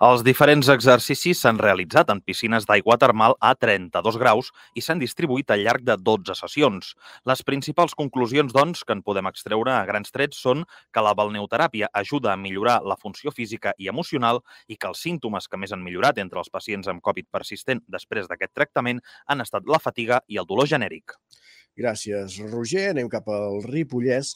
Els 0.06 0.22
diferents 0.26 0.68
exercicis 0.72 1.40
s'han 1.42 1.60
realitzat 1.62 2.10
en 2.12 2.20
piscines 2.20 2.66
d'aigua 2.68 2.96
termal 3.00 3.36
a 3.40 3.54
32 3.54 4.18
graus 4.20 4.52
i 4.74 4.84
s'han 4.84 5.00
distribuït 5.02 5.50
al 5.50 5.64
llarg 5.66 5.84
de 5.86 5.96
12 5.96 6.36
sessions. 6.38 6.94
Les 7.28 7.42
principals 7.42 7.96
conclusions, 7.98 8.52
doncs, 8.52 8.84
que 8.84 8.96
en 8.96 9.02
podem 9.06 9.28
extreure 9.30 9.74
a 9.74 9.84
grans 9.88 10.12
trets 10.14 10.40
són 10.42 10.64
que 10.92 11.04
la 11.04 11.14
balneoteràpia 11.18 11.90
ajuda 11.92 12.32
a 12.32 12.40
millorar 12.40 12.80
la 12.84 12.98
funció 13.00 13.32
física 13.34 13.74
i 13.78 13.90
emocional 13.92 14.42
i 14.68 14.76
que 14.76 14.90
els 14.90 15.02
símptomes 15.02 15.48
que 15.48 15.60
més 15.60 15.72
han 15.72 15.84
millorat 15.84 16.18
entre 16.22 16.42
els 16.42 16.52
pacients 16.52 16.88
amb 16.88 17.04
Covid 17.04 17.30
persistent 17.32 17.82
després 17.88 18.28
d'aquest 18.30 18.54
tractament 18.54 19.02
han 19.26 19.44
estat 19.44 19.66
la 19.66 19.82
fatiga 19.82 20.22
i 20.28 20.40
el 20.40 20.48
dolor 20.48 20.68
genèric. 20.70 21.16
Gràcies, 21.76 22.38
Roger. 22.48 22.90
Anem 22.94 23.08
cap 23.12 23.28
al 23.28 23.60
Ripollès 23.66 24.32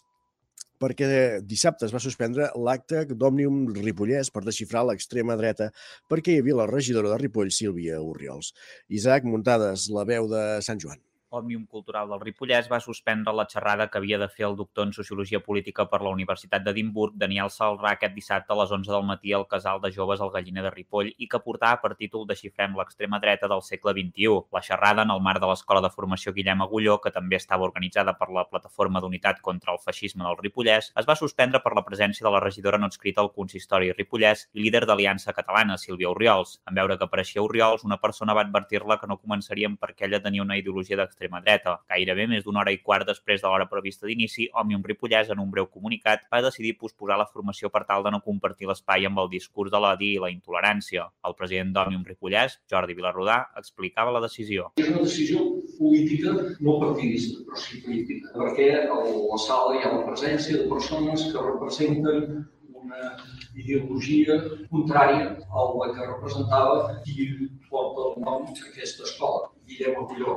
perquè 0.81 1.11
dissabte 1.45 1.85
es 1.87 1.93
va 1.93 2.01
suspendre 2.03 2.49
l'acte 2.67 3.05
d'Òmnium 3.11 3.61
Ripollès 3.77 4.33
per 4.33 4.45
desxifrar 4.47 4.87
l'extrema 4.89 5.37
dreta 5.41 5.71
perquè 6.09 6.35
hi 6.35 6.41
havia 6.45 6.63
la 6.63 6.71
regidora 6.71 7.13
de 7.13 7.21
Ripoll, 7.21 7.53
Sílvia 7.53 8.01
Oriols. 8.01 8.55
Isaac 8.89 9.29
Muntades, 9.29 9.91
la 9.93 10.09
veu 10.09 10.31
de 10.33 10.45
Sant 10.65 10.81
Joan. 10.81 11.10
Òmnium 11.31 11.66
Cultural 11.70 12.09
del 12.11 12.18
Ripollès 12.24 12.66
va 12.70 12.81
suspendre 12.83 13.33
la 13.39 13.45
xerrada 13.51 13.87
que 13.89 13.99
havia 14.01 14.18
de 14.18 14.26
fer 14.28 14.45
el 14.49 14.57
doctor 14.59 14.89
en 14.89 14.93
Sociologia 14.93 15.39
Política 15.41 15.85
per 15.91 16.01
la 16.03 16.11
Universitat 16.11 16.64
d'Edimburg, 16.64 17.14
Daniel 17.22 17.53
Salrà, 17.55 17.93
aquest 17.93 18.16
dissabte 18.16 18.51
a 18.51 18.57
les 18.59 18.72
11 18.74 18.91
del 18.91 19.05
matí 19.07 19.33
al 19.33 19.47
Casal 19.53 19.78
de 19.85 19.93
Joves 19.95 20.20
al 20.20 20.33
Galliner 20.35 20.64
de 20.64 20.72
Ripoll 20.74 21.12
i 21.16 21.28
que 21.31 21.39
portava 21.45 21.78
per 21.83 21.93
títol 22.01 22.26
Desxifrem 22.26 22.74
l'extrema 22.78 23.20
dreta 23.22 23.47
del 23.53 23.62
segle 23.62 23.95
XXI. 23.95 24.41
La 24.57 24.62
xerrada, 24.66 25.05
en 25.07 25.12
el 25.14 25.22
marc 25.28 25.39
de 25.45 25.53
l'Escola 25.53 25.85
de 25.85 25.93
Formació 25.95 26.35
Guillem 26.35 26.64
Agulló, 26.66 26.99
que 27.05 27.14
també 27.14 27.39
estava 27.39 27.68
organitzada 27.68 28.16
per 28.18 28.31
la 28.35 28.45
Plataforma 28.51 28.99
d'Unitat 28.99 29.39
contra 29.41 29.76
el 29.76 29.78
Feixisme 29.87 30.26
del 30.26 30.39
Ripollès, 30.43 30.91
es 30.99 31.09
va 31.12 31.18
suspendre 31.22 31.62
per 31.62 31.76
la 31.78 31.87
presència 31.87 32.26
de 32.26 32.35
la 32.35 32.43
regidora 32.43 32.83
no 32.83 32.91
adscrita 32.91 33.22
al 33.22 33.31
consistori 33.39 33.93
Ripollès 33.95 34.49
i 34.51 34.66
líder 34.66 34.83
d'Aliança 34.83 35.37
Catalana, 35.39 35.78
Sílvia 35.78 36.11
Oriols. 36.11 36.59
En 36.66 36.74
veure 36.83 36.99
que 36.99 37.07
apareixia 37.07 37.47
Oriols, 37.47 37.87
una 37.87 38.03
persona 38.03 38.34
va 38.34 38.42
advertir-la 38.49 38.99
que 38.99 39.07
no 39.07 39.21
començarien 39.22 39.79
perquè 39.79 40.11
ella 40.11 40.22
tenia 40.26 40.42
una 40.42 40.59
ideologia 40.59 40.99
d'extrema 40.99 41.20
dreta. 41.29 41.80
Gairebé 41.88 42.26
més 42.26 42.45
d'una 42.45 42.61
hora 42.61 42.72
i 42.72 42.79
quart 42.79 43.07
després 43.07 43.42
de 43.42 43.49
l'hora 43.49 43.68
prevista 43.68 44.07
d'inici, 44.07 44.49
Òmnium 44.55 44.83
Ripollès, 44.87 45.30
en 45.30 45.38
un 45.38 45.51
breu 45.51 45.67
comunicat, 45.67 46.25
va 46.33 46.41
decidir 46.41 46.79
posposar 46.79 47.18
la 47.18 47.26
formació 47.26 47.71
per 47.71 47.84
tal 47.84 48.03
de 48.03 48.11
no 48.11 48.22
compartir 48.25 48.68
l'espai 48.71 49.05
amb 49.07 49.18
el 49.18 49.29
discurs 49.29 49.71
de 49.71 49.80
l'odi 49.80 50.14
i 50.14 50.21
la 50.22 50.30
intolerància. 50.30 51.09
El 51.26 51.34
president 51.34 51.75
d'Òmnium 51.75 52.07
Ripollès, 52.07 52.61
Jordi 52.71 52.95
Vilarrodà, 52.95 53.51
explicava 53.57 54.14
la 54.14 54.22
decisió. 54.25 54.71
És 54.76 54.88
una 54.88 55.03
decisió 55.03 55.45
política, 55.79 56.37
no 56.61 56.79
partidista, 56.80 57.45
però 57.45 57.61
sí 57.61 57.83
política, 57.84 58.33
perquè 58.37 58.71
a 58.87 59.03
la 59.03 59.42
sala 59.45 59.76
hi 59.76 59.84
ha 59.84 59.92
la 59.99 60.07
presència 60.07 60.57
de 60.57 60.71
persones 60.71 61.29
que 61.33 61.45
representen 61.51 62.49
una 62.80 63.17
ideologia 63.55 64.37
contrària 64.71 65.37
a 65.51 65.64
la 65.79 65.88
que 65.95 66.07
representava 66.07 67.01
qui 67.05 67.26
porta 67.68 68.07
el 68.09 68.25
nom 68.26 68.47
d'aquesta 68.51 69.07
escola, 69.09 69.51
Guillem 69.67 69.99
Agulló, 70.03 70.37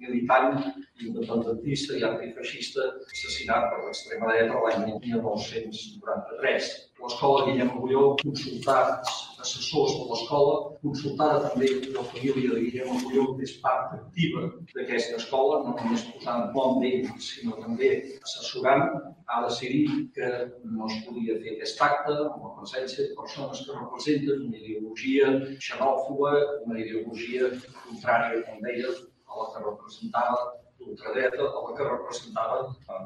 militant 0.00 0.60
independentista 1.06 1.96
i 1.98 2.04
antifeixista 2.08 2.86
assassinat 3.06 3.68
per 3.70 3.80
l'extrema 3.84 4.30
dreta 4.32 4.62
l'any 4.64 4.86
1993. 5.06 6.70
L'escola 7.00 7.44
Guillem 7.46 7.70
Agulló, 7.72 8.02
consultats 8.20 9.12
assessors 9.40 9.94
de 9.96 10.08
l'escola, 10.10 10.56
consultada 10.82 11.48
també 11.48 11.70
la 11.94 12.04
família 12.10 12.50
de 12.56 12.64
Guillem 12.66 12.90
Agulló, 12.96 13.24
que 13.36 13.46
és 13.48 13.54
part 13.62 13.94
activa 13.96 14.42
d'aquesta 14.74 15.16
escola, 15.22 15.62
no 15.64 15.76
només 15.78 16.04
posant 16.10 16.50
nom 16.56 16.76
d'ell, 16.82 17.08
sinó 17.30 17.56
també 17.62 17.90
assessorant, 18.20 18.84
ha 19.30 19.40
decidit 19.46 20.10
que 20.16 20.28
no 20.76 20.88
es 20.90 20.98
podia 21.06 21.38
fer 21.40 21.54
aquest 21.54 21.82
acte 21.86 22.16
amb 22.26 22.44
la 22.44 22.52
presència 22.58 23.06
de 23.06 23.16
persones 23.20 23.62
que 23.64 23.78
representen 23.78 24.44
una 24.48 24.60
ideologia 24.60 25.30
xenòfoba, 25.68 26.34
una 26.66 26.80
ideologia 26.84 27.52
contrària, 27.86 28.42
com 28.48 28.60
deia, 28.66 28.92
la 29.40 29.48
que 29.52 29.64
representava 29.66 30.40
l'ultradreta, 30.80 31.48
a 31.48 31.64
la 31.66 31.76
que 31.76 31.88
representava 31.88 32.60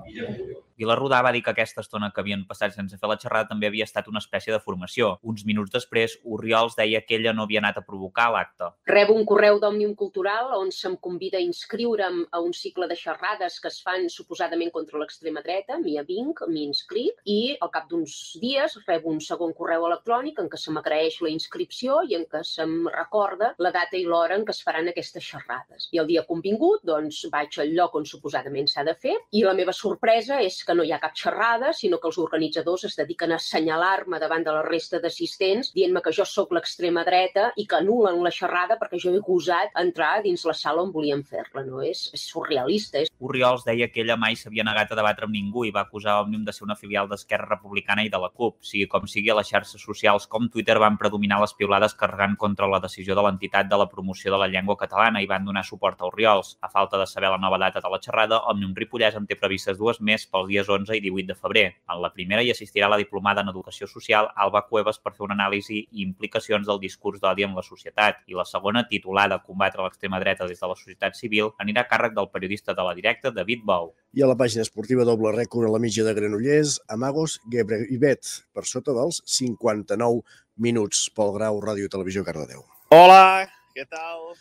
Guillem 0.07 0.35
Agulló. 0.35 0.63
Vilarrodà 0.77 1.21
va 1.23 1.31
dir 1.31 1.43
que 1.47 1.53
aquesta 1.53 1.83
estona 1.85 2.09
que 2.11 2.19
havien 2.21 2.41
passat 2.49 2.73
sense 2.75 2.97
fer 2.99 3.09
la 3.11 3.17
xerrada 3.21 3.47
també 3.53 3.69
havia 3.69 3.87
estat 3.87 4.09
una 4.11 4.19
espècie 4.19 4.51
de 4.51 4.59
formació. 4.63 5.13
Uns 5.23 5.45
minuts 5.47 5.71
després, 5.71 6.17
Oriols 6.37 6.75
deia 6.75 7.01
que 7.07 7.15
ella 7.15 7.33
no 7.33 7.45
havia 7.47 7.61
anat 7.63 7.79
a 7.79 7.85
provocar 7.87 8.27
l'acte. 8.35 8.73
Rebo 8.91 9.15
un 9.15 9.23
correu 9.31 9.61
d'Òmnium 9.63 9.95
Cultural 10.01 10.51
on 10.59 10.73
se'm 10.75 10.97
convida 11.07 11.39
a 11.39 11.45
inscriure'm 11.45 12.25
a 12.33 12.41
un 12.43 12.51
cicle 12.53 12.89
de 12.91 12.97
xerrades 12.99 13.61
que 13.63 13.71
es 13.71 13.79
fan 13.87 14.09
suposadament 14.11 14.73
contra 14.75 14.99
l'extrema 14.99 15.45
dreta, 15.47 15.79
m'hi 15.79 15.95
vinc, 16.09 16.43
m'hi 16.51 16.67
inscric, 16.67 17.23
i 17.25 17.55
al 17.61 17.71
cap 17.71 17.87
d'uns 17.91 18.17
dies 18.43 18.75
rebo 18.89 19.13
un 19.15 19.23
segon 19.23 19.55
correu 19.55 19.87
electrònic 19.87 20.43
en 20.43 20.51
què 20.51 20.59
se 20.59 20.75
m'agraeix 20.75 21.21
la 21.23 21.31
inscripció 21.31 22.01
i 22.11 22.19
en 22.19 22.27
què 22.27 22.43
se'm 22.43 22.89
recorda 22.91 23.53
la 23.63 23.71
data 23.71 23.97
i 23.97 24.03
l'hora 24.09 24.35
en 24.35 24.43
què 24.43 24.51
es 24.51 24.65
faran 24.67 24.91
aquestes 24.91 25.23
xerrades. 25.23 25.87
I 25.95 26.03
el 26.03 26.11
dia 26.11 26.27
convingut, 26.27 26.83
doncs, 26.83 27.23
vaig 27.31 27.61
al 27.63 27.71
lloc 27.79 27.95
on 27.95 28.11
suposadament 28.11 28.67
s'ha 28.67 28.83
de 28.83 28.99
fer 28.99 29.15
i 29.31 29.47
la 29.47 29.55
meva 29.55 29.73
sorpresa 29.73 30.43
és 30.43 30.64
que 30.65 30.75
no 30.77 30.85
hi 30.85 30.93
ha 30.93 31.01
cap 31.03 31.15
xerrada, 31.19 31.73
sinó 31.73 31.99
que 32.01 32.09
els 32.11 32.19
organitzadors 32.23 32.87
es 32.89 32.97
dediquen 32.99 33.33
a 33.33 33.39
assenyalar-me 33.41 34.21
davant 34.23 34.45
de 34.47 34.53
la 34.57 34.63
resta 34.67 35.01
d'assistents, 35.03 35.73
dient-me 35.77 36.03
que 36.05 36.13
jo 36.17 36.27
sóc 36.29 36.53
l'extrema 36.57 37.05
dreta 37.07 37.51
i 37.61 37.67
que 37.69 37.79
anulen 37.81 38.23
la 38.25 38.33
xerrada 38.35 38.79
perquè 38.81 39.01
jo 39.03 39.15
he 39.15 39.23
gosat 39.25 39.75
entrar 39.81 40.23
dins 40.25 40.45
la 40.49 40.55
sala 40.57 40.83
on 40.83 40.93
volíem 40.95 41.23
fer-la. 41.25 41.65
No? 41.69 41.83
És, 41.85 42.07
és 42.17 42.27
surrealista. 42.31 43.03
És... 43.05 43.13
Oriols 43.25 43.65
deia 43.67 43.89
que 43.93 44.03
ella 44.03 44.17
mai 44.21 44.37
s'havia 44.39 44.67
negat 44.67 44.93
a 44.93 44.99
debatre 44.99 45.29
amb 45.29 45.37
ningú 45.37 45.65
i 45.65 45.73
va 45.75 45.85
acusar 45.87 46.21
Òmnium 46.25 46.45
de 46.47 46.53
ser 46.57 46.67
una 46.67 46.79
filial 46.79 47.09
d'Esquerra 47.11 47.49
Republicana 47.51 48.05
i 48.05 48.13
de 48.13 48.21
la 48.21 48.31
CUP. 48.31 48.61
Sigui 48.65 48.89
com 48.91 49.09
sigui, 49.11 49.31
a 49.33 49.39
les 49.39 49.51
xarxes 49.51 49.83
socials 49.83 50.29
com 50.31 50.49
Twitter 50.53 50.79
van 50.83 50.99
predominar 51.01 51.41
les 51.43 51.55
piulades 51.59 51.97
carregant 51.99 52.37
contra 52.41 52.69
la 52.71 52.81
decisió 52.85 53.17
de 53.17 53.25
l'entitat 53.27 53.71
de 53.71 53.81
la 53.81 53.89
promoció 53.91 54.33
de 54.35 54.41
la 54.41 54.51
llengua 54.51 54.79
catalana 54.81 55.23
i 55.23 55.31
van 55.31 55.45
donar 55.49 55.65
suport 55.67 56.01
a 56.01 56.09
Oriols. 56.11 56.55
A 56.61 56.71
falta 56.73 57.01
de 57.01 57.07
saber 57.11 57.31
la 57.33 57.41
nova 57.41 57.59
data 57.59 57.83
de 57.85 57.91
la 57.93 58.01
xerrada, 58.03 58.41
Òmnium 58.53 58.75
Ripollès 58.77 59.19
en 59.19 59.27
té 59.27 59.39
previstes 59.41 59.79
dues 59.79 60.01
més 60.01 60.27
pels 60.31 60.51
dies 60.55 60.71
11 60.71 60.95
i 60.97 61.03
18 61.03 61.33
de 61.33 61.35
febrer. 61.35 61.65
En 61.91 62.01
la 62.03 62.13
primera 62.15 62.43
hi 62.43 62.53
assistirà 62.53 62.89
la 62.91 62.99
diplomada 63.01 63.43
en 63.43 63.51
Educació 63.51 63.89
Social 63.91 64.31
Alba 64.47 64.65
Cuevas 64.69 65.01
per 65.03 65.15
fer 65.17 65.27
una 65.27 65.37
anàlisi 65.39 65.81
i 65.83 66.05
implicacions 66.05 66.69
del 66.69 66.81
discurs 66.83 67.23
d'odi 67.23 67.47
en 67.47 67.57
la 67.59 67.65
societat 67.67 68.23
i 68.31 68.39
la 68.39 68.47
segona, 68.49 68.85
titulada 68.89 69.41
Combatre 69.43 69.83
l'extrema 69.83 70.21
dreta 70.23 70.49
des 70.51 70.61
de 70.61 70.71
la 70.71 70.79
societat 70.79 71.19
civil, 71.19 71.53
anirà 71.59 71.85
a 71.85 71.91
càrrec 71.91 72.15
del 72.15 72.31
periodista 72.31 72.75
de 72.75 72.87
la 72.87 72.95
directa 72.95 73.35
David 73.35 73.67
Bou. 73.67 73.93
I 74.15 74.23
a 74.23 74.31
la 74.31 74.39
pàgina 74.39 74.63
esportiva 74.63 75.07
doble 75.09 75.35
rècord 75.35 75.69
a 75.69 75.75
la 75.75 75.83
mitja 75.83 76.07
de 76.07 76.15
Granollers, 76.15 76.79
Amagos 76.89 77.41
Gebreibet, 77.51 78.23
per 78.55 78.67
sota 78.71 78.95
dels 78.95 79.23
59 79.27 80.23
minuts. 80.57 81.09
Pol 81.15 81.35
Grau, 81.37 81.61
Ràdio 81.63 81.91
Televisió, 81.91 82.25
Cardedeu. 82.27 82.63
Hola, 82.95 83.49
què 83.75 83.87
tal? 83.91 84.35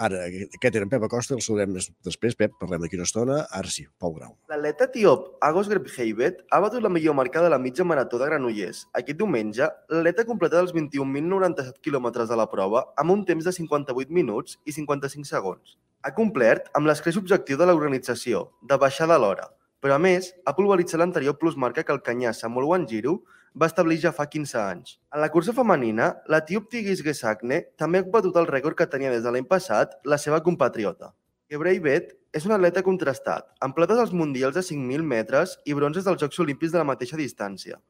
Ara, 0.00 0.22
aquest 0.30 0.76
era 0.76 0.86
en 0.86 0.88
Pep 0.88 1.02
Acosta, 1.04 1.34
el 1.36 1.42
saludem 1.44 1.74
després, 1.76 2.36
Pep, 2.38 2.54
parlem 2.62 2.80
d'aquí 2.80 2.96
una 2.96 3.04
estona. 3.04 3.42
Ara 3.58 3.68
sí, 3.68 3.84
Pol 4.00 4.14
Grau. 4.16 4.32
L'atleta 4.48 4.86
etíop 4.88 5.26
Agos 5.44 5.68
Grebheibet 5.68 6.40
ha 6.48 6.60
batut 6.64 6.80
la 6.80 6.92
millor 6.92 7.18
marca 7.18 7.42
de 7.44 7.50
la 7.52 7.58
mitja 7.60 7.84
marató 7.84 8.20
de 8.20 8.30
Granollers. 8.30 8.86
Aquest 8.96 9.18
diumenge, 9.20 9.68
l'atleta 9.92 10.24
completa 10.28 10.62
els 10.64 10.72
21.097 10.72 11.84
quilòmetres 11.84 12.32
de 12.32 12.38
la 12.40 12.48
prova 12.48 12.86
amb 13.02 13.12
un 13.12 13.26
temps 13.28 13.44
de 13.44 13.52
58 13.52 14.16
minuts 14.16 14.56
i 14.64 14.72
55 14.78 15.28
segons. 15.28 15.76
Ha 16.00 16.14
complert 16.16 16.72
amb 16.72 16.88
l'escreix 16.88 17.20
objectiu 17.20 17.60
de 17.60 17.68
l'organització, 17.68 18.46
de 18.64 18.80
baixar 18.80 19.10
de 19.10 19.20
l'hora, 19.20 19.50
però 19.84 19.98
a 19.98 20.00
més 20.00 20.32
ha 20.48 20.56
pulveritzat 20.56 21.00
l'anterior 21.02 21.36
plusmarca 21.36 21.84
que 21.84 21.92
el 21.92 22.00
canyà 22.06 22.32
Samuel 22.32 22.72
Wanjiru 22.72 23.18
va 23.54 23.66
establir 23.66 23.98
ja 24.02 24.12
fa 24.14 24.26
15 24.30 24.58
anys. 24.60 24.98
En 25.14 25.20
la 25.22 25.30
cursa 25.32 25.54
femenina, 25.56 26.10
l'etíop 26.30 26.68
Tigis 26.70 27.02
Gesakne 27.02 27.62
també 27.80 28.00
ha 28.00 28.06
batut 28.06 28.36
el 28.36 28.48
rècord 28.50 28.78
que 28.78 28.86
tenia 28.86 29.10
des 29.10 29.24
de 29.24 29.32
l'any 29.32 29.46
passat 29.48 29.96
la 30.04 30.18
seva 30.18 30.42
compatriota. 30.42 31.12
Gebreibet 31.50 32.12
és 32.32 32.46
un 32.46 32.54
atleta 32.54 32.84
contrastat, 32.86 33.48
amb 33.58 33.74
plates 33.74 33.98
als 33.98 34.12
mundials 34.14 34.54
de 34.54 34.62
5.000 34.62 35.02
metres 35.02 35.56
i 35.66 35.74
bronzes 35.74 36.06
dels 36.06 36.20
Jocs 36.22 36.38
Olímpics 36.44 36.72
de 36.72 36.78
la 36.78 36.86
mateixa 36.86 37.18
distància. 37.18 37.80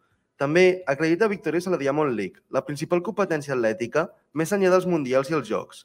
També 0.40 0.80
acredita 0.88 1.28
victòries 1.28 1.66
a 1.68 1.74
la 1.74 1.78
Diamond 1.82 2.16
League, 2.16 2.40
la 2.48 2.64
principal 2.64 3.02
competència 3.04 3.52
atlètica 3.52 4.06
més 4.32 4.54
enllà 4.56 4.70
dels 4.72 4.88
mundials 4.88 5.28
i 5.28 5.36
els 5.36 5.50
Jocs. 5.50 5.84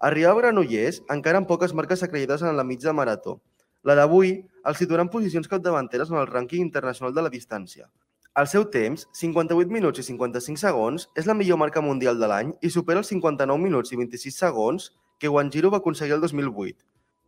Arriba 0.00 0.30
a 0.32 0.38
Granollers 0.38 1.02
encara 1.12 1.42
amb 1.42 1.48
poques 1.50 1.74
marques 1.76 2.02
acreditades 2.06 2.40
en 2.40 2.56
la 2.56 2.64
mitja 2.64 2.96
marató. 2.96 3.42
La 3.84 3.92
d'avui 3.98 4.38
el 4.64 4.76
situarà 4.78 5.04
en 5.04 5.12
posicions 5.12 5.48
capdavanteres 5.48 6.08
en 6.08 6.16
el 6.22 6.28
rànquing 6.30 6.64
internacional 6.64 7.12
de 7.12 7.26
la 7.26 7.32
distància. 7.32 7.90
El 8.38 8.46
seu 8.46 8.62
temps, 8.70 9.08
58 9.18 9.72
minuts 9.74 9.98
i 9.98 10.04
55 10.06 10.60
segons, 10.62 11.08
és 11.18 11.26
la 11.26 11.34
millor 11.34 11.58
marca 11.58 11.80
mundial 11.82 12.14
de 12.20 12.28
l'any 12.30 12.52
i 12.62 12.68
supera 12.70 13.00
els 13.02 13.08
59 13.10 13.58
minuts 13.58 13.90
i 13.90 13.98
26 13.98 14.36
segons 14.44 14.86
que 15.18 15.32
Wanjiru 15.34 15.72
va 15.74 15.80
aconseguir 15.82 16.14
el 16.14 16.22
2008. 16.22 16.78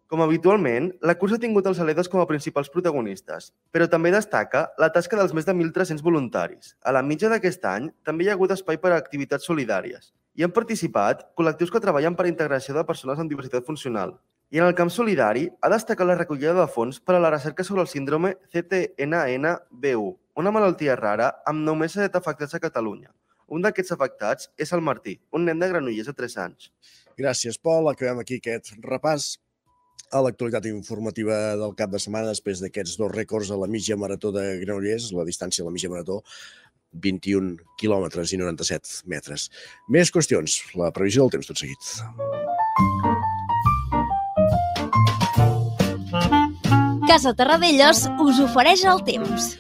Com 0.07 0.23
habitualment, 0.23 0.93
la 1.03 1.17
cursa 1.19 1.41
ha 1.41 1.43
tingut 1.43 1.67
els 1.67 1.81
atletes 1.83 2.07
com 2.13 2.23
a 2.23 2.29
principals 2.31 2.71
protagonistes, 2.71 3.51
però 3.75 3.89
també 3.91 4.13
destaca 4.15 4.69
la 4.79 4.93
tasca 4.95 5.19
dels 5.19 5.35
més 5.35 5.49
de 5.49 5.57
1.300 5.59 6.07
voluntaris. 6.07 6.77
A 6.87 6.95
la 6.95 7.03
mitja 7.03 7.33
d'aquest 7.33 7.67
any 7.67 7.91
també 8.07 8.29
hi 8.29 8.31
ha 8.31 8.37
hagut 8.39 8.55
espai 8.55 8.79
per 8.79 8.93
a 8.93 9.01
activitats 9.03 9.51
solidàries. 9.51 10.13
Hi 10.39 10.47
han 10.47 10.55
participat 10.55 11.27
col·lectius 11.35 11.75
que 11.75 11.83
treballen 11.83 12.15
per 12.15 12.29
a 12.29 12.31
integració 12.31 12.79
de 12.79 12.87
persones 12.87 13.19
amb 13.19 13.33
diversitat 13.33 13.67
funcional. 13.67 14.21
I 14.53 14.59
en 14.59 14.67
el 14.69 14.75
camp 14.77 14.91
solidari 14.93 15.47
ha 15.65 15.69
destacat 15.73 16.05
la 16.05 16.15
recollida 16.19 16.53
de 16.53 16.67
fons 16.69 16.99
per 17.01 17.15
a 17.17 17.21
la 17.25 17.31
recerca 17.33 17.65
sobre 17.65 17.81
el 17.81 17.89
síndrome 17.89 18.35
CTNNB1, 18.53 20.11
una 20.37 20.51
malaltia 20.53 20.97
rara 20.99 21.31
amb 21.49 21.65
només 21.65 21.97
7 21.97 22.21
afectats 22.21 22.53
a 22.53 22.61
Catalunya. 22.61 23.09
Un 23.49 23.65
d'aquests 23.65 23.95
afectats 23.97 24.51
és 24.61 24.75
el 24.77 24.85
Martí, 24.85 25.15
un 25.33 25.49
nen 25.49 25.57
de 25.57 25.71
Granollers 25.73 26.11
de 26.11 26.15
3 26.19 26.37
anys. 26.45 26.69
Gràcies, 27.17 27.57
Pol. 27.57 27.89
Acabem 27.89 28.21
aquí 28.21 28.43
aquest 28.43 28.75
repàs 28.85 29.39
a 30.13 30.21
l'actualitat 30.21 30.69
informativa 30.69 31.57
del 31.57 31.73
cap 31.79 31.89
de 31.97 32.03
setmana 32.05 32.29
després 32.29 32.61
d'aquests 32.61 33.01
dos 33.01 33.13
rècords 33.17 33.49
a 33.49 33.57
la 33.57 33.71
mitja 33.73 33.97
marató 33.97 34.35
de 34.37 34.45
Granollers, 34.67 35.15
la 35.17 35.25
distància 35.25 35.65
a 35.65 35.71
la 35.71 35.73
mitja 35.73 35.89
marató, 35.89 36.21
21 36.93 37.57
quilòmetres 37.81 38.37
i 38.37 38.43
97 38.45 39.09
metres. 39.09 39.49
Més 39.89 40.13
qüestions, 40.13 40.61
la 40.77 40.93
previsió 40.93 41.25
del 41.25 41.39
temps 41.39 41.49
tot 41.55 41.65
seguit. 41.65 43.12
Casa 47.13 47.35
Terradellos 47.37 48.07
us 48.25 48.39
ofereix 48.41 48.87
el 48.89 49.03
temps. 49.05 49.51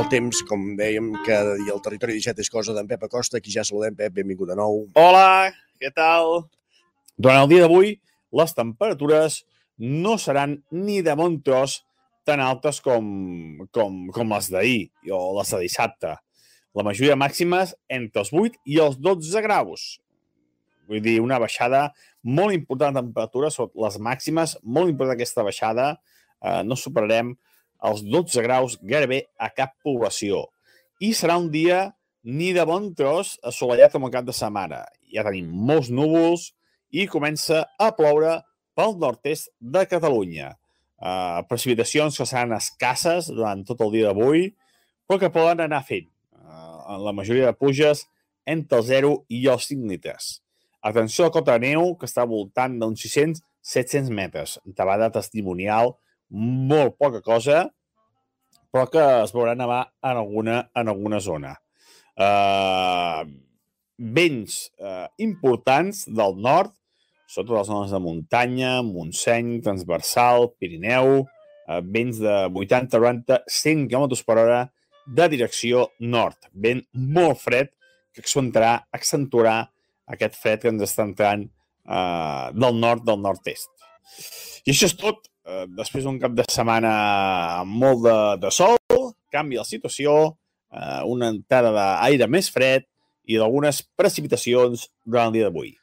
El 0.00 0.06
temps, 0.08 0.38
com 0.48 0.62
dèiem, 0.78 1.10
cada 1.26 1.58
dia 1.58 1.74
el 1.74 1.82
territori 1.84 2.14
17 2.16 2.40
és 2.40 2.48
cosa 2.48 2.72
d'en 2.72 2.88
Pep 2.88 3.04
Acosta. 3.04 3.36
Aquí 3.36 3.52
ja 3.52 3.66
saludem, 3.68 3.92
Pep, 3.98 4.14
benvingut 4.16 4.48
de 4.48 4.56
nou. 4.56 4.78
Hola, 4.96 5.50
què 5.76 5.90
tal? 5.92 6.46
Durant 7.20 7.42
el 7.42 7.52
dia 7.52 7.66
d'avui, 7.66 7.92
les 8.40 8.56
temperatures 8.56 9.42
no 9.76 10.16
seran 10.16 10.56
ni 10.72 11.02
de 11.04 11.12
bon 11.20 11.36
tros 11.44 11.82
tan 12.24 12.40
altes 12.40 12.80
com, 12.80 13.12
com, 13.76 14.00
com 14.16 14.32
les 14.32 14.48
d'ahir 14.56 14.80
o 15.12 15.20
les 15.36 15.52
de 15.52 15.62
dissabte. 15.66 16.16
La 16.72 16.88
majoria 16.88 17.20
màximes 17.20 17.76
entre 17.92 18.24
els 18.24 18.32
8 18.32 18.64
i 18.72 18.80
els 18.88 18.96
12 19.04 19.44
graus. 19.44 19.88
Vull 20.88 21.04
dir, 21.04 21.18
una 21.20 21.44
baixada 21.44 21.90
molt 22.24 22.56
important 22.56 22.96
de 22.96 23.04
temperatura, 23.04 23.52
les 23.84 24.00
màximes, 24.00 24.56
molt 24.64 24.96
important 24.96 25.18
aquesta 25.20 25.44
baixada. 25.44 25.98
Eh, 26.42 26.62
no 26.64 26.76
superarem 26.78 27.34
els 27.86 28.02
12 28.04 28.42
graus 28.44 28.76
gairebé 28.82 29.26
a 29.38 29.50
cap 29.54 29.76
població. 29.84 30.46
I 31.00 31.12
serà 31.16 31.36
un 31.40 31.50
dia 31.52 31.92
ni 32.26 32.52
de 32.56 32.64
bon 32.66 32.90
tros 32.98 33.36
assolellat 33.46 33.92
com 33.94 34.06
el 34.08 34.14
cap 34.14 34.26
de 34.26 34.34
setmana. 34.34 34.82
Ja 35.12 35.24
tenim 35.26 35.48
molts 35.48 35.92
núvols 35.92 36.50
i 36.90 37.06
comença 37.10 37.64
a 37.78 37.92
ploure 37.94 38.40
pel 38.76 38.96
nord-est 39.00 39.52
de 39.60 39.84
Catalunya. 39.88 40.54
Uh, 40.96 41.44
precipitacions 41.48 42.16
que 42.16 42.24
seran 42.24 42.56
escasses 42.56 43.28
durant 43.28 43.62
tot 43.68 43.82
el 43.84 43.92
dia 43.92 44.08
d'avui, 44.08 44.48
però 45.06 45.20
que 45.20 45.32
poden 45.32 45.62
anar 45.66 45.82
fent. 45.84 46.08
Uh, 46.32 46.96
en 46.96 47.04
la 47.04 47.12
majoria 47.16 47.50
de 47.50 47.58
pluges 47.58 48.06
entre 48.48 48.80
el 48.80 48.86
0 48.88 49.12
i 49.28 49.44
els 49.52 49.68
5 49.68 49.90
litres. 49.90 50.40
Atenció 50.86 51.26
a 51.26 51.32
cota 51.34 51.56
de 51.56 51.66
neu, 51.66 51.94
que 51.98 52.08
està 52.08 52.24
voltant 52.28 52.76
d'uns 52.80 53.02
600-700 53.02 54.12
metres. 54.14 54.56
Tabada 54.78 55.10
testimonial, 55.12 55.96
molt 56.30 56.96
poca 56.98 57.22
cosa, 57.24 57.66
però 58.72 58.86
que 58.92 59.02
es 59.22 59.32
veurà 59.34 59.54
nevar 59.56 59.86
en 60.04 60.20
alguna, 60.20 60.60
en 60.76 60.90
alguna 60.92 61.20
zona. 61.22 61.54
Uh, 62.16 63.24
vents 63.96 64.58
uh, 64.80 65.06
importants 65.22 66.04
del 66.08 66.36
nord, 66.42 66.72
sobretot 67.26 67.56
les 67.58 67.70
zones 67.70 67.94
de 67.94 68.00
muntanya, 68.02 68.72
Montseny, 68.84 69.60
Transversal, 69.64 70.50
Pirineu, 70.60 71.22
uh, 71.24 71.80
vents 71.82 72.20
de 72.20 72.36
80, 72.52 73.00
90, 73.00 73.40
100 73.48 73.86
km 73.92 74.18
per 74.26 74.38
hora 74.42 74.60
de 75.06 75.28
direcció 75.32 75.86
nord. 76.00 76.50
Vent 76.52 76.82
molt 76.92 77.40
fred 77.40 77.72
que 78.12 78.24
accentuarà, 78.24 78.74
accentuarà 78.96 79.58
aquest 80.12 80.36
fred 80.40 80.62
que 80.62 80.72
ens 80.72 80.84
està 80.86 81.06
entrant 81.06 81.46
uh, 81.46 82.52
del 82.52 82.78
nord, 82.80 83.04
del 83.06 83.20
nord-est. 83.22 83.70
I 84.66 84.72
això 84.74 84.90
és 84.90 84.96
tot. 84.98 85.28
Uh, 85.46 85.62
després 85.78 86.02
d'un 86.02 86.18
cap 86.18 86.32
de 86.34 86.42
setmana 86.50 86.90
amb 87.62 87.76
molt 87.78 88.02
de, 88.02 88.16
de 88.42 88.50
sol, 88.50 88.78
canvia 89.30 89.62
la 89.62 89.68
situació, 89.68 90.14
uh, 90.74 91.02
una 91.06 91.30
entrada 91.30 91.70
d'aire 91.70 92.26
més 92.26 92.50
fred 92.50 92.88
i 93.30 93.38
d'algunes 93.38 93.84
precipitacions 93.98 94.88
durant 95.06 95.30
el 95.30 95.36
dia 95.36 95.46
d'avui. 95.46 95.76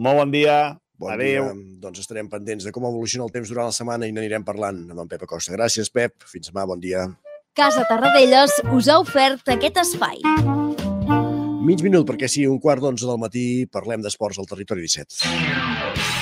Molt 0.00 0.22
bon 0.22 0.32
dia, 0.32 0.56
Bon 1.00 1.12
adeu. 1.12 1.50
dia. 1.50 1.78
Doncs 1.84 2.00
estarem 2.00 2.28
pendents 2.32 2.64
de 2.64 2.72
com 2.72 2.84
evoluciona 2.88 3.26
el 3.28 3.32
temps 3.34 3.48
durant 3.48 3.68
la 3.68 3.76
setmana 3.76 4.08
i 4.08 4.12
n'anirem 4.16 4.44
parlant 4.44 4.82
amb 4.88 5.04
en 5.04 5.08
Pep 5.08 5.24
Acosta. 5.24 5.52
Gràcies, 5.56 5.92
Pep. 5.92 6.16
Fins 6.28 6.52
demà. 6.52 6.66
Bon 6.68 6.80
dia. 6.80 7.06
Casa 7.56 7.84
Tarradellas 7.88 8.52
us 8.76 8.88
ha 8.88 9.00
ofert 9.00 9.48
aquest 9.52 9.80
espai. 9.80 10.20
Mig 11.60 11.82
minut, 11.84 12.06
perquè 12.08 12.28
sí, 12.28 12.46
un 12.48 12.60
quart 12.60 12.80
d'onze 12.84 13.08
del 13.08 13.20
matí 13.20 13.66
parlem 13.68 14.04
d'esports 14.04 14.40
al 14.40 14.48
territori 14.48 14.86
17. 14.86 16.19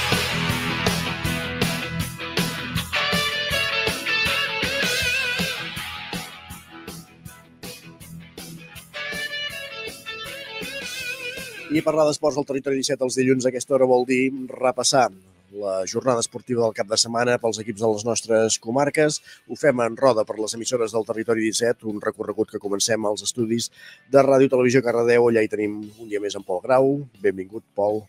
I 11.68 11.82
parlar 11.84 12.06
d'esports 12.08 12.38
al 12.40 12.46
territori 12.48 12.78
17 12.80 13.04
els 13.04 13.16
dilluns 13.18 13.44
a 13.44 13.50
aquesta 13.50 13.74
hora 13.76 13.86
vol 13.88 14.06
dir 14.08 14.30
repassar 14.48 15.10
la 15.52 15.82
jornada 15.90 16.22
esportiva 16.24 16.62
del 16.62 16.72
cap 16.78 16.88
de 16.88 16.96
setmana 16.96 17.34
pels 17.42 17.58
equips 17.60 17.82
de 17.82 17.90
les 17.92 18.06
nostres 18.08 18.56
comarques. 18.64 19.18
Ho 19.48 19.56
fem 19.60 19.82
en 19.84 19.98
roda 20.00 20.24
per 20.24 20.38
les 20.38 20.56
emissores 20.56 20.96
del 20.96 21.04
territori 21.04 21.44
17, 21.44 21.84
un 21.92 22.00
recorregut 22.00 22.54
que 22.54 22.62
comencem 22.62 23.04
als 23.04 23.26
estudis 23.26 23.68
de 24.08 24.24
Ràdio 24.24 24.48
Televisió 24.48 24.80
Cardedeu. 24.86 25.28
Allà 25.28 25.44
hi 25.44 25.52
tenim 25.52 25.76
un 25.90 26.08
dia 26.08 26.24
més 26.24 26.40
en 26.40 26.46
Pol 26.48 26.64
Grau. 26.64 26.94
Benvingut, 27.20 27.66
Pol. 27.76 28.00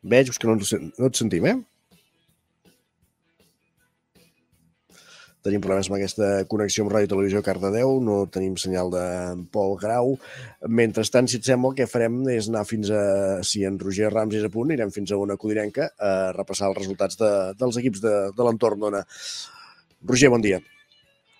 Veig 0.00 0.32
que 0.32 0.48
no, 0.48 0.56
no 0.56 1.12
et 1.12 1.20
sentim, 1.20 1.44
eh? 1.44 1.58
Tenim 5.48 5.62
problemes 5.64 5.88
amb 5.88 5.96
aquesta 5.96 6.26
connexió 6.50 6.84
amb 6.84 6.92
Ràdio 6.92 7.08
Televisió 7.14 7.40
Cardedeu, 7.44 7.94
no 8.04 8.18
tenim 8.28 8.58
senyal 8.60 8.90
de 8.92 9.04
Pol 9.54 9.78
Grau. 9.80 10.10
Mentrestant, 10.80 11.30
si 11.30 11.38
et 11.40 11.48
sembla, 11.48 11.70
el 11.72 11.78
que 11.78 11.86
farem 11.88 12.18
és 12.34 12.50
anar 12.52 12.66
fins 12.68 12.90
a, 12.92 13.04
si 13.48 13.64
en 13.64 13.78
Roger 13.80 14.10
Rams 14.12 14.36
és 14.36 14.44
a 14.44 14.50
punt, 14.52 14.68
anirem 14.68 14.92
fins 14.92 15.14
a 15.14 15.20
una 15.20 15.38
codirenca 15.40 15.88
a 15.96 16.10
repassar 16.36 16.68
els 16.68 16.82
resultats 16.82 17.16
de, 17.16 17.30
dels 17.56 17.80
equips 17.80 18.04
de, 18.04 18.16
de 18.36 18.44
l'entorn 18.44 18.84
d'Ona. 18.84 19.00
Roger, 20.12 20.28
bon 20.36 20.44
dia. 20.44 20.60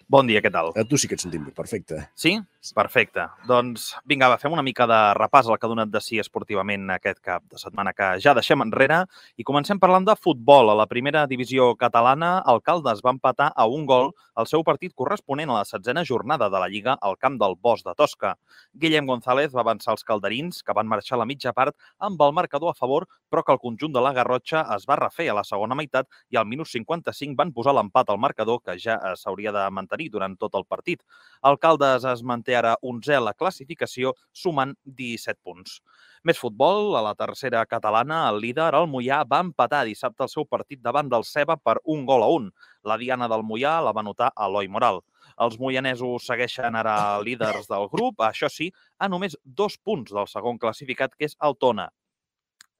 Bon 0.09 0.25
dia, 0.25 0.41
què 0.41 0.49
tal? 0.49 0.73
A 0.73 0.87
tu 0.89 0.97
sí 0.97 1.05
que 1.11 1.19
et 1.19 1.21
sentim 1.21 1.45
bé, 1.45 1.53
perfecte. 1.53 2.01
Sí? 2.17 2.39
Perfecte. 2.77 3.25
Doncs 3.49 3.91
vinga, 4.09 4.29
va, 4.33 4.39
fem 4.41 4.53
una 4.53 4.65
mica 4.67 4.87
de 4.91 4.99
repàs 5.19 5.49
al 5.49 5.59
que 5.59 5.67
ha 5.67 5.71
donat 5.71 5.91
de 5.93 6.01
si 6.05 6.19
esportivament 6.21 6.91
aquest 6.95 7.21
cap 7.25 7.45
de 7.51 7.61
setmana 7.61 7.95
que 7.97 8.09
ja 8.25 8.35
deixem 8.37 8.63
enrere 8.65 9.03
i 9.37 9.47
comencem 9.47 9.81
parlant 9.81 10.07
de 10.09 10.17
futbol. 10.19 10.73
A 10.73 10.77
la 10.79 10.87
primera 10.91 11.27
divisió 11.31 11.71
catalana, 11.81 12.43
el 12.53 12.61
Caldes 12.63 13.01
va 13.05 13.15
empatar 13.17 13.53
a 13.55 13.67
un 13.67 13.87
gol 13.87 14.13
el 14.39 14.47
seu 14.47 14.63
partit 14.63 14.93
corresponent 14.95 15.51
a 15.51 15.61
la 15.61 15.67
setzena 15.67 16.05
jornada 16.07 16.49
de 16.51 16.59
la 16.63 16.69
Lliga 16.71 16.97
al 17.01 17.17
camp 17.19 17.39
del 17.41 17.57
Bosch 17.61 17.87
de 17.87 17.95
Tosca. 17.99 18.35
Guillem 18.75 19.09
González 19.11 19.55
va 19.55 19.65
avançar 19.65 19.97
els 19.97 20.05
calderins, 20.07 20.63
que 20.63 20.77
van 20.77 20.87
marxar 20.87 21.17
a 21.17 21.23
la 21.23 21.27
mitja 21.27 21.55
part 21.57 21.75
amb 21.99 22.23
el 22.23 22.35
marcador 22.37 22.71
a 22.71 22.79
favor, 22.79 23.09
però 23.31 23.43
que 23.43 23.53
el 23.57 23.63
conjunt 23.63 23.95
de 23.95 24.03
la 24.05 24.13
Garrotxa 24.13 24.65
es 24.77 24.87
va 24.89 24.99
refer 25.01 25.31
a 25.31 25.39
la 25.41 25.45
segona 25.47 25.75
meitat 25.79 26.07
i 26.31 26.39
al 26.39 26.47
minut 26.47 26.71
55 26.71 27.35
van 27.39 27.53
posar 27.57 27.75
l'empat 27.75 28.11
al 28.11 28.21
marcador, 28.23 28.61
que 28.63 28.79
ja 28.79 28.99
s'hauria 29.17 29.53
de 29.55 29.65
mantenir 29.75 30.11
durant 30.13 30.37
tot 30.39 30.55
el 30.55 30.67
partit. 30.69 31.03
El 31.43 31.59
Caldes 31.59 32.05
es 32.05 32.23
manté 32.23 32.58
ara 32.59 32.75
11è 32.83 33.17
a 33.19 33.25
la 33.25 33.35
classificació, 33.35 34.15
sumant 34.33 34.75
17 34.85 35.39
punts. 35.45 35.79
Més 36.27 36.41
futbol, 36.41 36.97
a 36.99 37.03
la 37.05 37.15
tercera 37.15 37.63
catalana, 37.67 38.25
el 38.33 38.41
líder, 38.43 38.73
el 38.75 38.89
Mollà, 38.91 39.23
va 39.29 39.41
empatar 39.45 39.85
dissabte 39.87 40.27
el 40.27 40.33
seu 40.33 40.47
partit 40.47 40.83
davant 40.83 41.09
del 41.09 41.25
Ceba 41.25 41.57
per 41.57 41.79
un 41.85 42.05
gol 42.09 42.27
a 42.27 42.33
un. 42.35 42.51
La 42.85 42.99
diana 42.99 43.29
del 43.31 43.47
Mollà 43.47 43.79
la 43.85 43.95
va 43.95 44.05
notar 44.07 44.33
Eloi 44.47 44.69
Moral. 44.69 45.01
Els 45.39 45.59
moianesos 45.63 46.27
segueixen 46.27 46.75
ara 46.79 46.97
líders 47.23 47.71
del 47.71 47.87
grup, 47.93 48.25
això 48.27 48.51
sí, 48.51 48.73
a 48.99 49.09
només 49.09 49.39
dos 49.45 49.79
punts 49.79 50.13
del 50.15 50.27
segon 50.27 50.59
classificat, 50.59 51.15
que 51.15 51.31
és 51.31 51.39
el 51.45 51.55
Tona. 51.63 51.89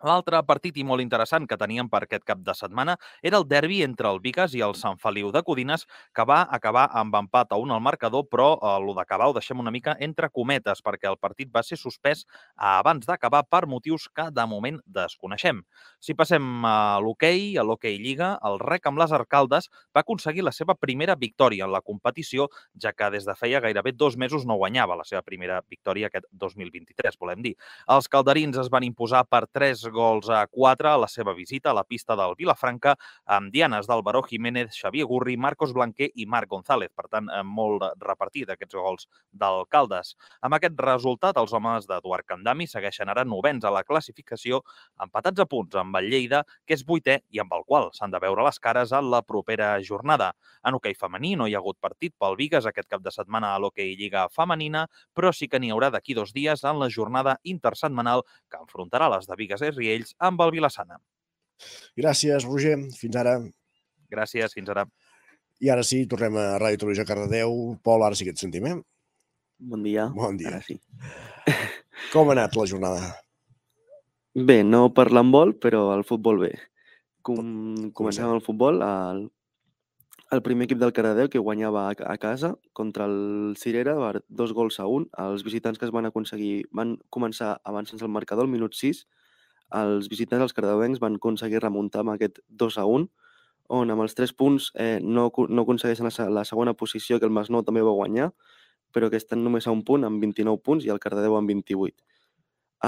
L'altre 0.07 0.39
partit 0.47 0.77
i 0.79 0.85
molt 0.87 1.03
interessant 1.03 1.47
que 1.51 1.57
teníem 1.59 1.89
per 1.91 2.05
aquest 2.05 2.23
cap 2.23 2.39
de 2.47 2.55
setmana 2.55 2.95
era 3.21 3.39
el 3.41 3.47
derbi 3.51 3.81
entre 3.83 4.07
el 4.13 4.21
Vigas 4.23 4.53
i 4.55 4.61
el 4.63 4.77
Sant 4.79 4.99
Feliu 5.03 5.33
de 5.35 5.43
Codines, 5.43 5.87
que 6.15 6.23
va 6.23 6.45
acabar 6.55 6.85
amb 7.01 7.17
empat 7.19 7.51
a 7.51 7.59
un 7.59 7.73
al 7.75 7.83
marcador, 7.83 8.29
però 8.31 8.53
eh, 8.55 8.77
el 8.79 8.95
d'acabar 8.95 9.27
ho 9.27 9.35
deixem 9.35 9.59
una 9.59 9.73
mica 9.75 9.97
entre 9.99 10.31
cometes, 10.31 10.83
perquè 10.87 11.11
el 11.11 11.19
partit 11.19 11.51
va 11.51 11.65
ser 11.67 11.81
suspès 11.81 12.23
abans 12.55 13.09
d'acabar 13.09 13.43
per 13.51 13.67
motius 13.67 14.07
que 14.15 14.29
de 14.31 14.45
moment 14.47 14.79
desconeixem. 14.87 15.65
Si 15.99 16.15
passem 16.15 16.47
a 16.65 17.01
l'hoquei, 17.03 17.57
a 17.59 17.67
l'hoquei 17.67 17.99
Lliga, 17.99 18.37
el 18.47 18.61
rec 18.63 18.87
amb 18.87 19.03
les 19.03 19.11
Arcaldes 19.11 19.67
va 19.91 20.05
aconseguir 20.07 20.47
la 20.47 20.55
seva 20.55 20.79
primera 20.79 21.19
victòria 21.19 21.67
en 21.67 21.75
la 21.75 21.83
competició, 21.83 22.47
ja 22.79 22.95
que 22.95 23.11
des 23.11 23.27
de 23.27 23.35
feia 23.35 23.59
gairebé 23.65 23.97
dos 23.99 24.17
mesos 24.17 24.47
no 24.47 24.61
guanyava 24.63 24.95
la 25.03 25.09
seva 25.09 25.25
primera 25.27 25.59
victòria 25.67 26.07
aquest 26.07 26.31
2023, 26.31 27.19
volem 27.19 27.43
dir. 27.43 27.57
Els 27.91 28.07
calderins 28.07 28.63
es 28.63 28.71
van 28.71 28.87
imposar 28.87 29.27
per 29.27 29.49
3 29.51 29.88
gols 29.93 30.29
a 30.31 30.47
4 30.47 30.89
a 30.91 30.97
la 31.03 31.09
seva 31.09 31.35
visita 31.35 31.71
a 31.71 31.77
la 31.77 31.85
pista 31.85 32.17
del 32.17 32.35
Vilafranca 32.39 32.95
amb 33.27 33.53
dianes 33.53 33.87
d'Alvaro 33.87 34.23
Jiménez, 34.27 34.73
Xavier 34.75 35.07
Gurri, 35.07 35.37
Marcos 35.37 35.73
Blanquer 35.73 36.11
i 36.15 36.27
Marc 36.27 36.49
González. 36.49 36.91
Per 36.95 37.07
tant, 37.09 37.29
eh, 37.29 37.43
molt 37.43 37.85
repartit 38.01 38.51
aquests 38.51 38.75
gols 38.75 39.09
del 39.33 39.65
Caldes. 39.69 40.15
Amb 40.43 40.55
aquest 40.55 40.79
resultat, 40.81 41.37
els 41.37 41.53
homes 41.53 41.87
d'Eduard 41.87 42.27
Candami 42.27 42.67
segueixen 42.67 43.09
ara 43.09 43.25
novens 43.25 43.65
a 43.65 43.71
la 43.71 43.85
classificació, 43.85 44.63
empatats 45.03 45.41
a 45.41 45.47
punts 45.47 45.77
amb 45.77 45.97
el 45.97 46.11
Lleida, 46.11 46.45
que 46.67 46.75
és 46.75 46.85
vuitè 46.85 47.21
i 47.31 47.41
amb 47.41 47.53
el 47.53 47.65
qual 47.67 47.91
s'han 47.93 48.11
de 48.11 48.21
veure 48.21 48.45
les 48.45 48.59
cares 48.59 48.93
a 48.93 49.01
la 49.01 49.23
propera 49.23 49.77
jornada. 49.83 50.33
En 50.65 50.75
hoquei 50.75 50.95
femení 50.95 51.37
no 51.37 51.47
hi 51.47 51.55
ha 51.55 51.63
hagut 51.63 51.79
partit 51.81 52.15
pel 52.19 52.37
Vigas 52.37 52.67
aquest 52.67 52.89
cap 52.89 53.03
de 53.03 53.11
setmana 53.15 53.55
a 53.55 53.59
l'hoquei 53.59 53.95
Lliga 53.97 54.29
femenina, 54.29 54.87
però 55.15 55.33
sí 55.33 55.49
que 55.49 55.59
n'hi 55.59 55.71
haurà 55.71 55.91
d'aquí 55.91 56.15
dos 56.15 56.33
dies 56.33 56.65
en 56.65 56.79
la 56.79 56.91
jornada 56.91 57.39
intersetmanal 57.43 58.25
que 58.51 58.61
enfrontarà 58.61 59.09
les 59.15 59.27
de 59.29 59.37
Vigas 59.39 59.63
i 59.63 59.71
Riells 59.79 60.15
amb 60.31 60.43
el 60.45 60.53
Vilassana. 60.59 60.99
Gràcies, 61.99 62.47
Roger. 62.47 62.77
Fins 62.99 63.17
ara. 63.19 63.39
Gràcies, 64.13 64.55
fins 64.55 64.71
ara. 64.75 64.87
I 65.59 65.73
ara 65.75 65.83
sí, 65.83 66.05
tornem 66.11 66.37
a 66.39 66.53
Ràdio 66.63 66.85
Televisió 66.85 67.05
Cardedeu. 67.07 67.55
Pol, 67.83 68.05
ara 68.07 68.19
sí 68.19 68.27
que 68.27 68.35
et 68.35 68.41
sentim, 68.41 68.67
eh? 68.71 68.77
Bon 69.59 69.83
dia. 69.83 70.07
Bon 70.15 70.37
dia. 70.39 70.53
Ara 70.55 70.63
sí. 70.63 70.79
Com 72.13 72.31
ha 72.31 72.37
anat 72.37 72.55
la 72.55 72.67
jornada? 72.71 73.09
Bé, 74.39 74.63
no 74.63 74.87
per 74.95 75.09
l'handbol, 75.11 75.57
però 75.59 75.89
el 75.97 76.05
futbol 76.07 76.39
bé. 76.45 76.53
Com, 77.27 77.91
comencem 77.97 78.29
amb 78.29 78.37
el 78.37 78.45
futbol. 78.45 78.79
El, 78.87 79.25
el 80.31 80.43
primer 80.47 80.69
equip 80.69 80.79
del 80.79 80.95
Cardedeu 80.95 81.31
que 81.33 81.43
guanyava 81.43 81.89
a, 81.89 81.97
a 82.07 82.17
casa 82.23 82.53
contra 82.73 83.09
el 83.11 83.57
Cirera 83.59 83.97
per 83.99 84.23
dos 84.29 84.55
gols 84.55 84.79
a 84.79 84.87
un. 84.87 85.09
Els 85.27 85.43
visitants 85.43 85.81
que 85.81 85.89
es 85.89 85.95
van 85.95 86.07
aconseguir 86.07 86.69
van 86.71 86.95
començar 87.11 87.57
avançant 87.67 88.07
el 88.07 88.15
marcador 88.15 88.47
al 88.47 88.55
minut 88.55 88.79
6 88.79 89.03
els 89.75 90.09
visitants, 90.09 90.43
els 90.43 90.57
cardeuencs, 90.57 91.01
van 91.01 91.19
aconseguir 91.19 91.63
remuntar 91.63 92.05
amb 92.05 92.15
aquest 92.15 92.41
2 92.49 92.79
a 92.79 92.87
1, 92.89 93.09
on 93.79 93.91
amb 93.93 94.05
els 94.05 94.15
3 94.17 94.33
punts 94.33 94.71
eh, 94.81 94.99
no, 95.03 95.29
no 95.29 95.65
aconsegueixen 95.65 96.09
la, 96.09 96.29
la 96.33 96.45
segona 96.49 96.75
posició, 96.75 97.19
que 97.19 97.29
el 97.29 97.35
Masnou 97.35 97.65
també 97.65 97.85
va 97.85 97.97
guanyar, 97.97 98.31
però 98.93 99.11
que 99.13 99.21
estan 99.21 99.43
només 99.45 99.67
a 99.67 99.75
un 99.75 99.85
punt, 99.85 100.07
amb 100.09 100.23
29 100.25 100.63
punts, 100.65 100.87
i 100.87 100.93
el 100.93 101.01
Cardedeu 101.03 101.37
amb 101.37 101.53
28. 101.53 101.97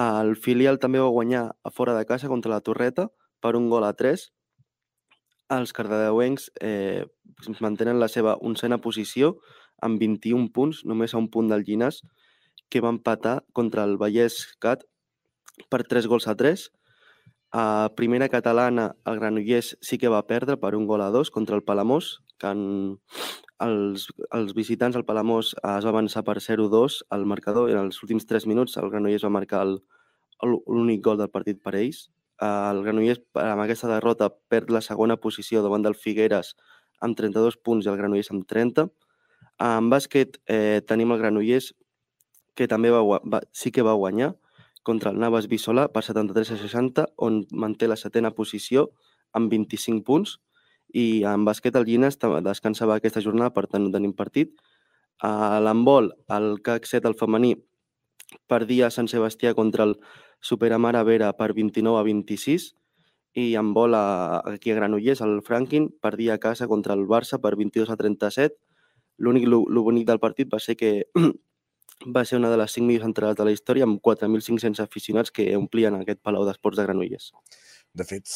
El 0.01 0.37
filial 0.39 0.79
també 0.79 1.01
va 1.03 1.11
guanyar 1.11 1.51
a 1.65 1.71
fora 1.71 1.97
de 1.97 2.07
casa 2.07 2.29
contra 2.29 2.53
la 2.53 2.63
Torreta 2.63 3.09
per 3.43 3.57
un 3.59 3.69
gol 3.69 3.85
a 3.85 3.93
3. 3.93 4.29
Els 5.51 5.73
cardedeuencs 5.75 6.47
eh, 6.63 7.05
mantenen 7.59 7.99
la 7.99 8.07
seva 8.09 8.37
oncena 8.39 8.79
posició 8.79 9.35
amb 9.83 9.99
21 9.99 10.53
punts, 10.55 10.85
només 10.87 11.15
a 11.15 11.19
un 11.19 11.27
punt 11.29 11.51
del 11.51 11.65
Llinàs, 11.67 12.05
que 12.71 12.81
va 12.85 12.93
empatar 12.95 13.41
contra 13.53 13.83
el 13.83 13.97
Vallès 13.99 14.45
Cat 14.63 14.87
per 15.69 15.85
3 15.85 16.07
gols 16.07 16.29
a 16.29 16.35
3. 16.37 16.71
A 17.53 17.91
primera 17.97 18.29
catalana, 18.31 18.95
el 19.07 19.19
Granollers 19.19 19.77
sí 19.83 19.99
que 19.99 20.09
va 20.09 20.23
perdre 20.27 20.57
per 20.57 20.77
un 20.79 20.87
gol 20.87 21.03
a 21.03 21.11
2 21.11 21.31
contra 21.35 21.57
el 21.57 21.65
Palamós, 21.67 22.21
que 22.39 22.47
en, 22.47 23.01
els, 23.59 24.07
els 24.31 24.55
visitants 24.55 24.97
al 24.97 25.05
Palamós 25.05 25.55
eh, 25.59 25.73
es 25.79 25.85
va 25.85 25.91
avançar 25.91 26.23
per 26.25 26.39
0-2 26.41 27.01
al 27.11 27.27
marcador 27.27 27.69
i 27.69 27.75
en 27.75 27.83
els 27.89 27.99
últims 28.05 28.27
3 28.31 28.47
minuts 28.47 28.77
el 28.79 28.89
Granollers 28.91 29.25
va 29.27 29.33
marcar 29.35 29.65
el- 29.67 29.81
el- 30.47 30.61
l'únic 30.67 31.03
gol 31.05 31.19
del 31.19 31.29
partit 31.31 31.61
per 31.63 31.75
ells. 31.75 32.07
El 32.41 32.83
Granollers, 32.87 33.21
amb 33.35 33.61
aquesta 33.67 33.91
derrota, 33.91 34.31
perd 34.49 34.71
la 34.71 34.81
segona 34.81 35.19
posició 35.21 35.61
davant 35.63 35.83
del 35.85 35.95
Figueres 35.99 36.55
amb 37.03 37.17
32 37.19 37.57
punts 37.59 37.85
i 37.85 37.91
el 37.91 37.99
Granollers 37.99 38.31
amb 38.31 38.47
30. 38.47 38.87
En 39.61 39.91
bàsquet 39.91 40.39
eh, 40.47 40.81
tenim 40.87 41.11
el 41.13 41.19
Granollers, 41.19 41.75
que 42.55 42.69
també 42.69 42.91
va, 42.95 43.03
va, 43.25 43.43
sí 43.53 43.71
que 43.73 43.83
va 43.83 43.93
guanyar 43.99 44.35
contra 44.83 45.11
el 45.11 45.19
Navas 45.21 45.49
Bissolà 45.49 45.89
per 45.93 46.03
73 46.05 46.53
a 46.55 46.59
60, 46.61 47.07
on 47.17 47.45
manté 47.53 47.89
la 47.89 47.99
setena 48.01 48.33
posició 48.37 48.91
amb 49.33 49.51
25 49.53 50.05
punts. 50.07 50.39
I 50.93 51.23
en 51.29 51.45
bàsquet 51.47 51.77
el 51.79 51.87
Llines 51.87 52.19
tam- 52.19 52.41
descansava 52.43 52.97
aquesta 52.97 53.23
jornada, 53.23 53.53
per 53.55 53.67
tant 53.69 53.85
no 53.85 53.93
tenim 53.95 54.13
partit. 54.17 54.57
A 55.23 55.61
l'handbol, 55.61 56.11
el 56.29 56.63
CAC 56.65 56.87
7, 56.89 57.07
el 57.07 57.15
femení, 57.15 57.55
perdia 58.49 58.89
a 58.89 58.95
Sant 58.95 59.09
Sebastià 59.11 59.55
contra 59.55 59.85
el 59.85 59.97
Superamara 60.41 61.03
Vera 61.05 61.33
per 61.37 61.53
29 61.53 61.99
a 61.99 62.03
26 62.07 62.71
i 63.35 63.55
en 63.55 63.75
vol 63.75 63.95
a, 63.95 64.41
aquí 64.55 64.73
a 64.73 64.75
Granollers, 64.75 65.21
el 65.21 65.41
Franklin 65.47 65.91
perdia 66.03 66.35
a 66.35 66.39
casa 66.43 66.67
contra 66.67 66.95
el 66.95 67.07
Barça 67.07 67.39
per 67.39 67.55
22 67.57 67.91
a 67.91 67.97
37. 67.97 68.57
L'únic, 69.19 69.47
lo 69.47 69.83
bonic 69.85 70.07
del 70.09 70.19
partit 70.19 70.49
va 70.53 70.59
ser 70.59 70.77
que 70.77 71.05
va 72.07 72.25
ser 72.25 72.39
una 72.39 72.51
de 72.51 72.57
les 72.61 72.73
5 72.73 72.87
millors 72.87 73.09
entrades 73.09 73.37
de 73.37 73.45
la 73.45 73.53
història 73.53 73.85
amb 73.85 74.01
4.500 74.01 74.81
aficionats 74.83 75.31
que 75.31 75.49
omplien 75.57 75.99
aquest 75.99 76.23
Palau 76.23 76.47
d'Esports 76.49 76.79
de 76.81 76.87
Granollers. 76.87 77.33
De 77.91 78.05
fet, 78.07 78.31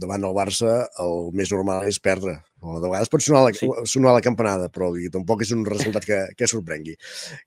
davant 0.00 0.22
el 0.24 0.32
Barça 0.32 0.86
el 1.02 1.26
més 1.36 1.50
normal 1.52 1.84
és 1.84 1.98
perdre. 2.00 2.38
O 2.64 2.78
de 2.80 2.88
vegades 2.88 3.10
pot 3.12 3.20
sonar 3.20 3.42
la, 3.44 3.50
sí. 3.52 3.68
sonar 3.84 4.14
la 4.16 4.22
campanada, 4.24 4.70
però 4.72 4.88
dir, 4.94 5.10
tampoc 5.12 5.42
és 5.44 5.52
un 5.52 5.66
resultat 5.68 6.06
que, 6.08 6.20
que 6.38 6.48
sorprengui. 6.48 6.94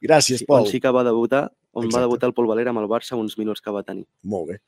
Gràcies, 0.05 0.43
Sí, 0.43 0.45
Pol. 0.45 0.67
on 0.67 0.69
sí 0.69 0.79
que 0.83 0.91
va 0.93 1.01
debutar, 1.07 1.47
on 1.73 1.87
Exacte. 1.87 1.95
va 1.97 2.03
debutar 2.05 2.29
el 2.29 2.35
Pol 2.37 2.49
Valera 2.51 2.69
amb 2.69 2.83
el 2.83 2.89
Barça 2.91 3.17
uns 3.17 3.39
minuts 3.41 3.63
que 3.65 3.73
va 3.73 3.81
tenir. 3.87 4.05
Molt 4.21 4.51
bé. 4.51 4.59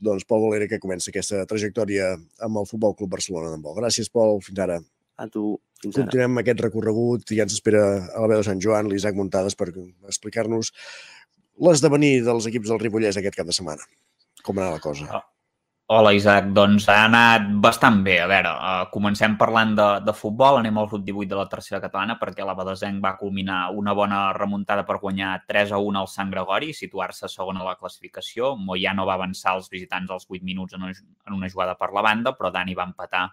Doncs 0.00 0.24
Pol 0.24 0.46
Valera 0.46 0.70
que 0.70 0.80
comença 0.80 1.12
aquesta 1.12 1.44
trajectòria 1.44 2.14
amb 2.40 2.62
el 2.62 2.70
Futbol 2.72 2.96
Club 2.96 3.12
Barcelona 3.18 3.52
d'handbol. 3.52 3.76
Gràcies, 3.82 4.08
Pol. 4.08 4.40
Fins 4.40 4.64
ara. 4.64 4.80
A 5.20 5.28
tu. 5.28 5.54
Fins 5.80 5.96
ara. 5.96 6.06
Continuem 6.06 6.42
aquest 6.42 6.62
recorregut 6.64 7.32
i 7.32 7.40
ja 7.40 7.46
ens 7.48 7.56
espera 7.56 7.82
a 8.02 8.22
la 8.22 8.28
veu 8.32 8.40
de 8.40 8.46
Sant 8.46 8.60
Joan, 8.64 8.88
l'Isaac 8.88 9.16
Muntades, 9.16 9.56
per 9.56 9.70
explicar-nos 9.72 10.72
l'esdevenir 11.60 12.20
dels 12.24 12.48
equips 12.48 12.72
del 12.72 12.80
Ripollès 12.80 13.20
aquest 13.20 13.36
cap 13.36 13.48
de 13.48 13.56
setmana. 13.56 13.84
Com 14.44 14.60
anat 14.60 14.78
la 14.78 14.84
cosa? 14.84 15.20
Hola, 15.90 16.12
Isaac. 16.14 16.52
Doncs 16.54 16.84
ha 16.86 17.00
anat 17.08 17.48
bastant 17.64 17.96
bé. 18.06 18.20
A 18.22 18.28
veure, 18.30 18.50
uh, 18.54 18.84
comencem 18.94 19.32
parlant 19.40 19.72
de, 19.74 19.86
de 20.06 20.12
futbol. 20.14 20.60
Anem 20.60 20.76
al 20.78 20.86
grup 20.92 21.02
18 21.02 21.32
de 21.32 21.38
la 21.40 21.48
tercera 21.50 21.80
catalana 21.82 22.14
perquè 22.20 22.46
la 22.46 22.54
Badesenc 22.54 23.02
va 23.02 23.16
culminar 23.18 23.58
una 23.74 23.96
bona 23.98 24.20
remuntada 24.36 24.84
per 24.86 25.00
guanyar 25.02 25.32
3 25.50 25.74
a 25.74 25.80
1 25.82 25.98
al 25.98 26.06
Sant 26.12 26.30
Gregori 26.30 26.70
i 26.70 26.78
situar-se 26.78 27.28
segon 27.32 27.58
a 27.58 27.66
la 27.66 27.74
classificació. 27.80 28.54
Moyano 28.54 29.08
va 29.08 29.18
avançar 29.18 29.56
els 29.58 29.66
visitants 29.72 30.14
als 30.14 30.30
8 30.30 30.46
minuts 30.46 30.78
en 30.78 30.86
una, 30.86 30.94
en 30.94 31.40
una 31.40 31.50
jugada 31.50 31.74
per 31.80 31.90
la 31.96 32.06
banda, 32.06 32.36
però 32.38 32.54
Dani 32.54 32.78
va 32.78 32.86
empatar 32.86 33.26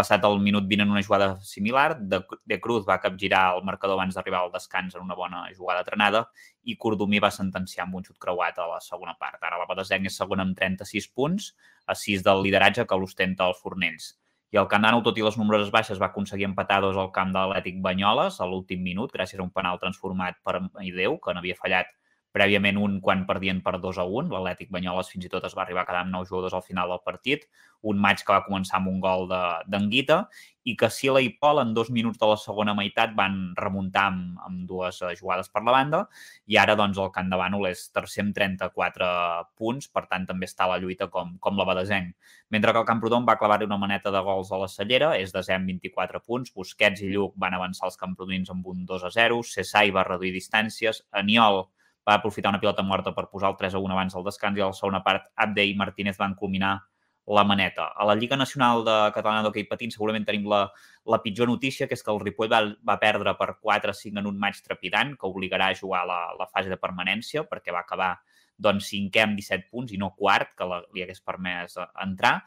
passat 0.00 0.24
el 0.24 0.38
minut 0.40 0.66
20 0.68 0.86
en 0.86 0.94
una 0.94 1.02
jugada 1.04 1.34
similar. 1.44 1.98
De, 2.00 2.22
de 2.44 2.60
Cruz 2.60 2.86
va 2.88 3.00
capgirar 3.00 3.42
el 3.56 3.64
marcador 3.68 3.98
abans 3.98 4.16
d'arribar 4.16 4.44
al 4.44 4.54
descans 4.54 4.96
en 4.96 5.04
una 5.04 5.18
bona 5.18 5.44
jugada 5.56 5.84
trenada 5.84 6.24
i 6.64 6.76
Cordomí 6.80 7.20
va 7.22 7.32
sentenciar 7.34 7.86
amb 7.86 8.00
un 8.00 8.06
xut 8.06 8.18
creuat 8.22 8.58
a 8.58 8.70
la 8.72 8.80
segona 8.84 9.16
part. 9.20 9.38
Ara 9.44 9.60
la 9.60 9.68
Badesenc 9.68 10.08
és 10.08 10.16
segona 10.22 10.46
amb 10.46 10.56
36 10.56 11.12
punts, 11.14 11.52
a 11.86 11.96
6 11.98 12.24
del 12.26 12.42
lideratge 12.46 12.86
que 12.86 12.98
l'ostenta 12.98 13.48
els 13.50 13.60
Fornells. 13.62 14.14
I 14.50 14.58
el 14.58 14.66
Candanau, 14.66 14.98
tot 15.06 15.18
i 15.18 15.22
les 15.22 15.36
nombroses 15.38 15.70
baixes, 15.70 16.00
va 16.02 16.08
aconseguir 16.10 16.48
empatar 16.48 16.80
dos 16.82 16.96
al 16.98 17.12
camp 17.14 17.30
de 17.30 17.38
l'Atlètic 17.38 17.78
Banyoles 17.84 18.40
a 18.40 18.48
l'últim 18.50 18.82
minut, 18.82 19.12
gràcies 19.14 19.38
a 19.38 19.44
un 19.44 19.52
penal 19.54 19.78
transformat 19.78 20.40
per 20.42 20.56
Ideu, 20.82 21.20
que 21.22 21.34
n'havia 21.36 21.58
fallat 21.58 21.92
prèviament 22.32 22.78
un 22.78 23.00
quan 23.02 23.24
perdien 23.26 23.60
per 23.64 23.78
2 23.82 23.98
a 23.98 24.04
1. 24.06 24.30
L'Atlètic 24.30 24.70
Banyoles 24.70 25.10
fins 25.10 25.26
i 25.26 25.32
tot 25.32 25.44
es 25.48 25.56
va 25.58 25.64
arribar 25.64 25.82
a 25.82 25.88
quedar 25.88 26.04
amb 26.04 26.14
9 26.14 26.28
jugadors 26.30 26.54
al 26.54 26.62
final 26.66 26.88
del 26.92 27.02
partit. 27.04 27.48
Un 27.82 27.98
maig 27.98 28.22
que 28.22 28.32
va 28.32 28.44
començar 28.46 28.76
amb 28.78 28.88
un 28.92 29.00
gol 29.00 29.26
de- 29.28 29.64
d'Anguita 29.66 30.28
i 30.68 30.74
que 30.76 30.90
Sila 30.92 31.22
i 31.24 31.30
Pol 31.40 31.58
en 31.62 31.72
dos 31.74 31.88
minuts 31.90 32.18
de 32.20 32.26
la 32.28 32.36
segona 32.36 32.74
meitat 32.76 33.14
van 33.16 33.54
remuntar 33.56 34.04
amb, 34.10 34.38
amb 34.46 34.66
dues 34.68 35.00
eh, 35.02 35.14
jugades 35.16 35.48
per 35.48 35.62
la 35.64 35.72
banda 35.72 36.02
i 36.46 36.58
ara 36.60 36.76
doncs 36.76 36.98
el 36.98 37.10
Camp 37.10 37.30
de 37.32 37.38
Bànol 37.40 37.66
és 37.70 37.86
tercer 37.90 38.22
amb 38.26 38.34
34 38.36 39.08
punts, 39.56 39.88
per 39.88 40.04
tant 40.06 40.26
també 40.28 40.46
està 40.46 40.64
a 40.68 40.74
la 40.74 40.78
lluita 40.78 41.08
com, 41.08 41.38
com 41.40 41.56
la 41.56 41.64
Badesenc. 41.64 42.14
Mentre 42.50 42.72
que 42.72 42.78
el 42.84 42.86
Camprodon 42.86 43.24
va 43.26 43.38
clavar 43.40 43.62
una 43.64 43.78
maneta 43.80 44.10
de 44.10 44.20
gols 44.20 44.52
a 44.52 44.58
la 44.60 44.68
Cellera, 44.68 45.16
és 45.16 45.32
amb 45.34 45.66
24 45.66 46.20
punts, 46.20 46.52
Busquets 46.54 47.00
i 47.00 47.10
Lluc 47.10 47.34
van 47.36 47.54
avançar 47.54 47.86
els 47.88 47.96
camprodins 47.96 48.50
amb 48.50 48.66
un 48.66 48.84
2 48.86 49.04
a 49.04 49.10
0, 49.10 49.42
Cessai 49.42 49.90
va 49.90 50.04
reduir 50.04 50.32
distàncies, 50.32 51.02
Aniol 51.10 51.64
va 52.10 52.18
aprofitar 52.18 52.50
una 52.50 52.60
pilota 52.62 52.82
morta 52.82 53.14
per 53.14 53.28
posar 53.30 53.52
el 53.52 53.58
3 53.60 53.78
a 53.78 53.82
1 53.82 53.96
abans 53.96 54.16
del 54.16 54.26
descans 54.26 54.58
i 54.58 54.64
a 54.64 54.70
la 54.72 54.78
segona 54.78 55.04
part 55.06 55.30
Abde 55.46 55.66
i 55.70 55.76
Martínez 55.78 56.18
van 56.18 56.34
culminar 56.34 56.80
la 57.30 57.44
maneta. 57.44 57.92
A 57.94 58.04
la 58.04 58.16
Lliga 58.18 58.36
Nacional 58.36 58.82
de 58.84 58.96
Catalana 59.14 59.44
d'Hockey 59.44 59.68
Patins 59.70 59.94
segurament 59.94 60.24
tenim 60.26 60.48
la, 60.50 60.64
la 61.06 61.20
pitjor 61.22 61.46
notícia, 61.48 61.86
que 61.86 61.94
és 61.94 62.02
que 62.02 62.10
el 62.10 62.18
Ripoll 62.22 62.50
va, 62.50 62.62
va 62.86 62.96
perdre 62.98 63.36
per 63.38 63.52
4-5 63.62 64.18
en 64.18 64.26
un 64.26 64.40
maig 64.40 64.58
trepidant, 64.64 65.14
que 65.20 65.30
obligarà 65.30 65.70
a 65.70 65.78
jugar 65.78 66.02
la, 66.10 66.18
la 66.38 66.48
fase 66.50 66.72
de 66.72 66.80
permanència, 66.80 67.44
perquè 67.46 67.74
va 67.76 67.84
acabar 67.84 68.10
doncs, 68.60 68.90
cinquè 68.92 69.24
amb 69.24 69.38
17 69.40 69.70
punts 69.72 69.94
i 69.94 69.98
no 70.00 70.12
quart, 70.18 70.52
que 70.58 70.68
la, 70.68 70.80
li 70.94 71.04
hagués 71.04 71.22
permès 71.24 71.78
eh, 71.80 71.86
entrar. 72.04 72.40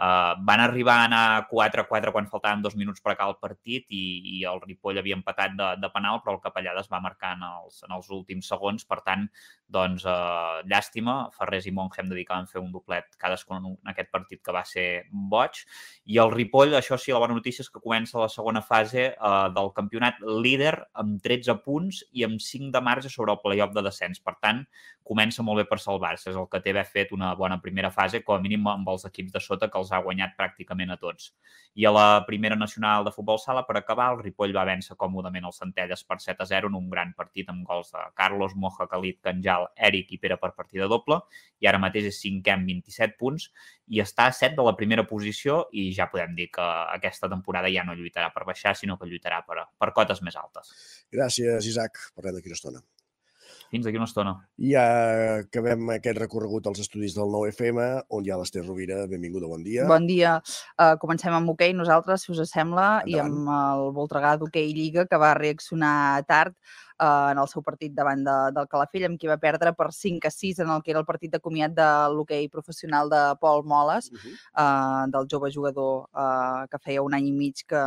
Uh, 0.00 0.32
van 0.48 0.62
arribar 0.64 0.94
a 0.96 1.04
anar 1.10 1.24
4-4 1.50 2.08
quan 2.14 2.28
faltaven 2.30 2.62
dos 2.64 2.72
minuts 2.72 3.02
per 3.04 3.12
acabar 3.12 3.34
el 3.34 3.40
partit 3.42 3.84
i, 3.92 4.00
i 4.38 4.44
el 4.48 4.62
Ripoll 4.64 4.96
havia 4.96 5.18
empatat 5.18 5.52
de, 5.58 5.66
de 5.82 5.90
penal, 5.92 6.22
però 6.24 6.38
el 6.38 6.40
Capellades 6.40 6.88
va 6.88 7.02
marcar 7.04 7.34
en 7.36 7.42
els, 7.44 7.82
en 7.84 7.92
els 7.92 8.08
últims 8.16 8.48
segons. 8.48 8.86
Per 8.88 8.96
tant, 9.04 9.26
doncs, 9.68 10.06
uh, 10.08 10.62
llàstima. 10.70 11.18
Ferrés 11.36 11.68
i 11.68 11.74
Monjem 11.76 12.08
dedicaven 12.08 12.48
a 12.48 12.50
fer 12.50 12.62
un 12.62 12.72
doblet 12.72 13.10
cadascun 13.20 13.58
en, 13.58 13.68
un- 13.74 13.78
en 13.84 13.92
aquest 13.92 14.08
partit 14.10 14.40
que 14.40 14.54
va 14.56 14.64
ser 14.64 14.86
boig. 15.12 15.60
I 16.08 16.16
el 16.24 16.32
Ripoll, 16.32 16.72
això 16.80 16.96
sí, 16.98 17.12
la 17.12 17.20
bona 17.20 17.36
notícia 17.36 17.60
és 17.66 17.68
que 17.68 17.84
comença 17.84 18.18
la 18.22 18.30
segona 18.32 18.64
fase 18.64 19.10
uh, 19.20 19.50
del 19.52 19.68
campionat 19.76 20.24
líder 20.24 20.78
amb 21.04 21.20
13 21.22 21.58
punts 21.66 22.00
i 22.16 22.24
amb 22.24 22.40
5 22.40 22.72
de 22.72 22.82
marge 22.88 23.12
sobre 23.12 23.36
el 23.36 23.42
playoff 23.44 23.76
de 23.76 23.84
descens. 23.84 24.24
Per 24.24 24.38
tant, 24.40 24.64
comença 25.04 25.44
molt 25.44 25.59
bé 25.60 25.66
per 25.68 25.78
salvar-se. 25.82 26.30
És 26.32 26.36
el 26.36 26.48
que 26.50 26.60
té 26.64 26.74
haver 26.74 26.86
fet 26.88 27.12
una 27.16 27.30
bona 27.38 27.60
primera 27.62 27.90
fase, 27.94 28.22
com 28.26 28.36
a 28.36 28.42
mínim 28.42 28.66
amb 28.72 28.88
els 28.92 29.06
equips 29.08 29.32
de 29.36 29.42
sota 29.44 29.68
que 29.70 29.78
els 29.80 29.92
ha 29.92 30.02
guanyat 30.04 30.36
pràcticament 30.38 30.92
a 30.94 30.98
tots. 31.00 31.30
I 31.78 31.86
a 31.86 31.92
la 31.94 32.06
primera 32.26 32.56
nacional 32.58 33.06
de 33.06 33.12
futbol 33.14 33.38
sala, 33.38 33.62
per 33.68 33.76
acabar, 33.78 34.10
el 34.14 34.22
Ripoll 34.24 34.54
va 34.56 34.66
vèncer 34.66 34.96
còmodament 34.98 35.46
els 35.46 35.60
Centelles 35.62 36.02
per 36.04 36.18
7 36.24 36.42
a 36.42 36.48
0 36.50 36.70
en 36.72 36.78
un 36.80 36.88
gran 36.90 37.14
partit 37.16 37.48
amb 37.52 37.66
gols 37.68 37.92
de 37.94 38.02
Carlos, 38.18 38.56
Moja, 38.56 38.88
Khalid, 38.90 39.20
Canjal, 39.22 39.68
Eric 39.76 40.12
i 40.16 40.20
Pere 40.22 40.40
per 40.40 40.52
partida 40.56 40.88
doble. 40.90 41.20
I 41.60 41.70
ara 41.70 41.78
mateix 41.82 42.10
és 42.10 42.20
cinquè 42.24 42.56
amb 42.56 42.66
27 42.66 43.18
punts 43.20 43.50
i 43.90 44.02
està 44.02 44.28
a 44.30 44.34
7 44.36 44.56
de 44.58 44.66
la 44.66 44.76
primera 44.78 45.06
posició 45.06 45.64
i 45.72 45.90
ja 45.96 46.10
podem 46.10 46.34
dir 46.38 46.50
que 46.54 46.66
aquesta 46.96 47.30
temporada 47.30 47.70
ja 47.72 47.84
no 47.86 47.98
lluitarà 47.98 48.30
per 48.34 48.46
baixar, 48.48 48.76
sinó 48.78 48.98
que 48.98 49.10
lluitarà 49.10 49.42
per, 49.46 49.66
per 49.78 49.92
cotes 49.96 50.22
més 50.26 50.38
altes. 50.40 50.72
Gràcies, 51.12 51.70
Isaac. 51.74 52.10
Parlem 52.16 52.38
d'aquí 52.38 52.52
una 52.52 52.58
estona. 52.60 52.82
Fins 53.70 53.86
d'aquí 53.86 54.00
una 54.00 54.08
estona. 54.08 54.32
I 54.58 54.72
ja 54.72 54.84
acabem 55.44 55.92
aquest 55.94 56.18
recorregut 56.18 56.66
als 56.66 56.82
estudis 56.82 57.14
del 57.14 57.30
9FM, 57.30 57.84
on 58.16 58.26
hi 58.26 58.32
ha 58.32 58.38
l'Ester 58.40 58.64
Rovira. 58.64 59.04
Benvinguda, 59.10 59.46
bon 59.46 59.62
dia. 59.62 59.86
Bon 59.86 60.08
dia. 60.08 60.36
Uh, 60.74 60.96
comencem 61.02 61.36
amb 61.36 61.52
hoquei 61.54 61.74
nosaltres, 61.78 62.26
si 62.26 62.34
us 62.34 62.42
sembla, 62.50 62.88
i 63.06 63.14
Endavant. 63.14 63.38
amb 63.38 63.54
el 63.86 63.94
Voltregà 63.94 64.34
d'hoquei 64.40 64.72
Lliga, 64.74 65.06
que 65.06 65.20
va 65.22 65.36
reaccionar 65.38 66.24
tard 66.26 66.56
en 67.00 67.38
el 67.40 67.48
seu 67.48 67.62
partit 67.64 67.94
davant 67.96 68.22
de, 68.26 68.36
del 68.56 68.68
Calafell, 68.70 69.06
amb 69.08 69.20
qui 69.20 69.30
va 69.30 69.38
perdre 69.40 69.72
per 69.76 69.88
5 69.96 70.28
a 70.28 70.32
6 70.34 70.60
en 70.64 70.72
el 70.74 70.82
que 70.84 70.92
era 70.92 71.00
el 71.00 71.08
partit 71.08 71.32
de 71.32 71.40
comiat 71.40 71.74
de 71.76 71.88
l'hoquei 72.14 72.48
professional 72.52 73.10
de 73.12 73.22
Pol 73.40 73.64
Moles, 73.64 74.10
uh 74.10 74.16
-huh. 74.16 74.34
eh, 74.62 75.04
del 75.14 75.26
jove 75.30 75.50
jugador 75.50 76.08
eh, 76.14 76.66
que 76.70 76.78
feia 76.78 77.02
un 77.02 77.14
any 77.14 77.28
i 77.28 77.32
mig 77.32 77.64
que, 77.66 77.82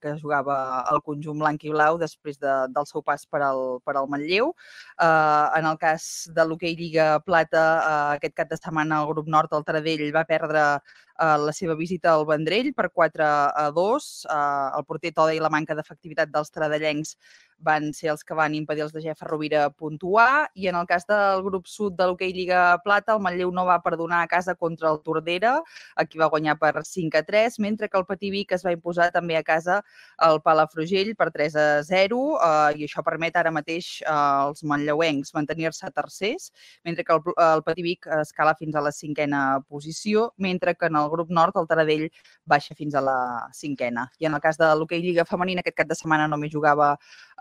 que 0.00 0.18
jugava 0.20 0.82
al 0.82 1.00
conjunt 1.02 1.38
blanc 1.38 1.64
i 1.64 1.70
blau 1.70 1.98
després 1.98 2.38
de, 2.38 2.54
del 2.68 2.86
seu 2.86 3.02
pas 3.02 3.26
per 3.26 3.42
al, 3.42 3.80
per 3.84 3.96
al 3.96 4.08
Manlleu. 4.08 4.54
Eh, 5.00 5.58
en 5.58 5.64
el 5.66 5.78
cas 5.78 6.28
de 6.34 6.44
l'hoquei 6.44 6.74
Lliga 6.76 7.20
Plata, 7.20 7.64
eh, 7.78 8.16
aquest 8.16 8.34
cap 8.34 8.48
de 8.48 8.56
setmana 8.56 9.00
el 9.00 9.08
grup 9.12 9.26
nord, 9.26 9.52
el 9.52 9.64
Taradell, 9.64 10.12
va 10.14 10.24
perdre 10.24 10.80
eh, 11.18 11.36
la 11.46 11.52
seva 11.56 11.74
visita 11.74 12.12
al 12.12 12.26
Vendrell 12.28 12.72
per 12.74 12.90
4 12.92 13.24
a 13.26 13.66
2. 13.74 14.08
Eh, 14.30 14.78
el 14.78 14.86
porter 14.86 15.12
Toda 15.16 15.34
i 15.34 15.42
la 15.42 15.52
manca 15.52 15.76
d'efectivitat 15.78 16.32
dels 16.32 16.52
tradellencs 16.54 17.16
van 17.58 17.92
ser 17.94 18.10
els 18.12 18.22
que 18.24 18.34
van 18.36 18.54
impedir 18.54 18.84
els 18.84 18.92
de 18.92 19.00
Jeff 19.00 19.22
Rovira 19.24 19.68
puntuar 19.70 20.48
i 20.54 20.68
en 20.68 20.76
el 20.76 20.86
cas 20.86 21.06
del 21.08 21.42
grup 21.42 21.66
sud 21.66 21.96
de 21.96 22.06
l'hoquei 22.06 22.32
Lliga 22.32 22.78
Plata, 22.84 23.14
el 23.14 23.22
Manlleu 23.24 23.50
no 23.50 23.64
va 23.66 23.78
perdonar 23.82 24.22
a 24.22 24.28
casa 24.28 24.54
contra 24.54 24.90
el 24.90 25.00
Tordera, 25.02 25.62
aquí 25.96 26.18
va 26.18 26.28
guanyar 26.28 26.58
per 26.60 26.84
5 26.84 27.16
a 27.18 27.22
3, 27.22 27.58
mentre 27.60 27.88
que 27.88 27.98
el 27.98 28.04
Patí 28.06 28.30
Vic 28.30 28.52
es 28.52 28.64
va 28.66 28.74
imposar 28.76 29.10
també 29.12 29.36
a 29.36 29.42
casa 29.42 29.82
el 30.28 30.40
Palafrugell 30.44 31.14
per 31.16 31.30
3 31.32 31.56
a 31.56 31.66
0 31.82 32.20
eh, 32.36 32.76
i 32.76 32.86
això 32.88 33.04
permet 33.06 33.36
ara 33.36 33.52
mateix 33.54 34.02
eh, 34.02 34.10
als 34.12 34.62
manlleuencs 34.62 35.32
mantenir-se 35.34 35.90
tercers, 35.96 36.52
mentre 36.84 37.04
que 37.04 37.16
el, 37.16 37.22
el 37.48 37.64
Patí 37.64 37.82
Vic 37.82 38.06
escala 38.20 38.54
fins 38.58 38.76
a 38.76 38.84
la 38.84 38.92
cinquena 38.92 39.62
posició, 39.68 40.32
mentre 40.36 40.74
que 40.76 40.86
en 40.86 40.96
el 41.00 41.05
grup 41.12 41.30
nord 41.30 41.56
el 41.56 41.68
Taradell 41.68 42.06
baixa 42.44 42.74
fins 42.74 42.94
a 42.94 43.02
la 43.04 43.18
cinquena. 43.52 44.06
I 44.18 44.28
en 44.30 44.34
el 44.34 44.40
cas 44.40 44.58
de 44.60 44.68
l'hoquei 44.74 45.02
Lliga 45.02 45.24
Femenina, 45.28 45.64
aquest 45.64 45.76
cap 45.76 45.88
de 45.90 45.98
setmana 45.98 46.28
només 46.30 46.52
jugava 46.52 46.94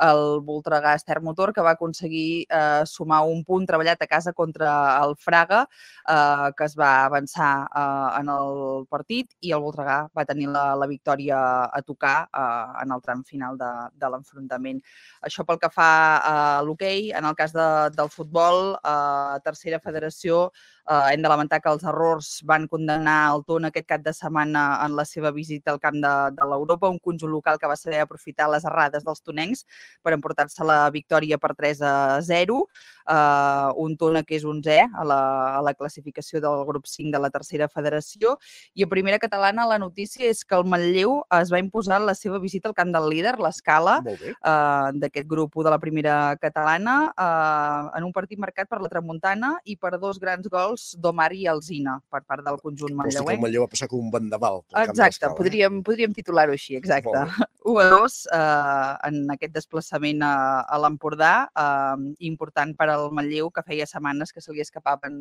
el 0.05 0.41
Voltregà 0.45 0.95
Ester 0.95 1.21
Motor, 1.21 1.53
que 1.53 1.63
va 1.63 1.75
aconseguir 1.75 2.45
eh, 2.49 2.83
sumar 2.85 3.21
un 3.29 3.43
punt 3.47 3.65
treballat 3.67 4.01
a 4.01 4.07
casa 4.07 4.33
contra 4.33 4.71
el 5.03 5.15
Fraga, 5.15 5.63
eh, 6.09 6.49
que 6.57 6.65
es 6.65 6.75
va 6.77 7.05
avançar 7.05 7.53
eh, 7.65 8.19
en 8.19 8.31
el 8.33 8.85
partit 8.91 9.31
i 9.41 9.53
el 9.55 9.63
Voltregà 9.63 9.99
va 10.15 10.27
tenir 10.27 10.49
la, 10.51 10.65
la 10.75 10.87
victòria 10.87 11.39
a 11.71 11.81
tocar 11.81 12.17
eh, 12.27 12.83
en 12.83 12.91
el 12.91 13.01
tram 13.01 13.23
final 13.23 13.57
de, 13.57 13.71
de 13.95 14.11
l'enfrontament. 14.11 14.81
Això 15.23 15.45
pel 15.47 15.61
que 15.61 15.71
fa 15.71 15.89
a 16.17 16.37
l'hoquei, 16.65 17.11
en 17.15 17.25
el 17.25 17.35
cas 17.35 17.55
de, 17.55 17.69
del 17.95 18.11
futbol, 18.11 18.75
eh, 18.79 19.39
tercera 19.45 19.79
federació, 19.79 20.49
eh, 20.89 21.13
hem 21.13 21.21
de 21.21 21.29
lamentar 21.31 21.59
que 21.61 21.71
els 21.71 21.83
errors 21.87 22.29
van 22.47 22.67
condemnar 22.71 23.17
el 23.33 23.43
Tona 23.47 23.71
aquest 23.71 23.87
cap 23.89 24.03
de 24.05 24.13
setmana 24.13 24.65
en 24.85 24.95
la 24.97 25.05
seva 25.09 25.31
visita 25.35 25.73
al 25.73 25.81
camp 25.83 25.97
de, 26.03 26.13
de 26.37 26.49
l'Europa, 26.51 26.91
un 26.93 26.99
conjunt 26.99 27.31
local 27.31 27.59
que 27.61 27.69
va 27.71 27.77
saber 27.79 28.01
aprofitar 28.03 28.49
les 28.53 28.65
errades 28.65 29.05
dels 29.05 29.23
tonencs 29.25 29.65
per 30.03 30.13
emportar-se 30.17 30.67
la 30.67 30.83
victòria 30.93 31.39
per 31.41 31.55
3 31.55 31.81
a 31.81 31.95
0. 32.21 32.61
Uh, 33.05 33.71
un 33.81 33.95
Tona 33.99 34.23
que 34.25 34.35
és 34.37 34.45
11è 34.45 34.79
a 34.89 35.05
la, 35.07 35.19
a 35.59 35.61
la 35.65 35.75
classificació 35.77 36.41
del 36.43 36.63
grup 36.67 36.89
5 36.89 37.13
de 37.13 37.21
la 37.21 37.29
tercera 37.29 37.69
federació. 37.71 38.35
I 38.73 38.85
a 38.85 38.89
primera 38.91 39.19
catalana 39.21 39.67
la 39.69 39.79
notícia 39.81 40.25
és 40.29 40.43
que 40.43 40.57
el 40.57 40.65
Manlleu 40.65 41.19
es 41.39 41.53
va 41.53 41.61
imposar 41.61 42.01
la 42.01 42.15
seva 42.17 42.39
visita 42.41 42.69
al 42.71 42.77
camp 42.77 42.91
del 42.95 43.09
líder, 43.11 43.37
l'escala, 43.39 43.99
uh, 44.01 44.91
d'aquest 44.95 45.29
grup 45.29 45.55
1 45.55 45.67
de 45.67 45.75
la 45.75 45.79
primera 45.81 46.17
catalana, 46.41 46.97
uh, 47.13 47.93
en 47.97 48.07
un 48.07 48.13
partit 48.15 48.41
marcat 48.41 48.69
per 48.69 48.81
la 48.81 48.91
Tramuntana 48.91 49.55
i 49.65 49.77
per 49.77 49.95
dos 50.01 50.19
grans 50.21 50.49
gols 50.51 50.93
d'Omar 50.99 51.31
i 51.35 51.45
Alzina 51.49 51.99
per 52.09 52.23
part 52.25 52.43
del 52.45 52.59
conjunt 52.63 52.95
Consta 52.95 53.23
que 53.23 53.35
el. 53.35 53.41
Manlleu 53.43 53.65
va 53.65 53.71
passar 53.71 53.89
com 53.91 54.01
un 54.01 54.11
vendaval. 54.13 54.63
Exacte, 54.85 55.27
eh? 55.27 55.33
podríem, 55.37 55.81
podríem 55.85 56.13
titular-ho 56.15 56.55
així, 56.55 56.75
exacte. 56.79 57.25
1 57.65 57.79
a 57.83 57.87
2 57.93 58.17
eh, 58.37 58.91
en 59.09 59.35
aquest 59.35 59.55
desplaçament 59.55 60.23
a, 60.25 60.35
a 60.65 60.79
l'Empordà, 60.81 61.33
eh, 61.51 62.13
important 62.31 62.75
per 62.77 62.89
al 62.95 63.11
Manlleu, 63.15 63.51
que 63.53 63.63
feia 63.67 63.85
setmanes 63.89 64.33
que 64.33 64.41
se 64.41 64.53
li 64.53 64.63
escapaven 64.63 65.17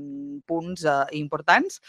punts 0.48 0.84
eh, 0.86 0.94
importants. 1.18 1.80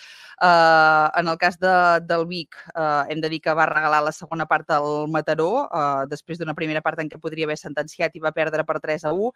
Eh, 0.41 1.07
en 1.21 1.29
el 1.31 1.37
cas 1.37 1.59
de, 1.61 1.75
del 2.09 2.25
Vic, 2.29 2.57
eh, 2.73 3.03
hem 3.09 3.21
de 3.21 3.29
dir 3.29 3.41
que 3.41 3.53
va 3.53 3.67
regalar 3.69 4.01
la 4.03 4.13
segona 4.15 4.47
part 4.49 4.71
al 4.75 5.07
Mataró, 5.11 5.67
eh, 5.69 6.05
després 6.11 6.41
d'una 6.41 6.55
primera 6.57 6.81
part 6.85 6.99
en 7.03 7.09
què 7.11 7.19
podria 7.21 7.47
haver 7.47 7.57
sentenciat 7.61 8.15
i 8.15 8.23
va 8.23 8.33
perdre 8.35 8.65
per 8.67 8.79
3 8.83 9.05
a 9.05 9.13
1, 9.13 9.31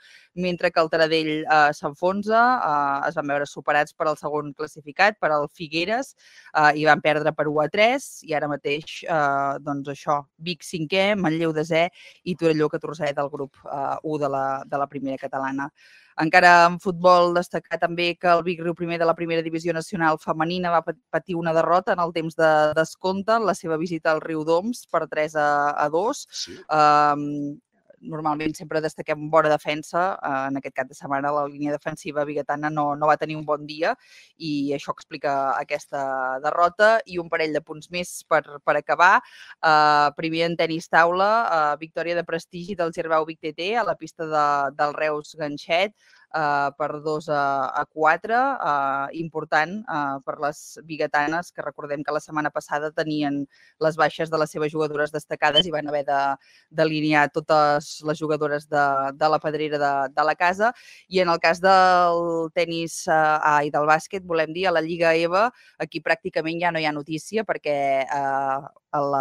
mentre 0.46 0.72
que 0.72 0.84
el 0.84 0.92
Taradell 0.92 1.32
eh, 1.40 1.62
s'enfonsa, 1.78 2.44
eh, 2.72 3.10
es 3.10 3.20
van 3.20 3.30
veure 3.34 3.48
superats 3.50 3.96
per 3.96 4.10
al 4.10 4.18
segon 4.20 4.54
classificat, 4.58 5.20
per 5.20 5.32
al 5.36 5.48
Figueres, 5.54 6.16
eh, 6.54 6.74
i 6.82 6.86
van 6.90 7.02
perdre 7.06 7.34
per 7.36 7.48
1 7.52 7.64
a 7.66 7.70
3, 7.72 8.10
i 8.30 8.36
ara 8.38 8.50
mateix, 8.52 9.04
eh, 9.06 9.56
doncs 9.66 9.94
això, 9.96 10.20
Vic 10.50 10.66
5è, 10.66 11.14
Manlleu 11.20 11.54
10è 11.56 11.88
i 12.24 12.36
Torelló 12.36 12.70
14è 12.70 13.14
del 13.14 13.30
grup 13.30 13.56
eh, 13.66 13.98
1 14.04 14.18
de 14.18 14.30
la, 14.30 14.64
de 14.66 14.78
la 14.78 14.88
primera 14.88 15.18
catalana. 15.18 15.70
Encara 16.20 16.66
en 16.68 16.80
futbol 16.84 17.34
destacar 17.38 17.78
també 17.80 18.10
que 18.20 18.28
el 18.28 18.44
Vic 18.44 18.60
Riu 18.64 18.74
primer 18.76 18.98
de 19.00 19.06
la 19.08 19.16
primera 19.16 19.42
divisió 19.46 19.72
nacional 19.74 20.20
femenina 20.20 20.74
va 20.74 20.82
pat- 20.84 21.00
patir 21.10 21.38
una 21.40 21.54
derrota 21.56 21.94
en 21.96 22.02
el 22.04 22.12
temps 22.14 22.36
de 22.36 22.50
descompte 22.76 23.38
en 23.40 23.46
la 23.48 23.56
seva 23.56 23.78
visita 23.80 24.12
al 24.12 24.20
Riu 24.22 24.44
d'Oms 24.44 24.86
per 24.92 25.06
3 25.08 25.36
a, 25.40 25.50
a 25.80 25.88
2. 25.90 26.28
Sí. 26.44 26.58
Um, 26.70 27.58
normalment 28.02 28.56
sempre 28.58 28.82
destaquem 28.82 29.30
bona 29.30 29.50
defensa. 29.50 30.18
eh, 30.24 30.48
En 30.50 30.58
aquest 30.58 30.76
cap 30.76 30.88
de 30.88 30.96
setmana 30.96 31.32
la 31.32 31.46
línia 31.48 31.72
defensiva 31.72 32.26
biguetana 32.26 32.70
no, 32.70 32.96
no 32.96 33.08
va 33.08 33.18
tenir 33.18 33.36
un 33.38 33.46
bon 33.46 33.66
dia 33.66 33.96
i 34.38 34.74
això 34.74 34.94
explica 34.96 35.36
aquesta 35.58 36.40
derrota 36.44 37.00
i 37.06 37.20
un 37.20 37.30
parell 37.30 37.54
de 37.54 37.62
punts 37.62 37.90
més 37.92 38.24
per, 38.30 38.44
per 38.66 38.78
acabar. 38.78 39.20
Uh, 39.60 40.12
primer 40.18 40.46
en 40.48 40.56
tenis 40.58 40.88
taula, 40.90 41.30
uh, 41.50 41.76
victòria 41.80 42.16
de 42.16 42.24
prestigi 42.24 42.76
del 42.76 42.94
Gerbau 42.96 43.26
Vic 43.26 43.40
TT 43.42 43.76
a 43.80 43.84
la 43.84 43.96
pista 43.96 44.26
de, 44.26 44.46
del 44.80 44.94
Reus 44.94 45.36
Ganxet 45.40 45.96
uh, 46.34 46.70
per 46.78 46.90
2 47.06 47.30
a, 47.34 47.44
a 47.82 47.86
4, 47.86 48.40
uh, 48.40 49.08
important 49.18 49.80
uh, 49.86 50.20
per 50.26 50.38
les 50.44 50.80
biguetanes, 50.86 51.52
que 51.52 51.66
recordem 51.66 52.04
que 52.04 52.16
la 52.16 52.22
setmana 52.24 52.52
passada 52.54 52.92
tenien 52.92 53.44
les 53.80 54.00
baixes 54.00 54.30
de 54.30 54.40
les 54.42 54.52
seves 54.52 54.72
jugadores 54.72 55.14
destacades 55.16 55.68
i 55.68 55.74
van 55.74 55.88
haver 55.90 56.06
d'alinear 56.08 57.28
totes 57.34 58.00
les 58.06 58.20
jugadores 58.20 58.68
de, 58.70 58.86
de 59.14 59.30
la 59.30 59.40
pedrera 59.40 59.80
de, 59.82 59.94
de 60.16 60.24
la 60.26 60.36
casa. 60.36 60.74
I 61.08 61.22
en 61.24 61.30
el 61.30 61.40
cas 61.40 61.62
del 61.62 62.50
tennis 62.56 63.02
eh, 63.08 63.68
i 63.68 63.74
del 63.74 63.88
bàsquet, 63.90 64.26
volem 64.26 64.54
dir, 64.54 64.68
a 64.70 64.76
la 64.76 64.84
Lliga 64.86 65.14
EVA, 65.16 65.50
aquí 65.80 66.02
pràcticament 66.06 66.62
ja 66.62 66.72
no 66.72 66.82
hi 66.82 66.88
ha 66.90 66.96
notícia 66.96 67.46
perquè 67.48 67.80
eh, 68.06 68.60
el, 68.96 69.16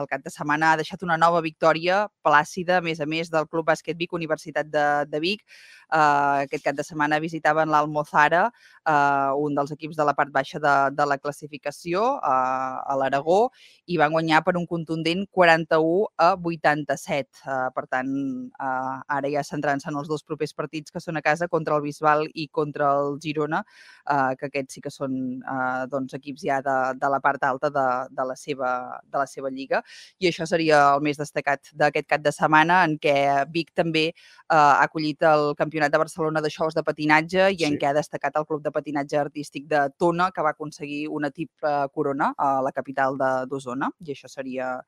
el 0.00 0.06
cap 0.10 0.22
de 0.24 0.32
setmana 0.32 0.72
ha 0.72 0.80
deixat 0.80 1.02
una 1.06 1.16
nova 1.20 1.40
victòria 1.44 2.06
plàcida, 2.26 2.78
a 2.78 2.84
més 2.84 3.00
a 3.00 3.06
més, 3.06 3.30
del 3.32 3.48
Club 3.50 3.66
Bàsquet 3.70 3.98
Vic, 3.98 4.12
Universitat 4.14 4.68
de, 4.70 4.86
de 5.10 5.20
Vic. 5.22 5.42
Eh, 5.86 6.46
aquest 6.46 6.64
cap 6.64 6.76
de 6.78 6.84
setmana 6.86 7.20
visitaven 7.22 7.70
l'Almozara, 7.70 8.46
eh, 8.86 9.30
un 9.42 9.54
dels 9.58 9.72
equips 9.74 9.98
de 9.98 10.06
la 10.06 10.14
part 10.18 10.32
baixa 10.34 10.60
de, 10.62 10.74
de 10.96 11.06
la 11.06 11.18
classificació, 11.18 12.04
eh, 12.18 12.76
a 12.92 12.96
l'Aragó, 12.98 13.50
i 13.86 13.98
van 14.00 14.14
guanyar 14.14 14.42
per 14.46 14.56
un 14.58 14.66
contundent 14.66 15.26
41 15.30 16.08
a 16.18 16.32
87. 16.36 17.42
Eh, 17.46 17.58
per 17.74 17.86
tant, 17.90 18.12
eh, 18.50 18.96
ara 19.18 19.32
ja 19.32 19.46
centrant-se 19.46 19.90
en 19.90 20.00
els 20.02 20.10
dos 20.10 20.26
propers 20.26 20.54
partits 20.54 20.94
que 20.94 21.02
són 21.02 21.18
a 21.18 21.24
casa 21.24 21.48
contra 21.48 21.76
el 21.76 21.84
Bisbal 21.86 22.26
i 22.34 22.48
contra 22.48 22.92
el 23.00 23.18
Girona, 23.22 23.62
eh, 24.10 24.34
que 24.38 24.50
aquests 24.50 24.76
sí 24.76 24.82
que 24.84 24.92
són 24.92 25.16
eh, 25.40 25.86
doncs, 25.92 26.14
equips 26.18 26.44
ja 26.46 26.60
de, 26.64 26.76
de 27.00 27.10
la 27.12 27.20
part 27.24 27.42
alta 27.46 27.70
de, 27.72 27.86
de, 28.10 28.26
la 28.30 28.36
seva, 28.38 28.70
de 29.04 29.18
la 29.18 29.26
seva 29.26 29.50
lliga. 29.50 29.82
I 30.20 30.28
això 30.30 30.46
seria 30.46 30.94
el 30.94 31.00
més 31.06 31.16
destacat 31.20 31.70
d'aquest 31.74 32.08
cap 32.08 32.20
de 32.24 32.32
setmana, 32.32 32.82
en 32.84 32.98
què 32.98 33.16
Vic 33.52 33.72
també 33.74 34.06
eh, 34.08 34.14
ha 34.54 34.82
acollit 34.84 35.22
el 35.22 35.54
Campionat 35.56 35.92
de 35.92 35.98
Barcelona 35.98 36.40
de 36.44 36.50
Xous 36.50 36.74
de 36.74 36.82
Patinatge 36.86 37.50
i 37.52 37.64
en 37.64 37.76
Sí. 37.76 37.78
què 37.82 37.90
ha 37.90 37.94
destacat 37.96 38.36
el 38.36 38.46
Club 38.46 38.62
de 38.62 38.70
Patinatge 38.72 39.18
Artístic 39.18 39.66
de 39.66 39.88
Tona, 39.98 40.30
que 40.32 40.42
va 40.42 40.50
aconseguir 40.56 41.08
una 41.08 41.30
triple 41.30 41.88
corona 41.92 42.32
a 42.36 42.60
la 42.62 42.72
capital 42.72 43.16
de- 43.18 43.46
d'Osona. 43.50 43.90
I 44.00 44.12
això 44.12 44.28
seria 44.28 44.80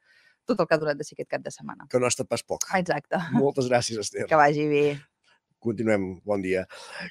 tot 0.47 0.61
el 0.61 0.67
que 0.67 0.75
ha 0.75 0.79
durat 0.79 0.97
de 0.97 1.05
ser 1.05 1.15
aquest 1.17 1.29
cap 1.31 1.43
de 1.43 1.51
setmana. 1.51 1.87
Que 1.91 1.99
no 2.01 2.07
ha 2.07 2.09
estat 2.09 2.27
pas 2.29 2.43
poc. 2.43 2.65
Exacte. 2.75 3.17
Moltes 3.33 3.67
gràcies, 3.69 3.99
Esther. 3.99 4.27
Que 4.27 4.35
vagi 4.37 4.67
bé. 4.69 4.85
Continuem, 5.59 6.21
bon 6.23 6.43
dia. 6.43 6.63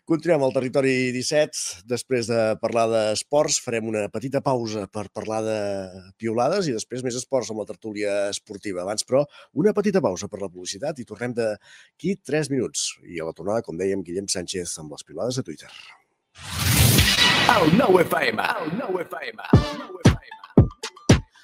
Continuem 0.08 0.46
al 0.46 0.54
territori 0.56 1.12
17. 1.16 1.84
Després 1.90 2.30
de 2.32 2.40
parlar 2.62 2.86
d'esports, 2.92 3.60
farem 3.64 3.90
una 3.92 4.06
petita 4.14 4.40
pausa 4.46 4.86
per 4.88 5.08
parlar 5.12 5.42
de 5.44 5.60
piolades 6.20 6.70
i 6.72 6.76
després 6.78 7.04
més 7.04 7.20
esports 7.20 7.52
amb 7.52 7.64
la 7.64 7.68
tertúlia 7.68 8.16
esportiva. 8.32 8.86
Abans, 8.86 9.04
però, 9.08 9.26
una 9.60 9.76
petita 9.76 10.02
pausa 10.04 10.32
per 10.32 10.42
la 10.44 10.52
publicitat 10.52 11.04
i 11.04 11.08
tornem 11.08 11.36
d'aquí 11.36 12.18
3 12.24 12.52
minuts. 12.56 12.94
I 13.04 13.20
a 13.20 13.28
la 13.28 13.36
tornada, 13.36 13.66
com 13.68 13.76
dèiem, 13.80 14.04
Guillem 14.08 14.32
Sánchez 14.32 14.80
amb 14.80 14.96
les 14.96 15.04
piolades 15.04 15.40
a 15.40 15.48
Twitter. 15.48 15.72
El 17.58 17.74
nou 17.76 18.00
FM. 18.00 18.44
El 18.64 18.78
nou 18.80 19.02
FM. 19.04 20.07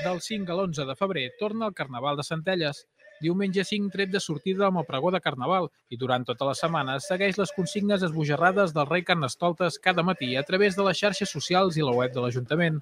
Del 0.00 0.20
5 0.24 0.48
a 0.50 0.54
l'11 0.56 0.86
de 0.88 0.94
febrer 0.96 1.26
torna 1.38 1.66
el 1.68 1.74
Carnaval 1.76 2.16
de 2.16 2.24
Centelles. 2.24 2.78
Diumenge 3.20 3.62
5 3.62 3.92
tret 3.92 4.10
de 4.10 4.22
sortida 4.24 4.64
amb 4.66 4.80
el 4.80 4.86
pregó 4.88 5.12
de 5.12 5.20
Carnaval 5.20 5.68
i 5.92 5.98
durant 6.00 6.24
tota 6.26 6.48
la 6.48 6.56
setmana 6.58 6.96
segueix 7.04 7.36
les 7.38 7.52
consignes 7.54 8.02
esbojarrades 8.08 8.72
del 8.74 8.88
rei 8.88 9.04
Carnestoltes 9.04 9.78
cada 9.84 10.02
matí 10.02 10.32
a 10.34 10.42
través 10.48 10.74
de 10.80 10.88
les 10.88 10.98
xarxes 10.98 11.30
socials 11.36 11.76
i 11.76 11.84
la 11.84 11.94
web 11.94 12.16
de 12.16 12.24
l'Ajuntament. 12.24 12.80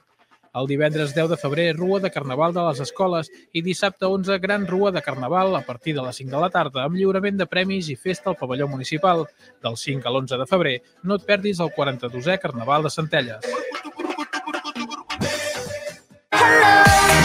El 0.55 0.67
divendres 0.71 1.13
10 1.15 1.29
de 1.31 1.37
febrer, 1.39 1.67
Rua 1.77 2.01
de 2.01 2.11
Carnaval 2.15 2.55
de 2.55 2.63
les 2.69 2.81
Escoles 2.87 3.29
i 3.53 3.63
dissabte 3.63 4.07
11, 4.07 4.39
Gran 4.43 4.67
Rua 4.71 4.95
de 4.95 5.03
Carnaval 5.03 5.55
a 5.59 5.65
partir 5.67 5.95
de 5.99 6.07
les 6.07 6.23
5 6.23 6.31
de 6.31 6.41
la 6.47 6.51
tarda 6.51 6.87
amb 6.87 6.97
lliurament 6.99 7.37
de 7.43 7.51
premis 7.51 7.91
i 7.91 7.99
festa 7.99 8.31
al 8.31 8.39
pavelló 8.39 8.71
municipal. 8.71 9.27
Del 9.63 9.77
5 9.77 10.07
a 10.07 10.15
l'11 10.15 10.41
de 10.41 10.49
febrer, 10.55 10.77
no 11.03 11.19
et 11.19 11.27
perdis 11.27 11.61
el 11.61 11.75
42è 11.75 12.39
Carnaval 12.39 12.87
de 12.87 12.95
Centelles. 12.97 13.53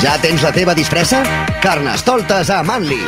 Ja 0.03 0.17
tens 0.21 0.43
la 0.43 0.51
teva 0.53 0.75
disfressa? 0.77 1.23
Carnestoltes 1.63 2.51
a 2.53 2.61
Manli. 2.63 3.01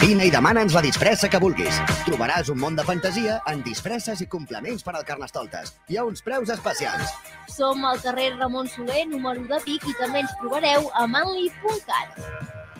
Vine 0.00 0.26
i 0.28 0.30
demana'ns 0.32 0.74
la 0.76 0.82
disfressa 0.84 1.28
que 1.32 1.40
vulguis. 1.40 1.76
Trobaràs 2.04 2.50
un 2.52 2.58
món 2.60 2.74
de 2.76 2.84
fantasia 2.84 3.38
en 3.50 3.62
disfresses 3.64 4.20
i 4.24 4.26
complements 4.30 4.84
per 4.84 4.94
al 4.98 5.04
Carnestoltes. 5.06 5.74
Hi 5.88 5.98
ha 5.98 6.04
uns 6.04 6.24
preus 6.24 6.50
especials. 6.52 7.12
Som 7.48 7.84
al 7.88 8.00
carrer 8.02 8.34
Ramon 8.34 8.68
Soler, 8.68 9.06
número 9.08 9.46
de 9.48 9.60
Vic, 9.64 9.86
i 9.88 9.96
també 10.00 10.24
ens 10.24 10.34
trobareu 10.40 10.90
a 10.92 11.06
manli.cat. 11.06 12.20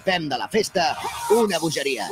Fem 0.05 0.29
de 0.29 0.41
la 0.41 0.49
festa 0.53 0.91
una 1.33 1.61
bogeria. 1.63 2.09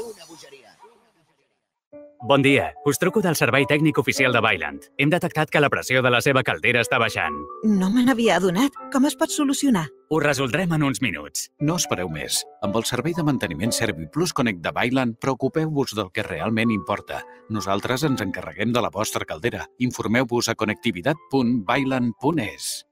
Bon 2.23 2.41
dia. 2.41 2.73
Us 2.87 3.01
truco 3.03 3.21
del 3.21 3.35
servei 3.35 3.67
tècnic 3.67 3.99
oficial 3.99 4.33
de 4.33 4.41
Bailand. 4.41 4.85
Hem 4.97 5.11
detectat 5.11 5.51
que 5.51 5.61
la 5.61 5.69
pressió 5.69 6.05
de 6.07 6.11
la 6.15 6.21
seva 6.23 6.45
caldera 6.47 6.81
està 6.87 7.01
baixant. 7.03 7.35
No 7.67 7.91
me 7.91 8.05
n'havia 8.07 8.37
adonat. 8.39 8.79
Com 8.95 9.11
es 9.11 9.19
pot 9.19 9.35
solucionar? 9.35 9.89
Ho 10.13 10.19
resoldrem 10.21 10.69
en 10.77 10.83
uns 10.85 10.99
minuts. 11.01 11.47
No 11.65 11.79
espereu 11.81 12.11
més. 12.13 12.43
Amb 12.67 12.75
el 12.77 12.85
servei 12.85 13.15
de 13.17 13.23
manteniment 13.25 13.73
ServiPlus 13.73 14.35
Connect 14.37 14.61
de 14.61 14.69
Bailand, 14.77 15.17
preocupeu-vos 15.25 15.97
del 15.97 16.13
que 16.13 16.21
realment 16.27 16.69
importa. 16.77 17.25
Nosaltres 17.49 18.05
ens 18.11 18.21
encarreguem 18.21 18.77
de 18.77 18.85
la 18.85 18.93
vostra 18.93 19.25
caldera. 19.25 19.65
Informeu-vos 19.81 20.53
a 20.53 20.55
connectivitat.bailand.es. 20.55 22.92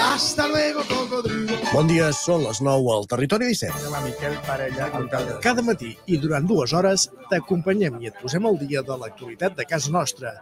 Hasta 0.00 0.46
luego, 0.48 0.80
cocodrilo. 0.88 1.52
Bon 1.72 1.86
dia, 1.90 2.10
són 2.14 2.44
les 2.46 2.60
9 2.64 2.92
al 2.94 3.06
Territori 3.10 3.48
17. 3.52 3.90
La 3.92 4.00
Miquel 4.04 4.36
Parella, 4.46 4.90
Cada 5.42 5.62
matí 5.62 5.94
i 6.06 6.18
durant 6.22 6.46
dues 6.48 6.72
hores 6.72 7.08
t'acompanyem 7.30 7.98
i 8.02 8.10
et 8.12 8.20
posem 8.22 8.46
al 8.46 8.58
dia 8.60 8.82
de 8.82 8.96
l'actualitat 9.00 9.56
de 9.58 9.66
casa 9.68 9.90
nostra. 9.94 10.32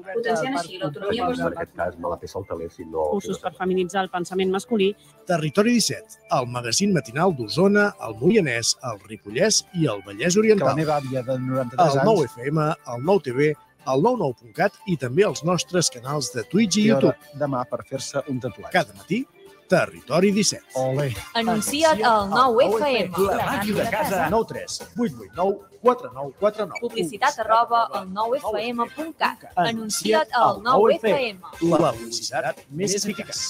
Potenciant 0.00 0.56
així 0.56 0.78
l'autonomia 0.80 1.22
En 1.22 1.28
personal. 1.28 1.52
aquest 1.52 1.74
cas, 1.76 1.96
me 2.00 2.08
la 2.08 2.16
peça 2.16 2.38
el 2.40 2.70
si 2.70 2.84
no... 2.84 3.02
Usos 3.18 3.38
per 3.38 3.52
feminitzar 3.54 4.02
el 4.04 4.08
pensament 4.08 4.50
masculí. 4.50 4.94
Territori 5.26 5.74
17, 5.76 6.20
el 6.38 6.46
magazín 6.46 6.94
matinal 6.94 7.34
d'Osona, 7.36 7.92
el 8.06 8.14
Moianès, 8.16 8.76
el 8.82 8.98
Ripollès 9.06 9.64
i 9.74 9.86
el 9.86 10.00
Vallès 10.06 10.34
Que 10.34 10.40
Oriental. 10.40 10.68
la 10.68 10.74
meva 10.74 10.96
àvia 10.96 11.22
de 11.22 11.38
93 11.38 11.94
El 11.94 11.98
anys... 12.00 12.08
9 12.08 12.24
FM, 12.32 12.68
el 12.94 13.04
9 13.04 13.20
TV, 13.28 13.54
el 13.88 14.02
99.cat 14.04 14.80
i 14.92 14.96
també 15.00 15.24
els 15.28 15.44
nostres 15.46 15.90
canals 15.92 16.32
de 16.34 16.44
Twitch 16.48 16.80
i 16.80 16.90
hora 16.90 17.10
YouTube. 17.10 17.38
Demà 17.40 17.64
per 17.70 17.84
fer-se 17.88 18.24
un 18.28 18.40
tatuatge. 18.42 18.72
Cada 18.74 18.96
matí, 18.96 19.24
Territori 19.70 20.32
17. 20.34 20.62
Ole. 20.74 21.14
Anuncia't 21.38 22.00
al 22.02 22.28
9FM. 22.32 23.26
La 23.28 23.44
màquina 23.46 23.84
de 23.84 23.90
casa. 23.90 24.24
9 24.32 24.46
3 24.50 24.78
8 24.98 25.28
8 25.30 25.30
9 25.36 25.58
4 25.80 26.10
9 26.14 26.32
4 26.40 26.66
9. 26.66 26.80
Publicitat 26.82 27.38
arroba 27.44 27.84
al 27.94 28.08
9FM.cat. 28.10 29.46
Anuncia't 29.54 30.34
al 30.34 30.58
9FM. 30.66 31.38
La 31.70 31.92
publicitat 31.94 32.64
més 32.74 32.98
eficaç. 32.98 33.44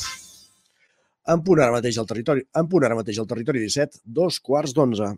En 1.31 1.41
punt 1.47 1.61
ara 1.65 1.73
mateix 1.73 1.97
al 2.01 2.09
territori, 2.11 2.45
en 2.53 2.69
punt 2.69 2.85
ara 2.85 3.01
mateix 3.01 3.19
al 3.23 3.29
territori 3.33 3.65
17, 3.65 4.05
dos 4.05 4.41
quarts 4.45 4.77
d'onze. 4.77 5.15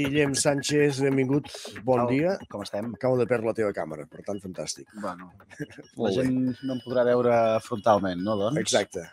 Guillem 0.00 0.32
Sánchez, 0.38 1.00
benvingut, 1.04 1.50
bon 1.84 2.00
Tal, 2.00 2.12
dia. 2.14 2.34
Com 2.48 2.62
estem? 2.64 2.92
Acabo 2.96 3.18
de 3.20 3.26
perdre 3.28 3.50
la 3.50 3.56
teva 3.58 3.72
càmera, 3.76 4.06
per 4.08 4.24
tant, 4.24 4.40
fantàstic. 4.40 4.88
Bueno, 5.02 5.32
la 6.04 6.12
gent 6.16 6.38
no 6.64 6.76
em 6.76 6.80
podrà 6.84 7.04
veure 7.10 7.34
frontalment, 7.66 8.22
no, 8.24 8.38
doncs? 8.40 8.60
Exacte. 8.62 9.04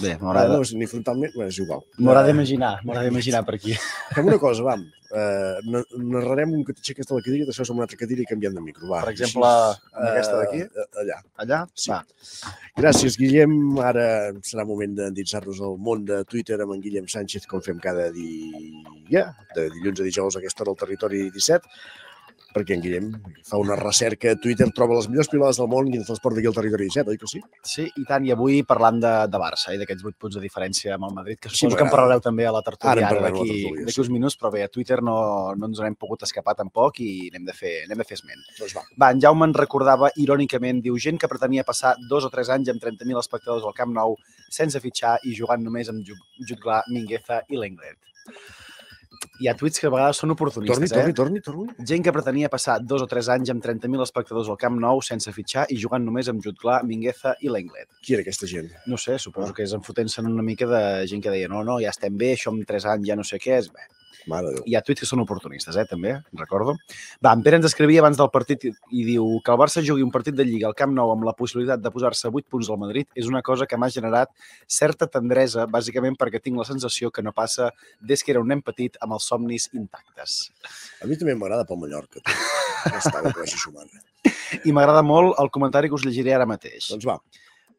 Bé, 0.00 0.14
m'haurà 0.20 0.46
no, 0.48 0.60
de... 0.62 0.76
ni 0.80 0.86
frontalment, 0.88 1.32
bé, 1.36 1.48
és 1.50 1.58
igual. 1.60 1.82
M'haurà 1.98 2.22
Eh, 2.24 2.30
d'imaginar, 2.30 2.78
m'haurà 2.86 3.02
d'imaginar 3.04 3.44
per 3.44 3.54
aquí. 3.58 3.74
Fem 4.16 4.26
una 4.30 4.38
cosa, 4.40 4.64
vam. 4.66 4.86
Uh, 5.10 5.82
narrarem 5.98 6.52
un 6.54 6.60
que 6.64 6.72
t'aixeques 6.76 7.08
de 7.08 7.16
la 7.16 7.22
cadira, 7.24 7.46
després 7.48 7.66
som 7.66 7.76
una 7.80 7.82
altra 7.88 7.98
cadira 7.98 8.22
i 8.22 8.28
canviem 8.30 8.54
de 8.54 8.62
micro. 8.62 8.86
Va, 8.92 9.00
Per 9.02 9.10
exemple, 9.12 9.48
amb 9.50 10.04
aquesta 10.12 10.36
d'aquí? 10.38 10.60
eh, 10.62 10.86
allà. 11.02 11.16
Allà? 11.44 11.58
Sí. 11.74 11.90
Va. 11.90 11.98
Gràcies, 12.78 13.16
Guillem. 13.18 13.56
Ara 13.82 14.04
serà 14.46 14.64
moment 14.68 14.94
d'endinsar-nos 15.00 15.58
al 15.66 15.74
món 15.82 16.04
de 16.06 16.20
Twitter 16.30 16.60
amb 16.62 16.76
en 16.76 16.84
Guillem 16.84 17.08
Sánchez, 17.10 17.48
com 17.50 17.60
fem 17.64 17.82
cada 17.82 18.06
dia, 18.14 19.24
de 19.56 19.66
dilluns 19.74 19.98
a 20.00 20.06
dijous 20.06 20.38
a 20.38 20.44
aquesta 20.44 20.62
hora 20.62 20.76
al 20.76 20.80
Territori 20.84 21.26
17, 21.34 21.66
perquè 22.54 22.74
en 22.76 22.82
Guillem 22.84 23.08
fa 23.46 23.58
una 23.60 23.76
recerca 23.78 24.32
a 24.34 24.38
Twitter, 24.40 24.66
troba 24.74 24.96
les 24.98 25.08
millors 25.10 25.28
pilades 25.30 25.58
del 25.60 25.68
món 25.70 25.88
i 25.92 25.98
ens 25.98 26.08
les 26.10 26.20
porta 26.22 26.40
aquí 26.40 26.48
al 26.50 26.56
Territori 26.56 26.88
17, 26.90 27.10
oi 27.14 27.18
que 27.20 27.28
sí? 27.30 27.40
Sí, 27.66 27.86
i 27.96 28.04
tant, 28.08 28.26
i 28.26 28.32
avui 28.34 28.62
parlant 28.66 29.00
de, 29.02 29.12
de 29.30 29.40
Barça 29.42 29.74
i 29.74 29.78
d'aquests 29.80 30.04
8 30.10 30.18
punts 30.20 30.38
de 30.38 30.42
diferència 30.44 30.94
amb 30.96 31.08
el 31.08 31.14
Madrid, 31.16 31.38
que 31.40 31.52
Sí, 31.52 31.62
suposo 31.64 31.78
que 31.78 31.86
en 31.88 31.92
parlareu 31.94 32.22
també 32.24 32.46
a 32.48 32.52
la 32.54 32.62
tertúlia 32.66 33.06
en 33.06 33.08
ara 33.10 33.24
d'aquí 33.28 33.48
sí. 33.92 34.00
uns 34.02 34.10
minuts, 34.12 34.38
però 34.40 34.50
bé, 34.54 34.64
a 34.66 34.72
Twitter 34.72 35.00
no, 35.02 35.16
no 35.56 35.70
ens 35.70 35.80
n'hem 35.84 35.96
pogut 36.00 36.22
escapar 36.26 36.56
tampoc 36.58 37.00
i 37.04 37.30
n'hem 37.32 37.46
de 37.48 37.54
fer, 37.56 37.74
n'hem 37.88 38.02
de 38.02 38.08
fer 38.08 38.18
esment. 38.20 38.42
Doncs 38.58 38.76
va. 38.78 38.84
Va, 38.98 39.10
en 39.14 39.22
Jaume 39.22 39.46
ens 39.50 39.56
recordava 39.60 40.10
irònicament, 40.20 40.82
diu, 40.84 40.98
gent 40.98 41.18
que 41.20 41.28
pretenia 41.30 41.64
passar 41.64 41.94
dos 42.10 42.26
o 42.26 42.30
tres 42.34 42.50
anys 42.50 42.70
amb 42.74 42.82
30.000 42.82 43.18
espectadors 43.22 43.64
al 43.66 43.76
Camp 43.76 43.94
Nou 43.94 44.16
sense 44.50 44.80
fitxar 44.82 45.18
i 45.24 45.34
jugant 45.36 45.62
només 45.62 45.88
amb 45.92 46.02
Ju- 46.06 46.18
Jutglar, 46.48 46.82
Mingueza 46.90 47.42
i 47.48 47.58
Lenglet. 47.60 47.98
Hi 49.40 49.48
ha 49.48 49.54
tuits 49.56 49.80
que 49.80 49.88
a 49.88 49.90
vegades 49.92 50.18
són 50.20 50.34
oportunistes, 50.34 50.90
Torni, 50.92 51.12
eh? 51.12 51.14
torni, 51.16 51.40
torni, 51.40 51.68
torni. 51.70 51.86
Gent 51.88 52.02
que 52.04 52.12
pretenia 52.12 52.50
passar 52.52 52.74
dos 52.84 53.00
o 53.00 53.06
tres 53.08 53.30
anys 53.32 53.48
amb 53.54 53.62
30.000 53.64 54.04
espectadors 54.04 54.50
al 54.52 54.58
Camp 54.60 54.76
Nou 54.82 55.00
sense 55.06 55.32
fitxar 55.32 55.64
i 55.72 55.78
jugant 55.80 56.04
només 56.04 56.28
amb 56.28 56.44
Jutglar, 56.44 56.82
Mingueza 56.84 57.32
i 57.40 57.48
Lenglet. 57.48 57.88
Qui 58.04 58.18
era 58.18 58.24
aquesta 58.26 58.48
gent? 58.50 58.68
No 58.92 58.98
sé, 59.00 59.16
suposo 59.22 59.56
que 59.56 59.64
és 59.64 59.72
enfotent-se'n 59.78 60.28
una 60.28 60.44
mica 60.44 60.68
de 60.68 60.82
gent 61.08 61.24
que 61.24 61.32
deia 61.32 61.48
no, 61.48 61.62
no, 61.64 61.78
ja 61.80 61.88
estem 61.94 62.20
bé, 62.20 62.34
això 62.36 62.52
amb 62.52 62.68
tres 62.68 62.84
anys 62.84 63.08
ja 63.08 63.16
no 63.16 63.24
sé 63.24 63.40
què 63.40 63.56
és. 63.62 63.70
Bé, 63.72 63.88
Mare 64.28 64.52
Déu. 64.54 64.64
hi 64.66 64.74
ha 64.76 64.82
tuits 64.84 65.00
que 65.00 65.08
són 65.08 65.22
oportunistes, 65.22 65.76
eh, 65.76 65.84
també, 65.88 66.16
recordo. 66.36 66.76
Va, 67.24 67.32
en 67.32 67.42
Pere 67.42 67.56
ens 67.60 67.66
escrivia 67.68 68.02
abans 68.02 68.18
del 68.18 68.30
partit 68.30 68.66
i, 68.68 68.72
diu 69.04 69.40
que 69.44 69.52
el 69.52 69.58
Barça 69.60 69.82
jugui 69.84 70.04
un 70.04 70.10
partit 70.10 70.34
de 70.36 70.44
Lliga 70.44 70.68
al 70.68 70.76
Camp 70.78 70.92
Nou 70.94 71.12
amb 71.14 71.24
la 71.24 71.34
possibilitat 71.38 71.80
de 71.80 71.90
posar-se 71.90 72.28
8 72.28 72.48
punts 72.50 72.70
al 72.70 72.80
Madrid 72.82 73.08
és 73.14 73.26
una 73.30 73.42
cosa 73.42 73.66
que 73.66 73.78
m'ha 73.80 73.90
generat 73.90 74.30
certa 74.66 75.06
tendresa, 75.06 75.66
bàsicament 75.66 76.18
perquè 76.20 76.42
tinc 76.42 76.58
la 76.58 76.68
sensació 76.68 77.10
que 77.10 77.22
no 77.22 77.32
passa 77.32 77.70
des 78.00 78.22
que 78.22 78.32
era 78.32 78.40
un 78.40 78.48
nen 78.48 78.62
petit 78.62 78.96
amb 79.00 79.16
els 79.18 79.24
somnis 79.24 79.70
intactes. 79.72 80.50
A 81.02 81.06
mi 81.06 81.16
també 81.16 81.34
m'agrada 81.34 81.64
pel 81.68 81.80
Mallorca. 81.80 82.20
No 82.24 82.96
estava 82.98 83.32
que 83.32 83.40
vagi 83.40 83.58
sumant. 83.60 83.90
I 84.64 84.72
m'agrada 84.72 85.02
molt 85.06 85.38
el 85.40 85.50
comentari 85.52 85.88
que 85.88 85.96
us 85.96 86.04
llegiré 86.04 86.34
ara 86.34 86.48
mateix. 86.48 86.90
Doncs 86.92 87.06
va. 87.08 87.18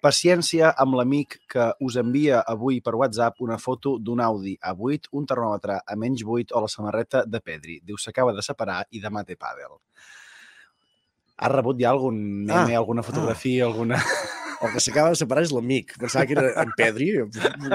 Paciència 0.01 0.71
amb 0.81 0.95
l'amic 0.97 1.35
que 1.51 1.67
us 1.85 1.95
envia 2.01 2.39
avui 2.53 2.79
per 2.81 2.95
WhatsApp 2.97 3.43
una 3.45 3.59
foto 3.61 3.99
d'un 4.01 4.23
Audi 4.25 4.55
A8, 4.57 5.11
un 5.13 5.27
termòmetre 5.29 5.75
a 5.85 5.97
menys 5.99 6.23
8 6.25 6.55
o 6.57 6.61
la 6.63 6.71
samarreta 6.73 7.21
de 7.29 7.39
Pedri. 7.39 7.77
Diu, 7.85 7.99
s'acaba 8.01 8.33
de 8.33 8.41
separar 8.41 8.79
i 8.89 9.01
demà 9.03 9.21
té 9.27 9.37
pàdel. 9.37 9.77
Ha 11.37 11.49
rebut 11.53 11.77
ja 11.77 11.93
algun 11.93 12.17
meme, 12.47 12.73
Ah, 12.73 12.79
alguna 12.81 13.05
fotografia, 13.05 13.65
alguna... 13.65 14.01
El 14.61 14.73
que 14.73 14.81
s'acaba 14.81 15.09
de 15.09 15.17
separar 15.17 15.41
és 15.41 15.51
l'amic. 15.53 15.95
Pensava 15.97 16.25
que 16.29 16.35
era 16.37 16.49
en 16.61 16.73
Pedri. 16.77 17.07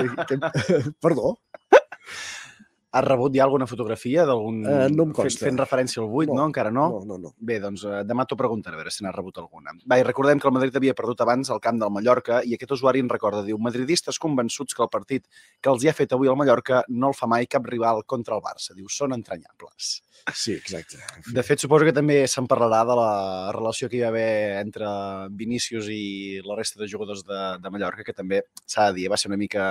Perdó. 1.02 1.32
Has 2.96 3.04
rebut 3.04 3.34
ja 3.36 3.44
alguna 3.44 3.66
fotografia 3.68 4.24
d'algun... 4.28 4.62
Eh, 4.64 4.88
no 4.94 5.06
em 5.08 5.12
consta. 5.16 5.44
fent 5.44 5.60
referència 5.60 6.00
al 6.02 6.08
8, 6.08 6.30
no, 6.30 6.38
no? 6.40 6.46
Encara 6.50 6.72
no? 6.72 6.86
No, 6.94 7.02
no, 7.10 7.18
no. 7.26 7.32
Bé, 7.36 7.58
doncs 7.62 7.84
eh, 7.84 8.02
demà 8.08 8.24
t'ho 8.28 8.38
preguntaré 8.40 8.78
a 8.78 8.80
veure 8.80 8.94
si 8.94 9.04
n'has 9.04 9.14
rebut 9.16 9.40
alguna. 9.42 9.74
Va, 9.84 10.00
i 10.00 10.06
recordem 10.06 10.40
que 10.40 10.48
el 10.48 10.56
Madrid 10.56 10.78
havia 10.80 10.96
perdut 10.96 11.20
abans 11.24 11.52
al 11.52 11.60
camp 11.64 11.80
del 11.82 11.92
Mallorca 11.92 12.40
i 12.44 12.56
aquest 12.56 12.72
usuari 12.78 13.04
en 13.04 13.12
recorda, 13.12 13.44
diu, 13.46 13.60
madridistes 13.62 14.20
convençuts 14.22 14.76
que 14.76 14.84
el 14.86 14.92
partit 14.92 15.26
que 15.60 15.72
els 15.72 15.84
hi 15.84 15.92
ha 15.92 15.96
fet 15.96 16.16
avui 16.16 16.32
al 16.32 16.38
Mallorca 16.40 16.82
no 16.88 17.12
el 17.12 17.18
fa 17.18 17.28
mai 17.30 17.48
cap 17.50 17.68
rival 17.68 18.02
contra 18.06 18.38
el 18.38 18.44
Barça. 18.44 18.74
Diu, 18.74 18.88
són 18.92 19.14
entranyables. 19.16 19.96
Sí, 20.34 20.56
exacte. 20.56 20.98
De 21.32 21.42
fet, 21.46 21.60
suposo 21.62 21.86
que 21.86 21.94
també 21.94 22.22
se'n 22.30 22.48
parlarà 22.50 22.80
de 22.88 22.96
la 22.98 23.10
relació 23.54 23.90
que 23.90 24.00
hi 24.00 24.02
va 24.02 24.08
haver 24.10 24.62
entre 24.62 24.88
Vinícius 25.38 25.90
i 25.92 26.40
la 26.46 26.56
resta 26.58 26.80
de 26.82 26.88
jugadors 26.90 27.22
de, 27.28 27.42
de 27.62 27.70
Mallorca, 27.70 28.06
que 28.06 28.16
també 28.16 28.42
s'ha 28.64 28.88
de 28.90 29.02
dir, 29.02 29.10
va 29.12 29.20
ser 29.20 29.30
una 29.30 29.38
mica 29.38 29.68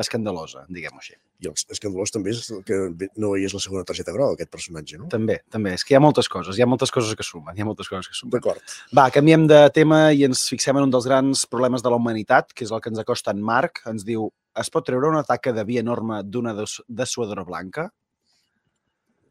escandalosa, 0.00 0.64
diguem-ho 0.68 0.98
així. 0.98 1.14
I 1.44 1.48
el 1.50 1.54
escandalós 1.74 2.10
també 2.14 2.32
és 2.34 2.40
que 2.66 2.78
no 3.20 3.30
veies 3.34 3.54
la 3.54 3.60
segona 3.62 3.84
targeta 3.86 4.12
groga, 4.14 4.34
aquest 4.38 4.50
personatge, 4.50 4.98
no? 4.98 5.06
També, 5.12 5.36
també. 5.54 5.74
És 5.78 5.84
que 5.86 5.94
hi 5.94 5.98
ha 5.98 6.02
moltes 6.02 6.28
coses, 6.32 6.58
hi 6.58 6.64
ha 6.64 6.68
moltes 6.70 6.90
coses 6.94 7.14
que 7.18 7.26
sumen, 7.26 7.54
hi 7.56 7.62
ha 7.62 7.68
moltes 7.68 7.90
coses 7.90 8.08
que 8.10 8.16
sumen. 8.18 8.32
D'acord. 8.34 8.62
Va, 8.96 9.08
canviem 9.14 9.46
de 9.50 9.60
tema 9.74 10.06
i 10.12 10.24
ens 10.26 10.46
fixem 10.50 10.76
en 10.80 10.88
un 10.88 10.94
dels 10.94 11.06
grans 11.10 11.44
problemes 11.50 11.84
de 11.84 11.92
la 11.92 12.00
humanitat, 12.00 12.50
que 12.54 12.64
és 12.66 12.72
el 12.74 12.80
que 12.82 12.90
ens 12.90 12.98
acosta 13.02 13.30
en 13.34 13.42
Marc. 13.44 13.84
Ens 13.90 14.02
diu, 14.08 14.30
es 14.58 14.70
pot 14.70 14.86
treure 14.86 15.10
una 15.12 15.22
taca 15.26 15.52
de 15.54 15.64
via 15.68 15.82
enorme 15.84 16.22
d'una 16.24 16.54
des- 16.58 16.80
dessuadora 16.88 17.44
blanca? 17.46 17.90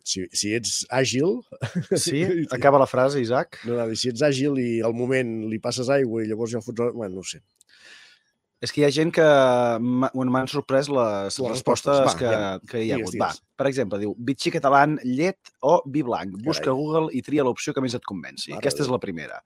Si, 0.04 0.26
si 0.36 0.52
ets 0.56 0.82
àgil... 0.92 1.42
Sí? 1.96 2.24
Acaba 2.52 2.80
la 2.80 2.88
frase, 2.88 3.22
Isaac. 3.24 3.62
No, 3.68 3.78
no, 3.80 3.86
si 3.96 4.10
ets 4.12 4.24
àgil 4.28 4.58
i 4.60 4.82
al 4.84 4.96
moment 4.96 5.46
li 5.52 5.60
passes 5.64 5.88
aigua 5.92 6.24
i 6.24 6.28
llavors 6.28 6.52
ja 6.56 6.60
fots... 6.64 6.90
Bueno, 6.96 7.22
no 7.22 7.24
sé. 7.24 7.40
És 8.64 8.72
que 8.72 8.80
hi 8.80 8.86
ha 8.88 8.92
gent 8.96 9.10
que 9.12 9.24
m'han 9.84 10.48
sorprès 10.48 10.88
les, 10.88 11.36
les 11.42 11.52
respostes, 11.52 11.98
respostes. 12.00 12.06
Va, 12.08 12.14
que, 12.20 12.30
ja. 12.32 12.52
que 12.70 12.84
hi 12.86 12.94
ha 12.94 13.00
hagut. 13.02 13.18
Va, 13.20 13.28
per 13.60 13.68
exemple, 13.68 14.00
diu, 14.00 14.14
bitxí 14.16 14.54
català, 14.56 14.86
llet 15.04 15.52
o 15.68 15.82
vi 15.92 16.06
blanc. 16.08 16.38
Busca 16.46 16.72
a 16.72 16.78
Google 16.78 17.12
i 17.12 17.24
tria 17.26 17.44
l'opció 17.44 17.76
que 17.76 17.84
més 17.84 17.98
et 17.98 18.08
convenci. 18.08 18.54
Mare 18.54 18.64
Aquesta 18.64 18.86
és 18.86 18.92
la 18.94 19.02
primera. 19.04 19.42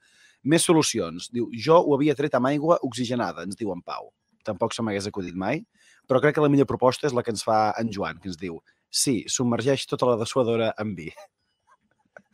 Més 0.46 0.68
solucions. 0.70 1.32
Diu, 1.34 1.50
jo 1.66 1.80
ho 1.82 1.98
havia 1.98 2.16
tret 2.20 2.38
amb 2.38 2.52
aigua 2.52 2.78
oxigenada, 2.86 3.48
ens 3.48 3.58
diu 3.58 3.74
en 3.74 3.82
Pau. 3.82 4.12
Tampoc 4.46 4.78
se 4.78 4.86
m'hagués 4.86 5.10
acudit 5.10 5.36
mai, 5.36 5.64
però 6.08 6.22
crec 6.22 6.38
que 6.38 6.46
la 6.46 6.54
millor 6.54 6.70
proposta 6.70 7.10
és 7.10 7.18
la 7.18 7.26
que 7.26 7.34
ens 7.34 7.42
fa 7.44 7.74
en 7.82 7.90
Joan, 7.94 8.22
que 8.22 8.30
ens 8.30 8.38
diu, 8.38 8.62
sí, 8.88 9.24
submergeix 9.34 9.90
tota 9.90 10.14
la 10.14 10.22
dessuadora 10.22 10.70
en 10.78 10.94
vi. 10.96 11.10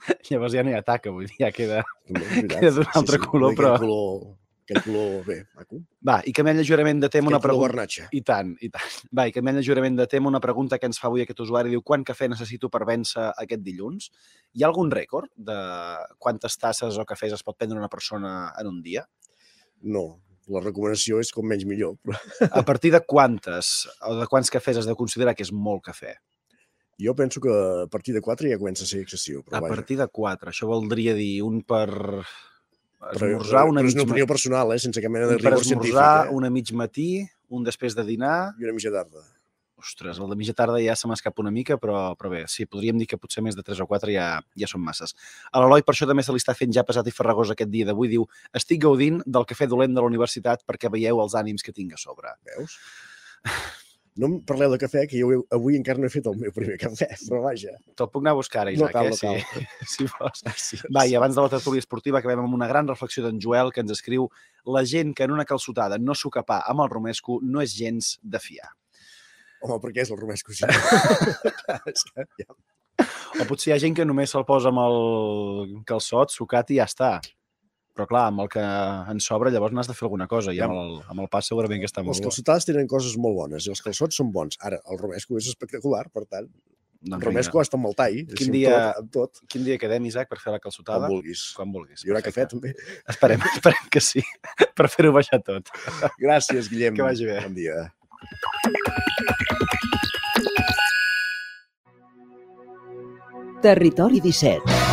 Llavors 0.29 0.53
ja 0.53 0.67
no 0.67 0.75
hi 0.75 0.77
ha 0.77 0.83
taca, 0.83 1.15
vull 1.15 1.31
dir, 1.31 1.39
ja 1.39 1.55
queda, 1.55 1.85
queda 2.11 2.75
d'un 2.75 2.95
altre 2.99 3.23
color, 3.23 3.55
però... 3.55 3.77
Aquell 3.79 4.42
aquell 4.63 4.81
color, 4.85 5.21
bé, 5.27 5.37
maco. 5.57 5.81
Va, 6.07 6.17
i 6.25 6.33
canviant 6.35 6.59
lleugerament 6.59 7.03
de 7.03 7.09
tema 7.11 7.31
una 7.31 7.41
pregunta... 7.43 7.69
garnatxa. 7.69 8.07
I 8.15 8.23
tant, 8.25 8.55
i 8.63 8.69
tant. 8.73 8.97
Va, 9.19 9.27
i 9.29 9.35
canviant 9.35 9.59
lleugerament 9.59 9.99
de 9.99 10.07
tema 10.11 10.31
una 10.31 10.41
pregunta 10.43 10.79
que 10.79 10.89
ens 10.89 10.99
fa 11.01 11.09
avui 11.11 11.23
aquest 11.25 11.43
usuari. 11.45 11.73
Diu, 11.73 11.83
quant 11.85 12.05
cafè 12.07 12.29
necessito 12.31 12.71
per 12.73 12.83
vèncer 12.89 13.29
aquest 13.45 13.63
dilluns? 13.65 14.09
Hi 14.55 14.65
ha 14.65 14.69
algun 14.71 14.91
rècord 14.93 15.31
de 15.35 15.57
quantes 16.17 16.57
tasses 16.59 16.99
o 16.99 17.07
cafès 17.07 17.35
es 17.37 17.45
pot 17.45 17.59
prendre 17.59 17.79
una 17.79 17.91
persona 17.91 18.53
en 18.59 18.71
un 18.71 18.81
dia? 18.85 19.05
No, 19.83 20.05
la 20.51 20.63
recomanació 20.63 21.19
és 21.23 21.31
com 21.35 21.47
menys 21.47 21.65
millor. 21.67 21.97
A 22.49 22.63
partir 22.67 22.91
de 22.95 23.03
quantes 23.07 23.73
o 24.07 24.15
de 24.19 24.29
quants 24.31 24.51
cafès 24.51 24.79
has 24.79 24.87
de 24.89 24.95
considerar 24.99 25.35
que 25.35 25.45
és 25.45 25.51
molt 25.51 25.83
cafè? 25.89 26.15
Jo 27.03 27.15
penso 27.17 27.41
que 27.41 27.51
a 27.51 27.87
partir 27.91 28.13
de 28.13 28.21
4 28.21 28.49
ja 28.51 28.59
comença 28.61 28.85
a 28.85 28.87
ser 28.87 29.01
excessiu. 29.01 29.41
Però 29.43 29.57
A 29.57 29.61
vaja. 29.63 29.75
partir 29.75 29.97
de 29.97 30.07
4. 30.07 30.51
Això 30.51 30.67
voldria 30.69 31.15
dir 31.17 31.41
un 31.43 31.63
per 31.65 31.89
esmorzar, 33.11 33.65
una 33.69 33.81
però 33.81 33.91
és 33.91 33.95
una 33.97 34.07
opinió 34.07 34.25
personal, 34.29 34.73
eh? 34.73 34.79
sense 34.79 35.01
cap 35.03 35.11
mena 35.11 35.27
de 35.27 35.37
per 35.37 35.51
rigor 35.51 35.63
científic. 35.65 35.93
esmorzar, 35.93 36.27
Eh? 36.27 36.35
una 36.39 36.49
mig 36.49 36.71
matí, 36.73 37.27
un 37.49 37.63
després 37.63 37.95
de 37.95 38.03
dinar... 38.07 38.53
I 38.59 38.67
una 38.69 38.73
mitja 38.73 38.91
tarda. 38.91 39.25
Ostres, 39.83 40.17
el 40.17 40.29
de 40.31 40.37
mitja 40.39 40.53
tarda 40.55 40.79
ja 40.79 40.95
se 40.95 41.09
m'escapa 41.11 41.41
una 41.43 41.51
mica, 41.51 41.75
però, 41.75 42.15
però 42.15 42.29
bé, 42.31 42.45
sí, 42.47 42.63
podríem 42.65 42.97
dir 43.01 43.07
que 43.11 43.17
potser 43.19 43.43
més 43.43 43.57
de 43.57 43.63
3 43.67 43.81
o 43.83 43.87
4 43.89 44.13
ja, 44.15 44.27
ja 44.55 44.69
són 44.71 44.79
masses. 44.79 45.11
A 45.51 45.59
l'Eloi 45.59 45.83
per 45.83 45.91
això 45.91 46.07
també 46.07 46.23
se 46.23 46.31
li 46.31 46.39
està 46.39 46.55
fent 46.55 46.71
ja 46.71 46.85
pesat 46.87 47.09
i 47.11 47.11
farragós 47.11 47.51
aquest 47.51 47.69
dia 47.69 47.89
d'avui. 47.89 48.07
Diu, 48.07 48.23
estic 48.55 48.79
gaudint 48.85 49.19
del 49.25 49.43
cafè 49.49 49.67
dolent 49.67 49.91
de 49.91 49.99
la 49.99 50.07
universitat 50.07 50.63
perquè 50.63 50.91
veieu 50.93 51.19
els 51.19 51.35
ànims 51.35 51.67
que 51.67 51.75
tinc 51.75 51.97
a 51.97 51.99
sobre. 51.99 52.31
Veus? 52.47 52.79
No 54.21 54.27
em 54.29 54.33
parleu 54.45 54.69
de 54.69 54.77
cafè, 54.77 55.07
que 55.09 55.17
jo 55.17 55.39
avui 55.55 55.77
encara 55.79 55.97
no 55.97 56.05
he 56.05 56.13
fet 56.13 56.27
el 56.29 56.35
meu 56.37 56.53
primer 56.53 56.75
cafè, 56.81 57.07
però 57.25 57.39
vaja. 57.47 57.73
Te'l 57.97 58.11
puc 58.13 58.21
anar 58.21 58.35
a 58.35 58.39
buscar 58.39 58.61
ara, 58.61 58.73
No 58.77 58.85
Isaac, 58.85 58.93
cal, 58.93 59.07
eh? 59.07 59.09
no 59.09 59.17
si, 59.17 59.25
cal. 59.25 59.65
si 59.95 60.07
vols. 60.11 60.85
Va, 60.93 61.07
i 61.09 61.17
abans 61.17 61.33
de 61.37 61.45
la 61.45 61.51
tertúlia 61.55 61.81
esportiva 61.81 62.21
acabem 62.21 62.43
amb 62.43 62.57
una 62.59 62.69
gran 62.69 62.89
reflexió 62.89 63.25
d'en 63.25 63.41
Joel 63.41 63.73
que 63.73 63.81
ens 63.81 63.95
escriu 63.95 64.29
la 64.77 64.85
gent 64.85 65.15
que 65.17 65.25
en 65.25 65.33
una 65.33 65.47
calçotada 65.49 65.97
no 65.97 66.13
s'ho 66.13 66.29
capà 66.33 66.61
amb 66.69 66.85
el 66.85 66.93
romesco 66.93 67.39
no 67.41 67.63
és 67.65 67.73
gens 67.73 68.15
de 68.21 68.41
fiar. 68.43 68.69
Home, 69.63 69.79
per 69.81 69.93
què 69.95 70.03
és 70.03 70.11
el 70.13 70.21
romesco? 70.21 70.53
Sí. 70.53 70.67
O 73.41 73.45
potser 73.49 73.71
hi 73.71 73.73
ha 73.73 73.81
gent 73.81 73.95
que 73.97 74.05
només 74.05 74.29
se'l 74.29 74.43
posa 74.45 74.69
amb 74.69 74.77
el 74.83 75.71
calçot, 75.89 76.29
sucat 76.29 76.69
i 76.69 76.77
ja 76.77 76.85
està. 76.85 77.15
Però 77.93 78.07
clar, 78.09 78.23
amb 78.31 78.41
el 78.41 78.47
que 78.49 78.61
en 79.13 79.19
sobra 79.21 79.51
llavors 79.53 79.73
n'has 79.77 79.87
de 79.89 79.93
fer 79.93 80.07
alguna 80.07 80.25
cosa 80.27 80.53
i 80.55 80.59
amb 80.65 80.73
el, 80.73 80.95
amb 81.13 81.21
el 81.21 81.27
pas 81.29 81.45
segurament 81.45 81.79
que 81.83 81.85
està 81.85 82.01
molt 82.01 82.15
Els 82.17 82.23
calçotades 82.25 82.65
tenen 82.65 82.87
coses 82.89 83.13
molt 83.21 83.37
bones 83.37 83.67
i 83.67 83.73
els 83.73 83.83
calçots 83.85 84.17
són 84.17 84.31
bons. 84.33 84.57
Ara, 84.65 84.79
el 84.89 84.97
romesco 84.97 85.37
és 85.37 85.51
espectacular, 85.53 86.07
per 86.13 86.25
tant, 86.25 86.49
Doncs 87.03 87.19
el 87.19 87.25
romesco 87.27 87.57
vinga. 87.57 87.61
hasta 87.67 87.77
amb 87.77 87.87
el 87.89 87.95
tall. 87.99 88.19
Quin 88.39 88.51
dia, 88.55 88.77
Tot, 88.95 89.09
tot. 89.11 89.41
quin 89.51 89.65
dia 89.67 89.77
quedem, 89.77 90.05
Isaac, 90.07 90.29
per 90.31 90.39
fer 90.39 90.53
la 90.55 90.59
calçotada? 90.63 91.03
Quan 91.05 91.11
vulguis. 91.17 91.41
Quan 91.57 91.73
vulguis. 91.75 92.05
Hi 92.05 92.09
haurà 92.13 92.21
cafè, 92.23 92.47
també. 92.49 92.71
Esperem, 93.11 93.43
esperem 93.59 93.89
que 93.91 93.99
sí, 94.01 94.23
per 94.79 94.87
fer-ho 94.87 95.11
baixar 95.13 95.41
tot. 95.43 95.67
Gràcies, 96.17 96.71
Guillem. 96.71 96.95
Que 96.95 97.03
vagi 97.03 97.27
bé. 97.27 97.41
Bon 97.43 97.53
dia. 97.59 97.91
Territori 103.61 104.19
17. 104.19 104.92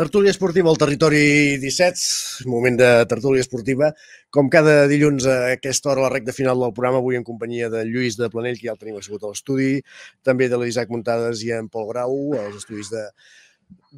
Tertúlia 0.00 0.30
esportiva 0.32 0.70
al 0.70 0.78
territori 0.80 1.58
17, 1.60 2.46
moment 2.48 2.78
de 2.78 2.86
tertúlia 3.04 3.42
esportiva. 3.44 3.90
Com 4.32 4.46
cada 4.48 4.86
dilluns 4.88 5.26
a 5.28 5.34
aquesta 5.58 5.90
hora, 5.90 6.00
a 6.00 6.06
la 6.06 6.12
recta 6.14 6.32
final 6.32 6.62
del 6.62 6.72
programa, 6.72 7.02
avui 7.02 7.18
en 7.18 7.26
companyia 7.26 7.68
de 7.68 7.82
Lluís 7.84 8.16
de 8.16 8.30
Planell, 8.32 8.56
que 8.56 8.70
ja 8.70 8.72
el 8.72 8.80
tenim 8.80 8.96
assegut 8.96 9.26
a 9.26 9.32
l'estudi, 9.34 9.82
també 10.24 10.48
de 10.48 10.56
l'Isaac 10.56 10.88
Muntades 10.88 11.44
i 11.44 11.52
en 11.58 11.68
Pol 11.68 11.90
Grau, 11.90 12.16
als 12.40 12.56
estudis 12.62 12.88
de, 12.94 13.04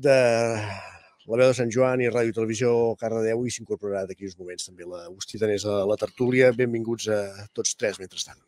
de 0.09 0.19
la 0.19 1.39
veu 1.39 1.47
de 1.47 1.55
Sant 1.61 1.71
Joan 1.71 2.03
i 2.03 2.11
Ràdio 2.11 2.35
i 2.35 2.39
Televisió 2.41 2.75
Cardedeu 2.99 3.47
i 3.47 3.55
s'incorporarà 3.55 4.03
d'aquí 4.11 4.27
uns 4.27 4.41
moments 4.43 4.73
també 4.73 4.91
l'Agustí 4.91 5.39
Danés 5.39 5.71
a 5.71 5.85
la 5.87 6.01
tertúlia. 6.03 6.51
Benvinguts 6.51 7.13
a 7.15 7.23
tots 7.55 7.79
tres, 7.79 8.03
mentrestant. 8.03 8.43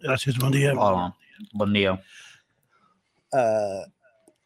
Gràcies, 0.00 0.40
bon 0.40 0.56
dia. 0.56 0.72
Hola, 0.72 1.10
bon 1.52 1.76
dia. 1.76 1.98
Uh, 3.36 3.84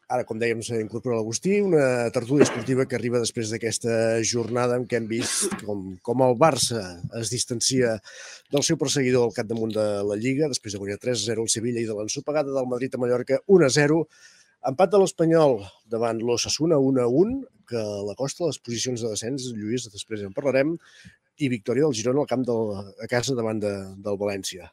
Ara, 0.05 0.21
com 0.21 0.37
dèiem, 0.37 0.59
s'ha 0.61 0.77
d'incorporar 0.77 1.15
l'Agustí, 1.17 1.55
una 1.65 2.11
tertúlia 2.13 2.45
esportiva 2.45 2.83
que 2.85 2.93
arriba 2.93 3.17
després 3.23 3.49
d'aquesta 3.49 4.19
jornada 4.21 4.75
en 4.77 4.83
què 4.85 4.99
hem 4.99 5.07
vist 5.09 5.55
com, 5.65 5.79
com 6.05 6.21
el 6.21 6.35
Barça 6.37 6.81
es 7.17 7.31
distancia 7.33 7.95
del 8.53 8.61
seu 8.67 8.77
perseguidor 8.77 9.25
al 9.25 9.33
capdamunt 9.33 9.73
de 9.73 9.85
la 10.05 10.17
Lliga, 10.19 10.51
després 10.51 10.75
de 10.75 10.81
guanyar 10.83 10.99
3-0 11.01 11.41
al 11.41 11.49
Sevilla 11.49 11.81
i 11.81 11.87
de 11.89 11.95
l'ensopegada 11.97 12.53
del 12.53 12.69
Madrid 12.69 12.93
a 12.93 13.01
Mallorca 13.01 13.39
1-0. 13.49 13.97
Empat 14.69 14.93
de 14.93 15.01
l'Espanyol 15.01 15.57
davant 15.89 16.21
l'Ossassuna 16.21 16.77
1-1, 16.77 17.33
que 17.65 17.81
l'acosta 18.05 18.45
a 18.45 18.51
les 18.51 18.61
posicions 18.61 19.01
de 19.01 19.09
descens, 19.09 19.49
Lluís, 19.57 19.89
després 19.89 20.21
en 20.21 20.37
parlarem, 20.37 20.77
i 21.41 21.49
victòria 21.49 21.89
del 21.89 21.97
Girona 21.97 22.27
al 22.27 22.29
camp 22.29 22.45
del, 22.45 22.75
a 23.01 23.09
casa 23.09 23.33
davant 23.33 23.57
de, 23.65 23.73
del 24.05 24.21
València. 24.21 24.69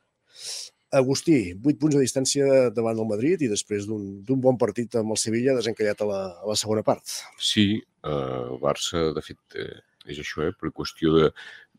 Agustí, 0.92 1.54
8 1.56 1.78
punts 1.80 1.94
de 1.96 2.02
distància 2.02 2.46
davant 2.76 2.98
del 2.98 3.08
Madrid 3.08 3.40
i 3.40 3.48
després 3.48 3.86
d'un 3.88 4.40
bon 4.44 4.58
partit 4.60 4.92
amb 5.00 5.14
el 5.14 5.20
Sevilla 5.20 5.54
desencallat 5.56 6.02
a 6.04 6.08
la, 6.10 6.18
a 6.42 6.50
la 6.50 6.56
segona 6.60 6.82
part. 6.84 7.14
Sí, 7.40 7.64
eh, 7.80 8.10
el 8.10 8.58
Barça, 8.60 9.06
de 9.16 9.22
fet, 9.24 9.40
eh, 9.56 9.78
és 10.12 10.20
això, 10.20 10.42
eh, 10.44 10.52
per 10.52 10.68
qüestió 10.76 11.30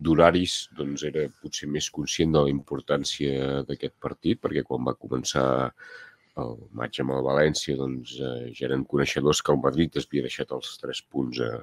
d'horaris, 0.01 0.55
doncs 0.79 1.03
era 1.05 1.27
potser 1.43 1.69
més 1.69 1.91
conscient 1.93 2.33
de 2.33 2.41
la 2.47 2.53
importància 2.53 3.61
d'aquest 3.67 3.93
partit, 4.01 4.41
perquè 4.41 4.65
quan 4.65 4.89
va 4.89 4.97
començar 4.97 5.45
el 6.41 6.57
maig 6.73 6.97
amb 7.03 7.13
el 7.13 7.21
València, 7.29 7.77
doncs 7.77 8.15
eh, 8.17 8.49
ja 8.57 8.65
eren 8.71 8.87
coneixedors 8.89 9.43
que 9.45 9.53
el 9.53 9.61
Madrid 9.61 10.01
es 10.01 10.09
havia 10.09 10.25
deixat 10.25 10.57
els 10.57 10.73
3 10.81 11.03
punts 11.13 11.43
a, 11.45 11.53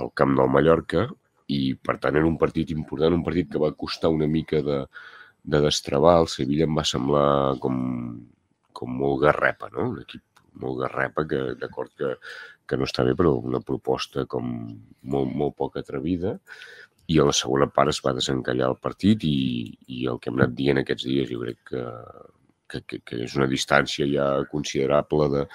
al 0.00 0.12
camp 0.16 0.32
del 0.40 0.48
Mallorca 0.56 1.04
i, 1.52 1.74
per 1.76 1.98
tant, 2.00 2.16
era 2.16 2.28
un 2.28 2.40
partit 2.40 2.72
important, 2.72 3.20
un 3.20 3.28
partit 3.28 3.52
que 3.52 3.60
va 3.60 3.74
costar 3.76 4.08
una 4.16 4.28
mica 4.30 4.64
de, 4.64 4.80
de 5.52 5.60
destravar. 5.64 6.18
El 6.22 6.30
Sevilla 6.32 6.66
em 6.68 6.76
va 6.78 6.86
semblar 6.88 7.28
com, 7.62 7.78
com 8.76 8.96
molt 9.02 9.22
garrepa, 9.24 9.70
no? 9.74 9.88
Un 9.94 10.02
equip 10.04 10.24
molt 10.62 10.80
garrepa, 10.82 11.24
que 11.30 11.42
d'acord 11.60 11.92
que, 11.98 12.14
que 12.68 12.78
no 12.78 12.88
està 12.88 13.04
bé, 13.06 13.14
però 13.18 13.36
una 13.52 13.62
proposta 13.64 14.26
com 14.30 14.50
molt, 15.14 15.34
molt 15.42 15.56
poc 15.58 15.78
atrevida. 15.80 16.36
I 17.08 17.20
a 17.22 17.28
la 17.28 17.36
segona 17.36 17.70
part 17.72 17.94
es 17.94 18.02
va 18.04 18.16
desencallar 18.16 18.68
el 18.68 18.80
partit 18.84 19.24
i, 19.24 19.38
i 19.96 20.02
el 20.12 20.18
que 20.20 20.30
hem 20.30 20.40
anat 20.40 20.56
dient 20.58 20.82
aquests 20.82 21.06
dies 21.08 21.30
jo 21.30 21.40
crec 21.40 21.62
que, 21.70 21.84
que, 22.68 22.82
que, 22.84 22.98
que 23.00 23.22
és 23.24 23.36
una 23.38 23.48
distància 23.48 24.08
ja 24.10 24.26
considerable 24.52 25.30
de, 25.32 25.46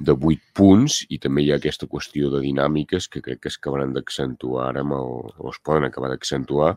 de 0.00 0.12
8 0.12 0.54
punts 0.58 1.02
i 1.14 1.20
també 1.22 1.44
hi 1.44 1.52
ha 1.52 1.58
aquesta 1.60 1.86
qüestió 1.90 2.30
de 2.32 2.40
dinàmiques 2.42 3.06
que 3.08 3.22
crec 3.22 3.44
que 3.44 3.50
es 3.52 3.58
acabaran 3.60 3.92
d'accentuar 3.94 4.70
ara 4.70 4.82
amb 4.82 4.96
el, 4.96 5.12
o 5.38 5.52
es 5.52 5.60
poden 5.62 5.86
acabar 5.86 6.10
d'accentuar 6.10 6.72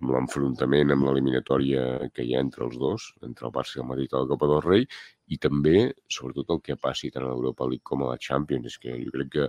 amb 0.00 0.12
l'enfrontament, 0.12 0.90
amb 0.92 1.06
l'eliminatòria 1.06 2.10
que 2.12 2.26
hi 2.26 2.34
ha 2.34 2.42
entre 2.44 2.66
els 2.66 2.76
dos, 2.80 3.06
entre 3.22 3.46
el 3.48 3.54
Barça 3.54 3.78
i 3.78 3.82
el 3.84 3.88
Madrid 3.90 4.12
a 4.12 4.22
la 4.24 4.30
Copa 4.32 4.48
del 4.50 4.62
Rei, 4.66 4.84
i 5.32 5.38
també, 5.38 5.92
sobretot, 6.16 6.50
el 6.52 6.60
que 6.66 6.76
passi 6.76 7.10
tant 7.14 7.24
a 7.24 7.30
l'Europa 7.30 7.68
League 7.70 7.86
com 7.86 8.04
a 8.04 8.10
la 8.12 8.20
Champions. 8.26 8.66
És 8.72 8.78
que 8.82 8.98
jo 9.00 9.14
crec 9.14 9.32
que 9.36 9.48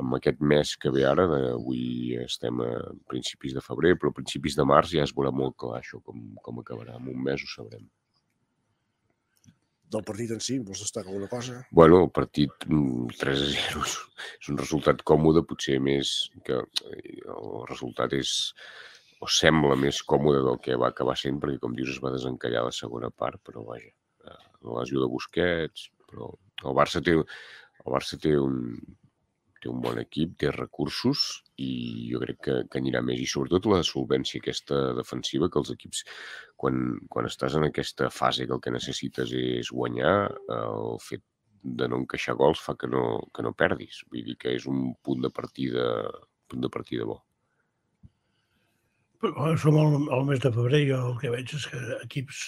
amb 0.00 0.18
aquest 0.18 0.42
mes 0.52 0.74
que 0.82 0.92
ve 0.92 1.06
ara, 1.08 1.26
avui 1.54 2.18
estem 2.20 2.60
a 2.66 2.70
principis 3.08 3.56
de 3.56 3.64
febrer, 3.64 3.96
però 3.96 4.12
a 4.12 4.18
principis 4.20 4.58
de 4.58 4.68
març 4.68 4.94
ja 4.98 5.06
es 5.06 5.16
veurà 5.16 5.32
molt 5.32 5.56
clar 5.60 5.80
això, 5.80 6.02
com, 6.04 6.28
com 6.44 6.60
acabarà. 6.60 7.00
En 7.00 7.10
un 7.14 7.24
mes 7.30 7.44
ho 7.44 7.50
sabrem. 7.54 7.88
Del 9.90 10.04
partit 10.06 10.30
en 10.34 10.42
si, 10.44 10.58
vols 10.62 10.84
destacar 10.84 11.10
alguna 11.10 11.28
cosa? 11.30 11.56
Bueno, 11.74 12.02
el 12.04 12.10
partit 12.14 12.66
mm, 12.68 13.16
3 13.18 13.40
a 13.42 13.48
0 13.54 13.82
és, 13.86 14.50
un 14.52 14.60
resultat 14.60 15.02
còmode, 15.10 15.42
potser 15.48 15.80
més 15.82 16.12
que 16.46 16.60
eh, 16.60 17.16
el 17.34 17.64
resultat 17.70 18.14
és 18.18 18.34
o 19.20 19.28
sembla 19.28 19.76
més 19.76 19.98
còmode 20.10 20.44
del 20.46 20.60
que 20.64 20.78
va 20.80 20.92
acabar 20.94 21.16
sent, 21.18 21.40
perquè 21.42 21.58
com 21.60 21.74
dius 21.76 21.90
es 21.96 21.98
va 22.04 22.14
desencallar 22.14 22.62
la 22.68 22.76
segona 22.76 23.10
part, 23.10 23.42
però 23.44 23.66
vaja, 23.66 23.90
eh, 24.24 24.38
la 24.68 24.78
lesió 24.78 25.02
de 25.02 25.10
Busquets, 25.12 25.90
però 26.06 26.30
el 26.62 26.78
Barça 26.78 27.02
té, 27.04 27.18
el 27.18 27.92
Barça 27.96 28.18
té 28.22 28.36
un, 28.38 28.62
té 29.62 29.70
un 29.70 29.80
bon 29.84 29.98
equip, 30.02 30.36
té 30.40 30.50
recursos 30.54 31.24
i 31.60 31.70
jo 32.10 32.20
crec 32.24 32.38
que, 32.46 32.56
que 32.72 32.80
anirà 32.80 33.02
més. 33.04 33.20
I 33.20 33.28
sobretot 33.30 33.68
la 33.70 33.82
solvència 33.86 34.40
aquesta 34.40 34.80
defensiva, 34.98 35.50
que 35.50 35.60
els 35.60 35.72
equips, 35.76 36.04
quan, 36.60 36.98
quan 37.12 37.28
estàs 37.28 37.56
en 37.58 37.68
aquesta 37.68 38.10
fase 38.14 38.46
que 38.46 38.56
el 38.56 38.62
que 38.64 38.74
necessites 38.74 39.34
és 39.36 39.72
guanyar, 39.74 40.14
el 40.56 40.96
fet 41.04 41.24
de 41.62 41.88
no 41.88 42.00
encaixar 42.00 42.36
gols 42.40 42.60
fa 42.64 42.74
que 42.80 42.88
no, 42.88 43.02
que 43.34 43.44
no 43.44 43.52
perdis. 43.52 44.04
Vull 44.12 44.24
dir 44.24 44.36
que 44.40 44.54
és 44.56 44.66
un 44.70 44.94
punt 45.04 45.20
de 45.24 45.30
partida, 45.34 45.84
punt 46.48 46.64
de 46.64 46.70
partida 46.72 47.08
bo. 47.08 47.20
Però 49.20 49.50
som 49.60 49.76
al, 49.76 49.98
al 50.16 50.24
mes 50.28 50.40
de 50.40 50.52
febrer 50.54 50.80
i 50.86 50.94
el 50.96 51.18
que 51.20 51.32
veig 51.32 51.52
és 51.56 51.66
que 51.68 51.80
equips 51.98 52.38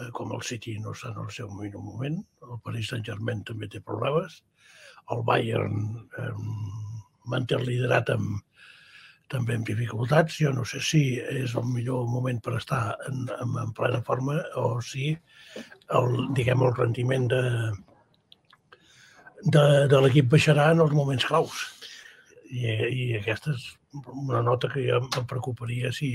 eh, 0.00 0.10
com 0.16 0.34
el 0.36 0.44
City 0.44 0.76
no 0.82 0.92
estan 0.92 1.16
al 1.22 1.30
seu 1.32 1.48
millor 1.56 1.84
moment, 1.84 2.18
el 2.44 2.60
Paris 2.66 2.92
Saint-Germain 2.92 3.40
també 3.48 3.70
té 3.72 3.80
problemes, 3.80 4.42
el 5.14 5.22
Bayern 5.26 5.78
eh, 6.18 6.32
manté 7.30 7.56
el 7.58 7.66
liderat 7.68 8.10
amb, 8.14 8.40
també 9.32 9.56
amb 9.58 9.66
dificultats. 9.68 10.38
Jo 10.42 10.52
no 10.54 10.64
sé 10.68 10.80
si 10.84 11.02
és 11.18 11.54
el 11.58 11.66
millor 11.70 12.06
moment 12.10 12.40
per 12.42 12.56
estar 12.60 12.82
en, 13.10 13.26
en, 13.40 13.56
en 13.62 13.74
plena 13.76 14.02
forma 14.06 14.38
o 14.62 14.80
si 14.84 15.12
el, 15.98 16.16
diguem, 16.36 16.62
el 16.66 16.74
rendiment 16.78 17.28
de, 17.32 17.42
de, 19.44 19.64
de 19.90 20.02
l'equip 20.02 20.30
baixarà 20.32 20.70
en 20.74 20.84
els 20.86 20.94
moments 20.96 21.26
claus. 21.28 21.66
I, 22.46 22.62
i 22.70 23.06
aquesta 23.18 23.54
és 23.56 23.66
una 24.12 24.42
nota 24.46 24.70
que 24.70 24.84
ja 24.86 25.00
em 25.02 25.26
preocuparia 25.26 25.90
si, 25.94 26.10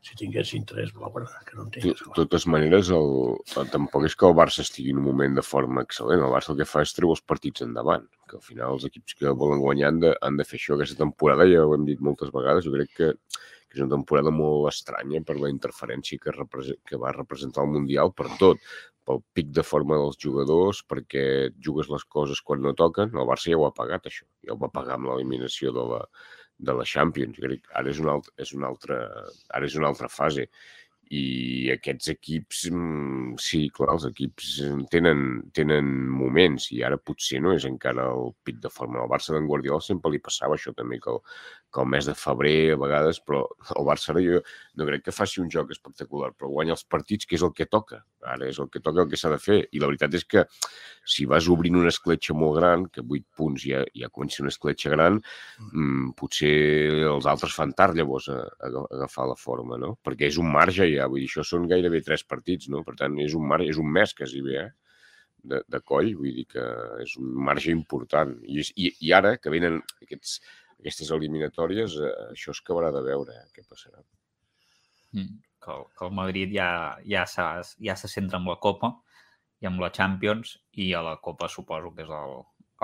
si 0.00 0.14
tinguessin 0.16 0.64
tres 0.64 0.92
blaugrana, 0.96 1.42
que 1.46 1.56
no 1.56 1.66
en 1.66 1.70
De 1.70 1.80
tingués. 1.80 2.02
totes 2.16 2.46
maneres, 2.48 2.88
el, 2.96 3.36
el, 3.60 3.70
tampoc 3.72 4.06
és 4.08 4.16
que 4.16 4.26
el 4.26 4.34
Barça 4.38 4.64
estigui 4.64 4.94
en 4.94 4.98
un 5.02 5.04
moment 5.10 5.34
de 5.36 5.44
forma 5.44 5.82
excel·lent. 5.84 6.22
El 6.24 6.32
Barça 6.32 6.54
el 6.54 6.58
que 6.62 6.68
fa 6.68 6.80
és 6.86 6.94
treu 6.96 7.12
els 7.12 7.20
partits 7.20 7.62
endavant, 7.66 8.06
que 8.28 8.36
al 8.38 8.44
final 8.46 8.76
els 8.78 8.86
equips 8.88 9.14
que 9.20 9.32
volen 9.44 9.60
guanyar 9.60 9.88
han 9.92 10.00
de, 10.00 10.14
han 10.24 10.36
de 10.40 10.44
fer 10.48 10.58
això. 10.60 10.76
Aquesta 10.78 11.02
temporada, 11.04 11.44
ja 11.50 11.66
ho 11.66 11.74
hem 11.76 11.84
dit 11.88 12.00
moltes 12.00 12.32
vegades, 12.32 12.64
jo 12.64 12.72
crec 12.78 12.94
que, 12.96 13.10
que 13.68 13.76
és 13.78 13.82
una 13.84 13.92
temporada 13.96 14.32
molt 14.32 14.70
estranya 14.72 15.20
per 15.22 15.36
la 15.38 15.50
interferència 15.52 16.18
que, 16.18 16.32
represe- 16.32 16.78
que 16.86 16.96
va 16.96 17.12
representar 17.12 17.66
el 17.66 17.74
Mundial 17.76 18.14
per 18.16 18.30
tot, 18.40 18.58
pel 19.04 19.20
pic 19.34 19.48
de 19.56 19.62
forma 19.64 19.96
dels 20.00 20.16
jugadors, 20.20 20.80
perquè 20.86 21.50
jugues 21.60 21.88
les 21.92 22.04
coses 22.04 22.40
quan 22.40 22.60
no 22.62 22.72
toquen. 22.78 23.12
El 23.16 23.28
Barça 23.28 23.50
ja 23.52 23.56
ho 23.60 23.66
ha 23.68 23.74
pagat, 23.74 24.06
això. 24.08 24.24
Ja 24.46 24.54
ho 24.54 24.58
va 24.60 24.68
pagar 24.72 24.96
amb 24.96 25.08
l'eliminació 25.12 25.72
de 25.76 25.84
la, 25.92 26.00
de 26.66 26.74
la 26.76 26.86
Champions. 26.88 27.38
Crec 27.40 27.70
ara 27.80 27.90
és 27.92 28.02
una, 28.02 28.18
és 28.40 28.52
una 28.56 28.68
altra, 28.70 29.00
ara 29.56 29.66
és 29.66 29.78
una 29.80 29.90
altra 29.92 30.10
fase. 30.12 30.46
I 31.10 31.70
aquests 31.74 32.12
equips, 32.12 32.58
mm, 32.70 33.32
sí, 33.42 33.64
clar, 33.74 33.96
els 33.96 34.04
equips 34.06 34.50
tenen, 34.92 35.24
tenen 35.58 35.88
moments 36.20 36.68
i 36.76 36.84
ara 36.86 37.00
potser 37.02 37.40
no 37.42 37.56
és 37.56 37.66
encara 37.66 38.04
el 38.12 38.30
pic 38.46 38.60
de 38.62 38.70
forma. 38.70 39.00
El 39.02 39.10
Barça 39.10 39.34
d'en 39.34 39.48
Guardiola 39.50 39.82
sempre 39.82 40.12
li 40.14 40.22
passava 40.22 40.54
això 40.54 40.74
també, 40.76 41.00
que 41.02 41.10
el, 41.10 41.18
que 41.72 41.80
el 41.82 41.88
mes 41.90 42.06
de 42.06 42.14
febrer 42.18 42.74
a 42.74 42.78
vegades, 42.80 43.20
però 43.22 43.44
el 43.76 43.86
Barça 43.86 44.10
ara 44.12 44.22
jo 44.24 44.40
no 44.78 44.86
crec 44.88 45.04
que 45.06 45.14
faci 45.14 45.40
un 45.42 45.50
joc 45.52 45.70
espectacular, 45.74 46.32
però 46.34 46.50
guanya 46.50 46.74
els 46.74 46.84
partits, 46.84 47.28
que 47.28 47.36
és 47.38 47.44
el 47.46 47.52
que 47.56 47.66
toca. 47.70 48.00
Ara 48.26 48.48
és 48.50 48.58
el 48.60 48.68
que 48.72 48.82
toca, 48.84 49.04
el 49.04 49.10
que 49.10 49.18
s'ha 49.20 49.30
de 49.32 49.38
fer. 49.40 49.58
I 49.72 49.80
la 49.82 49.88
veritat 49.90 50.14
és 50.18 50.26
que 50.26 50.44
si 51.06 51.26
vas 51.30 51.48
obrint 51.52 51.78
una 51.78 51.92
escletxa 51.92 52.34
molt 52.36 52.58
gran, 52.58 52.86
que 52.92 53.04
8 53.04 53.26
punts 53.36 53.64
ja, 53.64 53.84
ja 53.96 54.10
comença 54.10 54.42
una 54.44 54.52
escletxa 54.52 54.92
gran, 54.94 55.20
mm, 55.70 56.12
potser 56.18 56.52
els 57.12 57.30
altres 57.30 57.54
fan 57.56 57.72
tard 57.78 57.96
llavors 57.98 58.28
a, 58.28 58.40
a 58.42 58.68
aga- 58.68 58.86
agafar 58.98 59.28
la 59.30 59.38
forma, 59.38 59.78
no? 59.78 59.96
Perquè 60.04 60.28
és 60.30 60.38
un 60.42 60.50
marge 60.52 60.86
ja, 60.90 61.08
vull 61.10 61.22
dir, 61.22 61.30
això 61.30 61.46
són 61.46 61.68
gairebé 61.70 62.02
tres 62.06 62.24
partits, 62.24 62.68
no? 62.68 62.84
Per 62.86 62.96
tant, 62.98 63.18
és 63.22 63.34
un, 63.38 63.46
marge, 63.46 63.70
és 63.70 63.80
un 63.80 63.90
mes 63.90 64.14
quasi 64.14 64.42
bé, 64.46 64.64
eh? 64.66 64.70
De, 65.40 65.62
de 65.72 65.78
coll, 65.80 66.10
vull 66.18 66.34
dir 66.36 66.44
que 66.50 66.62
és 67.00 67.14
un 67.16 67.30
marge 67.46 67.70
important. 67.72 68.34
I, 68.44 68.58
és, 68.60 68.72
i, 68.76 68.90
i 69.08 69.12
ara 69.16 69.38
que 69.40 69.52
venen 69.52 69.78
aquests, 70.02 70.40
aquestes 70.80 71.10
eliminatòries, 71.14 71.94
eh, 72.00 72.12
això 72.34 72.54
es 72.56 72.62
acabarà 72.64 72.90
de 72.96 73.02
veure, 73.06 73.36
eh? 73.36 73.46
què 73.54 73.62
passarà. 73.68 74.02
Mm, 75.12 75.40
que, 75.60 75.72
el, 75.74 75.84
que 75.96 76.06
el 76.06 76.12
Madrid 76.16 76.52
ja, 76.54 76.70
ja, 77.06 77.24
s'ha- 77.26 77.62
ja 77.84 77.96
se 77.96 78.08
centra 78.08 78.38
en 78.40 78.46
la 78.48 78.56
Copa 78.62 78.94
i 79.60 79.66
amb 79.68 79.80
la 79.82 79.90
Champions 79.92 80.56
i 80.80 80.92
a 80.94 81.02
la 81.04 81.16
Copa 81.20 81.48
suposo 81.52 81.90
que 81.96 82.06
és 82.06 82.12
el, 82.16 82.36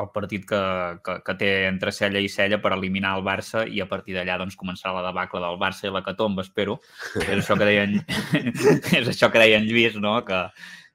el 0.02 0.08
partit 0.12 0.44
que, 0.44 0.58
que, 1.06 1.14
que 1.24 1.34
té 1.40 1.50
entre 1.70 1.92
cella 1.94 2.20
i 2.20 2.28
cella 2.28 2.58
per 2.60 2.74
eliminar 2.76 3.14
el 3.16 3.24
Barça 3.24 3.62
i 3.64 3.80
a 3.80 3.86
partir 3.88 4.12
d'allà 4.18 4.36
doncs 4.42 4.58
començarà 4.60 4.92
la 4.98 5.06
debacle 5.06 5.40
del 5.40 5.56
Barça 5.62 5.86
i 5.88 5.92
la 5.94 6.02
Catomba, 6.04 6.44
espero. 6.44 6.80
És 7.22 7.30
això 7.38 7.56
que 7.56 7.64
deia 7.70 7.86
en, 7.88 7.96
és 9.00 9.08
això 9.14 9.30
que 9.32 9.40
deia 9.40 9.56
en 9.62 9.64
Lluís, 9.70 9.96
no? 9.96 10.18
que, 10.26 10.42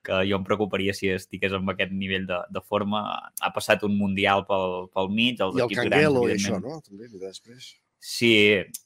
que 0.03 0.21
jo 0.29 0.37
em 0.39 0.45
preocuparia 0.47 0.93
si 0.97 1.09
estigués 1.13 1.53
amb 1.53 1.69
aquest 1.73 1.91
nivell 1.93 2.25
de, 2.29 2.39
de 2.49 2.61
forma. 2.61 3.03
Ha 3.41 3.51
passat 3.53 3.83
un 3.87 3.97
Mundial 3.99 4.45
pel, 4.47 4.87
pel 4.93 5.11
mig, 5.13 5.41
els 5.41 5.59
I 5.59 5.65
el 5.67 5.75
Canguelo 5.75 6.25
i 6.25 6.33
grans, 6.33 6.41
això, 6.41 6.57
evidentment. 6.57 6.65
no? 6.65 6.81
També, 6.87 7.11
després. 7.27 7.69
Sí, 8.01 8.33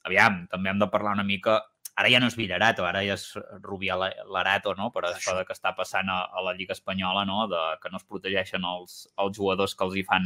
aviam, 0.04 0.42
també 0.52 0.74
hem 0.74 0.84
de 0.84 0.92
parlar 0.92 1.16
una 1.16 1.24
mica... 1.28 1.62
Ara 1.96 2.10
ja 2.12 2.20
no 2.20 2.28
és 2.28 2.36
Villarato, 2.36 2.84
ara 2.84 3.06
ja 3.08 3.14
és 3.16 3.22
Rubià 3.64 3.96
La- 3.96 4.26
Larato, 4.28 4.74
no? 4.76 4.90
Per 4.92 5.06
això 5.08 5.32
de 5.38 5.46
que 5.48 5.56
està 5.56 5.72
passant 5.78 6.10
a, 6.12 6.26
a 6.28 6.42
la 6.44 6.52
Lliga 6.58 6.76
Espanyola, 6.76 7.22
no? 7.24 7.46
De 7.48 7.62
que 7.80 7.88
no 7.94 8.02
es 8.02 8.04
protegeixen 8.04 8.66
els, 8.68 9.06
els 9.16 9.38
jugadors 9.38 9.76
que 9.80 9.86
els 9.88 9.96
hi 9.96 10.04
fan... 10.04 10.26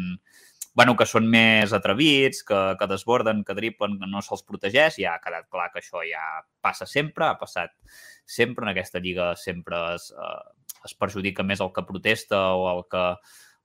bueno, 0.74 0.96
que 0.98 1.06
són 1.06 1.28
més 1.30 1.74
atrevits, 1.76 2.42
que, 2.48 2.58
que 2.80 2.88
desborden, 2.90 3.44
que 3.46 3.54
driplen, 3.54 4.00
que 4.02 4.08
no 4.10 4.22
se'ls 4.26 4.42
protegeix. 4.48 4.98
Ja 4.98 5.14
ha 5.18 5.22
quedat 5.22 5.46
clar 5.54 5.70
que 5.74 5.82
això 5.84 6.02
ja 6.08 6.24
passa 6.66 6.88
sempre, 6.90 7.28
ha 7.28 7.38
passat 7.38 7.74
sempre 8.26 8.66
en 8.66 8.72
aquesta 8.74 9.02
lliga, 9.04 9.36
sempre 9.38 9.82
es, 9.94 10.10
eh, 10.10 10.42
es 10.86 10.96
perjudica 10.96 11.44
més 11.44 11.62
el 11.64 11.74
que 11.76 11.86
protesta 11.88 12.40
o 12.56 12.70
el 12.72 12.86
que, 12.92 13.06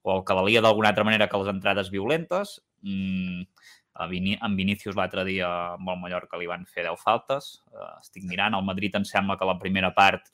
o 0.03 0.17
el 0.17 0.25
que 0.27 0.37
valia 0.41 0.63
d'alguna 0.65 0.91
altra 0.93 1.07
manera 1.07 1.29
que 1.29 1.41
les 1.41 1.53
entrades 1.53 1.91
violentes. 1.91 2.59
Mm, 2.83 3.47
a 3.95 4.09
Vini, 4.11 4.35
en 4.43 4.57
Vinícius 4.59 4.97
l'altre 4.99 5.23
dia 5.27 5.49
amb 5.77 5.89
el 5.93 6.01
Mallorca 6.03 6.39
li 6.41 6.49
van 6.51 6.67
fer 6.67 6.83
10 6.89 7.01
faltes. 7.01 7.51
Uh, 7.71 7.95
estic 8.03 8.27
mirant, 8.27 8.57
el 8.59 8.67
Madrid 8.67 8.97
em 8.99 9.07
sembla 9.07 9.39
que 9.39 9.47
la 9.49 9.59
primera 9.61 9.93
part 9.95 10.27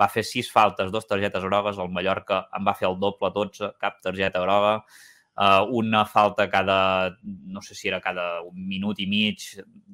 va 0.00 0.10
fer 0.10 0.24
6 0.26 0.50
faltes, 0.50 0.90
dos 0.90 1.06
targetes 1.06 1.44
grogues, 1.46 1.78
el 1.78 1.92
Mallorca 1.94 2.44
en 2.58 2.66
va 2.66 2.74
fer 2.74 2.88
el 2.88 2.98
doble, 2.98 3.30
12, 3.36 3.70
cap 3.78 4.00
targeta 4.02 4.42
groga, 4.42 4.74
uh, 5.38 5.62
una 5.78 6.02
falta 6.10 6.48
cada, 6.50 7.14
no 7.22 7.62
sé 7.62 7.78
si 7.78 7.88
era 7.92 8.02
cada 8.02 8.42
un 8.42 8.66
minut 8.66 8.98
i 8.98 9.06
mig 9.06 9.46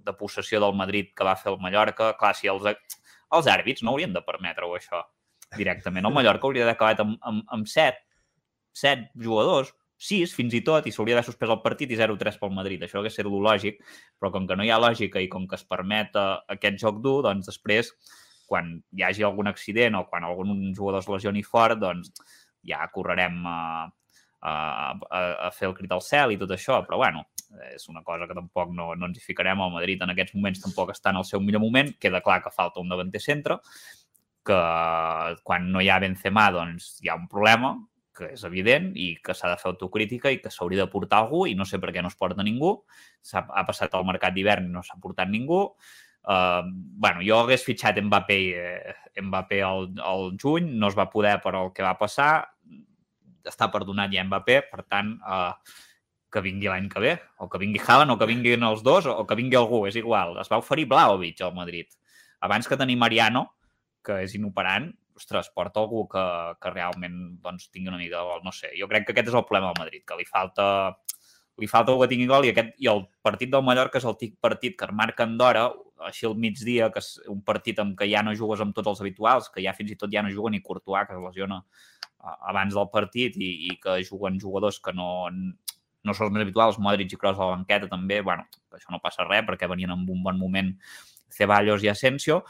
de 0.08 0.16
possessió 0.16 0.62
del 0.64 0.74
Madrid 0.74 1.12
que 1.14 1.26
va 1.28 1.36
fer 1.36 1.52
el 1.52 1.60
Mallorca. 1.60 2.14
Clar, 2.16 2.32
si 2.38 2.48
els, 2.48 2.64
els 2.64 3.52
àrbits 3.58 3.84
no 3.84 3.92
haurien 3.92 4.16
de 4.16 4.24
permetre-ho, 4.24 4.72
això, 4.80 5.04
directament. 5.56 6.06
El 6.06 6.14
Mallorca 6.14 6.48
hauria 6.48 6.64
d'haver 6.64 6.76
acabat 6.76 7.04
amb, 7.04 7.18
amb, 7.26 7.44
amb 7.56 7.68
7, 7.70 8.02
7 8.80 9.10
jugadors, 9.24 9.74
6 10.00 10.32
fins 10.32 10.56
i 10.56 10.62
tot, 10.64 10.86
i 10.88 10.94
s'hauria 10.94 11.18
d'haver 11.18 11.28
suspès 11.28 11.52
el 11.52 11.60
partit 11.64 11.92
i 11.92 11.98
0-3 12.00 12.38
pel 12.40 12.54
Madrid. 12.56 12.82
Això 12.84 13.00
hauria 13.00 13.12
ser 13.12 13.26
lo 13.26 13.42
lògic, 13.44 13.82
però 14.18 14.32
com 14.32 14.46
que 14.48 14.56
no 14.56 14.64
hi 14.64 14.72
ha 14.72 14.80
lògica 14.80 15.20
i 15.20 15.28
com 15.28 15.46
que 15.48 15.58
es 15.58 15.66
permet 15.68 16.16
uh, 16.16 16.40
aquest 16.56 16.80
joc 16.80 17.02
dur, 17.04 17.20
doncs 17.26 17.50
després, 17.50 17.92
quan 18.50 18.78
hi 18.96 19.04
hagi 19.06 19.26
algun 19.26 19.50
accident 19.50 19.98
o 19.98 20.06
quan 20.08 20.24
algun 20.26 20.70
jugador 20.74 21.04
es 21.04 21.10
lesioni 21.10 21.44
fort, 21.46 21.78
doncs 21.82 22.14
ja 22.66 22.80
correrem 22.94 23.44
a, 23.46 23.58
a, 24.40 24.52
a, 24.52 25.20
a 25.48 25.50
fer 25.54 25.68
el 25.68 25.76
crit 25.76 25.92
al 25.92 26.02
cel 26.04 26.34
i 26.34 26.40
tot 26.40 26.50
això, 26.56 26.80
però 26.86 26.98
bueno, 27.02 27.26
és 27.74 27.86
una 27.92 28.02
cosa 28.06 28.26
que 28.26 28.36
tampoc 28.36 28.72
no, 28.74 28.90
no 28.96 29.08
ens 29.10 29.20
hi 29.20 29.24
ficarem. 29.24 29.60
El 29.60 29.74
Madrid 29.74 30.02
en 30.02 30.12
aquests 30.14 30.36
moments 30.38 30.62
tampoc 30.64 30.92
està 30.94 31.12
en 31.12 31.20
el 31.20 31.26
seu 31.28 31.42
millor 31.44 31.62
moment, 31.62 31.92
queda 32.00 32.22
clar 32.24 32.40
que 32.44 32.52
falta 32.54 32.82
un 32.82 32.90
davanter 32.92 33.22
centre, 33.22 33.58
que 34.46 34.60
quan 35.44 35.70
no 35.72 35.82
hi 35.82 35.90
ha 35.90 36.00
Benzema 36.02 36.48
doncs 36.54 36.96
hi 37.04 37.10
ha 37.10 37.18
un 37.18 37.28
problema, 37.28 37.74
que 38.20 38.34
és 38.34 38.44
evident 38.44 38.90
i 38.98 39.14
que 39.24 39.34
s'ha 39.36 39.50
de 39.52 39.58
fer 39.60 39.70
autocrítica 39.70 40.32
i 40.32 40.40
que 40.42 40.52
s'hauria 40.52 40.84
de 40.84 40.92
portar 40.92 41.22
algú 41.22 41.46
i 41.48 41.56
no 41.56 41.64
sé 41.68 41.80
per 41.80 41.92
què 41.94 42.02
no 42.04 42.10
es 42.12 42.18
porta 42.18 42.44
ningú. 42.46 42.74
Ha, 43.32 43.44
ha 43.46 43.64
passat 43.68 43.94
el 43.96 44.06
mercat 44.08 44.36
d'hivern 44.36 44.68
i 44.68 44.72
no 44.74 44.84
s'ha 44.84 44.98
portat 45.00 45.30
ningú. 45.30 45.66
Uh, 46.20 46.62
bueno, 47.00 47.22
jo 47.24 47.38
hagués 47.40 47.64
fitxat 47.64 47.96
Mbappé, 48.04 48.40
eh, 48.52 49.22
Mbappé 49.24 49.62
al, 49.64 49.88
al 50.04 50.34
juny, 50.40 50.68
no 50.76 50.90
es 50.90 50.98
va 50.98 51.08
poder 51.12 51.38
per 51.40 51.54
el 51.56 51.72
que 51.72 51.86
va 51.86 51.94
passar, 51.98 52.32
està 53.48 53.70
perdonat 53.72 54.12
ja 54.12 54.26
Mbappé, 54.26 54.58
per 54.68 54.84
tant, 54.84 55.14
uh, 55.24 55.54
que 56.30 56.42
vingui 56.44 56.68
l'any 56.70 56.90
que 56.92 57.00
ve, 57.02 57.14
o 57.40 57.48
que 57.50 57.58
vingui 57.58 57.80
Haaland, 57.80 58.12
o 58.12 58.18
que 58.20 58.28
vinguin 58.28 58.68
els 58.68 58.84
dos, 58.86 59.08
o 59.08 59.24
que 59.26 59.38
vingui 59.38 59.58
algú, 59.58 59.86
és 59.88 59.96
igual. 59.98 60.36
Es 60.42 60.52
va 60.52 60.60
oferir 60.60 60.86
Blaovic 60.90 61.40
al 61.42 61.56
Madrid. 61.56 61.88
Abans 62.44 62.68
que 62.68 62.78
tenir 62.78 62.98
Mariano, 63.00 63.48
que 64.04 64.22
és 64.24 64.34
inoperant, 64.38 64.90
ostres, 65.20 65.50
porta 65.54 65.82
algú 65.82 66.06
que, 66.08 66.24
que 66.62 66.72
realment 66.72 67.16
doncs, 67.44 67.68
tingui 67.68 67.92
una 67.92 68.00
mica 68.00 68.18
de 68.18 68.24
gol. 68.30 68.42
No 68.46 68.52
sé, 68.56 68.72
jo 68.78 68.88
crec 68.88 69.06
que 69.06 69.14
aquest 69.14 69.30
és 69.32 69.36
el 69.36 69.46
problema 69.48 69.70
del 69.70 69.84
Madrid, 69.84 70.04
que 70.08 70.18
li 70.18 70.26
falta 70.28 70.66
li 71.60 71.68
falta 71.68 71.92
algú 71.92 72.06
que 72.06 72.14
tingui 72.14 72.28
gol 72.30 72.46
i, 72.46 72.54
aquest, 72.54 72.72
i 72.80 72.88
el 72.88 73.02
partit 73.20 73.50
del 73.52 73.64
Mallorca 73.66 74.00
és 74.00 74.06
el 74.08 74.16
típic 74.16 74.38
partit 74.40 74.76
que 74.80 74.88
marquen 74.96 75.36
d'hora, 75.36 75.66
així 76.08 76.24
al 76.26 76.36
migdia, 76.40 76.88
que 76.92 77.02
és 77.02 77.10
un 77.28 77.42
partit 77.44 77.82
en 77.82 77.92
què 77.98 78.08
ja 78.08 78.22
no 78.24 78.32
jugues 78.36 78.62
amb 78.64 78.72
tots 78.76 78.88
els 78.88 79.02
habituals, 79.04 79.50
que 79.52 79.60
ja 79.64 79.74
fins 79.76 79.92
i 79.92 79.98
tot 80.00 80.12
ja 80.12 80.22
no 80.24 80.32
juguen 80.32 80.56
ni 80.56 80.62
Courtois, 80.64 81.04
que 81.08 81.18
es 81.18 81.20
lesiona 81.26 81.60
abans 82.48 82.72
del 82.76 82.88
partit, 82.92 83.36
i, 83.36 83.50
i 83.68 83.76
que 83.82 83.98
juguen 84.08 84.40
jugadors 84.40 84.80
que 84.80 84.94
no, 84.96 85.28
no 85.28 86.16
són 86.16 86.30
els 86.30 86.34
més 86.36 86.46
habituals, 86.46 86.80
Modric 86.80 87.12
i 87.12 87.20
Kroos 87.20 87.38
a 87.38 87.44
la 87.44 87.58
banqueta 87.58 87.90
també, 87.92 88.20
bueno, 88.24 88.48
això 88.76 88.92
no 88.94 89.02
passa 89.04 89.28
res 89.28 89.44
perquè 89.48 89.68
venien 89.68 89.92
en 89.92 90.08
un 90.08 90.24
bon 90.24 90.40
moment 90.40 90.72
Ceballos 91.30 91.84
i 91.84 91.92
Asensio, 91.92 92.40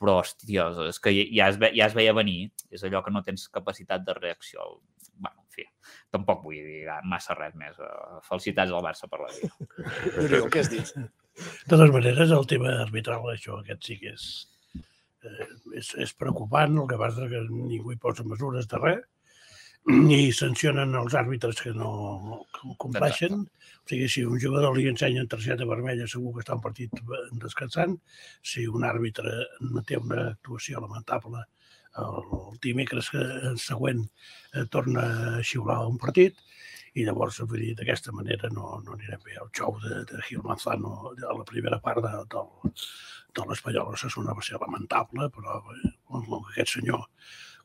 però, 0.00 0.18
hòstia, 0.20 0.66
és 0.90 0.98
que 1.02 1.12
ja 1.14 1.48
es, 1.52 1.58
ve, 1.60 1.70
ja 1.76 1.88
es 1.88 1.94
veia 1.96 2.14
venir, 2.16 2.48
és 2.74 2.82
allò 2.86 3.02
que 3.04 3.12
no 3.14 3.22
tens 3.26 3.46
capacitat 3.52 4.04
de 4.06 4.16
reacció. 4.18 4.80
bueno, 5.14 5.44
en 5.44 5.50
fi, 5.54 5.64
tampoc 6.10 6.42
vull 6.42 6.56
dir 6.58 6.88
massa 7.06 7.36
res 7.38 7.54
més. 7.54 7.76
Uh, 7.78 8.18
felicitats 8.26 8.72
al 8.72 8.82
Barça 8.82 9.08
per 9.10 9.20
la 9.22 9.30
vida. 9.30 9.52
Oriol, 10.24 10.48
què 10.50 10.64
has 10.64 10.70
dit? 10.72 10.90
De 10.98 11.70
totes 11.70 11.92
maneres, 11.94 12.34
el 12.34 12.48
tema 12.50 12.72
arbitral, 12.82 13.28
això, 13.30 13.60
aquest 13.62 13.86
sí 13.86 13.98
que 14.00 14.14
és, 14.14 14.26
eh, 15.22 15.48
és, 15.78 15.92
és 16.06 16.14
preocupant, 16.18 16.74
el 16.82 16.90
que 16.90 16.98
passa 16.98 17.30
que 17.30 17.44
ningú 17.46 17.94
hi 17.94 18.00
posa 18.02 18.26
mesures 18.26 18.66
de 18.70 18.82
res, 18.82 19.06
i 19.84 20.32
sancionen 20.32 20.94
els 20.96 21.14
àrbitres 21.18 21.60
que 21.60 21.72
no 21.76 22.44
que 22.54 22.68
ho 22.68 22.76
compleixen. 22.80 23.42
O 23.84 23.88
sigui, 23.88 24.08
si 24.08 24.24
un 24.24 24.40
jugador 24.40 24.76
li 24.76 24.86
ensenyen 24.88 25.28
targeta 25.28 25.66
vermella, 25.68 26.06
segur 26.08 26.32
que 26.34 26.44
està 26.44 26.56
un 26.56 26.62
partit 26.64 27.02
descansant. 27.42 27.98
Si 28.40 28.64
un 28.66 28.86
àrbitre 28.88 29.34
no 29.68 29.82
té 29.84 30.00
una 30.00 30.30
actuació 30.30 30.80
lamentable, 30.80 31.44
el 32.00 32.56
dimecres 32.64 33.10
següent 33.62 34.00
eh, 34.02 34.64
torna 34.70 35.04
a 35.36 35.42
xiular 35.46 35.84
un 35.86 36.00
partit 36.00 36.40
i 36.94 37.04
llavors, 37.06 37.40
vull 37.42 37.60
dir, 37.60 37.74
d'aquesta 37.78 38.12
manera 38.14 38.48
no, 38.54 38.80
no 38.86 38.96
anirem 38.96 39.22
bé. 39.26 39.36
El 39.42 39.50
xou 39.54 39.76
de, 39.82 40.00
de 40.10 40.22
Gil 40.26 40.42
Manzano 40.46 41.12
a 41.12 41.36
la 41.36 41.46
primera 41.46 41.78
part 41.82 42.02
de, 42.02 42.12
del, 42.34 42.74
de 43.36 43.46
l'Espanyol 43.48 43.94
Osasuna 43.94 44.34
va 44.34 44.44
ser 44.46 44.60
lamentable, 44.62 45.28
però 45.34 45.60
eh, 45.74 45.94
aquest 46.54 46.78
senyor 46.78 47.04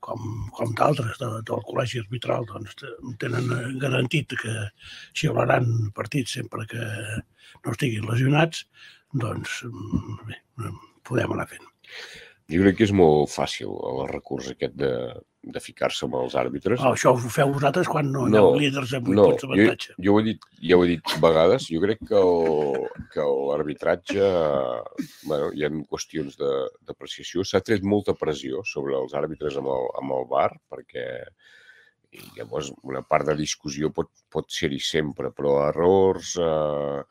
com, 0.06 0.24
com 0.56 0.72
d'altres 0.78 1.20
de, 1.22 1.30
del 1.50 1.66
col·legi 1.68 2.02
arbitral, 2.04 2.48
doncs, 2.50 2.78
tenen 3.22 3.50
garantit 3.82 4.36
que 4.42 4.56
xiularan 5.18 5.92
partits 5.98 6.38
sempre 6.40 6.66
que 6.70 6.84
no 6.84 7.74
estiguin 7.74 8.08
lesionats, 8.10 8.66
doncs 9.26 9.62
bé, 10.30 10.40
podem 11.08 11.36
anar 11.36 11.48
fent. 11.52 11.66
Jo 12.50 12.64
crec 12.64 12.80
que 12.80 12.88
és 12.88 12.96
molt 12.96 13.30
fàcil 13.30 13.74
el 13.92 14.06
recurs 14.10 14.50
aquest 14.54 14.78
de, 14.80 14.94
de 15.42 15.62
ficar-se 15.64 16.04
amb 16.06 16.18
els 16.20 16.36
àrbitres. 16.40 16.82
Oh, 16.84 16.92
això 16.94 17.14
ho 17.16 17.32
feu 17.32 17.54
vosaltres 17.54 17.88
quan 17.88 18.10
no, 18.12 18.26
no 18.32 18.42
líders 18.60 18.92
amb 18.98 19.08
8 19.08 19.16
no, 19.16 19.28
punts 19.30 19.46
d'avantatge. 19.46 19.94
Jo, 19.96 20.04
jo, 20.06 20.16
ho 20.16 20.20
he 20.20 20.26
dit, 20.28 20.48
ja 20.70 20.78
ho 20.78 20.84
he 20.84 20.90
dit 20.92 21.14
vegades, 21.24 21.68
jo 21.72 21.80
crec 21.84 22.02
que 22.10 22.20
el, 22.20 22.90
que 23.14 23.28
l'arbitratge, 23.52 24.32
bueno, 25.30 25.52
hi 25.56 25.64
ha 25.64 25.72
qüestions 25.94 26.36
d'apreciació, 26.40 27.46
s'ha 27.48 27.64
tret 27.64 27.88
molta 27.88 28.18
pressió 28.20 28.66
sobre 28.68 28.98
els 29.00 29.16
àrbitres 29.16 29.58
amb 29.62 29.72
el, 29.76 29.88
amb 30.02 30.18
el 30.18 30.28
bar, 30.34 30.52
perquè 30.72 31.08
i 32.10 32.24
llavors 32.36 32.72
una 32.90 33.04
part 33.06 33.30
de 33.30 33.38
discussió 33.38 33.94
pot, 33.94 34.10
pot 34.34 34.50
ser-hi 34.52 34.82
sempre, 34.82 35.30
però 35.32 35.60
errors 35.70 36.34
eh, 36.42 37.02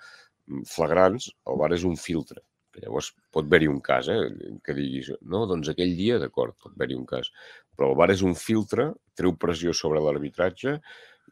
flagrants, 0.68 1.30
el 1.48 1.60
bar 1.60 1.72
és 1.76 1.86
un 1.86 1.96
filtre 1.96 2.42
llavors 2.82 3.10
pot 3.34 3.46
haver-hi 3.46 3.68
un 3.70 3.80
cas, 3.84 4.08
eh, 4.12 4.52
que 4.64 4.74
diguis, 4.76 5.10
no, 5.32 5.44
doncs 5.50 5.70
aquell 5.72 5.94
dia, 5.98 6.18
d'acord, 6.22 6.56
pot 6.62 6.74
haver-hi 6.74 6.98
un 6.98 7.06
cas. 7.08 7.30
Però 7.78 7.92
el 7.92 7.98
VAR 8.00 8.10
és 8.10 8.24
un 8.26 8.34
filtre, 8.34 8.90
treu 9.14 9.36
pressió 9.38 9.74
sobre 9.76 10.02
l'arbitratge 10.02 10.80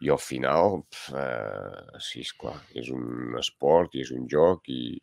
i 0.04 0.10
al 0.12 0.20
final, 0.22 0.82
eh, 1.18 1.98
sí, 2.04 2.22
és 2.22 2.30
clar, 2.38 2.58
és 2.78 2.92
un 2.94 3.34
esport 3.40 3.96
i 3.96 4.04
és 4.04 4.12
un 4.14 4.28
joc 4.30 4.68
i, 4.70 5.00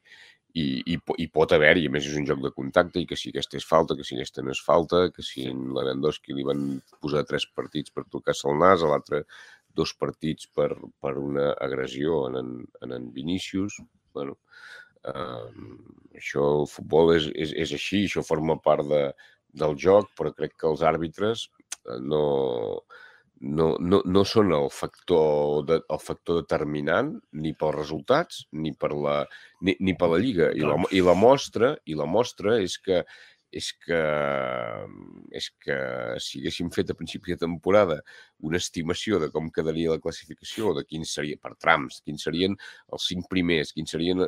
i, 0.53 0.65
i, 0.93 0.97
i 1.25 1.27
pot 1.33 1.55
haver-hi, 1.55 1.87
a 1.89 1.93
més 1.93 2.07
és 2.07 2.15
un 2.19 2.27
joc 2.29 2.43
de 2.43 2.53
contacte 2.55 3.01
i 3.01 3.07
que 3.09 3.17
si 3.19 3.33
aquesta 3.33 3.57
és 3.59 3.67
falta, 3.67 3.97
que 3.97 4.05
si 4.07 4.15
aquesta 4.15 4.45
no 4.45 4.53
és 4.53 4.61
falta, 4.63 5.07
que 5.15 5.25
si 5.25 5.47
en 5.49 5.65
Lewandowski 5.75 6.37
li 6.37 6.45
van 6.47 6.63
posar 7.01 7.25
tres 7.29 7.47
partits 7.57 7.91
per 7.91 8.05
tocar-se 8.13 8.47
el 8.51 8.61
nas, 8.61 8.85
a 8.85 8.93
l'altre 8.93 9.23
dos 9.73 9.95
partits 9.97 10.47
per, 10.53 10.69
per 11.01 11.17
una 11.17 11.49
agressió 11.67 12.27
en 12.29 12.39
en, 12.43 12.55
en, 12.85 12.95
en 12.99 13.11
Vinícius. 13.13 13.81
Bueno, 14.13 14.37
eh, 15.09 15.47
això, 16.21 16.45
el 16.61 16.67
futbol 16.69 17.15
és, 17.17 17.31
és, 17.33 17.55
és 17.65 17.73
així, 17.79 18.03
això 18.05 18.21
forma 18.27 18.59
part 18.61 18.85
de, 18.91 19.07
del 19.53 19.77
joc, 19.79 20.11
però 20.17 20.33
crec 20.35 20.57
que 20.57 20.69
els 20.69 20.83
àrbitres 20.85 21.47
eh, 21.47 21.99
no, 22.01 22.23
no, 23.43 23.67
no, 23.79 23.99
no 24.05 24.23
són 24.27 24.53
el 24.55 24.69
factor, 24.73 25.63
de, 25.69 25.79
el 25.83 26.01
factor 26.01 26.41
determinant 26.41 27.13
ni 27.33 27.53
pels 27.59 27.75
resultats 27.75 28.45
ni 28.51 28.73
per 28.73 28.93
la, 28.95 29.19
ni, 29.61 29.75
ni 29.79 29.95
per 29.99 30.13
la 30.13 30.21
Lliga. 30.23 30.49
I 30.55 30.65
la, 30.65 30.79
i 30.95 31.03
la 31.05 31.15
mostra 31.17 31.75
i 31.85 31.99
la 31.99 32.09
mostra 32.09 32.57
és 32.63 32.79
que 32.81 33.03
és 33.53 33.69
que, 33.85 33.99
és 35.37 35.47
que 35.61 35.75
si 36.25 36.39
haguéssim 36.41 36.71
fet 36.73 36.89
a 36.89 36.95
principi 36.97 37.35
de 37.35 37.43
temporada 37.43 37.99
una 38.49 38.57
estimació 38.57 39.19
de 39.21 39.29
com 39.33 39.51
quedaria 39.53 39.93
la 39.93 40.01
classificació, 40.01 40.73
de 40.73 40.81
quins 40.89 41.13
seria 41.19 41.37
per 41.37 41.53
trams, 41.61 42.01
quins 42.01 42.25
serien 42.25 42.57
els 42.89 43.05
cinc 43.11 43.29
primers, 43.29 43.75
quins 43.77 43.93
serien 43.93 44.25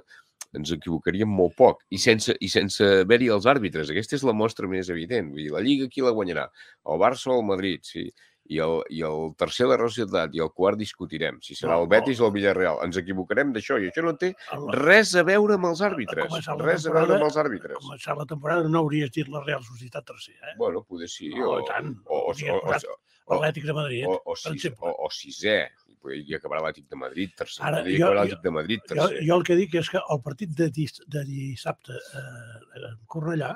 ens 0.58 0.72
equivocaríem 0.76 1.32
molt 1.32 1.56
poc 1.60 1.84
i 1.92 2.00
sense, 2.02 2.36
i 2.40 2.50
sense 2.52 2.86
haver-hi 3.02 3.32
els 3.36 3.48
àrbitres. 3.50 3.92
Aquesta 3.92 4.18
és 4.20 4.26
la 4.28 4.36
mostra 4.38 4.70
més 4.72 4.90
evident. 4.94 5.32
Vull 5.34 5.46
dir, 5.46 5.52
la 5.56 5.64
Lliga 5.66 5.90
qui 5.92 6.06
la 6.06 6.16
guanyarà? 6.16 6.48
El 6.92 7.02
Barça 7.02 7.32
o 7.34 7.40
el 7.40 7.46
Madrid? 7.48 7.84
Sí. 7.88 8.08
I 8.52 8.60
el, 8.62 8.76
I 8.94 9.02
el 9.08 9.32
tercer 9.40 9.66
la 9.70 9.78
Societat 9.82 10.36
i 10.38 10.42
el 10.44 10.52
quart 10.54 10.78
discutirem. 10.78 11.40
Si 11.42 11.58
serà 11.58 11.80
el 11.82 11.88
Betis 11.90 12.22
o 12.22 12.28
el 12.30 12.36
Villarreal. 12.36 12.82
Ens 12.86 13.00
equivocarem 13.02 13.54
d'això 13.56 13.80
i 13.82 13.90
això 13.90 14.04
no 14.06 14.14
té 14.22 14.34
res 14.76 15.16
a 15.18 15.26
veure 15.26 15.58
amb 15.58 15.72
els 15.72 15.82
àrbitres. 15.86 16.30
Res 16.62 16.86
a 16.86 16.94
veure 16.94 17.18
amb 17.18 17.28
els 17.30 17.40
àrbitres. 17.42 17.80
A 17.80 17.82
començar 17.88 18.18
la 18.20 18.28
temporada 18.30 18.70
no 18.70 18.84
hauries 18.84 19.14
dit 19.16 19.32
la 19.34 19.42
Real 19.46 19.66
Societat 19.66 20.06
tercer, 20.06 20.38
eh? 20.42 20.54
Bueno, 20.60 20.84
poder 20.84 21.10
sí. 21.10 21.32
Oh, 21.42 21.58
o, 21.58 21.66
tant. 21.66 21.96
O, 22.06 22.22
o, 22.30 22.36
o, 22.36 22.62
o, 23.26 23.40
L'Atlètic 23.40 23.66
de 23.66 23.74
Madrid, 23.74 24.06
o, 24.06 24.20
o, 24.30 24.36
sis, 24.38 24.68
o, 24.78 24.92
o 25.08 25.10
sisè, 25.10 25.58
i 26.14 26.36
acabarà 26.38 26.62
l'Atlètic 26.62 26.90
de 26.92 27.00
Madrid, 27.02 27.32
tercer. 27.38 27.64
Ara, 27.66 27.82
Ara, 27.82 27.94
jo, 27.98 28.10
l'Atlètic 28.14 28.44
de 28.44 28.52
Madrid, 28.54 28.84
jo, 28.84 28.90
tercer. 28.94 29.24
jo 29.26 29.38
el 29.40 29.46
que 29.48 29.58
dic 29.58 29.78
és 29.82 29.90
que 29.90 30.02
el 30.14 30.22
partit 30.26 30.52
de, 30.60 30.68
dis, 30.74 31.00
de 31.10 31.24
dissabte 31.26 31.98
eh, 31.98 32.84
a 32.86 32.92
Cornellà 33.10 33.56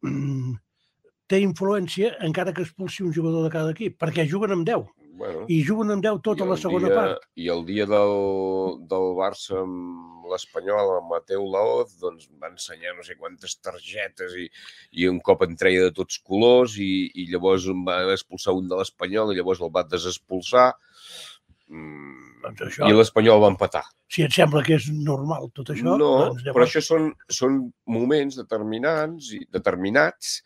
mm, 0.00 0.54
té 1.30 1.40
influència 1.42 2.14
encara 2.26 2.54
que 2.54 2.64
expulsi 2.66 3.02
un 3.06 3.12
jugador 3.14 3.46
de 3.46 3.52
cada 3.54 3.72
equip, 3.74 3.98
perquè 4.00 4.26
juguen 4.30 4.54
amb 4.56 4.66
10. 4.68 4.86
Bueno, 5.16 5.46
i 5.48 5.62
juguen 5.64 5.94
amb 5.94 6.04
10 6.04 6.18
tota 6.24 6.44
la 6.44 6.58
segona 6.60 6.90
dia, 6.90 6.96
part. 6.96 7.22
I 7.40 7.48
el 7.48 7.62
dia 7.64 7.86
del, 7.88 8.16
del 8.90 9.06
Barça 9.16 9.62
amb 9.62 10.26
l'Espanyol, 10.28 10.90
amb 10.98 11.08
Mateu 11.14 11.46
Laoz, 11.48 11.94
doncs 12.02 12.26
va 12.42 12.50
ensenyar 12.50 12.92
no 12.96 13.04
sé 13.06 13.16
quantes 13.16 13.56
targetes 13.64 14.34
i, 14.36 14.48
i 15.00 15.08
un 15.08 15.22
cop 15.24 15.46
en 15.46 15.56
treia 15.56 15.86
de 15.86 15.94
tots 15.96 16.18
colors 16.20 16.76
i, 16.82 16.90
i 17.14 17.28
llavors 17.30 17.68
va 17.86 18.02
expulsar 18.12 18.56
un 18.58 18.68
de 18.68 18.76
l'Espanyol 18.80 19.32
i 19.32 19.38
llavors 19.38 19.62
el 19.64 19.72
va 19.72 19.86
desexpulsar 19.88 20.68
mm, 21.70 22.26
Doncs 22.46 22.66
això- 22.68 22.90
i 22.90 22.98
l'Espanyol 22.98 23.40
va 23.42 23.52
empatar. 23.54 23.84
Si 24.12 24.22
et 24.22 24.34
sembla 24.36 24.62
que 24.66 24.76
és 24.76 24.90
normal 24.92 25.48
tot 25.54 25.72
això, 25.72 25.86
no, 25.96 25.96
doncs 25.98 26.44
però 26.44 26.52
llavors... 26.52 26.76
això 26.76 26.84
són, 26.84 27.08
són 27.40 27.58
moments 27.90 28.36
determinants 28.38 29.32
i 29.34 29.40
determinats, 29.50 30.36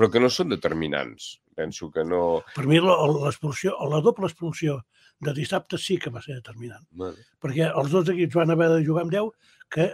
però 0.00 0.08
que 0.10 0.20
no 0.24 0.30
són 0.32 0.48
determinants. 0.48 1.34
Penso 1.60 1.90
que 1.92 2.00
no... 2.08 2.40
Per 2.56 2.64
mi 2.64 2.78
la- 2.80 2.96
la 3.04 4.00
doble 4.00 4.30
expulsió 4.30 4.78
de 5.20 5.34
dissabte 5.36 5.76
sí 5.76 5.98
que 6.00 6.08
va 6.08 6.22
ser 6.24 6.38
determinant, 6.38 6.86
Bueno, 6.96 7.18
perquè 7.42 7.66
els 7.68 7.90
dos 7.92 8.08
equips 8.08 8.38
van 8.38 8.50
haver 8.54 8.70
de 8.72 8.84
jugar 8.86 9.02
amb 9.04 9.12
10, 9.12 9.26
que 9.70 9.84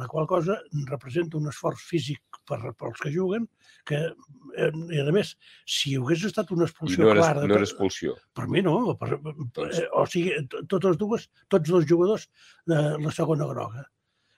la 0.00 0.08
qual 0.10 0.26
cosa 0.26 0.56
representa 0.90 1.38
un 1.38 1.46
esforç 1.52 1.78
físic 1.86 2.40
per, 2.48 2.58
pels 2.74 2.98
que 3.04 3.12
juguen, 3.14 3.46
que, 3.86 4.00
eh, 4.58 4.72
i 4.90 4.98
a 5.04 5.12
més, 5.14 5.36
si 5.64 5.94
hagués 5.96 6.24
estat 6.26 6.50
una 6.50 6.66
I 6.66 6.68
expulsió 6.72 7.04
no 7.04 7.12
era, 7.14 7.22
clara... 7.22 7.46
no 7.46 7.54
era 7.60 7.64
expulsió. 7.68 8.16
Per 8.34 8.48
mi 8.50 8.64
no, 8.66 8.74
per, 8.98 9.14
per, 9.22 9.68
eh, 9.70 9.86
o 9.94 10.02
sigui, 10.10 10.34
to- 10.50 10.64
totes 10.74 10.98
dues, 10.98 11.28
tots 11.48 11.70
dos 11.70 11.86
jugadors 11.86 12.26
de 12.66 12.82
la 13.06 13.14
segona 13.14 13.46
groga. 13.46 13.86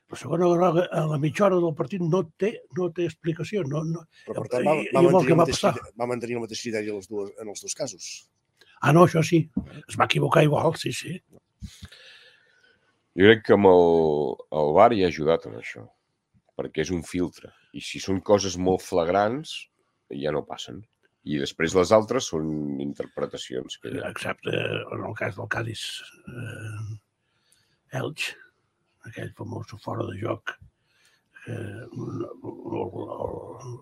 La 0.09 0.17
segona 0.17 0.49
groga 0.49 0.87
a 0.89 1.03
la 1.05 1.19
mitja 1.21 1.45
hora 1.47 1.59
del 1.61 1.75
partit 1.77 2.01
no 2.01 2.23
té, 2.41 2.55
no 2.79 2.89
té 2.97 3.05
explicació. 3.05 3.65
No, 3.69 3.83
no, 3.85 4.07
Però, 4.25 4.41
per 4.41 4.53
tant, 4.55 4.65
va, 4.65 4.77
va, 4.97 5.03
mantenir 5.05 5.35
va 5.35 5.41
mateix, 5.43 5.61
va 6.01 6.09
mantenir 6.09 6.39
el 6.39 6.45
mateix 6.47 6.63
criteri 6.65 6.89
en 6.89 7.01
els, 7.03 7.11
dues, 7.13 7.35
en 7.43 7.53
els 7.53 7.65
dos 7.67 7.77
casos. 7.77 8.09
Ah, 8.81 8.95
no, 8.97 9.05
això 9.05 9.21
sí. 9.27 9.43
Es 9.85 9.99
va 10.01 10.07
equivocar 10.09 10.47
igual, 10.47 10.73
sí, 10.81 10.95
sí. 10.97 11.19
Jo 13.19 13.29
crec 13.29 13.45
que 13.49 13.57
amb 13.59 13.69
el, 13.69 14.35
el 14.61 14.73
VAR 14.79 14.93
hi 14.95 15.05
ha 15.05 15.13
ajudat 15.13 15.49
en 15.51 15.59
això, 15.61 15.85
perquè 16.57 16.87
és 16.87 16.95
un 16.95 17.03
filtre. 17.05 17.53
I 17.77 17.83
si 17.85 18.01
són 18.01 18.23
coses 18.25 18.57
molt 18.57 18.85
flagrants, 18.87 19.59
ja 20.15 20.33
no 20.33 20.47
passen. 20.47 20.81
I 21.29 21.41
després 21.43 21.75
les 21.77 21.93
altres 21.93 22.31
són 22.33 22.79
interpretacions. 22.81 23.77
Que. 23.83 23.93
Excepte 24.09 24.55
en 24.57 25.05
el 25.05 25.17
cas 25.19 25.37
del 25.37 25.51
Cádiz 25.53 25.83
eh, 26.31 27.99
Elx, 28.01 28.31
aquell 29.07 29.33
famós 29.39 29.71
fora 29.85 30.05
de 30.09 30.19
joc 30.21 30.57
que 31.45 31.57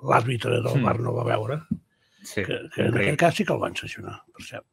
l'àrbitre 0.07 0.61
del 0.63 0.75
Hmm. 0.77 0.85
bar 0.85 0.99
no 1.01 1.15
va 1.15 1.25
veure, 1.25 1.61
Sí, 2.23 2.43
que, 2.45 2.59
que 2.75 2.83
en 2.83 2.97
aquest 2.97 3.19
cas 3.21 3.35
sí 3.37 3.45
que 3.45 3.53
el 3.53 3.61
van 3.61 3.77
sancionar, 3.77 4.23
per 4.35 4.43
cert. 4.43 4.67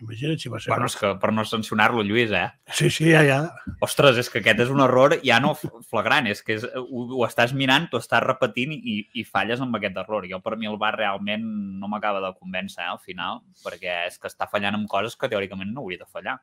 Imagina't 0.00 0.38
si 0.38 0.48
va 0.48 0.58
ser... 0.60 0.70
Bueno, 0.70 0.86
és 0.86 0.94
que 0.98 1.08
per 1.18 1.32
no 1.34 1.44
sancionar-lo, 1.44 2.02
Lluís, 2.06 2.30
eh? 2.30 2.48
Sí, 2.70 2.88
sí, 2.90 3.08
ja, 3.10 3.22
ja. 3.26 3.38
Ostres, 3.82 4.16
és 4.18 4.28
que 4.30 4.38
aquest 4.38 4.60
és 4.62 4.70
un 4.70 4.80
error 4.82 5.16
ja 5.24 5.40
no 5.42 5.52
flagrant, 5.56 6.26
és 6.30 6.42
que 6.42 6.54
és, 6.54 6.64
ho, 6.64 7.02
ho 7.18 7.24
estàs 7.26 7.52
mirant, 7.54 7.88
t'ho 7.90 7.98
estàs 7.98 8.22
repetint 8.22 8.72
i, 8.78 9.00
i 9.14 9.24
falles 9.26 9.60
amb 9.62 9.74
aquest 9.78 9.96
error. 9.98 10.26
Jo, 10.30 10.38
per 10.42 10.56
mi, 10.56 10.66
el 10.70 10.78
bar 10.78 10.92
realment 10.96 11.42
no 11.80 11.90
m'acaba 11.90 12.22
de 12.22 12.30
convèncer, 12.38 12.82
eh, 12.84 12.90
al 12.92 12.98
final, 13.02 13.42
perquè 13.64 14.04
és 14.06 14.18
que 14.18 14.30
està 14.30 14.46
fallant 14.50 14.78
amb 14.78 14.88
coses 14.90 15.16
que 15.18 15.30
teòricament 15.30 15.70
no 15.74 15.82
hauria 15.82 15.98
de 16.04 16.10
fallar. 16.10 16.38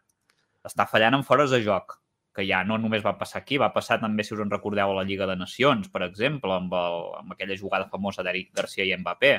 Està 0.67 0.87
fallant 0.87 1.15
en 1.15 1.23
fores 1.23 1.51
de 1.51 1.61
joc, 1.63 1.95
que 2.35 2.43
ja 2.47 2.61
no 2.67 2.77
només 2.81 3.05
va 3.05 3.15
passar 3.19 3.41
aquí, 3.41 3.57
va 3.61 3.71
passar 3.73 4.01
també, 4.01 4.25
si 4.25 4.35
us 4.35 4.43
en 4.43 4.51
recordeu, 4.51 4.91
a 4.91 4.99
la 4.99 5.07
Lliga 5.07 5.27
de 5.29 5.37
Nacions, 5.39 5.87
per 5.93 6.03
exemple, 6.09 6.51
amb, 6.51 6.73
el, 6.75 7.01
amb 7.21 7.33
aquella 7.35 7.57
jugada 7.57 7.87
famosa 7.91 8.25
d'Eric 8.27 8.51
Garcia 8.59 8.85
i 8.85 8.93
Mbappé. 8.99 9.33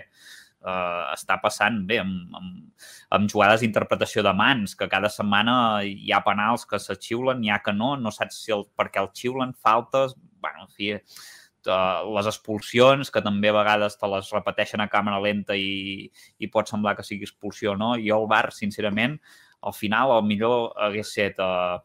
Uh, 0.67 1.05
està 1.13 1.37
passant 1.39 1.77
bé 1.87 2.01
amb, 2.01 2.33
amb, 2.35 2.87
amb 3.15 3.29
jugades 3.31 3.61
d'interpretació 3.63 4.25
de 4.25 4.33
mans, 4.35 4.73
que 4.75 4.89
cada 4.91 5.11
setmana 5.13 5.57
hi 5.87 6.11
ha 6.11 6.23
penals 6.27 6.65
que 6.67 6.81
se 6.83 6.97
xiulen, 6.97 7.39
n'hi 7.43 7.53
ha 7.55 7.61
que 7.63 7.75
no, 7.77 7.93
no 8.01 8.11
saps 8.11 8.41
si 8.47 8.55
el, 8.57 8.65
per 8.75 8.89
què 8.91 9.03
el 9.05 9.13
xiulen, 9.15 9.53
faltes, 9.63 10.17
bueno, 10.43 10.65
en 10.65 10.73
fi, 10.73 10.95
uh, 10.97 12.01
les 12.17 12.31
expulsions, 12.33 13.13
que 13.13 13.23
també 13.23 13.53
a 13.53 13.59
vegades 13.61 14.01
te 14.01 14.11
les 14.11 14.33
repeteixen 14.35 14.83
a 14.83 14.89
càmera 14.91 15.21
lenta 15.23 15.55
i, 15.61 16.09
i 16.41 16.49
pot 16.49 16.73
semblar 16.73 16.97
que 16.97 17.05
sigui 17.07 17.29
expulsió 17.29 17.77
o 17.77 17.79
no. 17.79 17.93
Jo 18.01 18.23
el 18.23 18.31
bar, 18.33 18.49
sincerament, 18.57 19.21
al 19.61 19.77
final 19.77 20.17
el 20.17 20.25
millor 20.33 20.73
hagués 20.89 21.13
set... 21.21 21.39
Uh, 21.39 21.85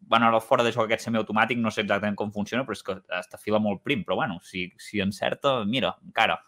bueno, 0.00 0.26
ara 0.28 0.36
el 0.36 0.44
fora 0.44 0.64
de 0.66 0.72
joc 0.74 0.86
aquest 0.86 1.06
semiautomàtic 1.06 1.60
no 1.60 1.70
sé 1.70 1.84
exactament 1.84 2.18
com 2.18 2.32
funciona, 2.34 2.64
però 2.66 2.76
és 2.76 2.84
que 2.84 2.98
està 3.18 3.40
fila 3.40 3.60
molt 3.62 3.82
prim, 3.84 4.02
però 4.04 4.18
bueno, 4.20 4.40
si, 4.44 4.66
si 4.78 5.00
encerta, 5.00 5.62
mira, 5.64 5.94
encara, 6.04 6.40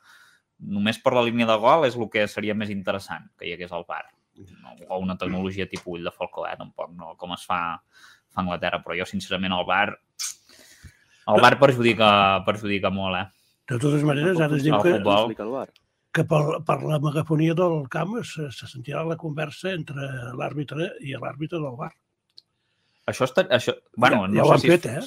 només 0.59 0.99
per 1.03 1.15
la 1.17 1.25
línia 1.27 1.47
de 1.49 1.57
gol 1.63 1.87
és 1.89 1.97
el 1.97 2.11
que 2.13 2.27
seria 2.31 2.57
més 2.57 2.73
interessant 2.75 3.31
que 3.39 3.49
hi 3.49 3.55
hagués 3.55 3.73
al 3.73 3.87
bar. 3.89 4.05
No, 4.35 4.75
o 4.91 4.99
una 4.99 5.15
tecnologia 5.17 5.69
tipus 5.71 5.95
ull 5.95 6.09
de 6.09 6.11
falcó, 6.11 6.49
eh? 6.49 6.57
tampoc, 6.59 6.91
no, 6.99 7.13
com 7.17 7.37
es 7.37 7.45
fa, 7.47 7.61
fa 8.35 8.41
a 8.41 8.43
Anglaterra, 8.43 8.83
però 8.83 8.99
jo, 8.99 9.07
sincerament, 9.07 9.55
el 9.55 9.67
bar 9.69 9.95
el 11.33 11.41
bar 11.41 11.55
perjudica, 11.61 12.11
perjudica 12.45 12.91
molt, 12.93 13.17
eh? 13.17 13.27
De 13.71 13.79
totes 13.81 14.03
maneres, 14.05 14.41
ara 14.45 14.59
es 14.59 14.65
diu 14.67 14.75
El 14.77 14.83
que, 14.85 14.97
futbol. 14.99 15.71
que 16.15 16.25
per, 16.29 16.41
per 16.69 16.77
la 16.85 16.99
megafonia 17.01 17.55
del 17.57 17.87
camp 17.91 18.19
se, 18.29 18.51
se 18.53 18.69
sentirà 18.69 19.07
la 19.09 19.17
conversa 19.17 19.73
entre 19.73 20.11
l'àrbitre 20.37 20.91
i 21.01 21.17
l'àrbitre 21.17 21.63
del 21.63 21.79
bar. 21.79 21.95
Això, 23.07 23.27
està, 23.29 23.45
això, 23.53 23.75
bueno, 23.97 24.23
Ja- 24.23 24.29
no 24.29 24.41
ja 24.41 24.45
ho 24.49 24.53
han 24.55 24.63
si 24.63 24.71
fet, 24.73 24.87
eh? 24.87 25.01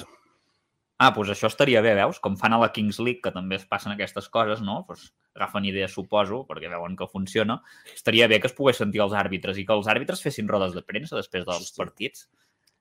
Ah, 0.98 1.12
doncs 1.14 1.30
això 1.30 1.46
estaria 1.46 1.80
bé, 1.80 1.92
veus? 1.94 2.18
Com 2.18 2.36
fan 2.36 2.52
a 2.52 2.58
la 2.58 2.72
Kings 2.74 2.98
League, 2.98 3.20
que 3.22 3.30
també 3.30 3.54
es 3.56 3.64
passen 3.70 3.92
aquestes 3.92 4.26
coses, 4.34 4.60
no? 4.66 4.80
Pues 4.86 5.12
agafen 5.36 5.64
idees, 5.68 5.92
suposo, 5.94 6.40
perquè 6.48 6.66
veuen 6.70 6.96
que 6.98 7.06
funciona. 7.06 7.60
Estaria 7.94 8.26
bé 8.26 8.40
que 8.42 8.48
es 8.50 8.54
pogués 8.56 8.80
sentir 8.82 9.00
els 9.04 9.14
àrbitres 9.14 9.58
i 9.58 9.64
que 9.66 9.72
els 9.76 9.86
àrbitres 9.86 10.22
fessin 10.24 10.48
rodes 10.50 10.74
de 10.74 10.82
premsa 10.82 11.14
després 11.16 11.46
dels 11.46 11.70
partits. 11.76 12.26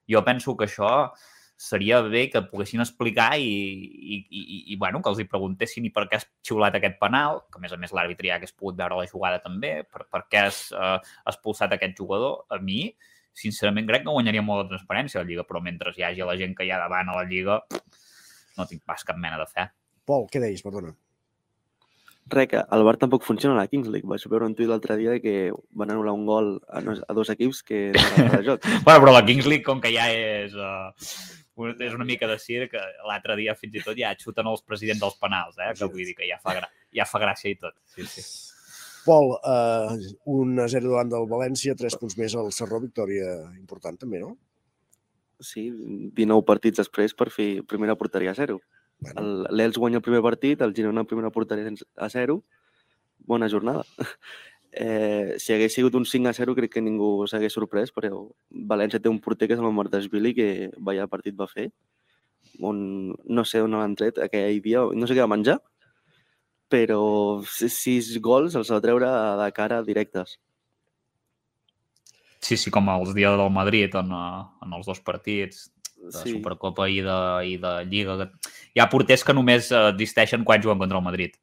Jo 0.10 0.24
penso 0.26 0.56
que 0.58 0.66
això 0.66 1.12
seria 1.58 2.02
bé 2.02 2.28
que 2.30 2.42
poguessin 2.50 2.82
explicar 2.82 3.36
i, 3.38 3.46
i, 3.46 4.18
i, 4.30 4.42
i, 4.42 4.58
i 4.74 4.78
bueno, 4.78 5.02
que 5.02 5.10
els 5.10 5.20
hi 5.22 5.26
preguntessin 5.30 5.86
i 5.86 5.92
per 5.94 6.08
què 6.10 6.18
has 6.18 6.26
xiulat 6.46 6.78
aquest 6.78 6.98
penal, 7.02 7.44
que 7.52 7.58
a 7.58 7.62
més 7.62 7.74
a 7.74 7.78
més 7.82 7.94
l'àrbitre 7.94 8.30
ja 8.30 8.38
hagués 8.38 8.54
pogut 8.54 8.78
veure 8.78 8.98
la 8.98 9.08
jugada 9.10 9.42
també, 9.46 9.84
per, 9.86 10.06
per 10.10 10.24
què 10.30 10.44
has 10.48 10.72
eh, 10.74 10.98
expulsat 11.30 11.74
aquest 11.74 11.98
jugador. 11.98 12.46
A 12.50 12.58
mi, 12.62 12.96
sincerament, 13.38 13.88
crec 13.90 14.04
que 14.06 14.14
guanyaria 14.14 14.42
molt 14.46 14.66
de 14.66 14.76
transparència 14.76 15.20
a 15.22 15.24
la 15.24 15.30
Lliga, 15.30 15.46
però 15.48 15.62
mentre 15.64 15.94
hi 15.96 16.04
hagi 16.08 16.26
la 16.26 16.38
gent 16.40 16.56
que 16.58 16.66
hi 16.66 16.72
ha 16.74 16.80
davant 16.82 17.10
a 17.14 17.18
la 17.20 17.26
Lliga, 17.30 17.60
no 18.58 18.66
tinc 18.66 18.82
pas 18.86 19.04
cap 19.06 19.18
mena 19.22 19.38
de 19.38 19.46
fe. 19.52 19.68
Pol, 20.08 20.26
què 20.32 20.42
deies? 20.42 20.64
Perdona. 20.66 20.96
Res, 22.28 22.48
que 22.52 22.60
el 22.60 22.84
VAR 22.84 22.98
tampoc 23.00 23.24
funciona 23.24 23.56
a 23.56 23.62
la 23.62 23.70
Kings 23.72 23.88
League. 23.88 24.08
Vaig 24.10 24.24
veure 24.28 24.48
un 24.50 24.56
tuit 24.56 24.68
l'altre 24.68 24.98
dia 25.00 25.14
que 25.24 25.52
van 25.80 25.94
anul·lar 25.94 26.12
un 26.18 26.26
gol 26.28 26.50
a, 26.68 26.82
no- 26.84 26.98
a 27.08 27.14
dos 27.16 27.30
equips 27.32 27.62
que 27.64 27.80
no 27.96 28.26
de 28.34 28.42
joc. 28.44 28.66
bueno, 28.84 29.00
però 29.06 29.14
la 29.16 29.24
Kings 29.24 29.48
League, 29.48 29.64
com 29.64 29.80
que 29.80 29.94
ja 29.94 30.10
és, 30.12 30.52
uh, 30.60 30.92
és 31.80 31.96
una 31.96 32.04
mica 32.10 32.28
de 32.28 32.36
circ, 32.42 32.76
l'altre 33.08 33.38
dia 33.40 33.56
fins 33.56 33.80
i 33.80 33.86
tot 33.86 33.96
ja 33.96 34.12
xuten 34.20 34.50
els 34.52 34.66
presidents 34.68 35.00
dels 35.06 35.16
penals, 35.24 35.56
eh? 35.56 35.72
que 35.78 35.88
vull 35.88 36.04
dir 36.04 36.18
que 36.20 36.28
ja 36.28 36.36
fa, 36.44 36.58
ja 36.92 37.08
fa 37.08 37.24
gràcia 37.24 37.54
i 37.54 37.56
tot. 37.62 37.78
Sí, 37.96 38.04
sí. 38.12 38.26
Pol, 39.08 39.32
eh, 39.40 40.12
un 40.36 40.60
a 40.60 40.68
0 40.70 40.92
davant 40.92 41.10
del 41.14 41.28
València, 41.32 41.76
3 41.80 41.96
punts 42.02 42.18
més 42.20 42.36
al 42.36 42.52
Serró, 42.56 42.82
victòria 42.84 43.32
important 43.58 43.98
també, 44.02 44.20
no? 44.20 44.34
Sí, 45.40 45.68
19 46.18 46.44
partits 46.46 46.82
després 46.82 47.14
per 47.18 47.30
fer 47.32 47.62
primera 47.70 47.96
porteria 47.96 48.32
a 48.34 48.38
zero. 48.38 48.60
El- 49.16 49.46
L'Els 49.54 49.78
guanya 49.78 50.00
el 50.02 50.06
primer 50.06 50.22
partit, 50.26 50.62
el 50.66 50.74
Girona 50.74 51.04
primera 51.06 51.30
porteria 51.32 51.70
a 51.96 52.10
zero. 52.10 52.44
Bona 53.26 53.50
jornada. 53.50 53.84
Eh, 54.80 55.38
si 55.40 55.54
hagués 55.56 55.74
sigut 55.74 55.96
un 55.96 56.04
5 56.06 56.28
a 56.30 56.34
0 56.36 56.54
crec 56.54 56.74
que 56.76 56.82
ningú 56.84 57.24
s'hagués 57.26 57.54
sorprès, 57.56 57.90
però 57.96 58.28
València 58.52 59.00
té 59.02 59.10
un 59.10 59.18
porter 59.24 59.48
que 59.48 59.56
és 59.56 59.62
el 59.64 59.72
Martesvili 59.74 60.34
que 60.38 60.48
vaya 60.78 61.08
partit 61.10 61.34
va 61.40 61.48
fer. 61.50 61.70
On, 62.62 62.78
no 63.26 63.46
sé 63.48 63.64
on 63.64 63.74
l'han 63.74 63.96
tret 63.98 64.20
aquell 64.22 64.60
dia, 64.62 64.84
no 64.94 65.08
sé 65.10 65.16
què 65.18 65.24
va 65.24 65.32
menjar, 65.34 65.56
però 66.70 67.02
sis 67.48 68.12
gols 68.24 68.58
els 68.60 68.72
va 68.74 68.82
treure 68.84 69.10
de 69.42 69.48
cara 69.56 69.82
directes. 69.86 70.38
Sí, 72.44 72.56
sí, 72.56 72.72
com 72.72 72.88
els 72.94 73.16
dies 73.18 73.34
del 73.40 73.52
Madrid 73.52 73.96
en, 73.98 74.14
eh, 74.14 74.44
en 74.64 74.78
els 74.78 74.86
dos 74.86 75.02
partits 75.02 75.68
de 75.98 76.12
Sí. 76.22 76.34
Supercopa 76.38 76.88
i 76.90 77.02
de, 77.02 77.20
i 77.50 77.58
de 77.58 77.72
Lliga. 77.90 78.30
Hi 78.76 78.82
ha 78.82 78.90
porters 78.90 79.24
que 79.26 79.34
només 79.34 79.72
eh, 79.72 79.88
existeixen 79.94 80.46
quan 80.46 80.62
juguen 80.62 80.80
contra 80.80 81.00
el 81.00 81.04
Madrid. 81.04 81.34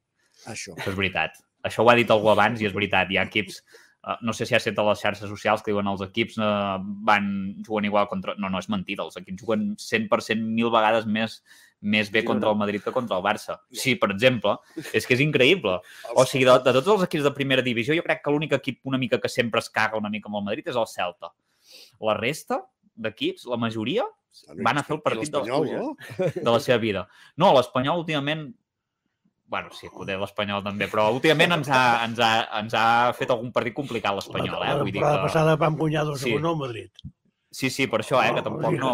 Això. 0.47 0.77
Això 0.77 0.93
és 0.93 0.97
veritat. 0.99 1.41
Això 1.65 1.83
ho 1.83 1.91
ha 1.91 1.97
dit 1.99 2.11
algú 2.11 2.31
abans 2.31 2.61
i 2.61 2.69
és 2.69 2.77
veritat. 2.77 3.11
Hi 3.11 3.19
ha 3.19 3.27
equips, 3.27 3.61
eh, 4.07 4.17
no 4.23 4.33
sé 4.33 4.47
si 4.47 4.55
ha 4.55 4.63
set 4.63 4.79
a 4.79 4.87
les 4.87 5.03
xarxes 5.03 5.29
socials 5.29 5.63
que 5.63 5.73
diuen 5.73 5.91
els 5.91 6.05
equips 6.07 6.39
eh, 6.39 6.79
van 7.11 7.29
juguen 7.67 7.91
igual 7.91 8.09
contra... 8.09 8.37
No, 8.39 8.49
no, 8.49 8.63
és 8.63 8.71
mentida. 8.73 9.05
Els 9.05 9.19
equips 9.21 9.43
juguen 9.43 9.73
100% 9.81 10.47
mil 10.55 10.71
vegades 10.75 11.09
més 11.11 11.41
més 11.85 12.09
bé 12.13 12.23
contra 12.25 12.49
el 12.51 12.57
Madrid 12.57 12.81
que 12.83 12.93
contra 12.95 13.19
el 13.19 13.23
Barça. 13.25 13.59
Sí, 13.77 13.95
per 14.01 14.09
exemple, 14.15 14.57
és 14.97 15.05
que 15.07 15.15
és 15.17 15.21
increïble. 15.21 15.77
O 16.17 16.25
sigui, 16.25 16.47
de, 16.49 16.57
de 16.65 16.73
tots 16.79 16.89
els 16.97 17.05
equips 17.07 17.27
de 17.29 17.33
primera 17.37 17.65
divisió, 17.67 17.95
jo 17.97 18.05
crec 18.07 18.23
que 18.25 18.33
l'únic 18.33 18.55
equip 18.57 18.81
una 18.89 18.99
mica 19.01 19.21
que 19.21 19.29
sempre 19.29 19.61
es 19.61 19.69
caga 19.69 20.01
una 20.01 20.09
mica 20.13 20.31
amb 20.31 20.41
el 20.41 20.47
Madrid 20.49 20.73
és 20.73 20.79
el 20.81 20.89
Celta. 20.89 21.31
La 22.01 22.17
resta 22.17 22.63
d'equips, 22.97 23.45
la 23.53 23.59
majoria, 23.61 24.05
van 24.65 24.79
a 24.81 24.83
fer 24.83 24.97
el 24.97 25.03
partit 25.05 25.31
de 25.31 25.41
pluges 25.45 26.35
de 26.41 26.51
la 26.51 26.61
seva 26.63 26.79
vida. 26.83 27.05
No, 27.37 27.53
l'Espanyol 27.55 28.01
últimament 28.05 28.49
Bueno, 29.47 29.69
sí, 29.77 29.87
poder 29.93 30.17
l'Espanyol 30.19 30.63
també, 30.65 30.87
però 30.91 31.11
últimament 31.15 31.53
ens 31.59 31.69
ha, 31.71 31.83
ens 32.07 32.19
ha, 32.19 32.31
ens 32.59 32.73
ha 32.75 32.87
fet 33.15 33.31
algun 33.31 33.53
partit 33.55 33.75
complicat 33.77 34.17
l'Espanyol, 34.17 34.57
eh? 34.65 34.71
La 34.73 34.79
Vull 34.81 34.89
dir 34.91 35.03
que... 35.05 35.11
passada 35.29 35.55
vam 35.61 35.77
guanyar 35.79 36.07
2 36.09 36.23
Sí. 36.25 36.33
a 36.33 36.41
1 36.41 36.49
al 36.49 36.57
Madrid. 36.59 36.91
Sí, 37.55 37.69
sí, 37.71 37.85
per 37.87 38.01
això, 38.03 38.19
eh, 38.19 38.33
que 38.35 38.41
No, 38.41 38.43
tampoc 38.43 38.73
no, 38.81 38.89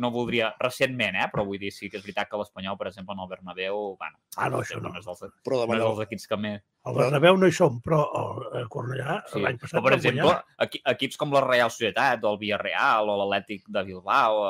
no 0.00 0.10
voldria... 0.14 0.46
Recentment, 0.58 1.18
eh, 1.20 1.26
però 1.28 1.42
vull 1.44 1.58
dir, 1.60 1.68
sí 1.76 1.90
que 1.92 1.98
és 1.98 2.02
veritat 2.06 2.30
que 2.30 2.38
l'Espanyol, 2.40 2.78
per 2.80 2.86
exemple, 2.88 3.12
en 3.12 3.20
el 3.20 3.28
Bernabéu, 3.28 3.76
bueno, 4.00 4.16
Ah, 4.40 4.48
no, 4.48 4.62
això 4.64 4.78
no. 4.80 4.88
no 4.88 4.98
és 5.02 5.04
dels, 5.04 5.20
Però 5.44 5.58
no 5.58 5.60
davant 5.66 5.76
és 5.76 5.84
el- 5.84 5.88
dels 5.90 6.00
equips 6.06 6.26
que 6.30 6.38
més... 6.40 6.62
Al 6.88 6.94
Bernabéu 6.96 7.36
no 7.36 7.46
hi 7.50 7.52
som, 7.52 7.76
però 7.84 7.98
al 8.16 8.62
a 8.62 8.64
Cornellà 8.72 9.18
Sí. 9.28 9.42
l'any 9.44 9.58
passat 9.60 9.80
O, 9.80 9.84
per 9.84 9.92
exemple, 9.98 10.22
guanyar. 10.30 10.44
equi 10.64 10.80
equips 10.94 11.18
com 11.20 11.34
la 11.36 11.42
Real 11.44 11.68
Societat 11.70 12.24
o 12.24 12.32
el 12.32 12.38
Villarreal 12.40 13.10
o 13.12 13.18
l'Atlètic 13.20 13.68
de 13.68 13.82
Bilbao, 13.90 14.40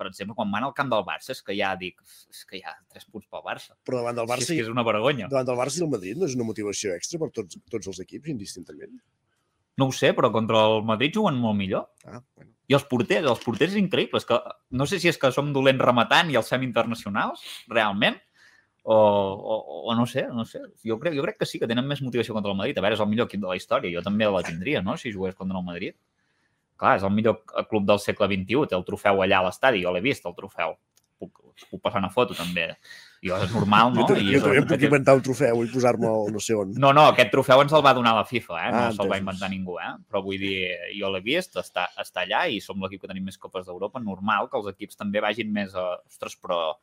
per 0.00 0.06
exemple, 0.08 0.34
quan 0.34 0.50
van 0.50 0.64
al 0.64 0.72
camp 0.72 0.88
del 0.94 1.04
Barça, 1.04 1.36
és 1.36 1.42
que 1.44 1.52
ja 1.58 1.74
dic, 1.76 2.00
és 2.32 2.40
que 2.48 2.56
hi 2.56 2.62
ha 2.64 2.72
tres 2.88 3.04
punts 3.04 3.28
pel 3.28 3.44
Barça. 3.44 3.76
Però 3.84 4.00
davant 4.00 4.16
del 4.16 4.24
Sí, 4.26 4.32
Barça... 4.32 4.48
és 4.48 4.54
que 4.56 4.62
és 4.64 4.72
una 4.72 4.82
vergonya. 4.82 5.28
Davant 5.28 5.46
del 5.52 5.60
Barça 5.60 5.78
i 5.78 5.84
el 5.84 5.90
Madrid 5.92 6.16
no 6.16 6.24
és 6.24 6.34
una 6.40 6.48
motivació 6.48 6.94
extra 6.96 7.20
per 7.20 7.28
tots, 7.36 7.60
tots 7.70 7.86
els 7.92 8.00
equips, 8.00 8.32
indistintament? 8.32 8.96
No 9.76 9.90
ho 9.90 9.92
sé, 9.92 10.14
però 10.14 10.32
contra 10.32 10.64
el 10.72 10.82
Madrid 10.88 11.12
juguen 11.20 11.36
molt 11.36 11.56
millor. 11.60 11.90
Ah, 12.06 12.22
bueno. 12.34 12.53
I 12.68 12.76
els 12.78 12.84
porters, 12.88 13.26
els 13.28 13.42
porters 13.44 13.74
és 13.74 13.80
increïble. 13.80 14.20
És 14.20 14.28
que, 14.28 14.38
no 14.72 14.86
sé 14.88 15.00
si 15.00 15.10
és 15.10 15.18
que 15.20 15.30
som 15.34 15.50
dolents 15.52 15.84
rematant 15.84 16.30
i 16.32 16.38
els 16.40 16.48
fem 16.48 16.64
internacionals, 16.64 17.42
realment, 17.68 18.16
o, 18.84 18.96
o, 18.96 19.54
o 19.88 19.94
no 19.96 20.06
sé, 20.06 20.26
no 20.32 20.44
sé. 20.48 20.60
Jo 20.84 20.98
crec, 21.00 21.14
jo 21.16 21.24
crec 21.24 21.38
que 21.40 21.48
sí, 21.48 21.60
que 21.60 21.68
tenen 21.68 21.86
més 21.88 22.02
motivació 22.04 22.36
contra 22.36 22.52
el 22.52 22.58
Madrid. 22.58 22.78
A 22.78 22.84
veure, 22.84 22.96
és 22.98 23.04
el 23.04 23.08
millor 23.08 23.28
equip 23.30 23.40
de 23.44 23.48
la 23.48 23.56
història. 23.56 23.92
Jo 23.92 24.04
també 24.04 24.28
la 24.28 24.42
tindria, 24.44 24.82
no?, 24.84 24.96
si 25.00 25.12
jugués 25.12 25.36
contra 25.36 25.60
el 25.60 25.64
Madrid. 25.64 25.96
Clar, 26.80 26.98
és 26.98 27.06
el 27.06 27.12
millor 27.14 27.40
club 27.70 27.86
del 27.88 28.00
segle 28.02 28.28
XXI. 28.32 28.66
Té 28.68 28.76
el 28.76 28.84
trofeu 28.84 29.22
allà 29.24 29.40
a 29.40 29.48
l'estadi. 29.48 29.84
Jo 29.84 29.92
l'he 29.94 30.04
vist, 30.04 30.24
el 30.28 30.36
trofeu. 30.36 30.76
Puc, 31.20 31.40
puc 31.70 31.80
passar 31.80 32.02
una 32.02 32.12
foto, 32.12 32.36
també. 32.36 32.72
I 33.24 33.32
és 33.32 33.52
normal, 33.54 33.94
no? 33.94 34.04
Jo, 34.04 34.18
jo 34.20 34.36
és 34.36 34.42
també 34.44 34.62
puc 34.68 34.82
inventar 34.84 35.14
un 35.16 35.22
trofeu 35.24 35.62
i 35.64 35.70
posar-me'l 35.72 36.28
no 36.34 36.42
sé 36.44 36.58
on. 36.60 36.74
no, 36.76 36.90
no, 36.92 37.06
aquest 37.14 37.32
trofeu 37.32 37.62
ens 37.64 37.72
el 37.72 37.84
va 37.86 37.94
donar 37.96 38.12
la 38.18 38.26
FIFA, 38.28 38.58
eh? 38.66 38.70
no 38.74 38.82
Ah, 38.82 38.92
se'l 38.92 39.08
va 39.08 39.20
inventar 39.22 39.48
ningú, 39.52 39.78
eh? 39.80 39.94
però 40.10 40.20
vull 40.26 40.36
dir, 40.42 40.58
jo 40.98 41.08
l'he 41.14 41.22
vist, 41.24 41.56
està, 41.56 41.86
està 42.04 42.26
allà 42.26 42.44
i 42.52 42.60
som 42.60 42.84
l'equip 42.84 43.00
que 43.00 43.08
tenim 43.08 43.24
més 43.24 43.40
copes 43.40 43.64
d'Europa, 43.64 44.02
normal 44.04 44.50
que 44.52 44.60
els 44.60 44.68
equips 44.74 45.00
també 45.00 45.24
vagin 45.24 45.52
més 45.56 45.72
a... 45.72 45.88
Ostres, 46.04 46.36
però 46.36 46.76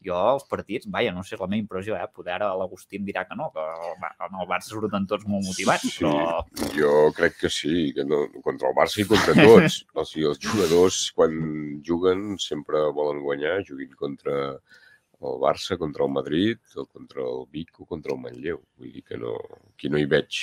jo 0.00 0.16
els 0.16 0.46
partits, 0.48 0.88
vaja, 0.88 1.12
no 1.12 1.22
sé, 1.26 1.34
és 1.36 1.40
la 1.42 1.48
meva 1.50 1.60
impressió, 1.60 1.96
eh? 1.98 2.06
Poder 2.14 2.32
ara 2.38 2.54
l'Agustí 2.56 2.96
em 2.96 3.04
dirà 3.04 3.26
que 3.28 3.36
no, 3.36 3.50
que 3.52 3.60
en 3.60 4.38
el 4.40 4.48
Barça 4.48 4.72
surten 4.72 5.04
tots 5.10 5.26
molt 5.28 5.44
motivats, 5.44 5.90
però... 5.98 6.40
Jo 6.72 7.10
crec 7.16 7.36
que 7.42 7.50
sí, 7.52 7.90
que 7.96 8.06
no, 8.08 8.22
contra 8.46 8.70
el 8.70 8.76
Barça 8.78 9.02
i 9.02 9.08
contra 9.10 9.34
tots. 9.36 9.82
O 10.00 10.06
sigui, 10.08 10.28
els 10.30 10.40
jugadors, 10.40 11.02
quan 11.16 11.34
juguen, 11.84 12.38
sempre 12.40 12.86
volen 12.96 13.20
guanyar, 13.26 13.58
juguin 13.66 13.92
contra 13.98 14.56
el 15.20 15.40
Barça, 15.42 15.76
contra 15.78 16.04
el 16.04 16.12
Madrid, 16.12 16.58
o 16.76 16.86
contra 16.86 17.22
el 17.22 17.44
Vic 17.52 17.80
o 17.80 17.86
contra 17.86 18.14
el 18.14 18.20
Manlleu. 18.20 18.62
Vull 18.78 18.94
dir 18.94 19.02
que 19.04 19.18
no, 19.20 19.34
aquí 19.72 19.90
no 19.92 20.00
hi 20.00 20.06
veig, 20.08 20.40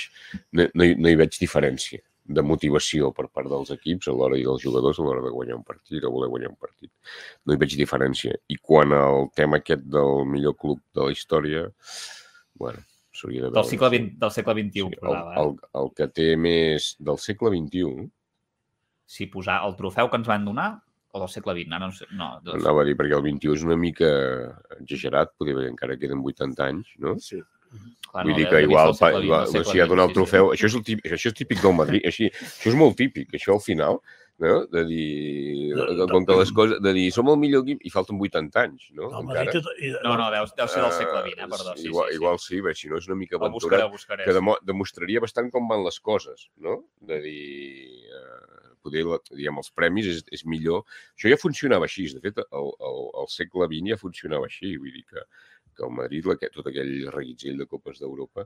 no, 0.52 0.68
no, 0.74 0.86
hi, 0.86 0.94
no 0.98 1.10
hi 1.10 1.18
veig 1.18 1.38
diferència 1.40 2.02
de 2.28 2.44
motivació 2.44 3.08
per 3.16 3.24
part 3.32 3.48
dels 3.48 3.70
equips 3.72 4.10
a 4.10 4.14
l'hora 4.14 4.36
i 4.36 4.44
dels 4.44 4.60
jugadors 4.60 4.98
a 5.00 5.06
l'hora 5.06 5.24
de 5.24 5.32
guanyar 5.32 5.56
un 5.56 5.64
partit 5.64 6.04
o 6.04 6.12
voler 6.12 6.28
guanyar 6.28 6.50
un 6.52 6.58
partit. 6.60 6.92
No 7.48 7.54
hi 7.54 7.60
veig 7.62 7.76
diferència. 7.80 8.36
I 8.52 8.58
quan 8.60 8.92
el 8.92 9.30
tema 9.38 9.62
aquest 9.62 9.86
del 9.96 10.28
millor 10.28 10.58
club 10.60 10.82
de 10.94 11.08
la 11.08 11.14
història, 11.14 11.64
bueno, 12.60 12.84
s'hauria 13.16 13.46
de 13.46 13.48
veure. 13.48 13.62
Del 13.62 13.70
segle, 13.70 13.90
20, 13.96 14.14
del 14.20 14.34
segle 14.36 14.56
XXI, 14.60 14.84
el, 14.84 15.00
posava, 15.00 15.32
eh? 15.32 15.42
el, 15.42 15.56
el 15.80 15.90
que 15.96 16.10
té 16.20 16.28
més 16.36 16.92
del 17.00 17.20
segle 17.24 17.54
XXI, 17.56 18.12
Si 19.08 19.24
posar 19.32 19.62
el 19.64 19.72
trofeu 19.72 20.10
que 20.12 20.18
ens 20.20 20.26
van 20.28 20.42
donar 20.44 20.68
o 21.12 21.20
del 21.22 21.30
segle 21.32 21.54
XX, 21.56 21.76
ara 21.76 21.86
no 21.86 21.94
sé, 21.96 22.08
no, 22.12 22.32
doncs, 22.44 22.62
anava 22.62 22.82
a 22.82 22.88
dir, 22.88 22.96
perquè 22.98 23.16
el 23.16 23.24
XXI 23.24 23.54
és 23.54 23.64
una 23.66 23.78
mica 23.80 24.10
exagerat, 24.78 25.32
perquè 25.40 25.68
encara 25.68 25.96
queden 26.00 26.24
80 26.24 26.68
anys, 26.68 26.92
no? 27.04 27.16
Sí. 27.22 27.40
Clar, 28.08 28.22
Vull 28.24 28.32
no, 28.32 28.38
dir 28.38 28.46
que 28.48 28.62
igual, 28.64 28.94
pa, 28.96 29.10
XX, 29.12 29.24
igual 29.26 29.42
el 29.42 29.50
segle 29.52 29.72
si 29.72 29.80
ha 29.80 29.86
donat 29.88 30.08
el 30.08 30.08
sí, 30.08 30.14
sí. 30.14 30.18
trofeu, 30.18 30.52
això 30.54 30.68
és, 30.70 30.76
el 30.78 30.84
típic, 30.86 31.10
això 31.12 31.32
és 31.32 31.36
típic 31.36 31.60
del 31.64 31.76
Madrid, 31.76 32.06
així, 32.08 32.30
això 32.32 32.72
és 32.72 32.78
molt 32.80 32.96
típic, 32.96 33.34
això 33.36 33.56
al 33.56 33.60
final, 33.64 34.00
no? 34.38 34.54
de 34.72 34.84
dir, 34.86 35.74
com 36.08 36.24
que 36.24 36.38
les 36.38 36.52
coses, 36.54 36.80
de 36.80 36.92
dir, 36.96 37.08
som 37.12 37.28
el 37.28 37.38
millor 37.42 37.66
equip 37.66 37.84
i 37.84 37.92
falten 37.92 38.20
80 38.22 38.62
anys, 38.62 38.88
no? 38.94 39.10
El 39.10 39.26
Encara. 39.26 39.44
Madrid 39.50 39.98
No, 40.06 40.14
no, 40.16 40.30
deu, 40.32 40.48
deu 40.60 40.70
ser 40.70 40.84
del 40.84 40.94
segle 40.96 41.22
XX, 41.26 41.34
eh? 41.34 41.44
Eh, 41.44 41.50
perdó. 41.52 41.74
Sí, 41.76 41.88
igual, 41.90 42.08
sí, 42.08 42.12
sí. 42.12 42.20
igual 42.20 42.40
sí, 42.44 42.60
bé, 42.64 42.74
si 42.78 42.92
no 42.92 43.02
és 43.02 43.08
una 43.10 43.18
mica 43.18 43.36
aventurat, 43.36 43.58
buscaré, 43.58 43.88
buscaré, 43.92 44.28
que 44.28 44.36
demo, 44.36 44.56
demostraria 44.64 45.24
bastant 45.24 45.50
com 45.52 45.68
van 45.68 45.84
les 45.84 46.00
coses, 46.00 46.48
no? 46.64 46.78
De 47.10 47.20
dir, 47.24 48.06
eh, 48.08 48.37
poder, 48.82 49.04
diguem, 49.30 49.60
els 49.62 49.70
premis 49.76 50.08
és, 50.14 50.24
és 50.38 50.44
millor. 50.46 50.84
Això 51.16 51.32
ja 51.32 51.40
funcionava 51.40 51.88
així, 51.88 52.08
de 52.14 52.22
fet, 52.24 52.42
el, 52.46 52.72
el, 52.90 53.04
el 53.22 53.30
segle 53.32 53.68
XX 53.70 53.94
ja 53.94 54.00
funcionava 54.00 54.50
així, 54.50 54.74
vull 54.80 54.94
dir 54.94 55.04
que, 55.08 55.24
que 55.78 55.86
el 55.86 55.94
Madrid, 55.94 56.26
la, 56.26 56.34
tot 56.52 56.66
aquell 56.68 56.92
reguitzell 57.14 57.60
de 57.60 57.66
Copes 57.70 58.00
d'Europa, 58.02 58.44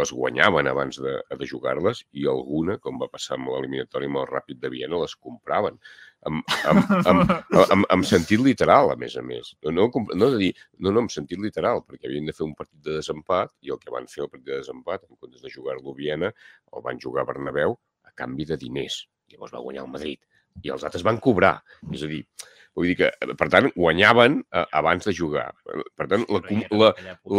les 0.00 0.12
guanyaven 0.12 0.68
abans 0.70 1.00
de, 1.00 1.14
de 1.40 1.48
jugar-les 1.48 2.02
i 2.20 2.26
alguna, 2.30 2.76
com 2.84 3.00
va 3.00 3.08
passar 3.12 3.38
amb 3.38 3.48
l'eliminatori 3.54 4.10
el 4.10 4.28
Ràpid 4.30 4.60
de 4.60 4.70
Viena, 4.74 5.00
les 5.00 5.16
compraven. 5.16 5.80
Amb, 6.28 6.44
amb, 6.70 6.92
amb, 7.10 7.32
amb, 7.74 7.88
amb 7.96 8.08
sentit 8.08 8.44
literal, 8.44 8.92
a 8.92 8.98
més 9.00 9.16
a 9.20 9.24
més. 9.24 9.54
No, 9.64 9.88
no 9.88 10.30
de 10.36 10.42
dir, 10.42 10.52
no, 10.78 10.92
no, 10.92 11.04
amb 11.04 11.14
sentit 11.14 11.40
literal, 11.40 11.82
perquè 11.88 12.10
havien 12.10 12.28
de 12.28 12.36
fer 12.36 12.46
un 12.46 12.54
partit 12.60 12.84
de 12.84 13.00
desempat 13.00 13.56
i 13.64 13.72
el 13.74 13.80
que 13.80 13.92
van 13.94 14.08
fer 14.10 14.26
el 14.26 14.30
partit 14.30 14.52
de 14.52 14.60
desempat, 14.60 15.08
en 15.08 15.16
comptes 15.16 15.42
de 15.44 15.52
jugar-lo 15.56 15.96
a 15.96 15.98
Viena, 15.98 16.32
el 16.76 16.86
van 16.86 17.00
jugar 17.00 17.24
a 17.24 17.32
Bernabéu 17.32 17.76
a 18.04 18.14
canvi 18.16 18.48
de 18.52 18.60
diners. 18.60 19.04
Llavors 19.34 19.54
va 19.58 19.62
guanyar 19.66 19.84
el 19.84 19.92
Madrid. 19.98 20.22
I 20.62 20.70
els 20.70 20.84
altres 20.86 21.02
van 21.02 21.18
cobrar. 21.18 21.56
És 21.92 22.04
a 22.06 22.08
dir, 22.10 22.20
vull 22.74 22.86
dir 22.90 22.94
que, 23.00 23.08
per 23.38 23.48
tant, 23.50 23.66
guanyaven 23.74 24.36
eh, 24.54 24.62
abans 24.78 25.06
de 25.06 25.14
jugar. 25.14 25.48
Per 25.98 26.06
tant, 26.10 26.24
la, 26.30 26.40
la, 26.70 26.90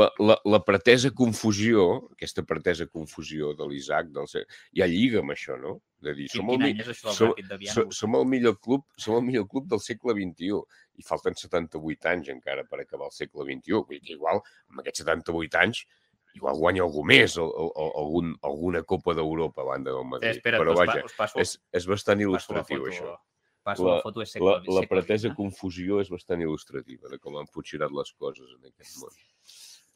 la, 0.02 0.10
la, 0.20 0.38
la 0.52 0.60
pretesa 0.68 1.12
confusió, 1.16 1.86
aquesta 2.16 2.44
pretesa 2.48 2.88
confusió 2.92 3.54
de 3.56 3.68
l'Isaac, 3.72 4.12
del... 4.16 4.28
Ja 4.76 4.88
lliga 4.92 5.24
amb 5.24 5.32
això, 5.36 5.56
no? 5.60 5.78
De 6.06 6.14
dir, 6.14 6.28
som, 6.30 6.52
el, 6.54 6.60
mi- 6.62 6.76
som, 7.16 7.32
som, 7.72 7.92
som, 7.96 8.16
el 8.20 8.28
millor 8.30 8.60
club, 8.60 8.84
som 9.00 9.16
el 9.18 9.24
millor 9.32 9.48
club 9.52 9.68
del 9.72 9.80
segle 9.84 10.14
XXI 10.20 10.60
i 11.00 11.04
falten 11.08 11.36
78 11.40 12.12
anys 12.12 12.30
encara 12.36 12.64
per 12.68 12.84
acabar 12.84 13.08
el 13.10 13.16
segle 13.16 13.48
XXI. 13.48 13.80
Vull 13.80 13.96
dir 13.98 14.04
que 14.06 14.18
igual, 14.20 14.44
amb 14.72 14.84
aquests 14.84 15.04
78 15.08 15.64
anys, 15.64 15.86
igual 16.36 16.56
guanya 16.60 16.84
algú 16.84 17.04
més, 17.08 17.38
el, 17.38 17.48
el, 17.50 17.70
el, 17.84 17.92
algun, 18.02 18.34
alguna 18.44 18.84
Copa 18.84 19.14
d'Europa 19.18 19.62
a 19.64 19.66
banda 19.72 19.92
del 19.96 20.06
Madrid. 20.06 20.36
espera't, 20.36 20.62
Però 20.62 20.74
us 20.74 20.80
pa- 20.80 20.86
vaja, 20.86 21.06
us 21.06 21.16
passo- 21.18 21.40
és, 21.40 21.56
és 21.72 21.88
bastant 21.88 22.20
la 22.20 22.26
il·lustratiu, 22.28 22.82
foto- 22.84 22.92
això. 22.92 23.16
passo 23.66 23.88
la 23.88 24.02
foto 24.04 24.20
de 24.20 24.26
segle- 24.30 24.60
la, 24.68 24.74
la 24.82 24.88
pretesa 24.88 25.28
eh? 25.30 25.34
confusió 25.36 26.02
és 26.02 26.10
bastant 26.14 26.42
il·lustrativa 26.44 27.10
de 27.10 27.18
com 27.20 27.38
han 27.40 27.48
funcionat 27.48 27.92
les 27.92 28.12
coses 28.14 28.52
en 28.60 28.68
aquest 28.70 29.00
món. 29.02 29.16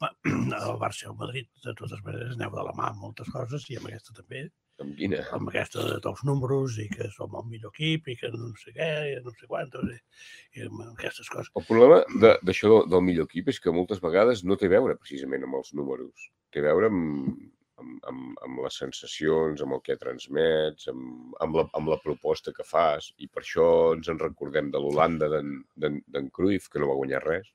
El 0.00 0.78
Barça 0.80 1.04
i 1.04 1.08
el 1.10 1.16
Madrid, 1.20 1.46
de 1.64 1.74
totes 1.76 2.00
maneres, 2.02 2.32
aneu 2.38 2.50
de 2.56 2.62
la 2.64 2.72
mà 2.72 2.86
amb 2.88 3.02
moltes 3.04 3.28
coses 3.28 3.66
i 3.70 3.76
amb 3.76 3.86
aquesta 3.90 4.14
també. 4.16 4.46
Amb 4.80 4.96
quina? 4.96 5.20
Amb 5.36 5.50
aquesta 5.50 5.82
de- 5.84 5.98
dels 6.00 6.22
números 6.24 6.78
i 6.80 6.86
que 6.88 7.10
som 7.12 7.34
el 7.36 7.44
millor 7.50 7.72
equip 7.74 8.08
i 8.08 8.16
que 8.16 8.30
no 8.32 8.50
sé 8.56 8.72
què, 8.72 8.90
i 9.12 9.20
no 9.24 9.32
sé 9.36 9.46
quantos, 9.50 9.84
i, 9.92 9.98
i 10.60 10.66
amb 10.66 10.80
aquestes 10.94 11.28
coses. 11.28 11.52
El 11.60 11.66
problema 11.68 12.00
de- 12.22 12.38
d'això 12.42 12.70
del, 12.72 12.90
del 12.94 13.02
millor 13.04 13.28
equip 13.28 13.48
és 13.52 13.60
que 13.60 13.70
moltes 13.76 14.00
vegades 14.00 14.44
no 14.44 14.56
té 14.56 14.66
a 14.70 14.76
veure 14.78 14.96
precisament 14.96 15.44
amb 15.44 15.60
els 15.60 15.74
números. 15.76 16.30
Té 16.50 16.60
a 16.64 16.68
veure 16.70 16.88
amb, 16.88 17.36
amb, 17.80 18.00
amb, 18.08 18.40
amb 18.46 18.58
les 18.64 18.76
sensacions, 18.82 19.60
amb 19.62 19.76
el 19.76 19.80
que 19.84 19.96
transmets, 20.00 20.88
amb, 20.88 21.34
amb, 21.40 21.54
la, 21.60 21.66
amb 21.78 21.88
la 21.92 22.00
proposta 22.02 22.52
que 22.56 22.64
fas. 22.64 23.12
I 23.18 23.28
per 23.28 23.42
això 23.44 23.68
ens 23.96 24.08
en 24.08 24.18
recordem 24.18 24.70
de 24.72 24.80
l'Holanda 24.80 25.28
d'en 25.30 26.30
Cruyff, 26.32 26.68
que 26.72 26.80
no 26.80 26.88
va 26.88 26.98
guanyar 26.98 27.22
res. 27.24 27.52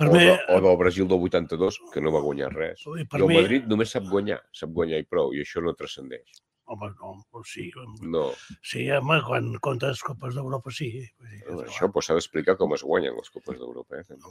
Per 0.00 0.08
o, 0.08 0.12
mi- 0.14 0.24
de, 0.24 0.36
o 0.56 0.60
del 0.64 0.76
Brasil 0.80 1.06
del 1.08 1.20
82, 1.28 1.76
que 1.92 2.00
no 2.00 2.10
va 2.14 2.22
guanyar 2.24 2.48
res. 2.54 2.80
I 2.98 3.04
per 3.04 3.20
el 3.20 3.26
mi- 3.28 3.36
Madrid 3.36 3.66
només 3.68 3.90
sap 3.92 4.06
guanyar, 4.08 4.38
sap 4.56 4.70
guanyar 4.72 5.02
i 5.02 5.04
prou, 5.04 5.34
i 5.36 5.42
això 5.44 5.60
no 5.62 5.74
transcendeix. 5.76 6.40
Home, 6.70 6.86
no, 7.00 7.16
o 7.34 7.40
sí, 7.44 7.64
No. 8.06 8.28
sí, 8.62 8.84
home, 8.94 9.16
quan 9.26 9.48
comptes 9.58 10.00
Copes 10.06 10.36
d'Europa, 10.36 10.70
sí. 10.70 10.88
Vull 11.18 11.28
dir, 11.32 11.40
que, 11.44 11.56
Això 11.66 11.88
pues, 11.92 12.06
s'ha 12.06 12.14
d'explicar 12.14 12.54
com 12.56 12.72
es 12.76 12.84
guanyen 12.86 13.16
les 13.18 13.28
Copes 13.34 13.58
d'Europa. 13.58 13.98
Eh? 13.98 14.04
també. 14.06 14.30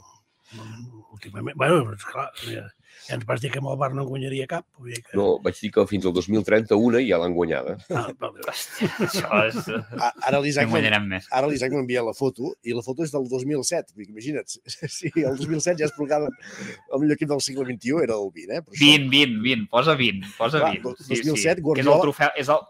Últimament, 1.12 1.56
bueno, 1.56 1.92
esclar, 1.94 2.30
ja, 2.42 2.64
ja 3.06 3.14
ens 3.16 3.24
vas 3.26 3.40
dir 3.40 3.50
que 3.52 3.58
amb 3.60 3.68
el 3.70 3.76
Bar 3.78 3.92
no 3.94 4.02
en 4.02 4.08
guanyaria 4.08 4.46
cap. 4.50 4.64
Vull 4.78 4.90
dir 4.92 5.02
que... 5.04 5.16
No, 5.18 5.38
vaig 5.44 5.58
dir 5.60 5.70
que 5.74 5.84
fins 5.86 6.06
al 6.06 6.12
2031 6.16 7.00
ja 7.06 7.18
l'han 7.22 7.34
guanyada. 7.36 7.76
Ah, 7.94 8.08
vale. 8.18 8.42
Això 9.06 9.40
és... 9.46 9.60
A- 9.98 10.12
Ara 10.28 10.40
l'Isaac 10.42 10.68
No 10.70 11.78
m'envia 11.80 12.02
la 12.06 12.14
foto 12.16 12.52
i 12.66 12.74
la 12.76 12.82
foto 12.86 13.04
és 13.06 13.14
del 13.14 13.28
2007. 13.30 13.94
Vull 13.94 14.04
dir, 14.06 14.10
Imagina't, 14.14 14.58
sí, 14.98 15.12
el 15.16 15.36
2007 15.38 15.78
ja 15.80 15.86
es 15.88 15.94
proclama 15.96 16.28
el 16.30 17.00
millor 17.04 17.16
equip 17.16 17.30
del 17.30 17.40
segle 17.46 17.64
XXI 17.70 18.02
era 18.08 18.18
el 18.18 18.28
20, 18.34 18.58
eh? 18.58 18.62
Però 18.66 18.74
això- 18.74 18.90
20, 18.90 19.08
20, 19.16 19.40
20, 19.48 19.70
posa 19.70 19.94
20, 19.96 20.34
posa 20.38 20.58
Clar, 20.64 20.74
20. 20.76 20.82
do- 20.88 20.96
2007 21.08 21.40
Que 21.40 21.40
és 21.40 21.56
el 21.56 21.62
Guardiola- 21.70 22.02
trofeu, 22.08 22.30
és 22.36 22.48
el, 22.56 22.68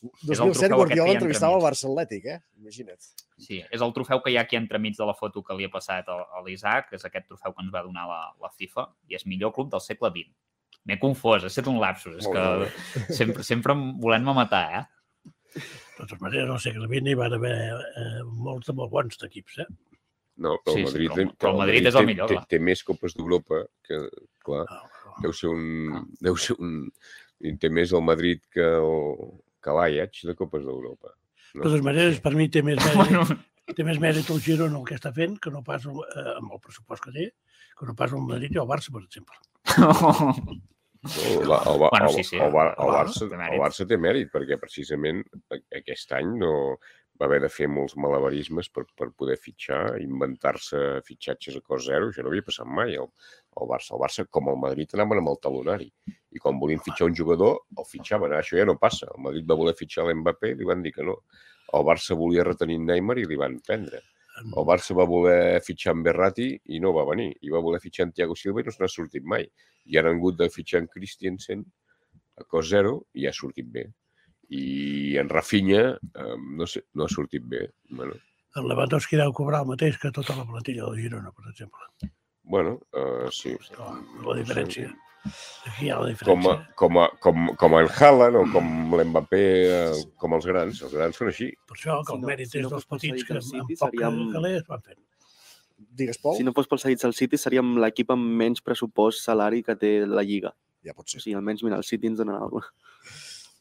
és 0.00 0.10
el 0.10 0.10
2007 0.26 0.34
trofeu 0.36 0.50
aquest 0.50 0.68
que 0.70 0.76
Guardiola 0.82 1.12
entrevistava 1.18 1.56
el. 1.58 1.64
Barça 1.64 1.88
Atlètic, 1.90 2.26
eh? 2.34 2.38
Imagina't. 2.60 3.00
Sí, 3.40 3.58
és 3.72 3.80
el 3.82 3.92
trofeu 3.96 4.20
que 4.20 4.30
hi 4.32 4.36
ha 4.36 4.42
aquí 4.44 4.58
entremig 4.58 4.96
de 4.98 5.06
la 5.08 5.14
foto 5.16 5.42
que 5.42 5.54
li 5.56 5.64
ha 5.64 5.72
passat 5.72 6.08
a, 6.12 6.18
a 6.36 6.42
l'Isaac, 6.44 6.92
és 6.92 7.04
aquest 7.08 7.26
trofeu 7.30 7.54
que 7.56 7.64
ens 7.64 7.72
va 7.74 7.82
donar 7.86 8.06
la, 8.10 8.20
la 8.42 8.50
FIFA, 8.52 8.84
i 9.08 9.16
és 9.16 9.24
millor 9.26 9.54
club 9.56 9.70
del 9.72 9.80
segle 9.80 10.10
XX. 10.12 10.28
M'he 10.88 10.96
confós, 11.00 11.44
ha 11.44 11.50
estat 11.50 11.66
un 11.68 11.80
lapsus, 11.80 12.18
és 12.20 12.26
Molt 12.28 12.36
que 12.36 12.44
bé. 12.64 13.14
sempre, 13.20 13.42
sempre 13.46 13.76
volent-me 14.00 14.34
matar, 14.36 14.64
eh? 14.80 15.30
De 15.54 15.62
totes 15.98 16.20
maneres, 16.22 16.48
al 16.52 16.60
segle 16.62 16.86
XX 16.88 17.10
hi 17.10 17.16
van 17.18 17.34
haver 17.36 17.56
eh, 18.00 18.20
molts 18.48 18.70
de 18.70 18.76
molt 18.78 18.92
bons 18.92 19.18
d'equips, 19.20 19.58
eh? 19.64 19.68
No, 20.40 20.54
però 20.64 20.72
Sí, 20.76 20.84
el 20.84 20.88
sí, 20.88 20.92
Madrid, 20.92 21.10
però- 21.16 21.36
però 21.42 21.50
el 21.52 21.58
Madrid 21.64 21.86
és 21.90 21.94
el 21.94 22.00
té, 22.00 22.06
millor, 22.08 22.28
té, 22.30 22.36
clar. 22.38 22.46
té 22.48 22.60
més 22.64 22.82
copes 22.86 23.16
d'Europa 23.16 23.64
que, 23.84 23.98
clar, 24.46 24.62
deu 25.20 25.32
ser 25.36 25.50
un... 25.52 26.06
Deu 26.20 26.36
ser 26.40 26.56
un 26.60 26.76
i 27.40 27.54
té 27.60 27.68
més 27.72 27.92
el 27.96 28.02
Madrid 28.04 28.40
que 28.52 28.64
el, 28.64 29.18
que 29.64 29.72
l'Ajax 29.76 30.24
de 30.28 30.34
copes 30.36 30.64
d'Europa. 30.64 31.12
De 31.54 31.62
totes 31.64 31.84
maneres, 31.86 32.20
per 32.24 32.34
mi 32.38 32.48
té 32.52 32.62
més 32.66 32.80
mèrit, 33.00 33.36
té 33.76 33.86
més 33.86 34.00
mèrit 34.02 34.30
el 34.30 34.42
Girona 34.44 34.78
el 34.80 34.86
que 34.88 34.98
està 34.98 35.12
fent 35.16 35.38
que 35.42 35.52
no 35.54 35.62
pas 35.66 35.86
eh, 35.90 36.26
amb 36.36 36.56
el 36.56 36.62
pressupost 36.62 37.06
que 37.06 37.14
té, 37.16 37.30
que 37.78 37.88
no 37.88 37.96
pas 37.98 38.14
el 38.16 38.26
Madrid 38.26 38.54
i 38.54 38.62
el 38.62 38.68
Barça, 38.70 38.92
per 38.94 39.04
exemple. 39.06 39.38
El, 41.00 41.40
el, 41.40 41.52
el, 41.56 41.78
Bueno, 41.80 42.06
el, 42.06 42.14
sí, 42.14 42.24
sí, 42.24 42.36
el, 42.36 42.52
el 42.52 42.72
el, 42.76 42.90
Barça 42.92 43.24
el 43.24 43.36
mèrit. 43.40 43.60
Barça 43.62 43.86
té 43.88 43.96
mèrit, 43.96 44.32
perquè 44.34 44.58
precisament 44.60 45.22
aquest 45.80 46.12
any 46.18 46.34
no 46.42 46.54
va 47.20 47.26
haver 47.28 47.40
de 47.44 47.50
fer 47.52 47.66
molts 47.68 47.96
malabarismes 48.00 48.70
per, 48.72 48.86
per 48.96 49.10
poder 49.12 49.36
fitxar, 49.36 49.98
inventar-se 50.00 50.78
fitxatges 51.04 51.58
a 51.58 51.60
cost 51.60 51.90
zero, 51.90 52.08
això 52.08 52.24
no 52.24 52.30
havia 52.32 52.46
passat 52.46 52.68
mai. 52.78 52.96
El 52.96 53.68
Barça, 53.68 53.92
el 53.96 54.00
Barça, 54.00 54.24
com 54.32 54.48
el 54.48 54.56
Madrid, 54.62 54.94
anaven 54.96 55.20
amb 55.20 55.32
el 55.34 55.40
talonari. 55.44 55.90
I 56.08 56.40
quan 56.40 56.60
volien 56.62 56.80
fitxar 56.80 57.10
un 57.10 57.16
jugador, 57.18 57.58
el 57.76 57.88
fitxaven. 57.90 58.32
Això 58.38 58.56
ja 58.56 58.64
no 58.64 58.78
passa. 58.80 59.10
El 59.12 59.20
Madrid 59.26 59.48
va 59.50 59.58
voler 59.60 59.76
fitxar 59.76 60.06
l'Mbappé 60.08 60.54
i 60.54 60.56
li 60.56 60.70
van 60.70 60.86
dir 60.86 60.94
que 60.96 61.04
no. 61.04 61.18
El 61.76 61.84
Barça 61.86 62.16
volia 62.16 62.46
retenir 62.46 62.80
Neymar 62.86 63.18
i 63.20 63.28
li 63.28 63.38
van 63.38 63.60
prendre. 63.66 64.00
El 64.40 64.64
Barça 64.64 64.96
va 64.96 65.04
voler 65.04 65.60
fitxar 65.66 65.92
en 65.92 66.04
Berrati 66.06 66.48
i 66.72 66.80
no 66.80 66.94
va 66.96 67.04
venir. 67.10 67.34
I 67.44 67.52
va 67.52 67.60
voler 67.60 67.82
fitxar 67.84 68.08
en 68.08 68.16
Thiago 68.16 68.38
Silva 68.38 68.62
i 68.62 68.68
no 68.68 68.72
se 68.72 68.80
n'ha 68.80 68.88
sortit 68.88 69.26
mai. 69.26 69.44
I 69.92 70.00
han 70.00 70.08
hagut 70.08 70.38
de 70.40 70.48
fitxar 70.48 70.80
en 70.80 70.88
Christiansen 70.88 71.66
a 72.40 72.46
cost 72.48 72.72
zero 72.72 73.02
i 73.12 73.28
ha 73.28 73.36
sortit 73.36 73.68
bé. 73.68 73.90
I 74.50 75.16
en 75.20 75.28
Rafinha, 75.30 75.82
eh, 76.14 76.36
no 76.58 76.66
sé, 76.66 76.82
no 76.94 77.04
ha 77.04 77.08
sortit 77.08 77.44
bé. 77.46 77.68
Bueno, 77.90 78.14
El 78.58 78.66
Lewandowski 78.66 79.14
deu 79.16 79.30
cobrar 79.32 79.60
el 79.62 79.68
mateix 79.68 79.98
que 80.02 80.10
tota 80.10 80.34
la 80.34 80.44
plantilla 80.48 80.88
del 80.88 80.96
Girona, 81.04 81.30
per 81.30 81.44
exemple. 81.52 82.10
bueno 82.42 82.80
uh, 82.98 83.28
sí. 83.30 83.52
La 84.26 84.34
diferència. 84.34 84.88
Aquí 85.68 85.86
hi 85.86 85.90
ha 85.92 85.98
la 86.00 86.08
Com, 86.24 86.40
diferència. 86.40 86.54
a, 86.56 86.74
com, 86.74 86.98
a, 86.98 87.04
com, 87.22 87.46
com 87.60 87.76
el 87.78 87.90
Haaland 87.92 88.36
o 88.40 88.42
com 88.50 88.96
l'Mbappé, 88.98 89.42
eh, 89.68 90.00
com 90.18 90.34
els 90.34 90.46
grans. 90.50 90.80
Els 90.82 90.94
grans 90.96 91.14
són 91.20 91.28
així. 91.30 91.52
Per 91.68 91.76
això 91.76 92.00
que 92.08 92.16
el 92.16 92.24
mèrit 92.26 92.56
és 92.58 92.66
dels 92.66 92.88
petits 92.90 93.22
que 93.28 93.36
amb, 93.38 93.54
amb 93.60 93.70
poc 93.70 93.94
seríem- 93.94 94.32
calés 94.32 94.66
van 94.66 94.82
fent. 94.82 94.98
Digues, 95.78 96.18
Pol? 96.18 96.34
Si 96.36 96.42
no 96.42 96.52
fos 96.56 96.66
pels 96.66 96.82
seguits 96.82 97.02
del 97.06 97.14
City, 97.14 97.38
seríem 97.38 97.76
l'equip 97.78 98.10
amb 98.10 98.34
menys 98.42 98.60
pressupost 98.66 99.22
salari 99.24 99.62
que 99.62 99.76
té 99.76 99.92
la 100.06 100.22
Lliga. 100.26 100.50
Ja 100.84 100.92
pot 100.96 101.06
ser. 101.08 101.20
O 101.20 101.22
sigui, 101.22 101.36
almenys, 101.38 101.62
mira, 101.62 101.76
el 101.76 101.84
City 101.84 102.08
ens 102.10 102.18
dona 102.18 102.36
alguna 102.40 102.66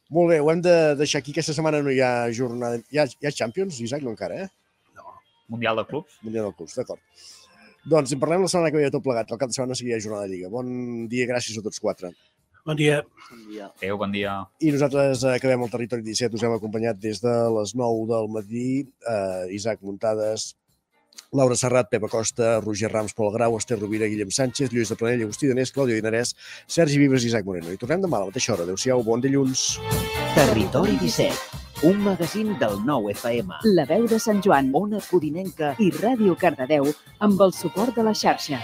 Molt 0.09 0.31
bé, 0.31 0.39
ho 0.41 0.47
hem 0.49 0.61
de 0.65 0.75
deixar 0.97 1.21
aquí. 1.21 1.35
Aquesta 1.35 1.53
setmana 1.53 1.83
no 1.85 1.91
hi 1.93 1.99
ha 2.01 2.13
jornada... 2.33 2.79
Hi 2.89 3.01
ha, 3.01 3.05
hi 3.05 3.29
ha 3.29 3.35
Champions, 3.41 3.77
Isaac? 3.85 4.01
No 4.05 4.15
encara, 4.15 4.45
eh? 4.45 5.03
Mundial 5.49 5.77
de 5.77 5.85
clubs. 5.89 6.17
Mundial 6.25 6.49
de 6.49 6.55
clubs, 6.57 6.73
d'acord. 6.77 7.01
Doncs 7.89 8.11
en 8.13 8.21
parlem 8.21 8.43
la 8.45 8.49
setmana 8.49 8.71
que 8.73 8.79
ve 8.79 8.87
de 8.87 8.93
tot 8.93 9.05
plegat. 9.05 9.29
El 9.29 9.39
cap 9.41 9.51
de 9.51 9.57
setmana 9.57 9.77
ha 9.77 10.01
jornada 10.01 10.25
de 10.25 10.33
Lliga. 10.33 10.49
Bon 10.53 10.67
dia, 11.09 11.29
gràcies 11.29 11.57
a 11.57 11.63
tots 11.65 11.81
quatre. 11.81 12.11
Bon 12.65 12.77
dia. 12.77 12.99
Bon 13.29 13.45
dia. 13.49 13.69
Adéu, 13.79 13.97
bon 13.97 14.11
dia. 14.13 14.33
I 14.61 14.73
nosaltres 14.75 15.23
acabem 15.29 15.63
el 15.65 15.71
Territori 15.73 16.05
17. 16.05 16.37
Us 16.37 16.43
hem 16.45 16.57
acompanyat 16.57 16.99
des 17.01 17.21
de 17.23 17.35
les 17.55 17.73
9 17.77 18.03
del 18.09 18.29
matí. 18.33 18.67
Eh, 19.13 19.45
Isaac 19.57 19.81
Muntades, 19.85 20.51
Laura 21.31 21.55
Serrat, 21.55 21.89
Pepa 21.91 22.07
Costa, 22.09 22.59
Roger 22.59 22.91
Rams, 22.91 23.13
Pol 23.13 23.31
Grau, 23.33 23.57
Esther 23.57 23.79
Rovira, 23.79 24.07
Guillem 24.09 24.31
Sánchez, 24.31 24.71
Lluís 24.73 24.89
de 24.89 24.97
Planell, 24.97 25.23
Agustí 25.27 25.47
Danés, 25.47 25.73
Clàudia 25.75 25.99
Dinarès, 25.99 26.35
Sergi 26.67 26.97
Vives 26.97 27.23
i 27.23 27.29
Isaac 27.29 27.45
Moreno. 27.45 27.71
I 27.71 27.77
tornem 27.77 28.01
demà 28.01 28.17
a 28.17 28.25
la 28.25 28.31
mateixa 28.31 28.55
hora. 28.55 28.65
Adéu-siau, 28.65 29.03
bon 29.05 29.21
dilluns. 29.21 29.79
Territori 30.33 30.97
17, 31.01 31.61
un 31.89 32.01
magazín 32.05 32.55
del 32.59 32.79
nou 32.85 33.09
FM. 33.13 33.61
La 33.77 33.85
veu 33.89 34.09
de 34.09 34.19
Sant 34.19 34.41
Joan, 34.45 34.73
Ona 34.73 35.03
Codinenca 35.05 35.75
i 35.77 35.91
Ràdio 35.95 36.37
Cardedeu 36.39 36.89
amb 37.19 37.41
el 37.45 37.53
suport 37.53 37.95
de 37.95 38.05
la 38.09 38.15
xarxa. 38.17 38.63